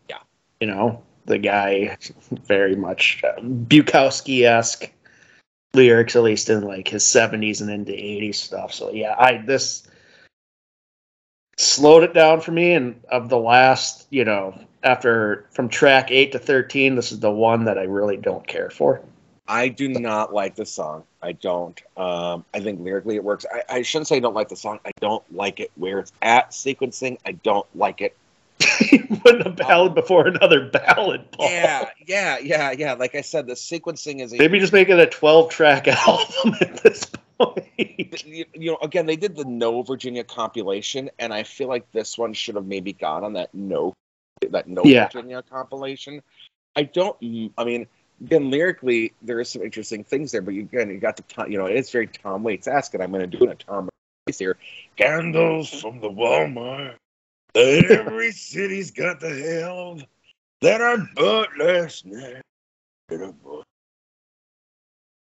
Yeah. 0.09 0.19
You 0.61 0.67
know, 0.67 1.03
the 1.25 1.38
guy 1.38 1.97
very 2.45 2.75
much 2.75 3.23
uh, 3.23 3.39
Bukowski 3.41 4.45
esque 4.45 4.91
lyrics, 5.73 6.15
at 6.15 6.23
least 6.23 6.49
in 6.49 6.61
like 6.63 6.88
his 6.88 7.03
70s 7.03 7.61
and 7.61 7.69
into 7.69 7.91
80s 7.91 8.36
stuff. 8.36 8.73
So, 8.73 8.91
yeah, 8.91 9.15
I 9.17 9.38
this 9.38 9.88
slowed 11.57 12.03
it 12.03 12.13
down 12.13 12.41
for 12.41 12.51
me. 12.51 12.73
And 12.73 13.01
of 13.09 13.30
the 13.30 13.38
last, 13.38 14.07
you 14.09 14.25
know, 14.25 14.57
after 14.84 15.45
from 15.51 15.69
track 15.69 16.11
8 16.11 16.32
to 16.32 16.39
13, 16.39 16.95
this 16.95 17.11
is 17.11 17.19
the 17.19 17.32
one 17.32 17.65
that 17.65 17.78
I 17.78 17.84
really 17.84 18.17
don't 18.17 18.47
care 18.47 18.69
for. 18.69 19.01
I 19.47 19.69
do 19.69 19.87
not 19.87 20.33
like 20.33 20.55
the 20.55 20.65
song. 20.65 21.03
I 21.21 21.31
don't. 21.31 21.81
Um, 21.95 22.43
I 22.53 22.59
think 22.59 22.81
lyrically 22.81 23.15
it 23.15 23.23
works. 23.23 23.45
I, 23.51 23.77
I 23.77 23.81
shouldn't 23.81 24.07
say 24.07 24.17
I 24.17 24.19
don't 24.19 24.35
like 24.35 24.49
the 24.49 24.55
song. 24.55 24.79
I 24.85 24.91
don't 24.99 25.23
like 25.33 25.59
it 25.59 25.71
where 25.75 25.99
it's 25.99 26.11
at 26.21 26.51
sequencing. 26.51 27.17
I 27.25 27.31
don't 27.31 27.65
like 27.75 28.01
it. 28.01 28.15
Putting 29.23 29.45
a 29.45 29.49
ballad 29.49 29.95
before 29.95 30.27
another 30.27 30.69
ballad, 30.69 31.31
Paul. 31.31 31.49
Yeah, 31.49 31.89
yeah, 32.05 32.37
yeah, 32.39 32.71
yeah. 32.71 32.93
Like 32.93 33.15
I 33.15 33.21
said, 33.21 33.47
the 33.47 33.53
sequencing 33.53 34.21
is 34.21 34.33
a 34.33 34.37
Maybe 34.37 34.59
just 34.59 34.73
make 34.73 34.89
it 34.89 34.99
a 34.99 35.05
12 35.05 35.49
track 35.49 35.87
album 36.07 36.55
at 36.59 36.83
this 36.83 37.05
point. 37.39 37.65
you, 37.77 38.45
you 38.53 38.71
know, 38.71 38.77
again, 38.81 39.05
they 39.05 39.15
did 39.15 39.35
the 39.35 39.45
No 39.45 39.83
Virginia 39.83 40.23
compilation, 40.23 41.09
and 41.19 41.33
I 41.33 41.43
feel 41.43 41.67
like 41.67 41.89
this 41.91 42.17
one 42.17 42.33
should 42.33 42.55
have 42.55 42.65
maybe 42.65 42.93
gone 42.93 43.23
on 43.23 43.33
that 43.33 43.53
No, 43.53 43.93
that 44.49 44.67
No 44.67 44.83
Yeah. 44.83 45.05
Virginia 45.05 45.43
compilation. 45.43 46.21
I 46.75 46.83
don't. 46.83 47.17
I 47.57 47.63
mean, 47.63 47.87
again, 48.22 48.49
lyrically, 48.49 49.13
there 49.22 49.39
is 49.39 49.49
some 49.49 49.61
interesting 49.61 50.03
things 50.03 50.32
there, 50.32 50.41
but 50.41 50.53
you, 50.53 50.61
again, 50.61 50.89
you 50.89 50.97
got 50.99 51.18
the 51.18 51.24
Tom, 51.24 51.51
you 51.51 51.57
know, 51.57 51.65
it's 51.65 51.91
very 51.91 52.07
Tom 52.07 52.43
Waits 52.43 52.68
esque, 52.68 52.93
and 52.93 53.03
I'm 53.03 53.11
going 53.11 53.30
to 53.30 53.38
do 53.38 53.45
it 53.45 53.51
a 53.51 53.55
Tom 53.55 53.89
Waits 54.28 54.39
here. 54.39 54.57
Candles 54.97 55.70
from 55.70 55.99
the 55.99 56.09
Walmart 56.09 56.95
every 57.57 58.32
city's 58.34 58.91
got 58.91 59.20
the 59.20 59.36
hell 59.36 59.99
that 60.61 60.82
I 60.82 60.97
bought 61.15 61.49
last 61.57 62.05
night. 62.05 62.41
That 63.09 63.22
I 63.22 63.32
bought. 63.32 63.65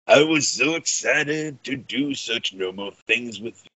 I 0.07 0.23
was 0.23 0.47
so 0.47 0.75
excited 0.75 1.63
to 1.65 1.75
do 1.75 2.15
such 2.15 2.53
normal 2.53 2.91
things 3.07 3.39
with 3.39 3.61
you. 3.63 3.69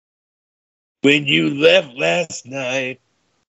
When 1.01 1.26
you 1.26 1.55
left 1.55 1.93
last 1.95 2.45
night 2.45 3.01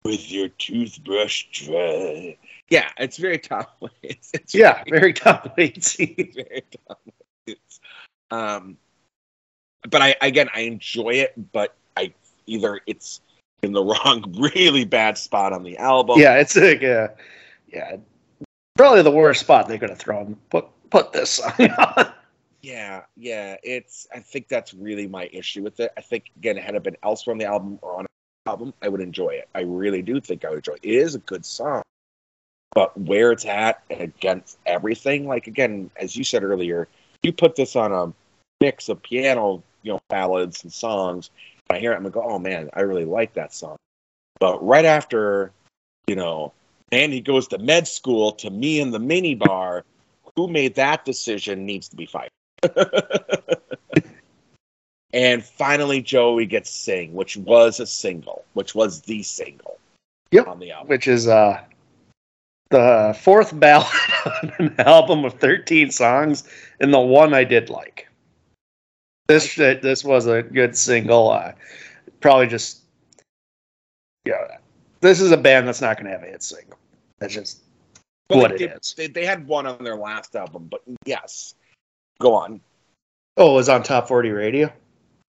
with 0.05 0.30
your 0.30 0.48
toothbrush 0.48 1.46
dry. 1.53 2.36
Yeah, 2.72 2.88
it's 2.96 3.18
very 3.18 3.36
Tom 3.36 3.66
Waits. 3.80 4.30
It's 4.32 4.54
Yeah, 4.54 4.82
very 4.88 5.12
Tom 5.12 5.40
Waitsy. 5.58 6.34
very 6.34 6.64
Tom 6.88 6.96
Waits. 7.46 7.80
Um, 8.30 8.78
but 9.90 10.00
I 10.00 10.16
again 10.22 10.48
I 10.54 10.60
enjoy 10.60 11.10
it, 11.10 11.34
but 11.52 11.74
I 11.98 12.14
either 12.46 12.80
it's 12.86 13.20
in 13.62 13.72
the 13.72 13.84
wrong, 13.84 14.34
really 14.38 14.86
bad 14.86 15.18
spot 15.18 15.52
on 15.52 15.62
the 15.64 15.76
album. 15.76 16.18
Yeah, 16.18 16.38
it's 16.38 16.56
like 16.56 16.80
yeah, 16.80 17.08
yeah, 17.70 17.96
probably 18.74 19.02
the 19.02 19.10
worst 19.10 19.40
spot 19.40 19.68
they 19.68 19.76
could 19.76 19.90
have 19.90 19.98
thrown 19.98 20.34
put 20.48 20.64
put 20.88 21.12
this 21.12 21.32
song 21.32 21.52
on. 21.60 22.10
Yeah, 22.62 23.02
yeah. 23.18 23.56
It's 23.62 24.06
I 24.14 24.20
think 24.20 24.48
that's 24.48 24.72
really 24.72 25.06
my 25.06 25.28
issue 25.30 25.62
with 25.62 25.78
it. 25.78 25.92
I 25.98 26.00
think 26.00 26.30
again, 26.38 26.56
had 26.56 26.74
it 26.74 26.82
been 26.82 26.96
elsewhere 27.02 27.32
on 27.34 27.38
the 27.38 27.44
album 27.44 27.78
or 27.82 27.96
on 27.98 28.00
an 28.00 28.06
album, 28.46 28.72
I 28.80 28.88
would 28.88 29.02
enjoy 29.02 29.30
it. 29.32 29.46
I 29.54 29.60
really 29.60 30.00
do 30.00 30.22
think 30.22 30.46
I 30.46 30.48
would 30.48 30.66
enjoy 30.66 30.76
it. 30.76 30.84
It 30.84 30.94
is 30.94 31.14
a 31.16 31.18
good 31.18 31.44
song. 31.44 31.82
But 32.74 32.98
where 32.98 33.32
it's 33.32 33.44
at 33.44 33.82
against 33.90 34.58
everything, 34.66 35.26
like 35.26 35.46
again, 35.46 35.90
as 35.96 36.16
you 36.16 36.24
said 36.24 36.42
earlier, 36.42 36.88
you 37.22 37.32
put 37.32 37.54
this 37.56 37.76
on 37.76 37.92
a 37.92 38.12
mix 38.60 38.88
of 38.88 39.02
piano, 39.02 39.62
you 39.82 39.92
know, 39.92 40.00
ballads 40.08 40.62
and 40.62 40.72
songs, 40.72 41.30
and 41.68 41.76
I 41.76 41.80
hear 41.80 41.92
it, 41.92 41.96
I'm 41.96 42.02
gonna 42.02 42.12
go, 42.12 42.22
Oh 42.22 42.38
man, 42.38 42.70
I 42.72 42.80
really 42.80 43.04
like 43.04 43.34
that 43.34 43.52
song. 43.52 43.76
But 44.40 44.64
right 44.66 44.84
after, 44.84 45.52
you 46.06 46.16
know, 46.16 46.52
and 46.90 47.12
he 47.12 47.20
goes 47.20 47.48
to 47.48 47.58
med 47.58 47.86
school 47.86 48.32
to 48.32 48.50
me 48.50 48.80
in 48.80 48.90
the 48.90 48.98
minibar, 48.98 49.82
who 50.36 50.48
made 50.48 50.74
that 50.76 51.04
decision 51.04 51.66
needs 51.66 51.88
to 51.88 51.96
be 51.96 52.06
fired. 52.06 52.30
and 55.12 55.44
finally, 55.44 56.00
Joey 56.00 56.46
gets 56.46 56.70
Sing, 56.70 57.12
which 57.12 57.36
was 57.36 57.80
a 57.80 57.86
single, 57.86 58.44
which 58.54 58.74
was 58.74 59.02
the 59.02 59.22
single 59.22 59.78
Yep. 60.30 60.48
on 60.48 60.58
the 60.58 60.70
album. 60.70 60.88
which 60.88 61.06
is 61.08 61.28
uh 61.28 61.60
the 62.72 63.16
fourth 63.20 63.58
ballad 63.58 63.86
on 64.26 64.52
an 64.58 64.74
album 64.80 65.24
of 65.24 65.34
13 65.34 65.90
songs 65.92 66.42
and 66.80 66.92
the 66.92 66.98
one 66.98 67.32
I 67.34 67.44
did 67.44 67.70
like. 67.70 68.08
This 69.28 69.54
this 69.54 70.04
was 70.04 70.26
a 70.26 70.42
good 70.42 70.76
single. 70.76 71.30
Uh, 71.30 71.52
probably 72.20 72.48
just 72.48 72.80
yeah. 74.24 74.56
This 75.00 75.20
is 75.20 75.30
a 75.30 75.36
band 75.36 75.68
that's 75.68 75.80
not 75.80 75.96
going 75.96 76.06
to 76.06 76.12
have 76.12 76.22
a 76.22 76.26
hit 76.26 76.42
single. 76.42 76.78
That's 77.18 77.34
just 77.34 77.62
But 78.28 78.38
what 78.38 78.58
they 78.58 78.64
it 78.64 78.78
is. 78.80 78.94
They, 78.96 79.06
they 79.06 79.24
had 79.24 79.46
one 79.46 79.66
on 79.66 79.82
their 79.82 79.96
last 79.96 80.34
album, 80.34 80.68
but 80.70 80.82
yes. 81.04 81.54
Go 82.20 82.34
on. 82.34 82.60
oh, 83.36 83.52
it 83.52 83.54
was 83.54 83.68
on 83.68 83.82
Top 83.82 84.08
40 84.08 84.30
Radio. 84.30 84.72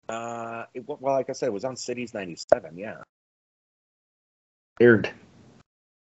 Uh, 0.09 0.65
it, 0.73 0.83
well, 0.87 0.99
like 1.01 1.29
I 1.29 1.33
said, 1.33 1.47
it 1.47 1.53
was 1.53 1.63
on 1.63 1.77
Cities 1.77 2.13
97, 2.13 2.77
yeah. 2.77 2.97
Weird. 4.79 5.09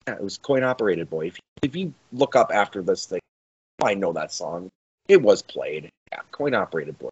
Yeah, 0.07 0.15
it 0.15 0.23
was 0.23 0.37
coin 0.37 0.63
operated, 0.63 1.09
boy. 1.09 1.27
If, 1.27 1.39
if 1.61 1.75
you 1.75 1.93
look 2.11 2.35
up 2.35 2.51
after 2.53 2.81
this 2.81 3.05
thing, 3.05 3.21
I 3.81 3.93
know 3.93 4.13
that 4.13 4.31
song. 4.33 4.69
It 5.07 5.21
was 5.21 5.41
played. 5.41 5.89
Yeah, 6.11 6.19
coin 6.31 6.53
operated, 6.53 6.97
boy. 6.99 7.09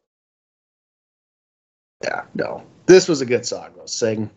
Yeah, 2.04 2.24
no. 2.34 2.64
This 2.86 3.08
was 3.08 3.22
a 3.22 3.26
good 3.26 3.46
song 3.46 3.70
though. 3.78 3.86
Sing. 3.86 4.30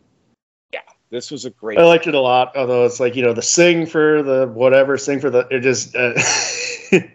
Yeah, 0.72 0.80
this 1.10 1.30
was 1.30 1.44
a 1.44 1.50
great. 1.50 1.78
I 1.78 1.84
liked 1.84 2.06
it 2.06 2.14
a 2.14 2.20
lot, 2.20 2.56
although 2.56 2.84
it's 2.84 3.00
like 3.00 3.16
you 3.16 3.22
know 3.22 3.32
the 3.32 3.42
sing 3.42 3.86
for 3.86 4.22
the 4.22 4.46
whatever, 4.46 4.98
sing 4.98 5.20
for 5.20 5.30
the 5.30 5.46
it 5.50 5.60
just 5.60 5.96
uh, 5.96 6.12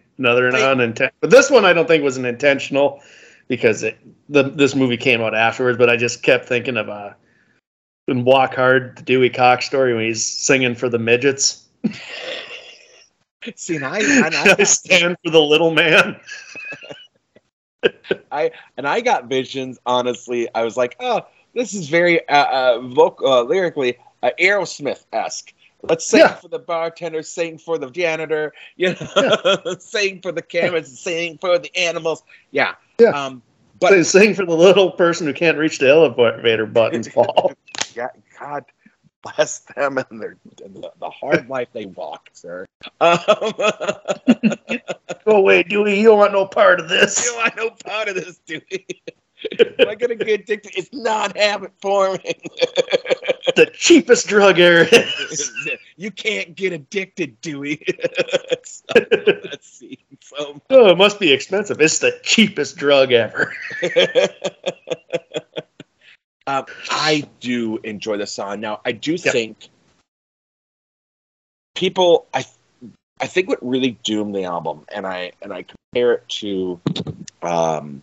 another 0.18 0.52
They- 0.52 0.66
unintentional. 0.72 1.18
But 1.22 1.30
this 1.30 1.50
one 1.50 1.66
I 1.66 1.74
don't 1.74 1.88
think 1.88 2.04
was 2.04 2.18
an 2.18 2.26
intentional 2.26 3.02
because 3.48 3.84
it 3.84 3.98
the 4.28 4.44
this 4.44 4.76
movie 4.76 4.98
came 4.98 5.22
out 5.22 5.36
afterwards. 5.36 5.78
But 5.78 5.90
I 5.90 5.98
just 5.98 6.24
kept 6.24 6.46
thinking 6.46 6.78
of 6.78 6.90
uh, 6.90 7.12
in 8.10 8.26
Walk 8.26 8.56
Hard, 8.56 8.98
the 8.98 9.04
Dewey 9.04 9.30
Cox 9.30 9.66
story 9.66 9.94
when 9.94 10.06
he's 10.06 10.26
singing 10.26 10.76
for 10.76 10.90
the 10.90 11.00
midgets. 11.00 11.66
See, 13.56 13.78
and 13.78 13.86
I, 13.86 14.00
and 14.00 14.36
I, 14.36 14.56
I 14.60 14.64
stand 14.64 15.18
for 15.24 15.32
the 15.32 15.40
little 15.42 15.72
man. 15.72 16.20
I 18.32 18.52
and 18.78 18.88
I 18.88 19.02
got 19.02 19.28
visions. 19.30 19.80
Honestly, 19.86 20.48
I 20.54 20.64
was 20.64 20.76
like, 20.76 20.96
oh, 21.00 21.22
this 21.56 21.74
is 21.74 21.88
very 21.90 22.28
uh, 22.28 22.46
uh, 22.46 22.80
voc- 22.80 23.24
uh 23.24 23.44
lyrically 23.44 23.98
uh, 24.22 24.32
Aerosmith 24.40 25.06
esque. 25.14 25.54
Let's 25.82 26.06
sing 26.06 26.20
Yeah. 26.20 26.34
for 26.36 26.50
the 26.50 26.60
bartender, 26.60 27.24
sing 27.24 27.58
for 27.58 27.78
the 27.78 27.90
janitor, 27.90 28.54
you 28.76 28.96
know, 29.16 29.76
sing 29.80 30.22
for 30.22 30.34
the 30.34 30.42
cameras, 30.42 31.00
sing 31.00 31.38
for 31.38 31.58
the 31.58 31.74
animals. 31.78 32.22
Yeah, 32.52 32.74
Yeah. 33.00 33.12
Um, 33.12 33.42
but 33.80 34.04
sing 34.04 34.34
for 34.34 34.46
the 34.46 34.56
little 34.56 34.92
person 34.92 35.26
who 35.26 35.34
can't 35.34 35.58
reach 35.58 35.80
the 35.80 35.88
elevator 35.90 36.66
buttons. 36.66 37.08
Paul. 37.08 37.54
God 38.40 38.66
bless 39.22 39.60
them 39.60 39.98
and 39.98 40.22
their 40.22 40.38
and 40.64 40.76
the, 40.76 40.92
the 41.00 41.10
hard 41.10 41.50
life 41.50 41.68
they 41.74 41.86
walk, 41.86 42.30
sir. 42.34 42.66
Um, 43.02 43.18
Go 45.26 45.36
away, 45.38 45.64
Dewey. 45.64 46.00
You 46.00 46.10
don't 46.10 46.18
want 46.20 46.34
no 46.34 46.46
part 46.46 46.80
of 46.80 46.90
this. 46.90 47.24
you 47.26 47.32
don't 47.32 47.38
want 47.38 47.56
no 47.58 47.70
part 47.90 48.08
of 48.08 48.16
this, 48.16 48.40
Dewey. 48.46 48.86
Am 49.80 49.88
I 49.88 49.96
gonna 49.96 50.16
get 50.16 50.42
addicted? 50.42 50.74
It's 50.76 50.92
not 50.92 51.38
habit 51.38 51.72
forming. 51.82 52.20
the 53.56 53.70
cheapest 53.74 54.28
drug 54.28 54.60
ever. 54.60 54.88
you 55.98 56.12
can't 56.12 56.56
get 56.56 56.74
addicted, 56.74 57.40
Dewey. 57.42 57.86
So, 58.64 58.84
let's 59.46 59.70
see. 59.70 60.00
So 60.22 60.62
Oh, 60.70 60.90
it 60.90 60.98
must 60.98 61.20
be 61.20 61.32
expensive. 61.32 61.80
It's 61.80 62.00
the 62.00 62.20
cheapest 62.24 62.76
drug 62.78 63.12
ever. 63.12 63.54
Um, 66.48 66.66
I 66.90 67.28
do 67.40 67.78
enjoy 67.84 68.18
the 68.18 68.28
song. 68.28 68.60
Now, 68.60 68.82
I 68.86 68.92
do 68.92 69.14
Yep. 69.14 69.34
think 69.34 69.70
people. 71.76 72.28
I 72.34 72.46
I 73.22 73.28
think 73.28 73.50
what 73.50 73.60
really 73.62 73.92
doomed 74.04 74.36
the 74.36 74.46
album, 74.46 74.86
and 74.94 75.06
I 75.06 75.34
and 75.42 75.54
I 75.54 75.64
compare 75.64 76.14
it 76.14 76.30
to 76.30 76.80
um, 77.42 78.02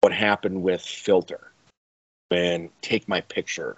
what 0.00 0.12
happened 0.12 0.62
with 0.62 0.82
Filter 0.82 1.52
when 2.28 2.70
Take 2.80 3.08
My 3.08 3.20
Picture 3.20 3.76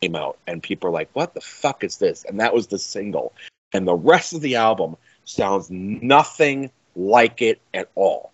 came 0.00 0.14
out, 0.14 0.38
and 0.46 0.62
people 0.62 0.88
are 0.88 0.92
like, 0.92 1.10
"What 1.14 1.34
the 1.34 1.40
fuck 1.40 1.82
is 1.84 1.98
this?" 1.98 2.24
And 2.24 2.40
that 2.40 2.54
was 2.54 2.68
the 2.68 2.78
single, 2.78 3.34
and 3.72 3.86
the 3.86 3.94
rest 3.94 4.32
of 4.32 4.40
the 4.40 4.56
album 4.56 4.96
sounds 5.24 5.70
nothing 5.70 6.70
like 6.94 7.42
it 7.42 7.60
at 7.72 7.90
all. 7.94 8.32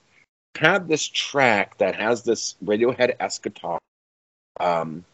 Had 0.56 0.88
this 0.88 1.06
track 1.06 1.78
that 1.78 1.94
has 1.94 2.24
this 2.24 2.56
Radiohead 2.62 3.16
esque 3.18 3.42
guitar, 3.44 3.78
um, 4.60 5.04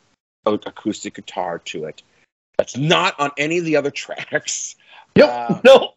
acoustic 0.45 1.15
guitar 1.15 1.59
to 1.61 1.85
it. 1.85 2.03
That's 2.59 2.77
not 2.77 3.19
on 3.19 3.31
any 3.39 3.59
of 3.59 3.65
the 3.65 3.77
other 3.77 3.91
tracks. 4.05 4.77
Yep. 5.15 5.29
Uh, 5.29 5.61
no. 5.65 5.95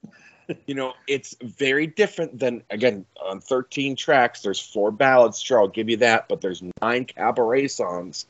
you 0.66 0.76
know, 0.76 0.94
it's 1.08 1.36
very 1.42 1.88
different 1.88 2.40
than 2.40 2.64
again 2.70 3.06
on 3.24 3.40
13 3.40 3.96
tracks. 3.96 4.42
There's 4.42 4.60
four 4.60 4.92
ballads, 4.92 5.40
sure, 5.40 5.60
I'll 5.60 5.68
give 5.68 5.90
you 5.90 5.98
that, 5.98 6.28
but 6.28 6.42
there's 6.42 6.64
nine 6.82 7.06
cabaret 7.06 7.68
songs. 7.68 8.26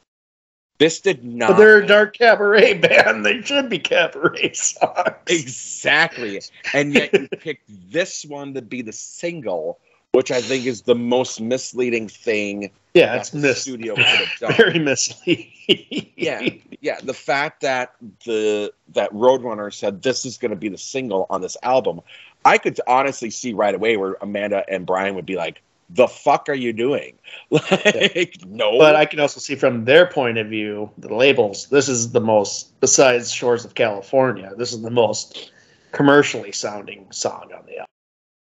This 0.79 1.01
did 1.01 1.25
not. 1.25 1.49
But 1.49 1.57
they're 1.57 1.81
a 1.81 1.87
dark 1.87 2.17
cabaret 2.17 2.73
band. 2.79 3.25
They 3.25 3.41
should 3.41 3.69
be 3.69 3.79
cabaret 3.79 4.53
songs. 4.53 5.17
exactly, 5.27 6.41
and 6.73 6.93
yet 6.93 7.13
you 7.13 7.27
picked 7.27 7.69
this 7.91 8.25
one 8.25 8.53
to 8.53 8.61
be 8.61 8.81
the 8.81 8.93
single, 8.93 9.79
which 10.13 10.31
I 10.31 10.41
think 10.41 10.65
is 10.65 10.81
the 10.83 10.95
most 10.95 11.39
misleading 11.39 12.07
thing 12.07 12.71
Yeah, 12.93 13.15
it's 13.15 13.29
the 13.29 13.39
mis- 13.39 13.61
studio 13.61 13.95
could 13.95 14.05
have 14.05 14.39
done. 14.39 14.53
very 14.57 14.79
misleading. 14.79 16.11
yeah, 16.17 16.49
yeah. 16.81 16.99
The 17.01 17.13
fact 17.13 17.61
that 17.61 17.95
the 18.25 18.73
that 18.93 19.11
Roadrunner 19.13 19.73
said 19.73 20.01
this 20.01 20.25
is 20.25 20.37
going 20.37 20.51
to 20.51 20.57
be 20.57 20.69
the 20.69 20.77
single 20.77 21.27
on 21.29 21.41
this 21.41 21.55
album, 21.61 22.01
I 22.45 22.57
could 22.57 22.79
honestly 22.87 23.29
see 23.29 23.53
right 23.53 23.75
away 23.75 23.97
where 23.97 24.17
Amanda 24.21 24.63
and 24.67 24.85
Brian 24.85 25.13
would 25.13 25.27
be 25.27 25.35
like, 25.35 25.61
"The 25.91 26.07
fuck 26.07 26.49
are 26.49 26.55
you 26.55 26.73
doing?" 26.73 27.13
Like, 27.51 28.37
no. 28.47 28.79
But 28.79 28.95
I 28.95 29.05
can 29.05 29.19
also 29.19 29.39
see 29.39 29.55
from 29.55 29.85
their 29.85 30.07
point 30.07 30.39
of 30.39 30.47
view, 30.47 30.89
the 30.97 31.13
labels, 31.13 31.67
this 31.69 31.87
is 31.87 32.11
the 32.11 32.21
most, 32.21 32.79
besides 32.79 33.31
Shores 33.31 33.63
of 33.63 33.75
California, 33.75 34.53
this 34.57 34.73
is 34.73 34.81
the 34.81 34.89
most 34.91 35.51
commercially 35.91 36.51
sounding 36.51 37.05
song 37.11 37.51
on 37.55 37.65
the 37.67 37.77
album. 37.77 37.85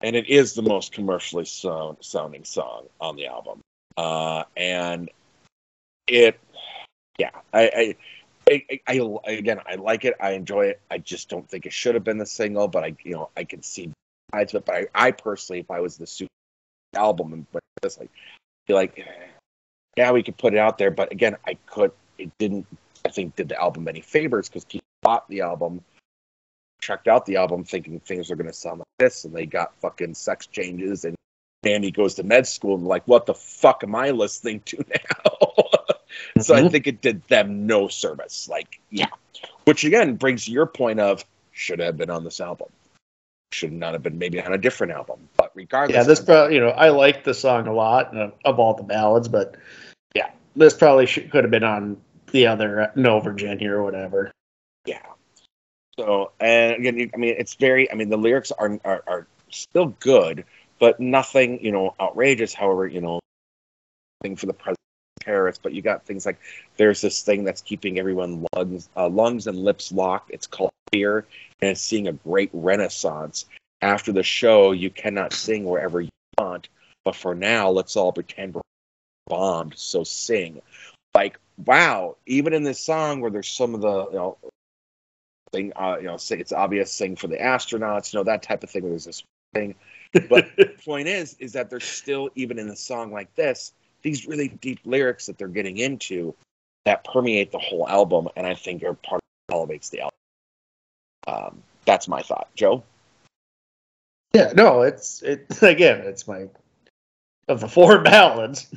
And 0.06 0.16
it 0.16 0.30
is 0.30 0.54
the 0.54 0.62
most 0.62 0.92
commercially 0.92 1.46
sound, 1.46 1.98
sounding 2.00 2.44
song 2.44 2.86
on 3.02 3.16
the 3.16 3.26
album. 3.26 3.60
Uh, 3.98 4.44
and 4.56 5.10
it, 6.06 6.40
yeah, 7.18 7.32
I, 7.52 7.96
I, 8.48 8.62
I, 8.88 9.02
I, 9.26 9.32
again, 9.32 9.62
I 9.66 9.76
like 9.76 10.06
it. 10.06 10.14
I 10.22 10.34
enjoy 10.34 10.68
it. 10.68 10.80
I 10.92 11.00
just 11.00 11.28
don't 11.28 11.50
think 11.50 11.66
it 11.66 11.74
should 11.74 11.96
have 11.96 12.04
been 12.04 12.20
the 12.20 12.28
single, 12.28 12.68
but 12.68 12.84
I, 12.84 12.96
you 13.04 13.14
know, 13.14 13.30
I 13.36 13.46
can 13.46 13.64
see 13.64 13.92
sides 14.32 14.54
of 14.54 14.60
it. 14.60 14.66
But 14.68 14.76
I, 14.76 15.08
I 15.08 15.10
personally, 15.10 15.62
if 15.62 15.72
I 15.72 15.80
was 15.80 15.98
the 15.98 16.06
super 16.06 16.30
album 16.96 17.34
and 17.34 17.48
but 17.52 17.64
this, 17.82 17.98
like, 17.98 18.12
be 18.68 18.76
like, 18.76 19.00
eh, 19.00 19.26
yeah, 19.98 20.12
we 20.12 20.22
could 20.22 20.38
put 20.38 20.54
it 20.54 20.60
out 20.60 20.78
there, 20.78 20.92
but 20.92 21.12
again, 21.12 21.36
I 21.48 21.58
could. 21.66 21.92
It 22.20 22.30
didn't. 22.38 22.68
I 23.04 23.10
think 23.10 23.36
did 23.36 23.50
the 23.50 23.60
album 23.60 23.88
any 23.88 24.02
favors 24.02 24.50
because 24.50 24.66
people 24.66 24.86
bought 25.02 25.28
the 25.30 25.42
album 25.42 25.84
checked 26.86 27.08
out 27.08 27.26
the 27.26 27.36
album 27.38 27.64
thinking 27.64 28.00
things 28.00 28.30
are 28.30 28.36
going 28.36 28.46
to 28.48 28.54
sound 28.54 28.80
like 28.80 28.88
this, 29.00 29.26
and 29.26 29.34
they 29.34 29.46
got 29.48 29.74
fucking 29.78 30.14
sex 30.14 30.46
changes, 30.46 31.04
and 31.04 31.16
Andy 31.64 31.90
goes 31.90 32.14
to 32.16 32.24
med 32.24 32.46
school 32.46 32.76
and 32.76 32.86
like, 32.86 33.08
what 33.08 33.26
the 33.26 33.34
fuck 33.34 33.84
am 33.84 33.96
I 33.96 34.12
listening 34.12 34.60
to 34.66 34.78
now? 34.88 35.72
so 36.42 36.54
I 36.54 36.62
Mhm. 36.62 36.72
think 36.72 36.86
it 36.88 37.02
did 37.02 37.28
them 37.28 37.66
no 37.66 37.88
service. 37.88 38.48
Like, 38.48 38.80
yeah, 38.92 39.08
which 39.66 39.84
again 39.84 40.16
brings 40.16 40.48
your 40.48 40.68
point 40.68 41.00
of 41.00 41.26
should 41.54 41.80
have 41.80 41.98
been 41.98 42.12
on 42.12 42.24
this 42.24 42.40
album, 42.40 42.68
should 43.52 43.72
not 43.74 43.94
have 43.94 44.04
been 44.04 44.20
maybe 44.20 44.40
on 44.42 44.54
a 44.54 44.58
different 44.58 44.94
album, 44.94 45.28
but 45.38 45.52
regardless, 45.56 45.96
Yeah, 45.96 46.04
this 46.04 46.20
probably, 46.20 46.56
you 46.56 46.62
know, 46.62 46.70
I 46.70 46.90
like 46.90 47.24
the 47.24 47.34
song 47.34 47.66
a 47.68 47.74
lot 47.74 48.16
of, 48.16 48.34
of 48.46 48.60
all 48.60 48.76
the 48.76 48.84
ballads, 48.84 49.28
but 49.28 49.56
yeah, 50.14 50.30
this 50.56 50.76
probably 50.76 51.08
should, 51.08 51.32
could 51.32 51.44
have 51.46 51.52
been 51.52 51.64
on 51.64 51.98
the 52.32 52.46
other 52.48 52.82
uh, 52.82 52.92
No 52.96 53.20
Virginia 53.22 53.72
or 53.72 53.82
whatever. 53.84 54.30
Yeah. 54.86 55.02
So, 56.00 56.32
and 56.40 56.74
again, 56.74 57.12
I 57.14 57.18
mean, 57.18 57.36
it's 57.38 57.56
very. 57.56 57.90
I 57.92 57.96
mean, 57.96 58.10
the 58.10 58.18
lyrics 58.18 58.52
are 58.52 58.80
are, 58.84 59.04
are 59.08 59.28
still 59.50 59.96
good, 60.00 60.46
but 60.80 61.00
nothing, 61.00 61.64
you 61.64 61.72
know, 61.72 61.96
outrageous. 62.00 62.54
However, 62.54 62.88
you 62.88 63.02
know, 63.02 63.20
thing 64.22 64.36
for 64.36 64.46
the 64.48 64.54
president 64.54 64.80
terrorists. 65.22 65.62
But 65.62 65.74
you 65.74 65.82
got 65.82 66.06
things 66.06 66.26
like 66.26 66.40
there's 66.78 67.02
this 67.02 67.22
thing 67.22 67.44
that's 67.44 67.62
keeping 67.62 68.00
everyone 68.00 68.46
lungs, 68.56 68.90
uh, 68.96 69.10
lungs 69.10 69.48
and 69.48 69.58
lips 69.58 69.92
locked. 69.92 70.32
It's 70.32 70.48
called 70.48 70.72
fear, 70.92 71.26
and 71.62 71.72
it's 71.72 71.82
seeing 71.82 72.08
a 72.08 72.14
great 72.14 72.50
renaissance. 72.54 73.46
After 73.82 74.12
the 74.12 74.24
show, 74.24 74.72
you 74.72 74.90
cannot 74.90 75.34
sing 75.34 75.66
wherever 75.66 76.02
you 76.02 76.10
want, 76.38 76.70
but 77.04 77.16
for 77.16 77.36
now, 77.36 77.70
let's 77.70 77.96
all 77.96 78.12
pretend 78.12 78.56
we're 78.56 78.62
bombed. 79.28 79.74
So 79.78 80.04
sing, 80.04 80.62
like 81.14 81.40
wow. 81.66 82.18
Even 82.26 82.54
in 82.54 82.64
this 82.64 82.80
song 82.80 83.22
where 83.22 83.32
there's 83.32 83.48
some 83.48 83.76
of 83.76 83.82
the 83.82 84.08
you 84.08 84.16
know 84.16 84.38
thing, 85.56 85.74
uh, 85.76 85.98
you 85.98 86.06
know, 86.06 86.18
it's 86.30 86.52
obvious 86.52 86.98
thing 86.98 87.16
for 87.16 87.28
the 87.28 87.38
astronauts, 87.38 88.14
you 88.14 88.20
know, 88.20 88.24
that 88.24 88.44
type 88.44 88.64
of 88.64 88.70
thing. 88.70 88.84
There's 88.84 89.06
this 89.06 89.24
thing, 89.54 89.76
but 90.30 90.50
the 90.58 90.74
point 90.84 91.08
is, 91.08 91.36
is 91.40 91.54
that 91.54 91.70
there's 91.70 91.86
still 91.86 92.30
even 92.36 92.60
in 92.60 92.70
a 92.70 92.76
song 92.76 93.12
like 93.12 93.34
this, 93.36 93.74
these 94.02 94.28
really 94.28 94.50
deep 94.50 94.80
lyrics 94.86 95.26
that 95.26 95.38
they're 95.38 95.48
getting 95.48 95.78
into 95.78 96.36
that 96.86 97.04
permeate 97.04 97.52
the 97.52 97.60
whole 97.60 97.88
album, 97.88 98.28
and 98.36 98.46
I 98.46 98.54
think 98.54 98.84
are 98.84 98.94
part 98.94 99.22
of 99.22 99.54
what 99.54 99.58
elevates 99.58 99.90
the 99.90 100.02
album. 100.02 100.12
Um, 101.28 101.64
that's 101.86 102.08
my 102.08 102.22
thought, 102.22 102.50
Joe. 102.56 102.84
Yeah, 104.34 104.52
no, 104.56 104.82
it's 104.82 105.22
it 105.24 105.48
again. 105.62 106.02
It's 106.02 106.28
my 106.28 106.48
of 107.48 107.62
the 107.62 107.68
four 107.68 108.00
ballads. 108.04 108.68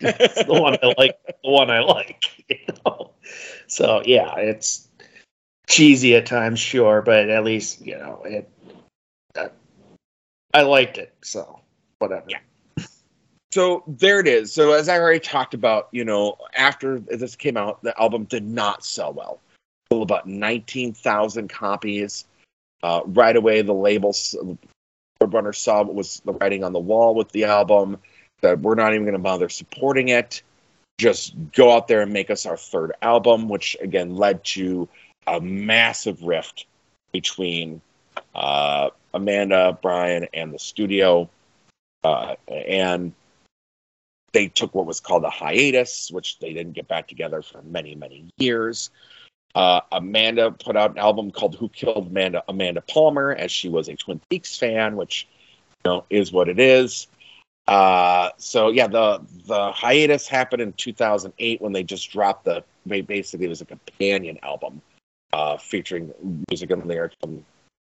it's 0.00 0.44
the 0.44 0.60
one 0.60 0.76
I 0.82 0.94
like. 0.98 1.18
The 1.26 1.50
one 1.50 1.70
I 1.70 1.80
like. 1.80 2.24
You 2.48 2.58
know? 2.84 3.10
So 3.66 4.02
yeah, 4.04 4.36
it's 4.36 4.88
cheesy 5.68 6.14
at 6.16 6.26
times, 6.26 6.60
sure, 6.60 7.02
but 7.02 7.28
at 7.28 7.44
least 7.44 7.80
you 7.84 7.96
know 7.96 8.22
it. 8.24 8.50
Uh, 9.36 9.48
I 10.52 10.62
liked 10.62 10.98
it, 10.98 11.12
so 11.22 11.60
whatever. 11.98 12.26
Yeah. 12.28 12.38
So 13.52 13.84
there 13.86 14.18
it 14.18 14.26
is. 14.26 14.52
So 14.52 14.72
as 14.72 14.88
I 14.88 14.98
already 14.98 15.20
talked 15.20 15.54
about, 15.54 15.88
you 15.92 16.04
know, 16.04 16.36
after 16.56 16.98
this 16.98 17.36
came 17.36 17.56
out, 17.56 17.82
the 17.82 17.98
album 18.00 18.24
did 18.24 18.44
not 18.44 18.84
sell 18.84 19.12
well. 19.12 19.40
Sold 19.92 20.02
about 20.02 20.26
nineteen 20.26 20.92
thousand 20.92 21.48
copies. 21.48 22.24
Uh, 22.82 23.02
right 23.06 23.36
away, 23.36 23.62
the 23.62 23.72
labels, 23.72 24.36
Roadrunner 25.22 25.54
saw 25.54 25.82
what 25.84 25.94
was 25.94 26.20
the 26.24 26.32
writing 26.32 26.64
on 26.64 26.72
the 26.72 26.78
wall 26.80 27.14
with 27.14 27.30
the 27.30 27.44
album. 27.44 27.98
That 28.42 28.60
we're 28.60 28.74
not 28.74 28.92
even 28.92 29.04
going 29.04 29.14
to 29.14 29.20
bother 29.20 29.48
supporting 29.48 30.08
it. 30.08 30.42
Just 30.98 31.34
go 31.52 31.72
out 31.72 31.88
there 31.88 32.02
and 32.02 32.12
make 32.12 32.30
us 32.30 32.46
our 32.46 32.56
third 32.56 32.92
album, 33.02 33.48
which 33.48 33.76
again 33.80 34.16
led 34.16 34.44
to 34.44 34.88
a 35.26 35.40
massive 35.40 36.22
rift 36.22 36.66
between 37.12 37.80
uh, 38.34 38.90
Amanda, 39.12 39.78
Brian, 39.80 40.26
and 40.34 40.52
the 40.52 40.58
studio. 40.58 41.28
Uh, 42.02 42.34
and 42.48 43.12
they 44.32 44.48
took 44.48 44.74
what 44.74 44.86
was 44.86 45.00
called 45.00 45.24
a 45.24 45.30
hiatus, 45.30 46.10
which 46.10 46.38
they 46.40 46.52
didn't 46.52 46.72
get 46.72 46.88
back 46.88 47.08
together 47.08 47.40
for 47.40 47.62
many, 47.62 47.94
many 47.94 48.26
years. 48.38 48.90
Uh, 49.54 49.80
Amanda 49.92 50.50
put 50.50 50.76
out 50.76 50.90
an 50.90 50.98
album 50.98 51.30
called 51.30 51.54
"Who 51.54 51.68
Killed 51.68 52.08
Amanda?" 52.08 52.42
Amanda 52.48 52.80
Palmer, 52.80 53.32
as 53.32 53.52
she 53.52 53.68
was 53.68 53.88
a 53.88 53.94
Twin 53.94 54.20
Peaks 54.28 54.58
fan, 54.58 54.96
which 54.96 55.28
you 55.84 55.90
know 55.90 56.04
is 56.10 56.32
what 56.32 56.48
it 56.48 56.58
is. 56.58 57.06
Uh, 57.68 58.30
so 58.36 58.68
yeah, 58.68 58.88
the 58.88 59.24
the 59.46 59.70
hiatus 59.70 60.26
happened 60.26 60.60
in 60.60 60.72
2008 60.72 61.62
when 61.62 61.72
they 61.72 61.84
just 61.84 62.10
dropped 62.10 62.44
the 62.44 62.64
basically 62.86 63.46
it 63.46 63.48
was 63.48 63.62
a 63.62 63.64
companion 63.64 64.38
album 64.42 64.82
uh, 65.34 65.56
featuring 65.56 66.14
music 66.48 66.70
and 66.70 66.86
lyrics 66.86 67.16
from 67.20 67.44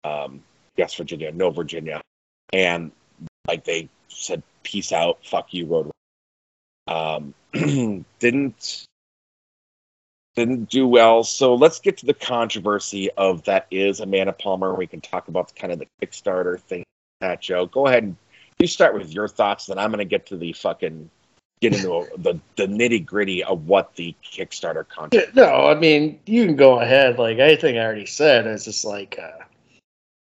um, 0.04 0.44
Yes 0.76 0.94
Virginia, 0.96 1.32
No 1.32 1.52
Virginia, 1.52 2.02
and 2.52 2.92
like 3.48 3.64
they 3.64 3.88
said, 4.10 4.44
peace 4.64 4.92
out, 4.92 5.20
fuck 5.24 5.54
you, 5.54 5.66
Road. 5.66 5.92
Um, 6.88 7.34
didn't 8.20 8.86
didn't 10.36 10.70
do 10.70 10.86
well. 10.86 11.24
So 11.24 11.56
let's 11.56 11.80
get 11.80 11.98
to 12.00 12.06
the 12.06 12.14
controversy 12.14 13.10
of 13.12 13.46
that 13.46 13.68
is 13.72 14.02
Amanda 14.02 14.34
Palmer. 14.34 14.76
We 14.76 14.88
can 14.88 15.00
talk 15.00 15.30
about 15.30 15.56
kind 15.56 15.72
of 15.72 15.80
the 15.80 15.88
Kickstarter 16.02 16.60
thing. 16.60 16.84
That 17.22 17.42
Joe, 17.42 17.66
go 17.66 17.88
ahead 17.88 18.04
and 18.04 18.18
you 18.60 18.68
start 18.68 18.94
with 18.94 19.14
your 19.14 19.30
thoughts. 19.30 19.68
Then 19.68 19.78
I'm 19.78 19.92
going 19.92 20.00
to 20.00 20.06
get 20.06 20.28
to 20.28 20.38
the 20.38 20.52
fucking 20.54 21.10
get 21.62 21.76
into 21.76 22.08
the 22.18 22.40
the 22.56 22.68
nitty 22.68 23.06
gritty 23.06 23.44
of 23.44 23.68
what 23.68 23.96
the 23.96 24.16
Kickstarter 24.24 24.88
content. 24.88 25.26
Yeah, 25.34 25.44
no, 25.44 25.68
I 25.68 25.76
mean 25.76 26.20
you 26.26 26.46
can 26.46 26.56
go 26.56 26.80
ahead. 26.80 27.20
Like 27.20 27.40
I 27.40 27.56
think 27.56 27.78
I 27.78 27.82
already 27.82 28.06
said, 28.06 28.48
it's 28.48 28.66
just 28.66 28.86
like 28.86 29.20
uh, 29.22 29.44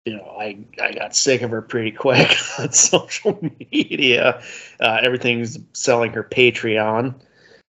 you 0.05 0.15
know, 0.15 0.35
I, 0.39 0.57
I 0.81 0.91
got 0.93 1.15
sick 1.15 1.41
of 1.41 1.51
her 1.51 1.61
pretty 1.61 1.91
quick 1.91 2.35
on 2.59 2.71
social 2.71 3.39
media. 3.71 4.41
Uh, 4.79 4.99
everything's 5.03 5.59
selling 5.73 6.13
her 6.13 6.23
Patreon, 6.23 7.13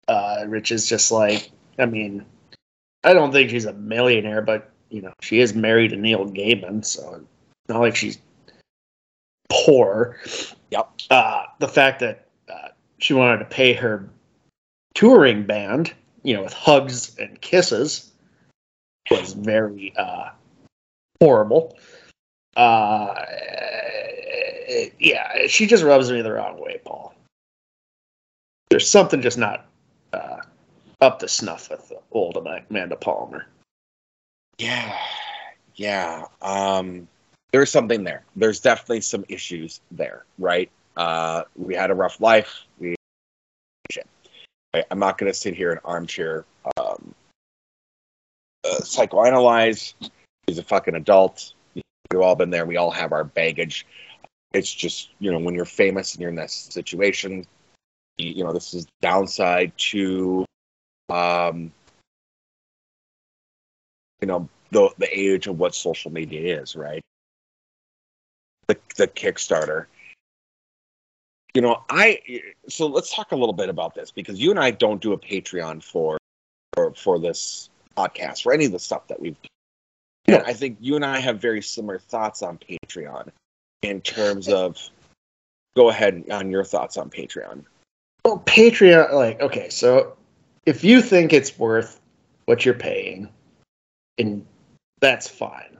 uh, 0.07 0.45
which 0.45 0.71
is 0.71 0.87
just 0.87 1.11
like, 1.11 1.49
I 1.79 1.85
mean, 1.85 2.25
I 3.03 3.13
don't 3.13 3.31
think 3.31 3.51
she's 3.51 3.65
a 3.65 3.73
millionaire, 3.73 4.41
but 4.41 4.71
you 4.89 5.01
know, 5.01 5.13
she 5.21 5.39
is 5.39 5.53
married 5.53 5.91
to 5.91 5.95
Neil 5.95 6.25
Gaiman, 6.29 6.83
so 6.83 7.23
not 7.69 7.79
like 7.79 7.95
she's 7.95 8.19
poor. 9.49 10.17
Yep. 10.71 10.89
Uh, 11.09 11.43
the 11.59 11.67
fact 11.67 11.99
that 12.01 12.24
she 12.97 13.13
wanted 13.13 13.39
to 13.39 13.45
pay 13.45 13.73
her 13.73 14.09
touring 14.93 15.43
band, 15.43 15.93
you 16.23 16.33
know, 16.33 16.43
with 16.43 16.53
hugs 16.53 17.15
and 17.17 17.39
kisses, 17.41 18.11
was 19.11 19.33
very 19.33 19.93
uh, 19.97 20.29
horrible. 21.21 21.77
Uh, 22.55 23.13
yeah, 24.99 25.47
she 25.47 25.67
just 25.67 25.83
rubs 25.83 26.11
me 26.11 26.21
the 26.21 26.31
wrong 26.31 26.59
way, 26.59 26.79
Paul. 26.83 27.13
There's 28.69 28.89
something 28.89 29.21
just 29.21 29.37
not 29.37 29.67
uh, 30.13 30.37
up 31.01 31.19
to 31.19 31.27
snuff 31.27 31.69
with 31.69 31.91
old 32.11 32.37
Amanda 32.37 32.95
Palmer. 32.95 33.45
Yeah, 34.57 34.97
yeah. 35.75 36.25
Um, 36.41 37.07
there's 37.51 37.71
something 37.71 38.03
there. 38.03 38.23
There's 38.35 38.59
definitely 38.59 39.01
some 39.01 39.25
issues 39.29 39.81
there, 39.91 40.25
right? 40.39 40.69
Uh, 40.95 41.43
we 41.55 41.75
had 41.75 41.91
a 41.91 41.95
rough 41.95 42.21
life. 42.21 42.63
We, 42.79 42.95
I'm 44.91 44.99
not 44.99 45.17
going 45.17 45.31
to 45.31 45.37
sit 45.37 45.55
here 45.55 45.71
in 45.71 45.79
armchair 45.85 46.45
um, 46.77 47.13
uh, 48.65 48.79
psychoanalyze. 48.81 49.93
He's 50.47 50.57
a 50.57 50.63
fucking 50.63 50.95
adult. 50.95 51.53
We've 51.73 52.21
all 52.21 52.35
been 52.35 52.49
there. 52.49 52.65
We 52.65 52.77
all 52.77 52.91
have 52.91 53.13
our 53.13 53.23
baggage. 53.23 53.85
It's 54.53 54.73
just 54.73 55.09
you 55.19 55.31
know 55.31 55.39
when 55.39 55.55
you're 55.55 55.65
famous 55.65 56.13
and 56.13 56.21
you're 56.21 56.29
in 56.29 56.35
that 56.35 56.51
situation, 56.51 57.45
you, 58.17 58.43
know 58.43 58.53
this 58.53 58.73
is 58.73 58.87
downside 59.01 59.73
to, 59.77 60.45
um, 61.09 61.71
you 64.21 64.27
know 64.27 64.47
the 64.71 64.89
the 64.97 65.09
age 65.11 65.47
of 65.47 65.59
what 65.59 65.75
social 65.75 66.11
media 66.11 66.61
is, 66.61 66.75
right? 66.75 67.01
The 68.67 68.77
the 68.95 69.07
Kickstarter. 69.07 69.87
You 71.55 71.61
know, 71.61 71.83
I 71.89 72.19
so 72.67 72.85
let's 72.85 73.15
talk 73.15 73.31
a 73.31 73.35
little 73.35 73.53
bit 73.53 73.69
about 73.69 73.95
this 73.95 74.11
because 74.11 74.39
you 74.39 74.51
and 74.51 74.59
I 74.59 74.71
don't 74.71 75.01
do 75.01 75.13
a 75.13 75.17
Patreon 75.17 75.81
for 75.81 76.17
for 76.73 76.93
for 76.93 77.17
this 77.17 77.69
podcast 77.95 78.43
for 78.43 78.53
any 78.53 78.65
of 78.65 78.73
the 78.73 78.79
stuff 78.79 79.07
that 79.07 79.21
we've 79.21 79.37
done. 80.27 80.39
And 80.39 80.43
I 80.45 80.51
think 80.51 80.77
you 80.81 80.97
and 80.97 81.05
I 81.05 81.19
have 81.19 81.39
very 81.39 81.61
similar 81.61 81.97
thoughts 81.97 82.43
on 82.43 82.59
Patreon 82.59 83.29
in 83.83 84.01
terms 84.01 84.49
of 84.49 84.77
go 85.77 85.89
ahead 85.89 86.25
on 86.29 86.51
your 86.51 86.65
thoughts 86.65 86.97
on 86.97 87.09
Patreon. 87.09 87.63
Well, 88.25 88.39
Patreon, 88.39 89.13
like, 89.13 89.39
okay, 89.39 89.69
so 89.69 90.17
if 90.65 90.83
you 90.83 91.01
think 91.01 91.31
it's 91.31 91.57
worth 91.57 92.01
what 92.45 92.65
you're 92.65 92.73
paying, 92.73 93.29
and 94.17 94.45
that's 94.99 95.29
fine. 95.29 95.77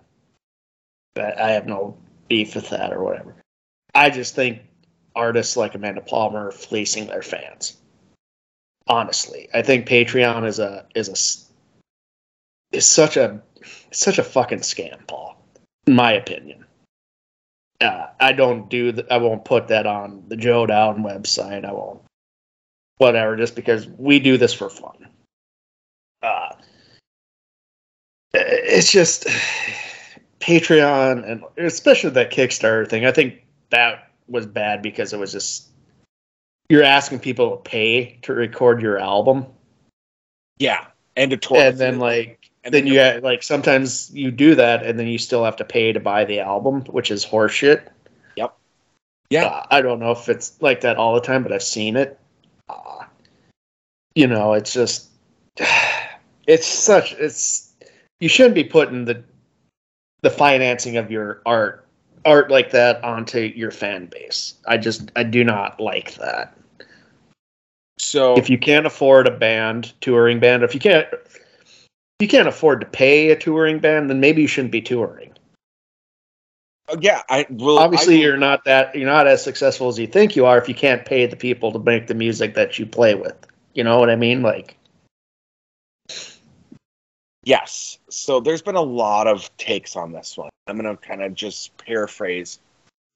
But 1.16 1.38
I 1.38 1.52
have 1.52 1.66
no 1.66 1.98
beef 2.30 2.56
with 2.56 2.70
that 2.70 2.94
or 2.94 3.04
whatever. 3.04 3.36
I 3.94 4.10
just 4.10 4.36
think 4.36 4.62
artists 5.16 5.58
like 5.58 5.76
Amanda 5.76 6.02
Palmer 6.02 6.52
fleecing 6.52 7.08
their 7.08 7.22
fans. 7.22 7.78
Honestly, 8.88 9.50
I 9.54 9.62
think 9.62 9.88
Patreon 9.88 10.46
is 10.46 10.60
a 10.60 10.86
is 10.94 11.10
a 11.10 12.76
is 12.76 12.86
such 12.86 13.18
a 13.18 13.42
such 13.92 14.20
a 14.20 14.24
fucking 14.24 14.60
scam, 14.60 15.06
Paul. 15.08 15.38
In 15.88 15.96
my 15.96 16.12
opinion. 16.14 16.66
Uh, 17.82 18.08
I 18.20 18.32
don't 18.32 18.70
do 18.70 18.94
I 19.12 19.18
won't 19.18 19.44
put 19.44 19.68
that 19.68 19.86
on 19.86 20.24
the 20.28 20.38
Joe 20.38 20.66
Down 20.66 21.04
website. 21.04 21.66
I 21.66 21.74
won't 21.74 22.02
whatever 22.98 23.36
just 23.36 23.56
because 23.56 23.88
we 23.88 24.20
do 24.20 24.38
this 24.38 24.54
for 24.54 24.70
fun. 24.70 25.08
Uh, 26.22 26.54
it's 28.34 28.92
just 28.92 29.28
Patreon 30.40 31.30
and 31.30 31.44
especially 31.58 32.12
that 32.12 32.32
Kickstarter 32.32 32.88
thing. 32.88 33.06
I 33.06 33.12
think 33.12 33.44
that 33.72 34.12
was 34.28 34.46
bad 34.46 34.82
because 34.82 35.14
it 35.14 35.20
was 35.20 35.32
just 35.32 35.68
you're 36.70 36.84
asking 36.84 37.20
people 37.20 37.52
to 37.52 37.58
pay 37.58 38.18
to 38.24 38.34
record 38.34 38.82
your 38.82 38.98
album. 38.98 39.46
Yeah, 40.58 40.86
and 41.16 41.32
to 41.32 41.38
tour, 41.38 41.58
and 41.58 41.78
then 41.78 42.00
like 42.00 42.50
and 42.64 42.74
then, 42.74 42.86
then 42.86 42.94
you 42.94 43.00
have, 43.00 43.24
like 43.24 43.44
sometimes 43.44 44.12
you 44.14 44.32
do 44.32 44.56
that 44.56 44.84
and 44.84 44.98
then 44.98 45.08
you 45.08 45.18
still 45.18 45.44
have 45.44 45.56
to 45.58 45.66
pay 45.66 45.94
to 45.94 46.00
buy 46.00 46.26
the 46.26 46.40
album, 46.40 46.82
which 46.86 47.12
is 47.12 47.26
horseshit. 47.26 47.88
Yep. 48.36 48.58
Yeah. 49.30 49.46
Uh, 49.46 49.66
I 49.70 49.82
don't 49.82 50.00
know 50.00 50.12
if 50.12 50.28
it's 50.30 50.60
like 50.62 50.82
that 50.82 50.98
all 50.98 51.14
the 51.14 51.22
time, 51.22 51.44
but 51.44 51.52
I've 51.52 51.64
seen 51.64 51.96
it. 51.96 52.20
Uh, 52.68 53.04
you 54.16 54.26
know, 54.26 54.54
it's 54.54 54.74
just 54.74 55.10
it's 56.48 56.66
such 56.66 57.14
it's 57.14 57.74
you 58.20 58.30
shouldn't 58.30 58.56
be 58.56 58.64
putting 58.64 59.06
the 59.06 59.24
the 60.22 60.32
financing 60.32 60.98
of 60.98 61.12
your 61.12 61.44
art 61.46 61.85
art 62.26 62.52
like 62.52 62.72
that 62.72 63.04
onto 63.04 63.40
your 63.40 63.72
fan 63.72 64.08
base. 64.08 64.56
I 64.68 64.78
just 64.78 65.12
I 65.16 65.24
do 65.24 65.44
not 65.44 65.80
like 65.80 66.16
that. 66.16 66.58
So 67.98 68.36
if 68.36 68.50
you 68.50 68.58
can't 68.58 68.86
afford 68.86 69.28
a 69.28 69.32
band, 69.32 69.94
touring 70.02 70.40
band, 70.40 70.64
if 70.64 70.74
you 70.74 70.80
can't 70.80 71.08
if 71.14 72.22
you 72.22 72.28
can't 72.28 72.48
afford 72.48 72.82
to 72.82 72.88
pay 72.88 73.32
a 73.32 73.36
touring 73.36 73.80
band, 73.80 74.10
then 74.10 74.20
maybe 74.20 74.42
you 74.42 74.48
shouldn't 74.48 74.72
be 74.72 74.82
touring. 74.82 75.32
Uh, 76.88 76.98
yeah, 77.00 77.22
I 77.30 77.46
well, 77.50 77.80
obviously 77.80 78.16
I, 78.16 78.20
you're 78.20 78.38
not 78.38 78.66
that 78.66 78.96
you're 78.96 79.10
not 79.10 79.28
as 79.28 79.44
successful 79.44 79.88
as 79.88 79.98
you 79.98 80.08
think 80.08 80.36
you 80.36 80.46
are 80.46 80.58
if 80.58 80.68
you 80.68 80.76
can't 80.76 81.06
pay 81.06 81.26
the 81.26 81.36
people 81.36 81.72
to 81.72 81.80
make 81.80 82.08
the 82.08 82.14
music 82.14 82.54
that 82.56 82.78
you 82.78 82.86
play 82.86 83.16
with. 83.16 83.36
You 83.74 83.84
know 83.84 84.00
what 84.00 84.10
I 84.10 84.16
mean? 84.16 84.42
Like 84.42 84.78
Yes. 87.46 88.00
So 88.10 88.40
there's 88.40 88.64
been 88.64 88.76
a 88.76 88.82
lot 88.82 89.28
of 89.28 89.56
takes 89.58 89.96
on 89.96 90.12
this 90.12 90.36
one. 90.38 90.50
I'm 90.68 90.78
going 90.78 90.96
to 90.96 91.02
kind 91.02 91.22
of 91.22 91.34
just 91.34 91.78
paraphrase 91.78 92.60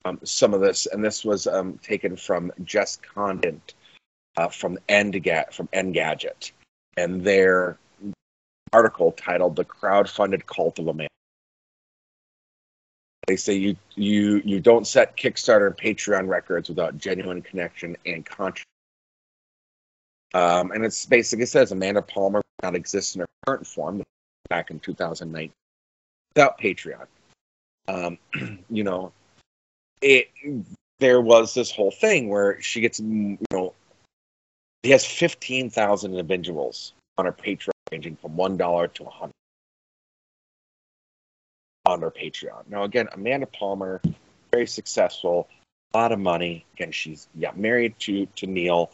um, 0.05 0.19
some 0.23 0.53
of 0.53 0.61
this, 0.61 0.85
and 0.85 1.03
this 1.03 1.25
was 1.25 1.47
um, 1.47 1.79
taken 1.79 2.15
from 2.15 2.51
Jess 2.63 2.97
Conditt 2.97 3.73
uh, 4.37 4.49
from 4.49 4.77
Engadget, 4.87 5.53
from 5.53 5.67
Engadget, 5.73 6.51
and 6.95 7.23
their 7.23 7.77
article 8.71 9.11
titled 9.11 9.55
"The 9.55 9.65
Crowdfunded 9.65 10.45
Cult 10.45 10.79
of 10.79 10.87
a 10.87 10.93
Man." 10.93 11.07
They 13.27 13.35
say 13.35 13.53
you 13.53 13.75
you 13.95 14.41
you 14.45 14.59
don't 14.59 14.87
set 14.87 15.17
Kickstarter 15.17 15.67
and 15.67 15.77
Patreon 15.77 16.27
records 16.27 16.69
without 16.69 16.97
genuine 16.97 17.41
connection 17.41 17.97
and 18.05 18.25
conscience. 18.25 18.65
Um, 20.33 20.71
and 20.71 20.85
it's 20.85 21.07
basically 21.07 21.47
says 21.47 21.71
Amanda 21.71 22.03
Palmer 22.03 22.41
not 22.61 22.75
exist 22.75 23.15
in 23.15 23.21
her 23.21 23.27
current 23.47 23.65
form 23.65 24.03
back 24.49 24.69
in 24.69 24.79
2009 24.79 25.51
without 26.35 26.59
Patreon. 26.59 27.07
Um, 27.89 28.17
you 28.69 28.83
know, 28.83 29.11
it 30.01 30.29
there 30.99 31.21
was 31.21 31.53
this 31.53 31.71
whole 31.71 31.91
thing 31.91 32.29
where 32.29 32.61
she 32.61 32.81
gets, 32.81 32.99
you 32.99 33.37
know, 33.51 33.73
he 34.83 34.91
has 34.91 35.05
15,000 35.05 36.11
individuals 36.11 36.93
on 37.17 37.25
her 37.25 37.31
Patreon, 37.31 37.69
ranging 37.91 38.15
from 38.17 38.35
one 38.35 38.57
dollar 38.57 38.87
to 38.87 39.03
a 39.05 39.09
hundred 39.09 39.33
on 41.85 42.01
her 42.01 42.11
Patreon. 42.11 42.63
Now, 42.69 42.83
again, 42.83 43.07
Amanda 43.13 43.47
Palmer, 43.47 44.01
very 44.51 44.67
successful, 44.67 45.47
a 45.93 45.97
lot 45.97 46.11
of 46.11 46.19
money. 46.19 46.65
Again, 46.75 46.91
she's 46.91 47.27
yeah 47.35 47.51
married 47.55 47.97
to 47.99 48.25
to 48.35 48.47
Neil, 48.47 48.91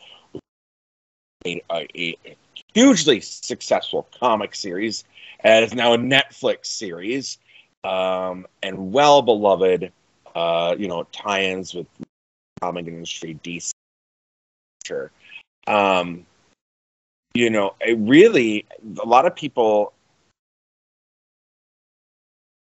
a, 1.46 1.62
a, 1.72 1.88
a 2.26 2.38
hugely 2.74 3.20
successful 3.20 4.08
comic 4.20 4.56
series 4.56 5.04
and 5.42 5.64
it's 5.64 5.74
now 5.74 5.94
a 5.94 5.98
Netflix 5.98 6.66
series, 6.66 7.38
um, 7.86 8.48
and 8.64 8.92
well 8.92 9.22
beloved. 9.22 9.92
Uh, 10.34 10.76
you 10.78 10.90
know, 10.90 11.04
tie-ins 11.14 11.74
with 11.74 11.88
comic 12.62 12.88
industry, 12.88 13.40
DC. 13.42 13.72
Sure. 14.86 15.10
Um, 15.66 16.26
you 17.34 17.50
know, 17.50 17.76
it 17.80 17.98
really 18.00 18.66
a 19.02 19.06
lot 19.06 19.26
of 19.26 19.36
people. 19.36 19.94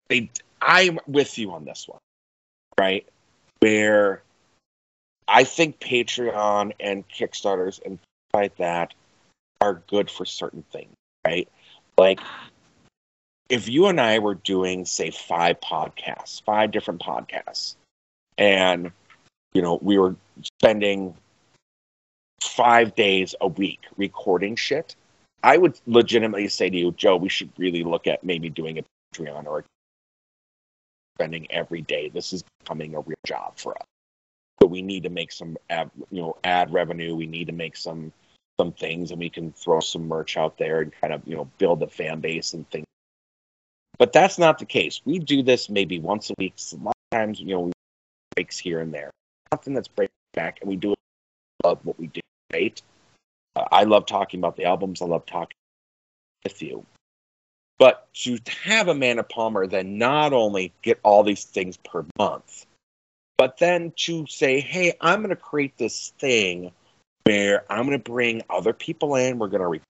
They, 0.09 0.31
I'm 0.61 0.99
with 1.07 1.39
you 1.39 1.53
on 1.53 1.65
this 1.65 1.87
one, 1.87 2.01
right? 2.79 3.07
Where 3.61 4.23
I 5.29 5.45
think 5.45 5.79
Patreon 5.79 6.73
and 6.81 7.09
Kickstarters 7.09 7.81
and 7.85 8.01
like 8.35 8.57
that 8.57 8.95
are 9.61 9.83
good 9.87 10.11
for 10.11 10.25
certain 10.25 10.65
things, 10.73 10.95
right? 11.25 11.49
Like 11.97 12.21
if 13.51 13.69
you 13.69 13.89
and 13.89 14.01
I 14.01 14.21
were 14.21 14.37
doing, 14.37 14.87
say, 14.87 15.11
five 15.11 15.61
podcasts, 15.61 16.43
five 16.45 16.71
different 16.71 17.03
podcasts, 17.03 17.75
and 18.39 18.93
you 19.53 19.61
know, 19.61 19.79
we 19.83 19.99
were 19.99 20.15
spending 20.61 21.15
five 22.41 22.95
days 22.95 23.35
a 23.41 23.49
week 23.49 23.81
recording 23.97 24.55
shit, 24.57 24.95
I 25.43 25.57
would 25.57 25.79
legitimately 25.87 26.49
say 26.49 26.71
to 26.71 26.77
you, 26.77 26.93
Joe, 26.93 27.17
we 27.17 27.29
should 27.29 27.51
really 27.59 27.83
look 27.83 28.07
at 28.07 28.23
maybe 28.23 28.49
doing 28.49 28.79
a 28.79 28.85
Patreon 29.13 29.47
or 29.47 29.65
spending 31.17 31.51
every 31.51 31.83
day. 31.83 32.09
This 32.09 32.33
is 32.33 32.45
becoming 32.61 32.95
a 32.95 33.01
real 33.01 33.19
job 33.27 33.55
for 33.57 33.77
us. 33.77 33.87
So 34.63 34.69
we 34.69 34.83
need 34.83 35.03
to 35.03 35.11
make 35.11 35.33
some 35.33 35.57
ad, 35.69 35.91
you 36.11 36.23
know 36.23 36.37
ad 36.45 36.73
revenue. 36.73 37.17
We 37.17 37.27
need 37.27 37.47
to 37.47 37.53
make 37.53 37.77
some 37.77 38.13
some 38.61 38.73
things, 38.73 39.11
and 39.11 39.19
we 39.19 39.31
can 39.31 39.53
throw 39.53 39.81
some 39.81 40.07
merch 40.07 40.37
out 40.37 40.59
there 40.59 40.83
and 40.83 40.93
kind 41.01 41.15
of 41.15 41.23
you 41.27 41.35
know 41.35 41.49
build 41.59 41.83
a 41.83 41.89
fan 41.89 42.21
base 42.21 42.53
and 42.53 42.69
things. 42.71 42.85
But 44.01 44.15
that's 44.15 44.39
not 44.39 44.59
the 44.59 44.65
case. 44.65 45.03
We 45.05 45.19
do 45.19 45.43
this 45.43 45.69
maybe 45.69 46.01
once 46.01 46.31
a 46.31 46.35
week. 46.39 46.55
Sometimes 46.57 47.39
you 47.39 47.49
know 47.49 47.61
we 47.61 47.73
breaks 48.35 48.59
here 48.59 48.81
and 48.81 48.95
there. 48.95 49.11
Something 49.53 49.75
that's 49.75 49.89
breaking 49.89 50.15
back, 50.33 50.59
and 50.63 50.71
we 50.71 50.77
do 50.77 50.95
love 51.63 51.81
what 51.85 51.99
we 51.99 52.07
do. 52.07 52.21
Right? 52.51 52.81
Uh, 53.55 53.67
I 53.71 53.85
love 53.85 54.07
talking 54.07 54.41
about 54.41 54.57
the 54.57 54.65
albums. 54.65 55.03
I 55.03 55.05
love 55.05 55.27
talking 55.27 55.57
with 56.45 56.63
you. 56.63 56.87
But 57.79 58.09
to 58.15 58.39
have 58.65 58.89
Amanda 58.89 59.23
Palmer 59.23 59.67
then 59.67 59.99
not 59.99 60.33
only 60.33 60.73
get 60.81 60.99
all 61.03 61.23
these 61.23 61.45
things 61.45 61.77
per 61.77 62.07
month, 62.19 62.65
but 63.37 63.59
then 63.59 63.93
to 63.97 64.27
say, 64.27 64.61
hey, 64.61 64.95
I'm 65.01 65.21
going 65.21 65.31
to 65.31 65.37
create 65.37 65.77
this 65.77 66.13
thing 66.19 66.73
where 67.25 67.65
I'm 67.71 67.87
going 67.87 67.99
to 67.99 68.11
bring 68.11 68.43
other 68.49 68.73
people 68.73 69.15
in. 69.17 69.39
We're 69.39 69.49
going 69.49 69.79
to, 69.79 69.85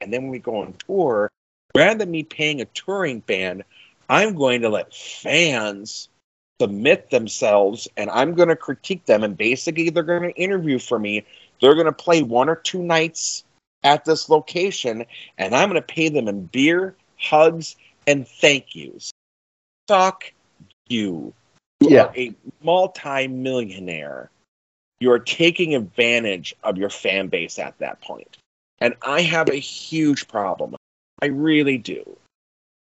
and 0.00 0.12
then 0.12 0.22
when 0.22 0.30
we 0.30 0.38
go 0.40 0.62
on 0.62 0.74
tour, 0.86 1.30
rather 1.76 1.98
than 1.98 2.10
me 2.10 2.22
paying 2.22 2.60
a 2.60 2.66
touring 2.66 3.20
band, 3.20 3.64
I'm 4.08 4.34
going 4.34 4.62
to 4.62 4.68
let 4.68 4.94
fans 4.94 6.08
submit 6.60 7.10
themselves 7.10 7.88
and 7.96 8.08
I'm 8.10 8.34
going 8.34 8.48
to 8.48 8.56
critique 8.56 9.04
them. 9.06 9.22
And 9.22 9.36
basically, 9.36 9.90
they're 9.90 10.02
going 10.02 10.22
to 10.22 10.40
interview 10.40 10.78
for 10.78 10.98
me. 10.98 11.24
They're 11.60 11.74
going 11.74 11.86
to 11.86 11.92
play 11.92 12.22
one 12.22 12.48
or 12.48 12.56
two 12.56 12.82
nights 12.82 13.44
at 13.82 14.04
this 14.04 14.28
location, 14.28 15.04
and 15.38 15.54
I'm 15.54 15.68
going 15.68 15.80
to 15.80 15.86
pay 15.86 16.08
them 16.08 16.28
in 16.28 16.46
beer, 16.46 16.96
hugs, 17.18 17.76
and 18.06 18.26
thank 18.26 18.74
yous. 18.74 19.12
Fuck 19.86 20.32
you. 20.88 21.32
You 21.80 21.90
Yeah. 21.90 22.04
are 22.04 22.12
a 22.16 22.34
multi-millionaire. 22.62 24.30
You 24.98 25.12
are 25.12 25.18
taking 25.18 25.74
advantage 25.74 26.54
of 26.64 26.78
your 26.78 26.90
fan 26.90 27.28
base 27.28 27.58
at 27.58 27.78
that 27.78 28.00
point. 28.00 28.38
And 28.80 28.94
I 29.02 29.22
have 29.22 29.48
a 29.48 29.56
huge 29.56 30.26
problem. 30.26 30.74
I 31.22 31.26
really 31.26 31.78
do. 31.78 32.16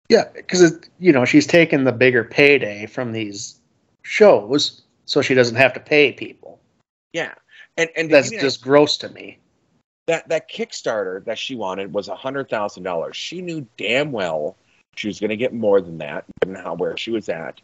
Yeah, 0.09 0.25
because 0.33 0.79
you 0.99 1.11
know 1.11 1.25
she's 1.25 1.47
taking 1.47 1.83
the 1.83 1.91
bigger 1.91 2.23
payday 2.23 2.85
from 2.85 3.11
these 3.11 3.59
shows, 4.03 4.81
so 5.05 5.21
she 5.21 5.33
doesn't 5.33 5.55
have 5.55 5.73
to 5.73 5.79
pay 5.79 6.11
people. 6.11 6.59
Yeah. 7.13 7.33
And 7.77 7.89
and 7.97 8.09
That's 8.09 8.29
just 8.29 8.61
gross 8.61 8.97
to 8.97 9.09
me. 9.09 9.37
that 10.07 10.27
that 10.29 10.49
Kickstarter 10.49 11.23
that 11.25 11.37
she 11.37 11.55
wanted 11.55 11.91
was 11.93 12.07
a 12.07 12.15
hundred 12.15 12.49
thousand 12.49 12.83
dollars. 12.83 13.15
She 13.17 13.41
knew 13.41 13.65
damn 13.77 14.11
well 14.11 14.55
she 14.95 15.07
was 15.07 15.19
going 15.19 15.29
to 15.31 15.35
get 15.37 15.53
more 15.53 15.81
than 15.81 15.97
that, 15.97 16.23
given 16.41 16.55
how 16.55 16.75
where 16.75 16.95
she 16.95 17.11
was 17.11 17.27
at, 17.27 17.59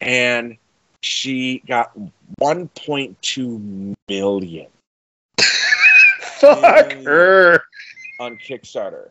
and 0.00 0.56
she 1.02 1.60
got 1.66 1.90
one 2.38 2.68
point 2.68 3.20
two 3.22 3.94
million 4.08 4.66
Fuck 6.20 6.92
her. 6.92 7.62
on 8.20 8.36
Kickstarter. 8.36 9.10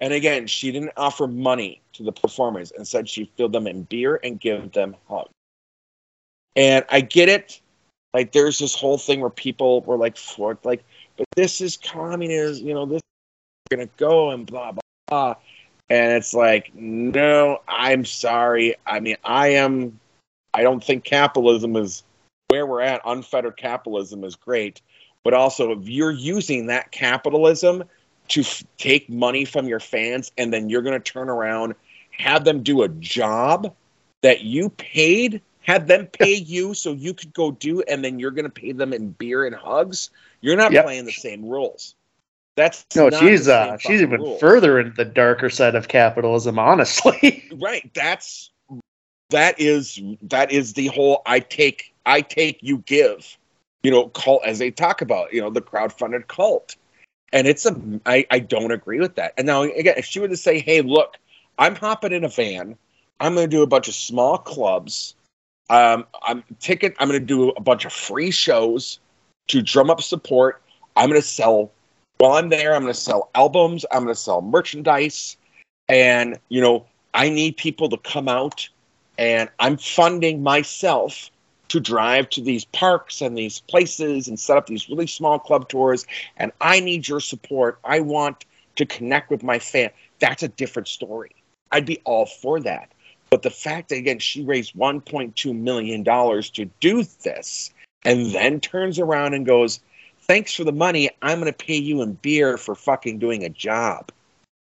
And 0.00 0.12
again, 0.12 0.46
she 0.46 0.72
didn't 0.72 0.92
offer 0.96 1.26
money 1.26 1.80
to 1.94 2.02
the 2.02 2.12
performers 2.12 2.72
said 2.82 3.08
she 3.08 3.30
filled 3.36 3.52
them 3.52 3.66
in 3.66 3.84
beer 3.84 4.20
and 4.22 4.38
give 4.38 4.72
them 4.72 4.96
hugs. 5.08 5.30
And 6.54 6.84
I 6.90 7.00
get 7.00 7.28
it. 7.28 7.60
Like 8.12 8.32
there's 8.32 8.58
this 8.58 8.74
whole 8.74 8.98
thing 8.98 9.20
where 9.20 9.30
people 9.30 9.82
were 9.82 9.96
like 9.96 10.16
for 10.16 10.58
like, 10.64 10.84
but 11.16 11.26
this 11.34 11.60
is 11.60 11.76
communism, 11.76 12.66
you 12.66 12.74
know, 12.74 12.86
this 12.86 12.96
is 12.96 13.76
gonna 13.76 13.88
go 13.96 14.30
and 14.30 14.46
blah 14.46 14.72
blah 14.72 14.80
blah. 15.08 15.34
And 15.88 16.12
it's 16.14 16.34
like, 16.34 16.74
no, 16.74 17.60
I'm 17.68 18.04
sorry. 18.04 18.74
I 18.86 19.00
mean, 19.00 19.16
I 19.24 19.48
am 19.48 19.98
I 20.54 20.62
don't 20.62 20.82
think 20.82 21.04
capitalism 21.04 21.76
is 21.76 22.02
where 22.48 22.66
we're 22.66 22.80
at. 22.80 23.02
Unfettered 23.04 23.56
capitalism 23.56 24.24
is 24.24 24.34
great. 24.34 24.80
But 25.24 25.34
also 25.34 25.72
if 25.72 25.88
you're 25.88 26.10
using 26.10 26.66
that 26.66 26.92
capitalism 26.92 27.84
to 28.28 28.40
f- 28.40 28.62
take 28.78 29.08
money 29.08 29.44
from 29.44 29.66
your 29.66 29.80
fans 29.80 30.32
and 30.38 30.52
then 30.52 30.68
you're 30.68 30.82
going 30.82 31.00
to 31.00 31.12
turn 31.12 31.28
around 31.28 31.74
have 32.10 32.44
them 32.44 32.62
do 32.62 32.82
a 32.82 32.88
job 32.88 33.74
that 34.22 34.42
you 34.42 34.70
paid 34.70 35.40
have 35.62 35.86
them 35.86 36.06
pay 36.06 36.34
you 36.34 36.74
so 36.74 36.92
you 36.92 37.12
could 37.14 37.32
go 37.34 37.50
do 37.50 37.82
and 37.82 38.04
then 38.04 38.18
you're 38.18 38.30
going 38.30 38.44
to 38.44 38.50
pay 38.50 38.72
them 38.72 38.92
in 38.92 39.10
beer 39.10 39.44
and 39.46 39.54
hugs 39.54 40.10
you're 40.40 40.56
not 40.56 40.72
Yep. 40.72 40.84
playing 40.84 41.04
the 41.04 41.12
same 41.12 41.44
rules 41.44 41.94
that's 42.56 42.84
No, 42.94 43.10
she's 43.10 43.48
uh 43.48 43.76
she's 43.78 44.00
even 44.02 44.20
rules. 44.20 44.40
further 44.40 44.78
into 44.80 44.92
the 44.92 45.04
darker 45.04 45.50
side 45.50 45.74
of 45.74 45.88
capitalism, 45.88 46.58
honestly. 46.58 47.44
right 47.56 47.90
that's 47.94 48.50
that 49.30 49.58
is 49.60 50.00
that 50.22 50.50
is 50.52 50.72
the 50.74 50.86
whole 50.88 51.22
i 51.26 51.40
take 51.40 51.92
i 52.06 52.20
take 52.20 52.58
you 52.62 52.78
give 52.78 53.36
you 53.82 53.90
know 53.90 54.08
cult 54.08 54.42
as 54.44 54.58
they 54.58 54.70
talk 54.70 55.02
about 55.02 55.32
you 55.32 55.40
know 55.40 55.50
the 55.50 55.60
crowdfunded 55.60 56.26
cult 56.28 56.76
and 57.32 57.46
it's 57.46 57.66
a 57.66 57.76
i, 58.06 58.26
I 58.30 58.38
don't 58.38 58.72
agree 58.72 59.00
with 59.00 59.16
that. 59.16 59.34
And 59.36 59.46
now 59.46 59.62
again 59.62 59.94
if 59.96 60.04
she 60.04 60.20
were 60.20 60.28
to 60.28 60.36
say 60.36 60.58
hey 60.58 60.82
look 60.82 61.16
i'm 61.58 61.74
hopping 61.74 62.12
in 62.12 62.24
a 62.24 62.28
van. 62.28 62.76
I'm 63.18 63.34
going 63.34 63.48
to 63.48 63.56
do 63.56 63.62
a 63.62 63.66
bunch 63.66 63.88
of 63.88 63.94
small 63.94 64.38
clubs. 64.38 65.14
Um, 65.70 66.06
i'm 66.22 66.44
ticket 66.60 66.94
i'm 66.98 67.08
going 67.08 67.20
to 67.20 67.26
do 67.26 67.50
a 67.50 67.60
bunch 67.60 67.84
of 67.84 67.92
free 67.92 68.30
shows 68.30 69.00
to 69.48 69.62
drum 69.62 69.90
up 69.90 70.02
support. 70.02 70.62
I'm 70.96 71.08
going 71.10 71.20
to 71.20 71.26
sell 71.26 71.72
while 72.18 72.32
i'm 72.32 72.48
there 72.48 72.74
i'm 72.74 72.82
going 72.82 72.92
to 72.94 72.98
sell 72.98 73.30
albums. 73.34 73.84
I'm 73.90 74.04
going 74.04 74.14
to 74.14 74.20
sell 74.20 74.42
merchandise. 74.42 75.36
And 75.88 76.38
you 76.48 76.60
know 76.60 76.86
i 77.14 77.28
need 77.28 77.56
people 77.56 77.88
to 77.88 77.96
come 77.98 78.28
out 78.28 78.68
and 79.18 79.48
i'm 79.58 79.76
funding 79.76 80.42
myself 80.42 81.30
to 81.68 81.80
drive 81.80 82.28
to 82.30 82.40
these 82.40 82.64
parks 82.66 83.20
and 83.20 83.36
these 83.36 83.60
places 83.60 84.28
and 84.28 84.38
set 84.38 84.56
up 84.56 84.66
these 84.66 84.88
really 84.88 85.06
small 85.06 85.38
club 85.38 85.68
tours. 85.68 86.06
And 86.36 86.52
i 86.60 86.80
need 86.80 87.08
your 87.08 87.20
support. 87.20 87.78
I 87.84 88.00
want 88.00 88.44
to 88.76 88.86
connect 88.86 89.30
with 89.30 89.42
my 89.42 89.58
fan. 89.58 89.90
That's 90.18 90.42
a 90.42 90.48
different 90.48 90.88
story. 90.88 91.34
I'd 91.72 91.86
be 91.86 92.00
all 92.04 92.26
for 92.26 92.60
that. 92.60 92.92
But 93.30 93.42
the 93.42 93.50
fact 93.50 93.88
that 93.88 93.96
again 93.96 94.18
she 94.18 94.44
raised 94.44 94.74
1.2 94.74 95.54
million 95.54 96.02
dollars 96.02 96.50
to 96.50 96.66
do 96.80 97.02
this 97.22 97.72
and 98.04 98.32
then 98.32 98.60
turns 98.60 98.98
around 98.98 99.34
and 99.34 99.44
goes 99.44 99.80
thanks 100.22 100.54
for 100.54 100.64
the 100.64 100.72
money. 100.72 101.10
I'm 101.22 101.40
going 101.40 101.52
to 101.52 101.56
pay 101.56 101.76
you 101.76 102.02
in 102.02 102.14
beer 102.14 102.56
for 102.56 102.74
fucking 102.74 103.18
doing 103.18 103.44
a 103.44 103.48
job. 103.48 104.10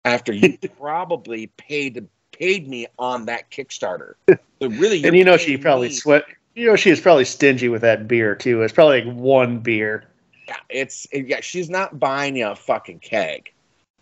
After 0.05 0.33
you 0.33 0.59
probably 0.79 1.47
paid 1.57 2.07
paid 2.33 2.69
me 2.69 2.87
on 2.99 3.27
that 3.27 3.51
kickstarter. 3.51 4.15
So 4.29 4.37
really 4.69 5.05
and 5.05 5.17
you're 5.17 5.25
know 5.25 5.37
she 5.37 5.57
probably 5.57 5.91
sweat 5.91 6.25
you 6.55 6.67
know 6.67 6.77
she 6.77 6.91
was 6.91 7.01
probably 7.01 7.25
stingy 7.25 7.69
with 7.69 7.83
that 7.83 8.09
beer 8.09 8.35
too. 8.35 8.63
It's 8.63 8.73
probably 8.73 9.03
like 9.03 9.15
one 9.15 9.59
beer. 9.59 10.05
Yeah, 10.49 10.57
it's 10.69 11.07
it- 11.13 11.27
yeah. 11.27 11.41
She's 11.41 11.71
not 11.71 11.99
buying 11.99 12.37
you 12.37 12.49
a 12.49 12.57
fucking 12.57 13.01
keg. 13.01 13.53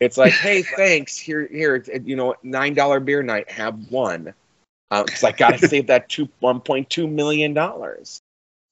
It's 0.01 0.16
like, 0.16 0.32
hey, 0.32 0.62
thanks. 0.77 1.16
Here, 1.18 1.47
here. 1.51 1.85
You 2.05 2.16
know, 2.16 2.35
nine 2.43 2.74
dollar 2.74 3.01
beer 3.01 3.22
night. 3.22 3.51
Have 3.51 3.90
one. 3.90 4.35
Because 4.90 5.22
I 5.22 5.31
got 5.31 5.56
to 5.59 5.68
save 5.68 5.86
that 5.86 6.09
two 6.09 6.28
one 6.40 6.60
point 6.60 6.90
two 6.90 7.06
million 7.06 7.55
dollars. 7.55 8.20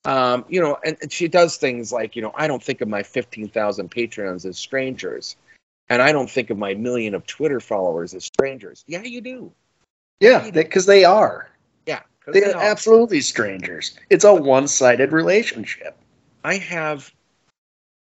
Um, 0.05 0.44
you 0.48 0.60
know, 0.60 0.78
and, 0.84 0.96
and 1.02 1.12
she 1.12 1.28
does 1.28 1.56
things 1.56 1.92
like, 1.92 2.16
you 2.16 2.22
know, 2.22 2.32
I 2.34 2.46
don't 2.46 2.62
think 2.62 2.80
of 2.80 2.88
my 2.88 3.02
fifteen 3.02 3.48
thousand 3.48 3.90
patrons 3.90 4.44
as 4.44 4.59
strangers, 4.59 5.36
and 5.88 6.02
I 6.02 6.10
don't 6.12 6.30
think 6.30 6.50
of 6.50 6.59
my 6.59 6.74
million 6.74 7.14
of 7.14 7.26
Twitter 7.26 7.60
followers 7.60 8.14
as 8.14 8.24
strangers. 8.24 8.84
Yeah, 8.88 9.02
you 9.02 9.20
do. 9.20 9.52
Yeah, 10.20 10.50
because 10.50 10.86
they 10.86 11.05
are. 11.05 11.48
Yeah, 11.86 12.02
they 12.32 12.52
are. 12.52 12.62
absolutely 12.62 13.20
strangers. 13.20 13.96
It's 14.10 14.24
a 14.24 14.34
one-sided 14.34 15.12
relationship. 15.12 15.96
I 16.44 16.56
have 16.56 17.12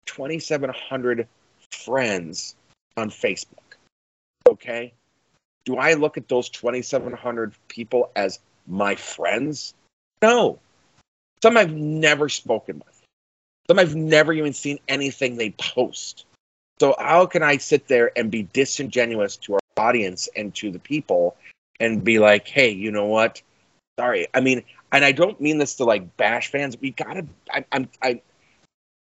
2,700 0.05 1.27
friends 1.71 2.55
on 2.97 3.09
Facebook. 3.09 3.59
Okay. 4.47 4.93
Do 5.65 5.77
I 5.77 5.93
look 5.93 6.17
at 6.17 6.27
those 6.27 6.49
2,700 6.49 7.53
people 7.67 8.11
as 8.15 8.39
my 8.67 8.95
friends? 8.95 9.73
No. 10.21 10.59
Some 11.41 11.57
I've 11.57 11.73
never 11.73 12.29
spoken 12.29 12.77
with. 12.85 13.01
Some 13.67 13.79
I've 13.79 13.95
never 13.95 14.31
even 14.33 14.53
seen 14.53 14.79
anything 14.87 15.35
they 15.37 15.51
post. 15.51 16.25
So 16.79 16.95
how 16.99 17.25
can 17.25 17.41
I 17.41 17.57
sit 17.57 17.87
there 17.87 18.11
and 18.17 18.29
be 18.29 18.43
disingenuous 18.53 19.37
to 19.37 19.55
our 19.55 19.59
audience 19.77 20.29
and 20.35 20.53
to 20.55 20.71
the 20.71 20.79
people 20.79 21.35
and 21.79 22.03
be 22.03 22.19
like, 22.19 22.47
hey, 22.47 22.69
you 22.69 22.91
know 22.91 23.05
what? 23.05 23.41
Sorry. 23.99 24.27
I 24.33 24.41
mean, 24.41 24.63
and 24.91 25.05
I 25.05 25.11
don't 25.11 25.39
mean 25.39 25.57
this 25.57 25.75
to 25.75 25.85
like 25.85 26.17
bash 26.17 26.51
fans. 26.51 26.77
We 26.79 26.91
gotta. 26.91 27.25
I, 27.51 27.65
I'm. 27.71 27.89
I. 28.01 28.21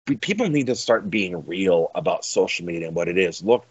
we- 0.08 0.16
People 0.16 0.48
need 0.48 0.66
to 0.66 0.74
start 0.74 1.10
being 1.10 1.46
real 1.46 1.90
about 1.94 2.24
social 2.24 2.66
media 2.66 2.88
and 2.88 2.96
what 2.96 3.08
it 3.08 3.16
is. 3.18 3.42
Look, 3.42 3.66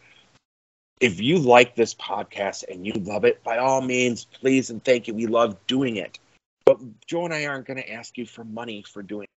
if 1.02 1.20
you 1.20 1.38
like 1.38 1.76
this 1.76 1.94
podcast 1.94 2.64
and 2.70 2.86
you 2.86 2.94
love 2.94 3.26
it, 3.26 3.44
by 3.44 3.58
all 3.58 3.82
means, 3.82 4.26
please 4.26 4.70
and 4.70 4.84
thank 4.84 5.08
you. 5.08 5.14
We 5.14 5.28
love 5.28 5.58
doing 5.68 5.98
it. 5.98 6.20
But 6.66 6.80
Joe 7.08 7.26
and 7.26 7.34
I 7.34 7.46
aren't 7.48 7.66
going 7.66 7.78
to 7.78 7.92
ask 7.92 8.18
you 8.18 8.26
for 8.26 8.44
money 8.46 8.84
for 8.88 9.02
doing 9.02 9.24
it. 9.24 9.30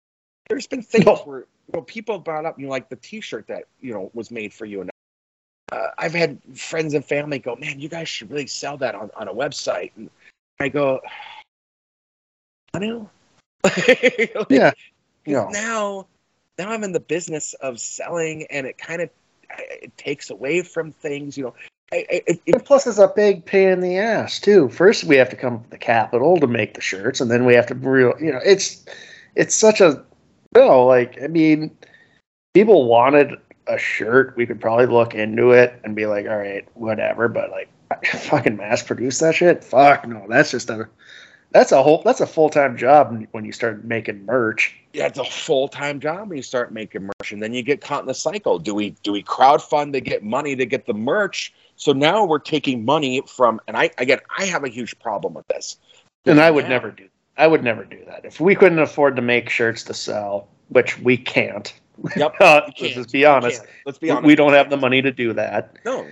There's 0.51 0.67
been 0.67 0.83
things 0.83 1.07
No. 1.07 1.17
where 1.17 1.39
you 1.41 1.47
know, 1.73 1.83
people 1.83 2.19
brought 2.19 2.45
up, 2.45 2.59
you 2.59 2.67
know, 2.67 2.71
like 2.73 2.91
the 2.91 2.97
T-shirt 2.97 3.47
that 3.47 3.65
you 3.81 3.95
know 3.95 4.11
was 4.13 4.31
made 4.31 4.53
for 4.53 4.67
you, 4.67 4.83
and 4.83 4.91
uh, 5.71 5.87
I've 5.97 6.13
had 6.13 6.39
friends 6.55 6.93
and 6.93 7.03
family 7.05 7.39
go, 7.39 7.57
"Man, 7.57 7.81
you 7.81 7.89
guys 7.89 8.09
should 8.09 8.31
really 8.31 8.47
sell 8.49 8.77
that 8.79 8.95
on, 8.95 9.11
on 9.17 9.29
a 9.29 9.35
website." 9.35 9.93
And 9.97 10.11
I 10.61 10.69
go, 10.69 11.01
want 12.75 13.09
to. 13.65 14.47
yeah. 14.49 14.73
No. 15.27 15.49
now 15.51 16.07
now 16.59 16.71
i'm 16.71 16.83
in 16.83 16.91
the 16.91 16.99
business 17.01 17.55
of 17.55 17.79
selling 17.79 18.45
and 18.51 18.67
it 18.67 18.77
kind 18.77 19.01
of 19.01 19.09
it 19.59 19.97
takes 19.97 20.31
away 20.31 20.63
from 20.63 20.91
things 20.91 21.37
you 21.37 21.45
know 21.45 21.55
I, 21.93 21.97
I, 21.97 22.05
it, 22.09 22.25
it- 22.47 22.55
And 22.55 22.65
plus, 22.65 22.87
it's 22.87 22.99
a 22.99 23.07
big 23.15 23.45
pain 23.45 23.69
in 23.69 23.81
the 23.83 23.99
ass 23.99 24.41
too. 24.41 24.71
First, 24.71 25.05
we 25.05 25.17
have 25.17 25.29
to 25.29 25.37
come 25.37 25.63
to 25.63 25.69
the 25.71 25.77
capital 25.77 26.39
to 26.41 26.47
make 26.47 26.73
the 26.73 26.81
shirts, 26.81 27.21
and 27.21 27.31
then 27.31 27.45
we 27.45 27.53
have 27.55 27.67
to 27.67 27.75
real. 27.75 28.15
You 28.19 28.33
know, 28.33 28.41
it's 28.43 28.83
it's 29.37 29.55
such 29.55 29.83
a 29.83 30.03
you 30.57 30.63
no. 30.63 30.87
Like, 30.87 31.21
I 31.23 31.27
mean, 31.27 31.71
people 32.55 32.87
wanted 32.87 33.35
a 33.67 33.77
shirt. 33.77 34.35
We 34.39 34.47
could 34.47 34.59
probably 34.59 34.87
look 34.87 35.15
into 35.15 35.51
it 35.51 35.79
and 35.85 35.95
be 35.95 36.07
like, 36.07 36.27
all 36.27 36.39
right, 36.39 36.67
whatever. 36.73 37.29
But 37.29 37.51
like, 37.51 37.69
fucking 38.07 38.57
mass 38.57 38.83
produce 38.83 39.19
that 39.19 39.35
shit. 39.35 39.63
Fuck 39.63 40.09
no. 40.09 40.25
That's 40.31 40.51
just 40.51 40.71
a 40.71 40.89
that's 41.53 41.73
a 41.73 41.83
whole 41.83 42.03
that's 42.05 42.21
a 42.21 42.27
full 42.27 42.49
time 42.51 42.77
job 42.77 43.27
when 43.33 43.45
you 43.45 43.53
start 43.53 43.85
making 43.85 44.25
merch. 44.27 44.75
yeah, 44.93 45.07
it's 45.07 45.19
a 45.19 45.25
full 45.25 45.69
time 45.69 46.01
job 46.01 46.29
when 46.29 46.37
you 46.37 46.43
start 46.43 46.73
making 46.73 47.03
merch, 47.03 47.33
and 47.33 47.43
then 47.43 47.53
you 47.53 47.63
get 47.63 47.81
caught 47.81 48.01
in 48.01 48.07
the 48.07 48.15
cycle. 48.15 48.59
Do 48.59 48.75
we 48.75 48.91
do 49.03 49.13
we 49.13 49.23
crowdfund 49.23 49.93
to 49.93 50.01
get 50.01 50.23
money 50.23 50.57
to 50.57 50.67
get 50.67 50.87
the 50.87 50.95
merch? 50.95 51.53
So 51.77 51.93
now 51.93 52.25
we're 52.25 52.39
taking 52.39 52.85
money 52.85 53.23
from, 53.27 53.61
and 53.67 53.77
I 53.77 53.91
again, 53.99 54.19
I 54.39 54.45
have 54.47 54.65
a 54.65 54.69
huge 54.69 54.99
problem 55.01 55.35
with 55.35 55.47
this. 55.49 55.77
And 56.27 56.41
I 56.41 56.51
would 56.51 56.65
Now- 56.65 56.71
never 56.71 56.91
do. 56.91 57.09
I 57.39 57.47
would 57.47 57.65
never 57.65 57.83
do 57.85 57.99
that 58.07 58.25
if 58.27 58.41
we 58.41 58.55
couldn't 58.55 58.79
afford 58.79 59.17
to 59.17 59.23
make 59.23 59.49
shirts 59.49 59.83
to 59.85 59.95
sell, 59.95 60.49
which 60.69 60.99
we 61.01 61.17
can't. 61.17 61.73
Yep, 62.17 62.35
Uh, 62.41 62.61
let's 62.67 62.79
can't. 62.81 62.93
just 62.95 63.11
be 63.13 63.25
honest. 63.25 63.63
Let's 63.87 63.99
be 63.99 64.11
honest. 64.11 64.27
We 64.27 64.35
don't 64.35 64.53
have 64.53 64.69
the 64.69 64.77
money 64.77 65.01
to 65.01 65.11
do 65.11 65.33
that. 65.33 65.77
No, 65.87 66.07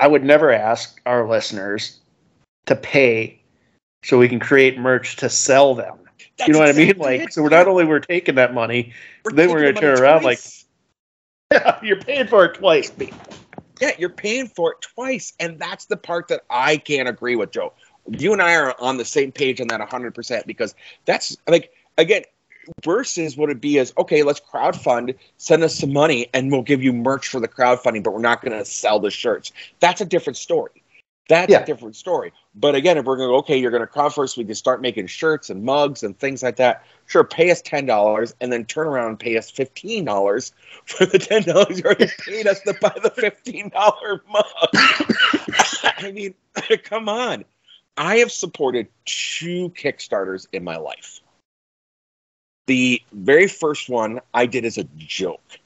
I 0.00 0.08
would 0.08 0.24
never 0.24 0.50
ask 0.50 1.00
our 1.06 1.28
listeners 1.28 2.00
to 2.66 2.74
pay 2.74 3.40
so 4.04 4.18
we 4.18 4.28
can 4.28 4.38
create 4.38 4.78
merch 4.78 5.16
to 5.16 5.28
sell 5.28 5.74
them. 5.74 5.98
That's 6.36 6.48
you 6.48 6.54
know 6.54 6.60
what 6.60 6.68
I 6.68 6.72
mean? 6.72 6.98
Like, 6.98 7.20
it. 7.20 7.32
so 7.32 7.42
we're 7.42 7.48
not 7.48 7.66
only 7.66 7.84
we're 7.84 8.00
taking 8.00 8.34
that 8.36 8.54
money, 8.54 8.92
then 9.24 9.50
we're 9.50 9.60
gonna 9.60 9.80
turn 9.80 10.00
around 10.00 10.24
like- 10.24 10.38
twice. 10.38 10.64
you're 11.82 12.00
paying 12.00 12.26
for 12.26 12.44
it 12.46 12.54
twice. 12.54 12.92
Yeah, 13.80 13.92
you're 13.98 14.08
paying 14.08 14.48
for 14.48 14.72
it 14.72 14.80
twice. 14.80 15.32
And 15.40 15.58
that's 15.58 15.86
the 15.86 15.96
part 15.96 16.28
that 16.28 16.42
I 16.50 16.76
can't 16.76 17.08
agree 17.08 17.36
with, 17.36 17.50
Joe. 17.50 17.72
You 18.08 18.32
and 18.32 18.42
I 18.42 18.54
are 18.56 18.74
on 18.80 18.96
the 18.98 19.04
same 19.04 19.32
page 19.32 19.60
on 19.60 19.68
that 19.68 19.80
100% 19.80 20.46
because 20.46 20.74
that's 21.04 21.36
like, 21.46 21.72
again, 21.96 22.22
versus 22.84 23.36
what 23.36 23.50
it'd 23.50 23.60
be 23.60 23.78
is 23.78 23.92
okay, 23.98 24.22
let's 24.22 24.40
crowdfund, 24.40 25.14
send 25.36 25.62
us 25.62 25.76
some 25.76 25.92
money, 25.92 26.28
and 26.34 26.50
we'll 26.50 26.62
give 26.62 26.82
you 26.82 26.92
merch 26.92 27.28
for 27.28 27.40
the 27.40 27.48
crowdfunding, 27.48 28.02
but 28.02 28.12
we're 28.12 28.20
not 28.20 28.42
going 28.42 28.56
to 28.56 28.64
sell 28.64 29.00
the 29.00 29.10
shirts. 29.10 29.52
That's 29.80 30.00
a 30.00 30.04
different 30.04 30.36
story. 30.36 30.82
That's 31.28 31.50
Yeah. 31.50 31.62
a 31.62 31.66
different 31.66 31.96
story. 31.96 32.32
But 32.54 32.74
again, 32.74 32.98
if 32.98 33.06
we're 33.06 33.16
going 33.16 33.28
to, 33.28 33.32
go, 33.32 33.38
okay, 33.38 33.56
you're 33.56 33.70
going 33.70 33.80
to 33.80 33.86
crowd 33.86 34.14
first, 34.14 34.36
we 34.36 34.44
can 34.44 34.54
start 34.54 34.82
making 34.82 35.06
shirts 35.06 35.48
and 35.48 35.64
mugs 35.64 36.02
and 36.02 36.18
things 36.18 36.42
like 36.42 36.56
that. 36.56 36.84
Sure, 37.06 37.24
pay 37.24 37.50
us 37.50 37.62
$10 37.62 38.34
and 38.40 38.52
then 38.52 38.64
turn 38.66 38.86
around 38.86 39.08
and 39.08 39.18
pay 39.18 39.36
us 39.38 39.50
$15 39.50 40.52
for 40.84 41.06
the 41.06 41.18
$10 41.18 41.78
you 41.78 41.84
already 41.84 42.08
paid 42.26 42.46
us 42.46 42.60
to 42.60 42.74
buy 42.74 42.94
the 43.02 43.10
$15 43.10 44.20
mug. 44.30 44.44
I 45.98 46.12
mean, 46.12 46.34
come 46.84 47.08
on. 47.08 47.44
I 47.96 48.16
have 48.16 48.32
supported 48.32 48.88
two 49.04 49.70
Kickstarters 49.70 50.46
in 50.52 50.64
my 50.64 50.76
life. 50.76 51.20
The 52.66 53.00
very 53.12 53.46
first 53.46 53.88
one 53.88 54.20
I 54.32 54.46
did 54.46 54.64
as 54.64 54.78
a 54.78 54.84
joke 54.96 55.58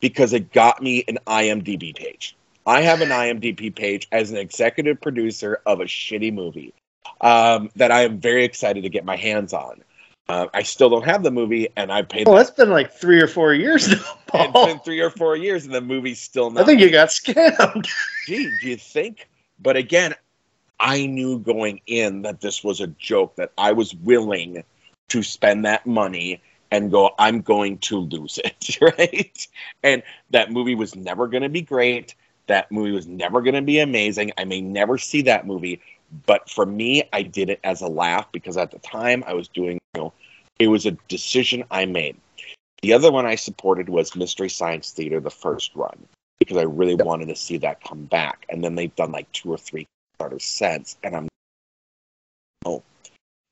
because 0.00 0.32
it 0.32 0.52
got 0.52 0.82
me 0.82 1.04
an 1.08 1.18
IMDb 1.26 1.94
page. 1.94 2.36
I 2.66 2.80
have 2.82 3.00
an 3.00 3.10
IMDb 3.10 3.74
page 3.74 4.08
as 4.12 4.30
an 4.30 4.36
executive 4.36 5.00
producer 5.00 5.60
of 5.66 5.80
a 5.80 5.84
shitty 5.84 6.32
movie 6.32 6.72
um, 7.20 7.70
that 7.76 7.90
I 7.90 8.02
am 8.02 8.18
very 8.18 8.44
excited 8.44 8.82
to 8.82 8.88
get 8.88 9.04
my 9.04 9.16
hands 9.16 9.52
on. 9.52 9.82
Uh, 10.26 10.46
I 10.54 10.62
still 10.62 10.88
don't 10.88 11.04
have 11.04 11.22
the 11.22 11.30
movie, 11.30 11.68
and 11.76 11.92
I 11.92 12.00
paid. 12.00 12.26
Well, 12.26 12.36
that's 12.36 12.50
been 12.50 12.70
like 12.70 12.90
three 12.90 13.20
or 13.20 13.26
four 13.28 13.52
years 13.52 13.88
now. 13.88 13.94
it's 14.34 14.52
Paul. 14.52 14.66
been 14.66 14.78
three 14.80 15.00
or 15.00 15.10
four 15.10 15.36
years, 15.36 15.66
and 15.66 15.74
the 15.74 15.82
movie's 15.82 16.20
still 16.20 16.50
not. 16.50 16.62
I 16.62 16.66
think 16.66 16.80
you 16.80 16.90
got 16.90 17.08
scammed. 17.08 17.86
Gee, 18.26 18.50
do 18.62 18.68
you 18.70 18.76
think? 18.76 19.28
But 19.60 19.76
again, 19.76 20.14
I 20.80 21.04
knew 21.04 21.38
going 21.38 21.82
in 21.86 22.22
that 22.22 22.40
this 22.40 22.64
was 22.64 22.80
a 22.80 22.86
joke, 22.86 23.36
that 23.36 23.52
I 23.58 23.72
was 23.72 23.94
willing 23.94 24.64
to 25.08 25.22
spend 25.22 25.66
that 25.66 25.86
money 25.86 26.40
and 26.70 26.90
go, 26.90 27.14
I'm 27.18 27.42
going 27.42 27.78
to 27.78 27.98
lose 27.98 28.38
it, 28.42 28.78
right? 28.98 29.48
And 29.82 30.02
that 30.30 30.50
movie 30.50 30.74
was 30.74 30.96
never 30.96 31.28
going 31.28 31.42
to 31.42 31.48
be 31.48 31.62
great. 31.62 32.14
That 32.46 32.70
movie 32.70 32.92
was 32.92 33.06
never 33.06 33.40
going 33.40 33.54
to 33.54 33.62
be 33.62 33.80
amazing. 33.80 34.32
I 34.36 34.44
may 34.44 34.60
never 34.60 34.98
see 34.98 35.22
that 35.22 35.46
movie. 35.46 35.80
But 36.26 36.48
for 36.48 36.66
me, 36.66 37.08
I 37.12 37.22
did 37.22 37.50
it 37.50 37.60
as 37.64 37.80
a 37.80 37.88
laugh 37.88 38.30
because 38.32 38.56
at 38.56 38.70
the 38.70 38.78
time 38.78 39.24
I 39.26 39.34
was 39.34 39.48
doing, 39.48 39.78
you 39.94 40.00
know, 40.00 40.12
it 40.58 40.68
was 40.68 40.86
a 40.86 40.92
decision 41.08 41.64
I 41.70 41.86
made. 41.86 42.16
The 42.82 42.92
other 42.92 43.10
one 43.10 43.26
I 43.26 43.34
supported 43.34 43.88
was 43.88 44.14
Mystery 44.14 44.50
Science 44.50 44.92
Theater, 44.92 45.18
the 45.18 45.30
first 45.30 45.74
run 45.74 46.06
because 46.38 46.56
I 46.56 46.62
really 46.62 46.94
wanted 46.94 47.28
to 47.28 47.36
see 47.36 47.58
that 47.58 47.82
come 47.82 48.04
back. 48.04 48.44
And 48.48 48.62
then 48.62 48.74
they've 48.74 48.94
done 48.94 49.12
like 49.12 49.30
two 49.32 49.50
or 49.50 49.58
three 49.58 49.86
starters 50.16 50.44
since, 50.44 50.96
and 51.02 51.16
I'm 51.16 51.28
oh, 52.66 52.82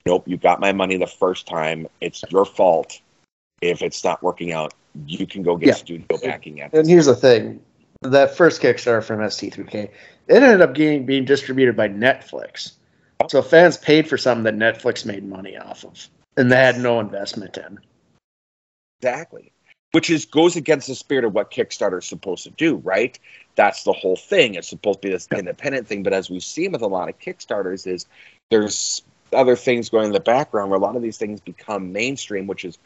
nope, 0.06 0.28
you 0.28 0.36
got 0.36 0.60
my 0.60 0.72
money 0.72 0.96
the 0.96 1.06
first 1.06 1.46
time. 1.46 1.86
It's 2.00 2.22
your 2.30 2.44
fault 2.44 3.00
if 3.60 3.82
it's 3.82 4.04
not 4.04 4.22
working 4.22 4.52
out. 4.52 4.74
You 5.06 5.26
can 5.26 5.42
go 5.42 5.56
get 5.56 5.68
Yeah. 5.68 5.74
studio 5.74 6.18
backing 6.22 6.60
at 6.60 6.74
And 6.74 6.86
here's 6.86 7.06
the 7.06 7.16
thing: 7.16 7.60
that 8.02 8.36
first 8.36 8.60
Kickstarter 8.60 9.02
from 9.02 9.20
MST3K, 9.20 9.74
it 9.74 9.92
ended 10.28 10.60
up 10.60 10.74
getting 10.74 11.06
being 11.06 11.24
distributed 11.24 11.76
by 11.76 11.88
Netflix. 11.88 12.72
So 13.28 13.42
fans 13.42 13.76
paid 13.76 14.08
for 14.08 14.18
something 14.18 14.44
that 14.44 14.56
Netflix 14.56 15.06
made 15.06 15.24
money 15.24 15.56
off 15.56 15.84
of, 15.84 16.08
and 16.36 16.50
they 16.50 16.56
had 16.56 16.78
no 16.78 17.00
investment 17.00 17.56
in. 17.56 17.78
Exactly. 19.00 19.52
Which 19.92 20.10
is 20.10 20.24
goes 20.24 20.56
against 20.56 20.88
the 20.88 20.94
spirit 20.94 21.24
of 21.24 21.34
what 21.34 21.50
Kickstarter 21.50 21.98
is 21.98 22.06
supposed 22.06 22.44
to 22.44 22.50
do, 22.50 22.76
right? 22.76 23.18
That's 23.54 23.84
the 23.84 23.92
whole 23.92 24.16
thing. 24.16 24.54
It's 24.54 24.68
supposed 24.68 25.02
to 25.02 25.08
be 25.08 25.12
this 25.12 25.28
independent 25.30 25.86
thing, 25.86 26.02
but 26.02 26.12
as 26.12 26.30
we've 26.30 26.42
seen 26.42 26.72
with 26.72 26.82
a 26.82 26.86
lot 26.86 27.08
of 27.08 27.18
Kickstarters, 27.18 27.86
is 27.86 28.06
there's 28.50 29.02
other 29.32 29.56
things 29.56 29.88
going 29.88 30.06
in 30.06 30.12
the 30.12 30.20
background 30.20 30.70
where 30.70 30.78
a 30.78 30.82
lot 30.82 30.96
of 30.96 31.02
these 31.02 31.18
things 31.18 31.40
become 31.40 31.92
mainstream, 31.92 32.46
which 32.46 32.64
is 32.64 32.78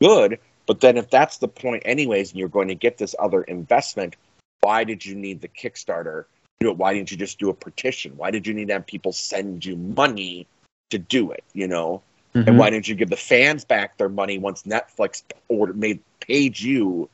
good. 0.00 0.38
But 0.66 0.80
then 0.80 0.96
if 0.96 1.10
that's 1.10 1.38
the 1.38 1.48
point 1.48 1.82
anyways, 1.86 2.30
and 2.30 2.38
you're 2.38 2.48
going 2.48 2.68
to 2.68 2.74
get 2.74 2.98
this 2.98 3.14
other 3.18 3.42
investment, 3.42 4.16
why 4.60 4.84
did 4.84 5.04
you 5.04 5.14
need 5.14 5.40
the 5.40 5.48
Kickstarter? 5.48 6.24
You 6.60 6.68
know, 6.68 6.74
why 6.74 6.92
didn't 6.94 7.10
you 7.10 7.16
just 7.16 7.38
do 7.38 7.48
a 7.50 7.54
petition? 7.54 8.16
Why 8.16 8.30
did 8.30 8.46
you 8.46 8.52
need 8.54 8.68
to 8.68 8.74
have 8.74 8.86
people 8.86 9.12
send 9.12 9.64
you 9.64 9.76
money 9.76 10.46
to 10.90 10.98
do 10.98 11.30
it? 11.30 11.44
You 11.54 11.68
know? 11.68 12.02
Mm-hmm. 12.34 12.48
And 12.48 12.58
why 12.58 12.70
didn't 12.70 12.86
you 12.86 12.94
give 12.94 13.10
the 13.10 13.16
fans 13.16 13.64
back 13.64 13.96
their 13.96 14.08
money 14.08 14.38
once 14.38 14.62
Netflix 14.62 15.22
ordered 15.48 15.76
made 15.78 16.00
paid 16.20 16.58
you 16.60 17.08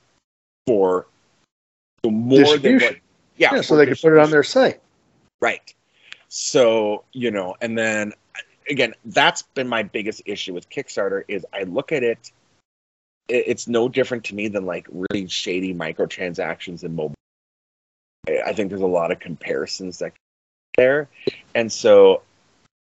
for 0.66 1.06
the 2.02 2.10
more 2.10 2.58
than 2.58 2.80
what? 2.80 2.96
Yeah, 3.36 3.54
Yeah, 3.54 3.60
so 3.62 3.76
they 3.76 3.86
could 3.86 4.00
put 4.00 4.12
it 4.12 4.18
on 4.18 4.30
their 4.30 4.42
site. 4.42 4.80
right. 5.40 5.72
So 6.28 7.04
you 7.12 7.30
know, 7.30 7.54
and 7.60 7.78
then 7.78 8.12
again, 8.68 8.94
that's 9.06 9.42
been 9.42 9.68
my 9.68 9.84
biggest 9.84 10.22
issue 10.26 10.52
with 10.52 10.68
Kickstarter 10.68 11.22
is 11.28 11.46
I 11.52 11.62
look 11.62 11.92
at 11.92 12.02
it. 12.02 12.32
it- 13.28 13.44
It's 13.46 13.68
no 13.68 13.88
different 13.88 14.24
to 14.24 14.34
me 14.34 14.48
than 14.48 14.66
like 14.66 14.86
really 14.90 15.28
shady 15.28 15.72
microtransactions 15.72 16.82
in 16.84 16.94
mobile. 16.94 17.14
I 18.28 18.52
think 18.52 18.70
there's 18.70 18.80
a 18.80 18.86
lot 18.86 19.12
of 19.12 19.20
comparisons 19.20 19.98
that 19.98 20.12
there, 20.76 21.08
and 21.54 21.70
so 21.70 22.22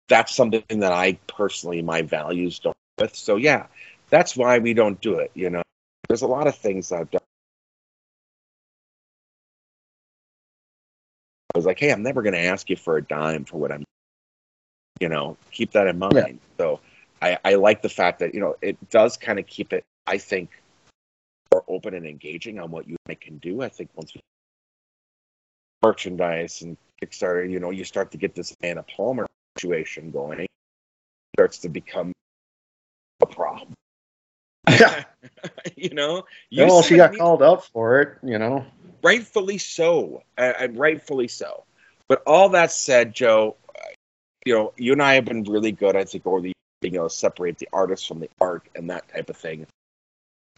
that's 0.09 0.35
something 0.35 0.63
that 0.69 0.93
I 0.93 1.15
personally 1.27 1.83
my 1.83 2.03
values 2.03 2.59
don't 2.59 2.77
with. 2.99 3.17
So 3.17 3.37
yeah, 3.37 3.67
that's 4.11 4.37
why 4.37 4.59
we 4.59 4.75
don't 4.75 5.01
do 5.01 5.19
it. 5.19 5.31
You 5.35 5.51
know, 5.51 5.63
there's 6.09 6.23
a 6.23 6.27
lot 6.27 6.47
of 6.47 6.57
things 6.57 6.93
I've 6.93 7.11
done. 7.11 7.21
I 11.55 11.59
was 11.59 11.67
like, 11.67 11.79
hey, 11.79 11.93
I'm 11.93 12.03
never 12.03 12.23
going 12.23 12.35
to 12.35 12.41
ask 12.41 12.71
you 12.71 12.77
for 12.77 12.97
a 12.97 13.03
dime 13.03 13.45
for 13.45 13.59
what 13.59 13.73
I'm. 13.73 13.85
You 15.01 15.09
know, 15.09 15.37
keep 15.51 15.73
that 15.73 15.87
in 15.87 15.99
mind. 15.99 16.15
Yeah. 16.15 16.33
So 16.59 16.81
I, 17.21 17.39
I 17.45 17.55
like 17.55 17.83
the 17.83 17.89
fact 17.89 18.21
that 18.21 18.35
you 18.35 18.41
know 18.41 18.57
it 18.63 18.77
does 18.91 19.17
kind 19.17 19.39
of 19.39 19.47
keep 19.47 19.73
it. 19.73 19.85
I 20.07 20.19
think 20.19 20.51
more 21.53 21.65
open 21.69 21.95
and 21.95 22.07
engaging 22.07 22.59
on 22.59 22.71
what 22.71 22.89
you 22.89 22.97
can 23.21 23.39
do. 23.39 23.63
I 23.63 23.69
think 23.69 23.91
once 23.95 24.15
we 24.15 24.21
merchandise 25.83 26.63
and 26.63 26.77
Kickstarter, 27.01 27.51
you 27.51 27.59
know, 27.59 27.71
you 27.71 27.85
start 27.85 28.11
to 28.13 28.19
get 28.19 28.35
this 28.35 28.57
Anna 28.63 28.85
Palmer 28.97 29.27
situation 29.57 30.11
going, 30.11 30.41
it 30.41 30.51
starts 31.37 31.59
to 31.59 31.69
become 31.69 32.13
a 33.21 33.27
problem. 33.27 33.75
Yeah. 34.69 35.05
you 35.77 35.91
know, 35.91 36.25
you 36.51 36.65
well, 36.65 36.83
she 36.83 36.97
got 36.97 37.17
called 37.17 37.43
out 37.43 37.67
for 37.67 38.01
it. 38.01 38.19
You 38.23 38.39
know. 38.39 38.65
rightfully 39.03 39.59
so, 39.59 40.23
and 40.39 40.79
rightfully 40.79 41.29
so. 41.29 41.65
But 42.09 42.23
all 42.27 42.49
that 42.51 42.71
said, 42.71 43.15
Joe, 43.15 43.57
uh, 43.75 43.89
you 44.45 44.55
know, 44.55 44.73
you 44.77 44.93
and 44.93 45.03
I 45.03 45.15
have 45.15 45.25
been 45.25 45.45
really 45.45 45.73
good, 45.73 45.97
I 45.97 46.05
think, 46.05 46.27
over 46.27 46.41
the 46.41 46.53
able 46.85 47.09
to 47.09 47.15
separate 47.15 47.59
the 47.59 47.69
artist 47.73 48.09
from 48.09 48.21
the 48.21 48.31
art 48.41 48.69
and 48.75 48.91
that 48.91 49.09
type 49.09 49.31
of 49.31 49.37
thing. 49.37 49.67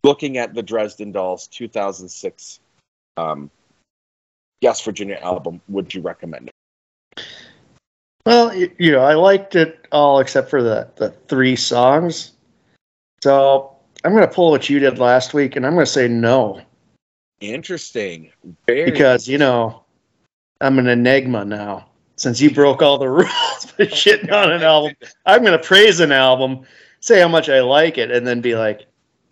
Looking 0.03 0.39
at 0.39 0.55
the 0.55 0.63
Dresden 0.63 1.13
Dolls 1.13 1.47
2006 1.49 2.61
um, 3.17 3.51
Yes 4.61 4.83
Virginia 4.83 5.19
album, 5.23 5.61
would 5.69 5.95
you 5.95 6.01
recommend 6.01 6.49
it? 6.49 7.25
Well, 8.27 8.55
you 8.55 8.93
know, 8.93 9.01
I 9.01 9.15
liked 9.15 9.55
it 9.55 9.87
all 9.93 10.21
except 10.21 10.49
for 10.49 10.63
the 10.63 10.89
the 10.97 11.11
three 11.29 11.57
songs. 11.57 12.33
So 13.23 13.77
I'm 14.05 14.13
going 14.13 14.27
to 14.27 14.35
pull 14.35 14.51
what 14.51 14.69
you 14.69 14.79
did 14.79 14.99
last 14.99 15.35
week, 15.35 15.57
and 15.57 15.67
I'm 15.67 15.75
going 15.75 15.87
to 15.87 15.91
say 15.91 16.09
no 16.09 16.61
Interesting. 17.41 18.33
Very 18.67 18.91
because 18.91 19.29
you 19.29 19.39
know 19.39 19.85
I'm 20.61 20.79
an 20.79 20.89
enigma 20.89 21.45
now. 21.45 21.89
Since 22.17 22.41
you 22.41 22.51
broke 22.51 22.81
all 22.81 22.97
the 22.97 23.09
rules 23.11 23.65
for 23.65 23.85
shitting 23.87 24.33
on 24.33 24.53
an 24.53 24.63
album, 24.63 24.95
I'm 25.27 25.43
going 25.43 25.59
to 25.59 25.65
praise 25.65 26.01
an 26.01 26.13
album, 26.13 26.65
say 27.01 27.21
how 27.21 27.29
much 27.29 27.49
I 27.49 27.61
like 27.61 27.99
it, 27.99 28.11
and 28.11 28.27
then 28.27 28.41
be 28.41 28.55
like, 28.55 28.87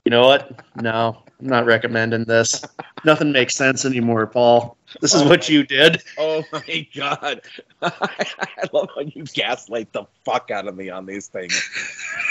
you 0.05 0.11
know 0.11 0.27
what? 0.27 0.65
No, 0.82 1.23
I'm 1.40 1.47
not 1.47 1.65
recommending 1.65 2.24
this. 2.24 2.62
Nothing 3.05 3.31
makes 3.31 3.55
sense 3.55 3.85
anymore, 3.85 4.27
Paul. 4.27 4.77
This 5.01 5.14
is 5.14 5.24
what 5.24 5.48
you 5.48 5.64
did. 5.64 6.02
Oh 6.19 6.44
my 6.52 6.86
god. 6.94 7.43
I 7.82 8.64
love 8.73 8.89
how 8.94 9.02
you 9.02 9.24
gaslight 9.24 9.93
the 9.93 10.05
fuck 10.24 10.51
out 10.51 10.69
of 10.69 10.77
me 10.77 10.90
on 10.90 11.06
these 11.06 11.28
things. 11.28 11.60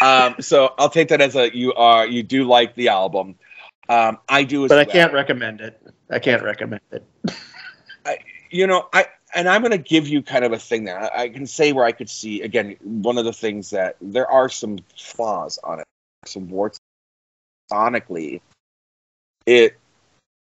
Um, 0.01 0.35
so 0.39 0.73
I'll 0.77 0.89
take 0.89 1.09
that 1.09 1.21
as 1.21 1.35
a 1.35 1.55
you 1.55 1.73
are 1.73 2.05
you 2.05 2.23
do 2.23 2.43
like 2.43 2.75
the 2.75 2.89
album. 2.89 3.35
Um, 3.89 4.19
I 4.29 4.43
do 4.43 4.65
as 4.65 4.69
But 4.69 4.79
I 4.79 4.83
well. 4.83 4.93
can't 4.93 5.13
recommend 5.13 5.61
it. 5.61 5.81
I 6.09 6.19
can't 6.19 6.43
recommend 6.43 6.81
it. 6.91 7.05
you 8.51 8.67
know, 8.67 8.87
I 8.93 9.07
and 9.33 9.47
I'm 9.47 9.61
going 9.61 9.71
to 9.71 9.77
give 9.77 10.07
you 10.07 10.21
kind 10.21 10.43
of 10.45 10.51
a 10.51 10.59
thing 10.59 10.85
that 10.85 11.13
I, 11.13 11.23
I 11.23 11.29
can 11.29 11.45
say 11.45 11.71
where 11.71 11.85
I 11.85 11.91
could 11.91 12.09
see 12.09 12.41
again 12.41 12.75
one 12.81 13.17
of 13.17 13.25
the 13.25 13.33
things 13.33 13.69
that 13.71 13.95
there 14.01 14.29
are 14.29 14.49
some 14.49 14.79
flaws 14.97 15.57
on 15.63 15.79
it, 15.79 15.87
some 16.25 16.49
warts 16.49 16.79
sonically. 17.71 18.41
It 19.45 19.77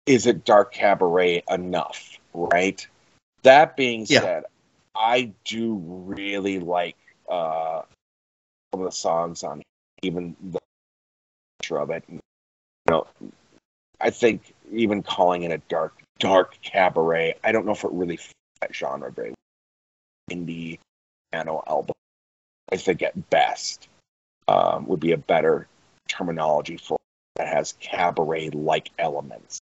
is 0.06 0.26
it 0.26 0.44
dark 0.44 0.72
cabaret 0.72 1.42
enough, 1.48 2.18
right? 2.34 2.86
That 3.42 3.76
being 3.76 4.06
Yeah. 4.08 4.20
said, 4.20 4.44
I 4.94 5.32
do 5.44 5.74
really 5.74 6.58
like 6.58 6.96
uh, 7.28 7.82
some 8.72 8.80
of 8.80 8.86
the 8.86 8.92
songs 8.92 9.42
on 9.42 9.62
even 10.02 10.36
the 10.42 10.58
of 11.70 11.90
it. 11.90 12.04
You 12.08 12.20
know, 12.90 13.06
I 14.00 14.10
think 14.10 14.54
even 14.72 15.02
calling 15.02 15.42
it 15.42 15.52
a 15.52 15.58
dark 15.68 15.94
dark 16.18 16.58
cabaret, 16.62 17.36
I 17.42 17.52
don't 17.52 17.66
know 17.66 17.72
if 17.72 17.84
it 17.84 17.92
really 17.92 18.16
fits 18.16 18.32
that 18.60 18.74
genre 18.74 19.10
very 19.10 19.30
well. 19.30 19.36
Indie 20.38 20.78
piano 21.30 21.62
album, 21.66 21.94
I 22.70 22.76
think 22.76 23.02
at 23.02 23.30
best 23.30 23.88
um, 24.48 24.86
would 24.86 25.00
be 25.00 25.12
a 25.12 25.16
better 25.16 25.68
terminology 26.08 26.76
for 26.76 26.98
that 27.36 27.48
has 27.48 27.74
cabaret 27.80 28.50
like 28.50 28.90
elements. 28.98 29.61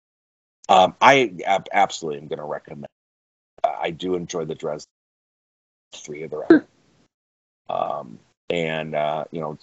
Um, 0.69 0.95
I 1.01 1.33
ab- 1.45 1.69
absolutely 1.73 2.21
am 2.21 2.29
going 2.29 2.39
to 2.39 2.45
recommend. 2.45 2.87
Uh, 3.63 3.75
I 3.81 3.91
do 3.91 4.15
enjoy 4.15 4.45
the 4.45 4.55
Dresden 4.55 4.89
three 5.95 6.23
of 6.23 6.31
the 6.31 6.39
record. 6.39 6.67
Um, 7.69 8.19
and 8.51 8.95
uh, 8.95 9.25
you 9.31 9.41
know, 9.41 9.59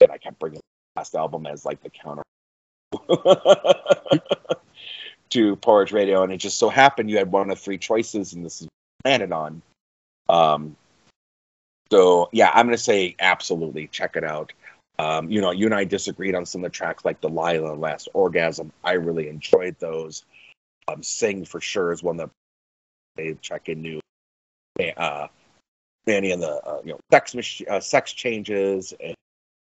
and 0.00 0.12
I 0.12 0.18
kept 0.18 0.38
bringing 0.38 0.58
the 0.58 1.00
last 1.00 1.14
album 1.14 1.46
as 1.46 1.64
like 1.64 1.82
the 1.82 1.90
counter 1.90 2.22
to 5.30 5.56
Porridge 5.56 5.92
Radio, 5.92 6.22
and 6.22 6.32
it 6.32 6.38
just 6.38 6.58
so 6.58 6.68
happened 6.68 7.10
you 7.10 7.18
had 7.18 7.32
one 7.32 7.50
of 7.50 7.58
three 7.58 7.78
choices, 7.78 8.32
and 8.32 8.44
this 8.44 8.62
is 8.62 8.68
landed 9.04 9.32
on. 9.32 9.62
Um, 10.28 10.76
so 11.90 12.28
yeah, 12.32 12.50
I'm 12.54 12.66
gonna 12.66 12.78
say 12.78 13.16
absolutely 13.18 13.88
check 13.88 14.16
it 14.16 14.24
out. 14.24 14.52
Um, 15.02 15.28
you 15.30 15.40
know, 15.40 15.50
you 15.50 15.66
and 15.66 15.74
I 15.74 15.82
disagreed 15.82 16.36
on 16.36 16.46
some 16.46 16.62
of 16.64 16.70
the 16.70 16.76
tracks 16.76 17.04
like 17.04 17.20
Delilah 17.20 17.72
and 17.72 17.80
Last 17.80 18.08
Orgasm. 18.14 18.70
I 18.84 18.92
really 18.92 19.28
enjoyed 19.28 19.74
those. 19.80 20.24
Um, 20.86 21.02
Sing 21.02 21.44
for 21.44 21.60
sure 21.60 21.90
is 21.90 22.04
one 22.04 22.18
that 22.18 22.30
they 23.16 23.34
check 23.40 23.68
in 23.68 23.82
new. 23.82 24.00
Uh, 24.96 25.26
Manny 26.06 26.30
and 26.30 26.40
the 26.40 26.52
uh, 26.52 26.80
you 26.84 26.92
know 26.92 27.00
sex 27.10 27.34
mach- 27.34 27.68
uh, 27.68 27.80
sex 27.80 28.12
changes 28.12 28.94
and 29.02 29.14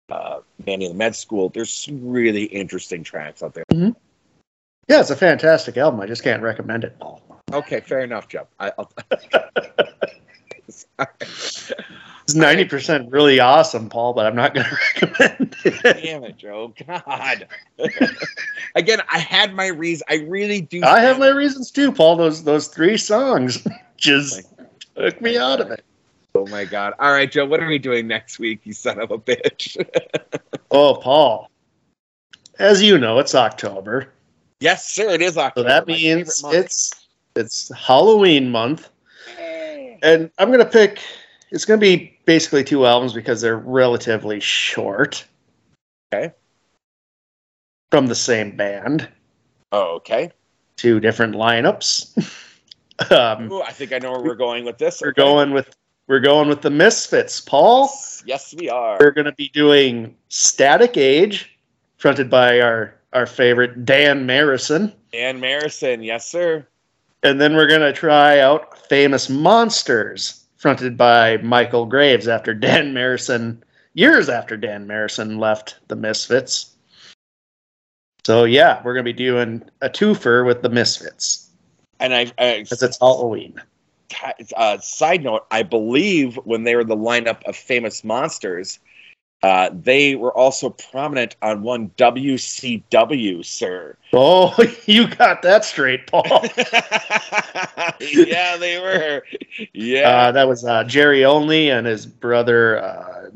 uh, 0.10 0.40
Manny 0.66 0.86
and 0.86 0.94
the 0.94 0.98
med 0.98 1.16
school. 1.16 1.48
There's 1.48 1.72
some 1.72 2.06
really 2.10 2.44
interesting 2.44 3.04
tracks 3.04 3.42
out 3.42 3.54
there. 3.54 3.64
Yeah, 3.72 5.00
it's 5.00 5.10
a 5.10 5.16
fantastic 5.16 5.78
album. 5.78 6.02
I 6.02 6.06
just 6.06 6.24
can't 6.24 6.44
recommend 6.44 6.84
it. 6.84 6.98
Okay, 7.54 7.80
fair 7.80 8.02
enough, 8.02 8.28
Jeff. 8.28 8.48
I, 8.60 8.74
I'll, 8.78 8.92
It's 12.24 12.36
ninety 12.36 12.64
percent 12.64 13.12
really 13.12 13.40
awesome, 13.40 13.90
Paul, 13.90 14.14
but 14.14 14.26
I'm 14.26 14.36
not 14.36 14.54
going 14.54 14.66
to 14.70 14.78
recommend 15.02 15.56
it. 15.66 16.04
Damn 16.04 16.24
it, 16.24 16.38
Joe. 16.38 16.74
God. 16.88 17.48
Again, 18.76 19.02
I 19.12 19.20
had 19.20 19.54
my 19.54 19.68
reasons. 19.68 20.04
I 20.10 20.26
really 20.28 20.62
do. 20.62 20.82
I 20.84 21.02
have 21.02 21.20
my 21.20 21.30
reasons 21.30 21.70
too, 21.70 21.92
Paul. 21.92 22.16
Those 22.16 22.44
those 22.44 22.68
three 22.68 22.98
songs 22.98 23.66
just 23.98 24.48
took 24.96 25.20
me 25.22 25.38
out 25.38 25.60
of 25.60 25.72
it. 25.72 25.84
Oh 26.34 26.48
my 26.48 26.64
God. 26.64 26.94
All 27.00 27.12
right, 27.12 27.30
Joe. 27.30 27.46
What 27.46 27.60
are 27.60 27.68
we 27.68 27.78
doing 27.78 28.08
next 28.08 28.40
week? 28.40 28.62
You 28.64 28.74
son 28.74 29.00
of 29.02 29.12
a 29.12 29.18
bitch. 29.18 29.78
Oh, 30.72 30.96
Paul. 30.96 31.52
As 32.58 32.82
you 32.82 32.98
know, 32.98 33.20
it's 33.20 33.36
October, 33.36 34.10
yes, 34.60 34.90
sir. 34.90 35.10
It 35.10 35.22
is 35.22 35.38
October. 35.38 35.70
so 35.70 35.76
October. 35.76 35.88
that 35.88 35.88
means 35.88 36.44
it's 36.48 37.06
it's 37.36 37.72
Halloween 37.76 38.50
month, 38.50 38.90
and 40.02 40.32
I'm 40.38 40.48
going 40.48 40.60
to 40.60 40.66
pick. 40.66 41.00
It's 41.54 41.66
going 41.66 41.80
to 41.80 41.82
be 41.86 42.18
basically 42.26 42.64
two 42.64 42.86
albums 42.88 43.14
because 43.14 43.40
they're 43.40 43.58
relatively 43.58 44.40
short. 44.40 45.24
Okay. 46.14 46.34
From 47.92 48.08
the 48.08 48.16
same 48.16 48.58
band, 48.58 49.08
Oh, 49.72 49.96
okay. 49.98 50.32
two 50.78 51.00
different 51.00 51.36
lineups. 51.36 52.18
um, 53.12 53.52
Ooh, 53.52 53.62
I 53.62 53.72
think 53.72 53.94
I 53.94 54.00
know 54.00 54.12
where 54.14 54.22
we're 54.22 54.36
going 54.36 54.66
with 54.66 54.80
this. 54.80 55.00
we're 55.02 55.10
Okay. 55.10 55.22
going 55.22 55.52
with 55.52 55.76
we're 56.08 56.20
going 56.20 56.50
with 56.50 56.62
the 56.62 56.70
Misfits, 56.70 57.40
Paul. 57.40 57.90
Yes, 58.26 58.54
we 58.58 58.68
are. 58.70 58.98
We're 59.00 59.12
going 59.12 59.26
to 59.26 59.32
be 59.32 59.48
doing 59.50 60.16
Static 60.30 60.98
Age, 60.98 61.56
fronted 61.98 62.30
by 62.30 62.60
our 62.62 62.96
our 63.14 63.26
favorite 63.28 63.86
Dan 63.86 64.26
Marison, 64.28 64.92
Dan 65.12 65.40
Marison. 65.40 66.04
Yes, 66.04 66.28
sir. 66.28 66.66
and 67.22 67.40
then 67.40 67.56
we're 67.56 67.68
going 67.68 67.82
to 67.82 67.94
try 67.94 68.40
out 68.40 68.76
Famous 68.90 69.30
Monsters, 69.30 70.43
fronted 70.64 70.96
by 70.96 71.36
Michael 71.40 71.86
Graves 71.86 72.30
after 72.30 72.54
Dan 72.54 72.94
Marison 72.94 73.62
years 73.96 74.30
after 74.30 74.56
Dan 74.56 74.88
Marison 74.88 75.38
left 75.38 75.76
the 75.90 75.96
Misfits. 75.98 76.78
So 78.24 78.46
yeah, 78.46 78.82
we're 78.82 78.94
going 78.94 79.06
to 79.06 79.14
be 79.14 79.26
doing 79.26 79.62
a 79.82 79.90
twofer 79.90 80.46
with 80.46 80.62
the 80.62 80.70
Misfits 80.70 81.50
And 82.00 82.16
I, 82.16 82.32
I 82.38 82.62
because 82.64 82.82
it's 82.82 82.98
Halloween. 82.98 83.62
uh, 84.56 84.78
side 84.78 85.26
note, 85.26 85.46
I 85.52 85.64
believe 85.64 86.38
when 86.46 86.64
they 86.64 86.78
were 86.78 86.86
the 86.86 86.96
lineup 86.96 87.44
of 87.44 87.58
famous 87.58 88.06
monsters, 88.06 88.80
uh, 89.44 89.70
they 89.74 90.16
were 90.16 90.36
also 90.36 90.70
prominent 90.70 91.36
on 91.42 91.62
one 91.64 91.90
WCW, 91.98 93.46
sir. 93.46 93.98
Oh, 94.14 94.56
you 94.86 95.08
got 95.08 95.42
that 95.42 95.66
straight, 95.66 96.08
Paul. 96.08 96.24
yeah, 98.00 98.56
they 98.58 98.80
were. 98.80 99.24
Yeah. 99.74 100.10
Uh, 100.10 100.32
that 100.32 100.48
was 100.48 100.64
uh, 100.64 100.86
Jerry 100.86 101.26
Only 101.26 101.70
and 101.70 101.86
his 101.86 102.06
brother 102.06 102.82
uh, 102.82 103.30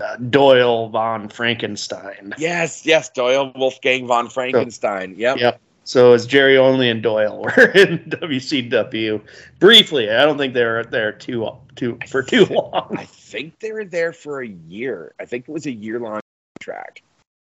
uh, 0.00 0.16
Doyle 0.16 0.90
von 0.90 1.30
Frankenstein. 1.30 2.34
yes, 2.36 2.84
yes, 2.84 3.08
Doyle 3.08 3.50
Wolfgang 3.56 4.06
von 4.06 4.28
Frankenstein. 4.28 5.14
Yep. 5.16 5.38
Yep. 5.38 5.60
So 5.88 6.12
it's 6.12 6.26
Jerry 6.26 6.58
Only 6.58 6.90
and 6.90 7.02
Doyle 7.02 7.38
were 7.42 7.70
in 7.70 8.00
WCW 8.10 9.22
briefly. 9.58 10.10
I 10.10 10.26
don't 10.26 10.36
think 10.36 10.52
they 10.52 10.66
were 10.66 10.84
there 10.84 11.12
too 11.12 11.48
too 11.76 11.98
for 12.06 12.22
too 12.22 12.44
long. 12.44 12.94
I 12.98 13.06
think 13.06 13.58
they 13.60 13.72
were 13.72 13.86
there 13.86 14.12
for 14.12 14.42
a 14.42 14.48
year. 14.48 15.14
I 15.18 15.24
think 15.24 15.48
it 15.48 15.50
was 15.50 15.64
a 15.64 15.72
year 15.72 15.98
long 15.98 16.20
contract. 16.60 17.00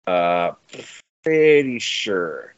Uh, 0.07 0.53
pretty 1.25 1.81
sure 1.81 2.55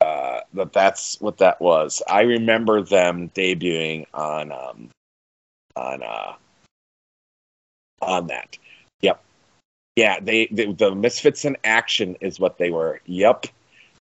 uh, 0.00 0.40
that 0.52 0.72
that's 0.72 1.20
what 1.20 1.38
that 1.38 1.60
was. 1.60 2.02
I 2.08 2.22
remember 2.22 2.82
them 2.82 3.30
debuting 3.36 4.06
on 4.14 4.50
um, 4.50 4.88
on 5.76 6.02
uh, 6.02 6.32
on 8.02 8.26
that. 8.26 8.58
Yep. 9.00 9.22
Yeah, 9.94 10.18
they, 10.18 10.46
they 10.46 10.72
the 10.72 10.92
Misfits 10.92 11.44
in 11.44 11.56
Action 11.62 12.16
is 12.20 12.40
what 12.40 12.58
they 12.58 12.70
were. 12.70 13.00
Yep. 13.06 13.46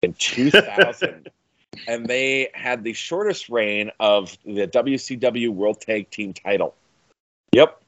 In 0.03 0.15
2000. 0.15 1.31
and 1.87 2.07
they 2.07 2.51
had 2.55 2.85
the 2.85 2.93
shortest 2.93 3.49
reign 3.49 3.91
of 4.01 4.37
the 4.45 4.67
WCW 4.67 5.51
World 5.51 5.81
Tag 5.81 6.11
Team 6.11 6.33
title. 6.33 6.75
Yep. 7.53 7.81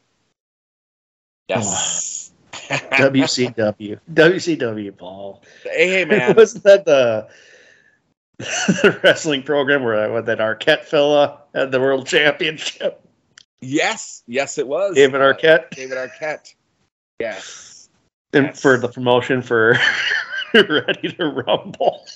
Yes. 1.49 2.33
WCW, 2.55 3.99
WCW, 4.13 4.97
Paul. 4.97 5.43
hey 5.65 6.05
man. 6.05 6.35
Wasn't 6.37 6.65
that 6.65 6.85
the, 6.87 7.29
the 8.39 9.01
wrestling 9.05 9.43
program 9.43 9.83
where 9.83 10.11
what, 10.11 10.27
that 10.27 10.39
Arquette 10.39 10.85
fella 10.85 11.41
had 11.55 11.73
the 11.73 11.81
world 11.81 12.07
championship? 12.07 13.01
yes, 13.61 14.23
yes, 14.27 14.57
it 14.57 14.67
was 14.67 14.95
David 14.95 15.21
Uh, 15.21 15.35
Arquette, 15.35 15.71
David 15.71 15.99
Arquette. 15.99 16.55
Yes. 17.21 17.89
and 18.33 18.47
yes. 18.47 18.63
for 18.63 18.79
the 18.79 18.89
promotion 18.89 19.43
for 19.43 19.77
Ready 20.69 21.13
to 21.13 21.27
Rumble. 21.27 22.07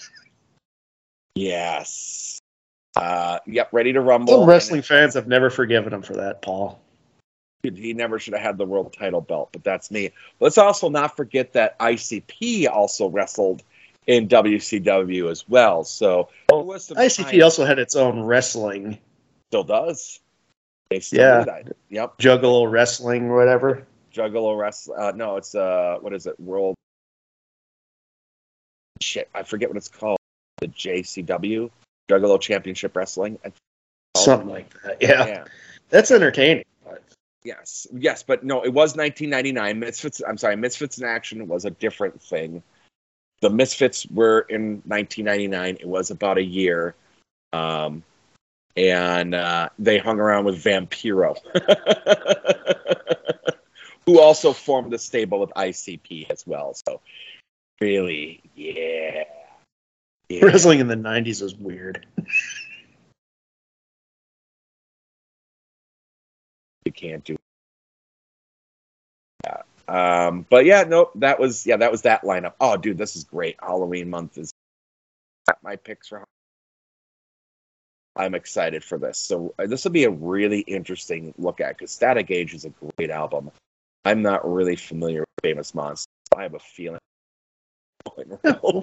Yes. 1.35 2.41
Uh, 2.97 3.39
yep. 3.47 3.69
Ready 3.73 3.93
to 3.93 4.01
rumble. 4.01 4.41
Some 4.41 4.49
wrestling 4.49 4.83
fans 4.83 5.15
have 5.15 5.29
never 5.29 5.51
forgiven 5.51 5.93
him 5.93 6.03
for 6.03 6.15
that, 6.15 6.43
Paul. 6.43 6.81
he 7.63 7.93
never 7.93 8.19
should 8.19 8.35
have 8.35 8.43
had 8.43 8.59
the 8.59 8.67
world 8.67 8.93
title 8.93 9.21
belt, 9.21 9.51
but 9.53 9.63
that's 9.63 9.91
me. 9.91 10.11
Let's 10.41 10.59
also 10.59 10.89
not 10.89 11.17
forget 11.17 11.53
that 11.53 11.79
ICP 11.79 12.69
also 12.69 13.09
wrestled 13.09 13.63
in 14.09 14.27
WCW 14.27 15.31
as 15.31 15.49
well. 15.49 15.85
So 15.85 16.29
oh, 16.51 16.65
ICP 16.65 17.43
also 17.45 17.65
had 17.65 17.79
its 17.79 17.95
own 17.95 18.23
wrestling. 18.23 18.99
Still 19.51 19.65
does. 19.65 20.21
They 20.91 21.01
still 21.01 21.21
yeah. 21.21 21.39
do 21.41 21.45
that. 21.45 21.77
Yep. 21.91 22.19
Juggalo 22.19 22.71
wrestling, 22.71 23.29
whatever. 23.29 23.87
Juggalo 24.13 24.59
wrestling. 24.59 24.99
Uh, 24.99 25.13
no, 25.15 25.37
it's 25.37 25.55
uh, 25.55 25.99
what 26.01 26.13
is 26.13 26.27
it? 26.27 26.41
World. 26.41 26.75
Shit, 29.01 29.29
I 29.35 29.43
forget 29.43 29.69
what 29.69 29.77
it's 29.77 29.89
called. 29.89 30.19
The 30.61 30.69
JCW 30.69 31.71
Juggalo 32.09 32.41
Championship 32.41 32.97
Wrestling. 32.97 33.39
Something 34.17 34.49
like 34.49 34.83
that. 34.83 34.97
Yeah. 35.01 35.27
yeah. 35.27 35.45
That's 35.91 36.11
entertaining. 36.11 36.65
Yes, 37.45 37.87
yes, 37.95 38.25
but 38.25 38.45
no, 38.45 38.63
it 38.63 38.73
was 38.73 38.97
1999. 38.97 39.79
Misfits. 39.79 40.21
I'm 40.27 40.37
sorry, 40.37 40.57
Misfits 40.57 40.99
in 40.99 41.05
Action 41.05 41.47
was 41.47 41.65
a 41.65 41.71
different 41.71 42.21
thing. 42.21 42.63
The 43.41 43.49
Misfits 43.49 44.07
were 44.11 44.41
in 44.41 44.83
1999. 44.85 45.79
It 45.81 45.87
was 45.87 46.11
about 46.11 46.37
a 46.37 46.43
year, 46.43 46.97
um, 47.53 48.03
and 48.77 49.35
uh, 49.35 49.69
they 49.79 49.99
hung 49.99 50.19
around 50.19 50.47
with 50.47 50.63
Vampiro, 50.63 51.37
who 54.05 54.21
also 54.21 54.53
formed 54.53 54.93
a 54.93 54.99
stable 54.99 55.39
with 55.39 55.51
ICP 55.51 56.29
as 56.31 56.45
well. 56.45 56.75
So, 56.75 57.01
really, 57.81 58.41
yeah. 58.55 59.25
yeah. 60.29 60.45
Wrestling 60.45 60.81
in 60.81 60.89
the 60.89 60.97
90s 60.97 61.43
was 61.43 61.55
weird. 61.55 62.07
you 66.85 66.93
can't 66.93 67.25
do 67.25 67.37
yeah. 69.45 69.63
Um, 69.89 70.47
but 70.49 70.65
yeah, 70.65 70.85
nope, 70.85 71.13
that 71.17 71.39
was 71.39 71.67
yeah, 71.67 71.77
that 71.77 71.91
was 71.91 72.03
that 72.03 72.23
lineup. 72.23 72.55
Oh, 72.61 72.77
dude, 72.77 72.99
this 72.99 73.17
is 73.17 73.25
great. 73.25 73.57
Halloween 73.61 74.11
month 74.11 74.39
is 74.39 74.53
my 75.63 75.77
picks 75.77 76.09
for. 76.09 76.25
I'm 78.17 78.35
excited 78.35 78.83
for 78.83 78.99
this. 78.99 79.19
So 79.19 79.55
uh, 79.59 79.67
this 79.67 79.85
will 79.85 79.93
be 79.93 80.05
a 80.05 80.11
really 80.11 80.61
interesting 80.61 81.33
look 81.39 81.61
at 81.61 81.79
because 81.79 81.93
Static 81.93 82.31
Age 82.31 82.53
is 82.53 82.65
a 82.65 82.73
great 82.97 83.11
album. 83.11 83.51
I'm 84.05 84.23
not 84.23 84.51
really 84.51 84.77
familiar 84.77 85.21
with 85.21 85.29
Famous 85.43 85.75
Monsters. 85.75 86.07
I 86.37 86.43
have 86.43 86.55
a 86.55 86.59
feeling. 86.59 86.99
we'll, 88.63 88.83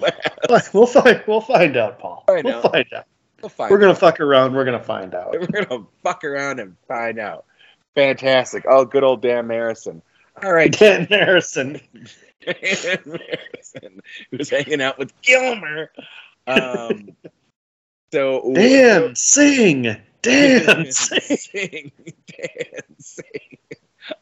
we'll 0.72 0.86
find 0.86 1.22
we'll 1.26 1.40
find 1.40 1.76
out, 1.76 1.98
Paul. 1.98 2.24
Find 2.26 2.44
we'll 2.44 2.56
out. 2.56 2.72
find 2.72 2.86
out. 2.94 3.06
We'll 3.42 3.48
find 3.48 3.70
we're 3.70 3.78
gonna 3.78 3.94
fuck 3.94 4.20
around. 4.20 4.54
We're 4.54 4.64
gonna 4.64 4.82
find 4.82 5.14
out. 5.14 5.32
We're 5.40 5.64
gonna 5.64 5.84
fuck 6.02 6.24
around 6.24 6.60
and 6.60 6.76
find 6.88 7.18
out. 7.18 7.44
Fantastic. 7.94 8.64
Oh, 8.68 8.84
good 8.84 9.04
old 9.04 9.22
Dan 9.22 9.46
Marison. 9.46 10.02
All 10.42 10.52
right. 10.52 10.70
Dan 10.70 11.06
Marison. 11.06 11.80
Dan 12.44 12.98
Marison. 13.04 14.00
Who's 14.30 14.50
hanging 14.50 14.82
out 14.82 14.98
with 14.98 15.18
Gilmer. 15.22 15.90
Um, 16.46 17.16
so 18.12 18.52
Dan, 18.54 19.14
sing. 19.16 19.96
Dan, 20.22 20.92
sing. 20.92 21.36
sing. 21.36 21.92
Dan, 22.26 22.82
sing. 22.98 23.24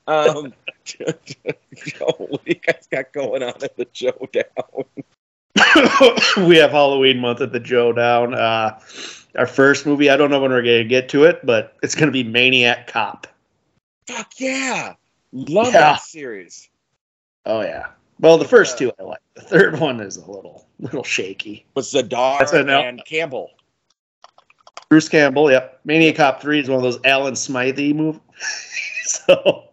Um, 0.07 0.53
what 1.05 1.27
do 1.27 2.39
you 2.47 2.55
guys 2.55 2.89
got 2.91 3.13
going 3.13 3.43
on 3.43 3.55
at 3.63 3.77
the 3.77 3.87
Joe 3.93 4.29
Down? 4.33 4.85
we 6.49 6.57
have 6.57 6.71
Halloween 6.71 7.19
month 7.19 7.41
at 7.41 7.53
the 7.53 7.61
Joe 7.61 7.93
Down. 7.93 8.35
Uh, 8.35 8.79
our 9.37 9.47
first 9.47 9.87
movie, 9.87 10.11
I 10.11 10.17
don't 10.17 10.31
know 10.31 10.41
when 10.41 10.51
we're 10.51 10.63
going 10.63 10.83
to 10.83 10.89
get 10.89 11.09
to 11.11 11.25
it, 11.25 11.45
but 11.45 11.77
it's 11.83 11.95
going 11.95 12.07
to 12.07 12.13
be 12.13 12.25
Maniac 12.25 12.87
Cop. 12.87 13.27
Fuck 14.07 14.33
yeah. 14.39 14.95
Love 15.33 15.67
yeah. 15.67 15.73
that 15.73 16.03
series. 16.03 16.69
Oh 17.47 17.63
yeah. 17.63 17.87
Well, 18.21 18.39
the 18.39 18.45
first 18.45 18.79
two 18.79 18.93
I 18.99 19.03
like. 19.03 19.21
The 19.35 19.43
third 19.43 19.81
one 19.81 20.01
is 20.01 20.17
a 20.17 20.31
little 20.31 20.67
little 20.79 21.03
shaky. 21.03 21.67
Was 21.75 21.93
Z'Dar 21.93 22.89
and 22.89 23.05
Campbell. 23.05 23.51
Bruce 24.89 25.09
Campbell, 25.09 25.51
yep. 25.51 25.81
Maniac 25.85 26.17
Cop 26.17 26.41
3 26.41 26.61
is 26.61 26.69
one 26.69 26.77
of 26.77 26.83
those 26.83 26.99
Alan 27.05 27.35
Smithee 27.35 27.93
movies. 27.93 28.21
so 29.05 29.65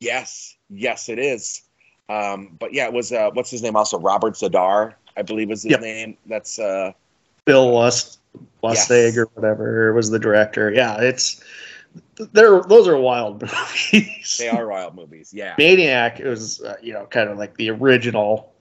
Yes. 0.00 0.56
Yes, 0.68 1.08
it 1.08 1.18
is. 1.18 1.62
Um, 2.08 2.56
but 2.58 2.72
yeah, 2.72 2.86
it 2.86 2.92
was 2.92 3.12
uh, 3.12 3.30
what's 3.32 3.50
his 3.50 3.62
name 3.62 3.76
also? 3.76 3.98
Robert 3.98 4.34
Z'Dar, 4.34 4.94
I 5.16 5.22
believe 5.22 5.48
was 5.48 5.62
his 5.62 5.72
yep. 5.72 5.80
name. 5.80 6.16
That's 6.26 6.58
uh 6.58 6.92
Bill 7.44 7.72
Lust 7.72 8.20
Lustig 8.62 9.14
yes. 9.14 9.16
or 9.16 9.26
whatever 9.34 9.92
was 9.92 10.10
the 10.10 10.18
director. 10.18 10.72
Yeah, 10.72 11.00
it's 11.00 11.42
they're 12.32 12.62
those 12.62 12.86
are 12.86 12.96
wild 12.96 13.42
movies. 13.92 14.36
They 14.38 14.48
are 14.48 14.68
wild 14.68 14.94
movies. 14.94 15.32
Yeah. 15.34 15.54
Maniac 15.58 16.20
it 16.20 16.28
was 16.28 16.62
uh, 16.62 16.76
you 16.80 16.92
know 16.92 17.06
kind 17.06 17.28
of 17.28 17.38
like 17.38 17.56
the 17.56 17.70
original 17.70 18.52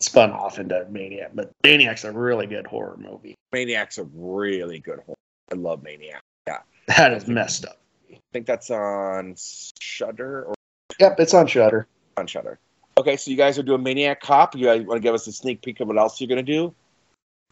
spun 0.00 0.30
off 0.32 0.58
into 0.58 0.84
Maniac, 0.90 1.30
but 1.34 1.52
Maniac's 1.62 2.04
a 2.04 2.12
really 2.12 2.46
good 2.46 2.66
horror 2.66 2.96
movie. 2.98 3.36
Maniac's 3.52 3.98
a 3.98 4.04
really 4.14 4.80
good 4.80 5.00
horror. 5.06 5.16
I 5.50 5.54
love 5.54 5.82
Maniac. 5.82 6.22
Yeah. 6.46 6.58
That 6.88 7.12
is 7.12 7.28
messed 7.28 7.64
up. 7.64 7.78
I 8.12 8.18
think 8.32 8.46
that's 8.46 8.70
on 8.70 9.36
Shudder 9.80 10.44
or 10.44 10.54
Yep, 11.00 11.20
it's 11.20 11.34
on 11.34 11.46
Shudder. 11.46 11.86
On 12.16 12.26
Shudder. 12.26 12.58
Okay, 12.98 13.16
so 13.16 13.30
you 13.30 13.36
guys 13.36 13.58
are 13.58 13.62
doing 13.62 13.82
Maniac 13.82 14.20
Cop. 14.20 14.54
You 14.54 14.66
guys 14.66 14.82
want 14.82 14.98
to 14.98 15.02
give 15.02 15.14
us 15.14 15.26
a 15.26 15.32
sneak 15.32 15.62
peek 15.62 15.80
of 15.80 15.88
what 15.88 15.98
else 15.98 16.20
you're 16.20 16.28
gonna 16.28 16.42
do? 16.42 16.74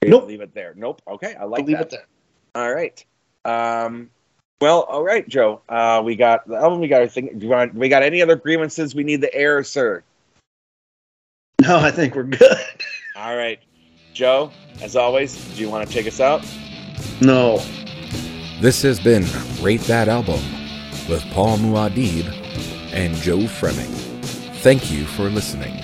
Nope. 0.02 0.26
Leave 0.26 0.40
it 0.40 0.54
there. 0.54 0.74
Nope. 0.76 1.02
Okay, 1.08 1.34
I 1.34 1.44
like 1.44 1.60
I'll 1.60 1.66
leave 1.66 1.78
that. 1.78 1.86
it 1.86 1.90
there. 1.90 2.06
All 2.54 2.74
right. 2.74 3.04
Um, 3.44 4.10
well, 4.60 4.82
all 4.82 5.02
right, 5.02 5.26
Joe. 5.28 5.62
Uh, 5.68 6.02
we 6.04 6.16
got 6.16 6.46
the 6.46 6.56
album. 6.56 6.80
We 6.80 6.88
got. 6.88 7.02
I 7.02 7.08
think. 7.08 7.38
Do, 7.38 7.48
want, 7.48 7.74
we 7.74 7.88
got 7.88 8.02
any 8.02 8.20
other 8.20 8.36
grievances 8.36 8.94
we 8.94 9.04
need 9.04 9.20
the 9.20 9.34
air, 9.34 9.62
sir? 9.64 10.02
No, 11.62 11.78
I 11.78 11.90
think 11.90 12.14
we're 12.14 12.24
good. 12.24 12.58
All 13.16 13.36
right, 13.36 13.58
Joe. 14.14 14.50
As 14.82 14.96
always, 14.96 15.36
do 15.54 15.60
you 15.60 15.68
want 15.68 15.86
to 15.86 15.92
take 15.92 16.06
us 16.06 16.20
out? 16.20 16.44
No. 17.20 17.62
This 18.60 18.82
has 18.82 19.00
been 19.00 19.24
Rate 19.62 19.80
That 19.82 20.08
Album 20.08 20.40
with 21.08 21.22
Paul 21.32 21.56
Muad'Dib 21.58 22.39
and 22.92 23.14
Joe 23.16 23.46
Fremming. 23.46 23.90
Thank 24.62 24.90
you 24.90 25.04
for 25.04 25.30
listening. 25.30 25.79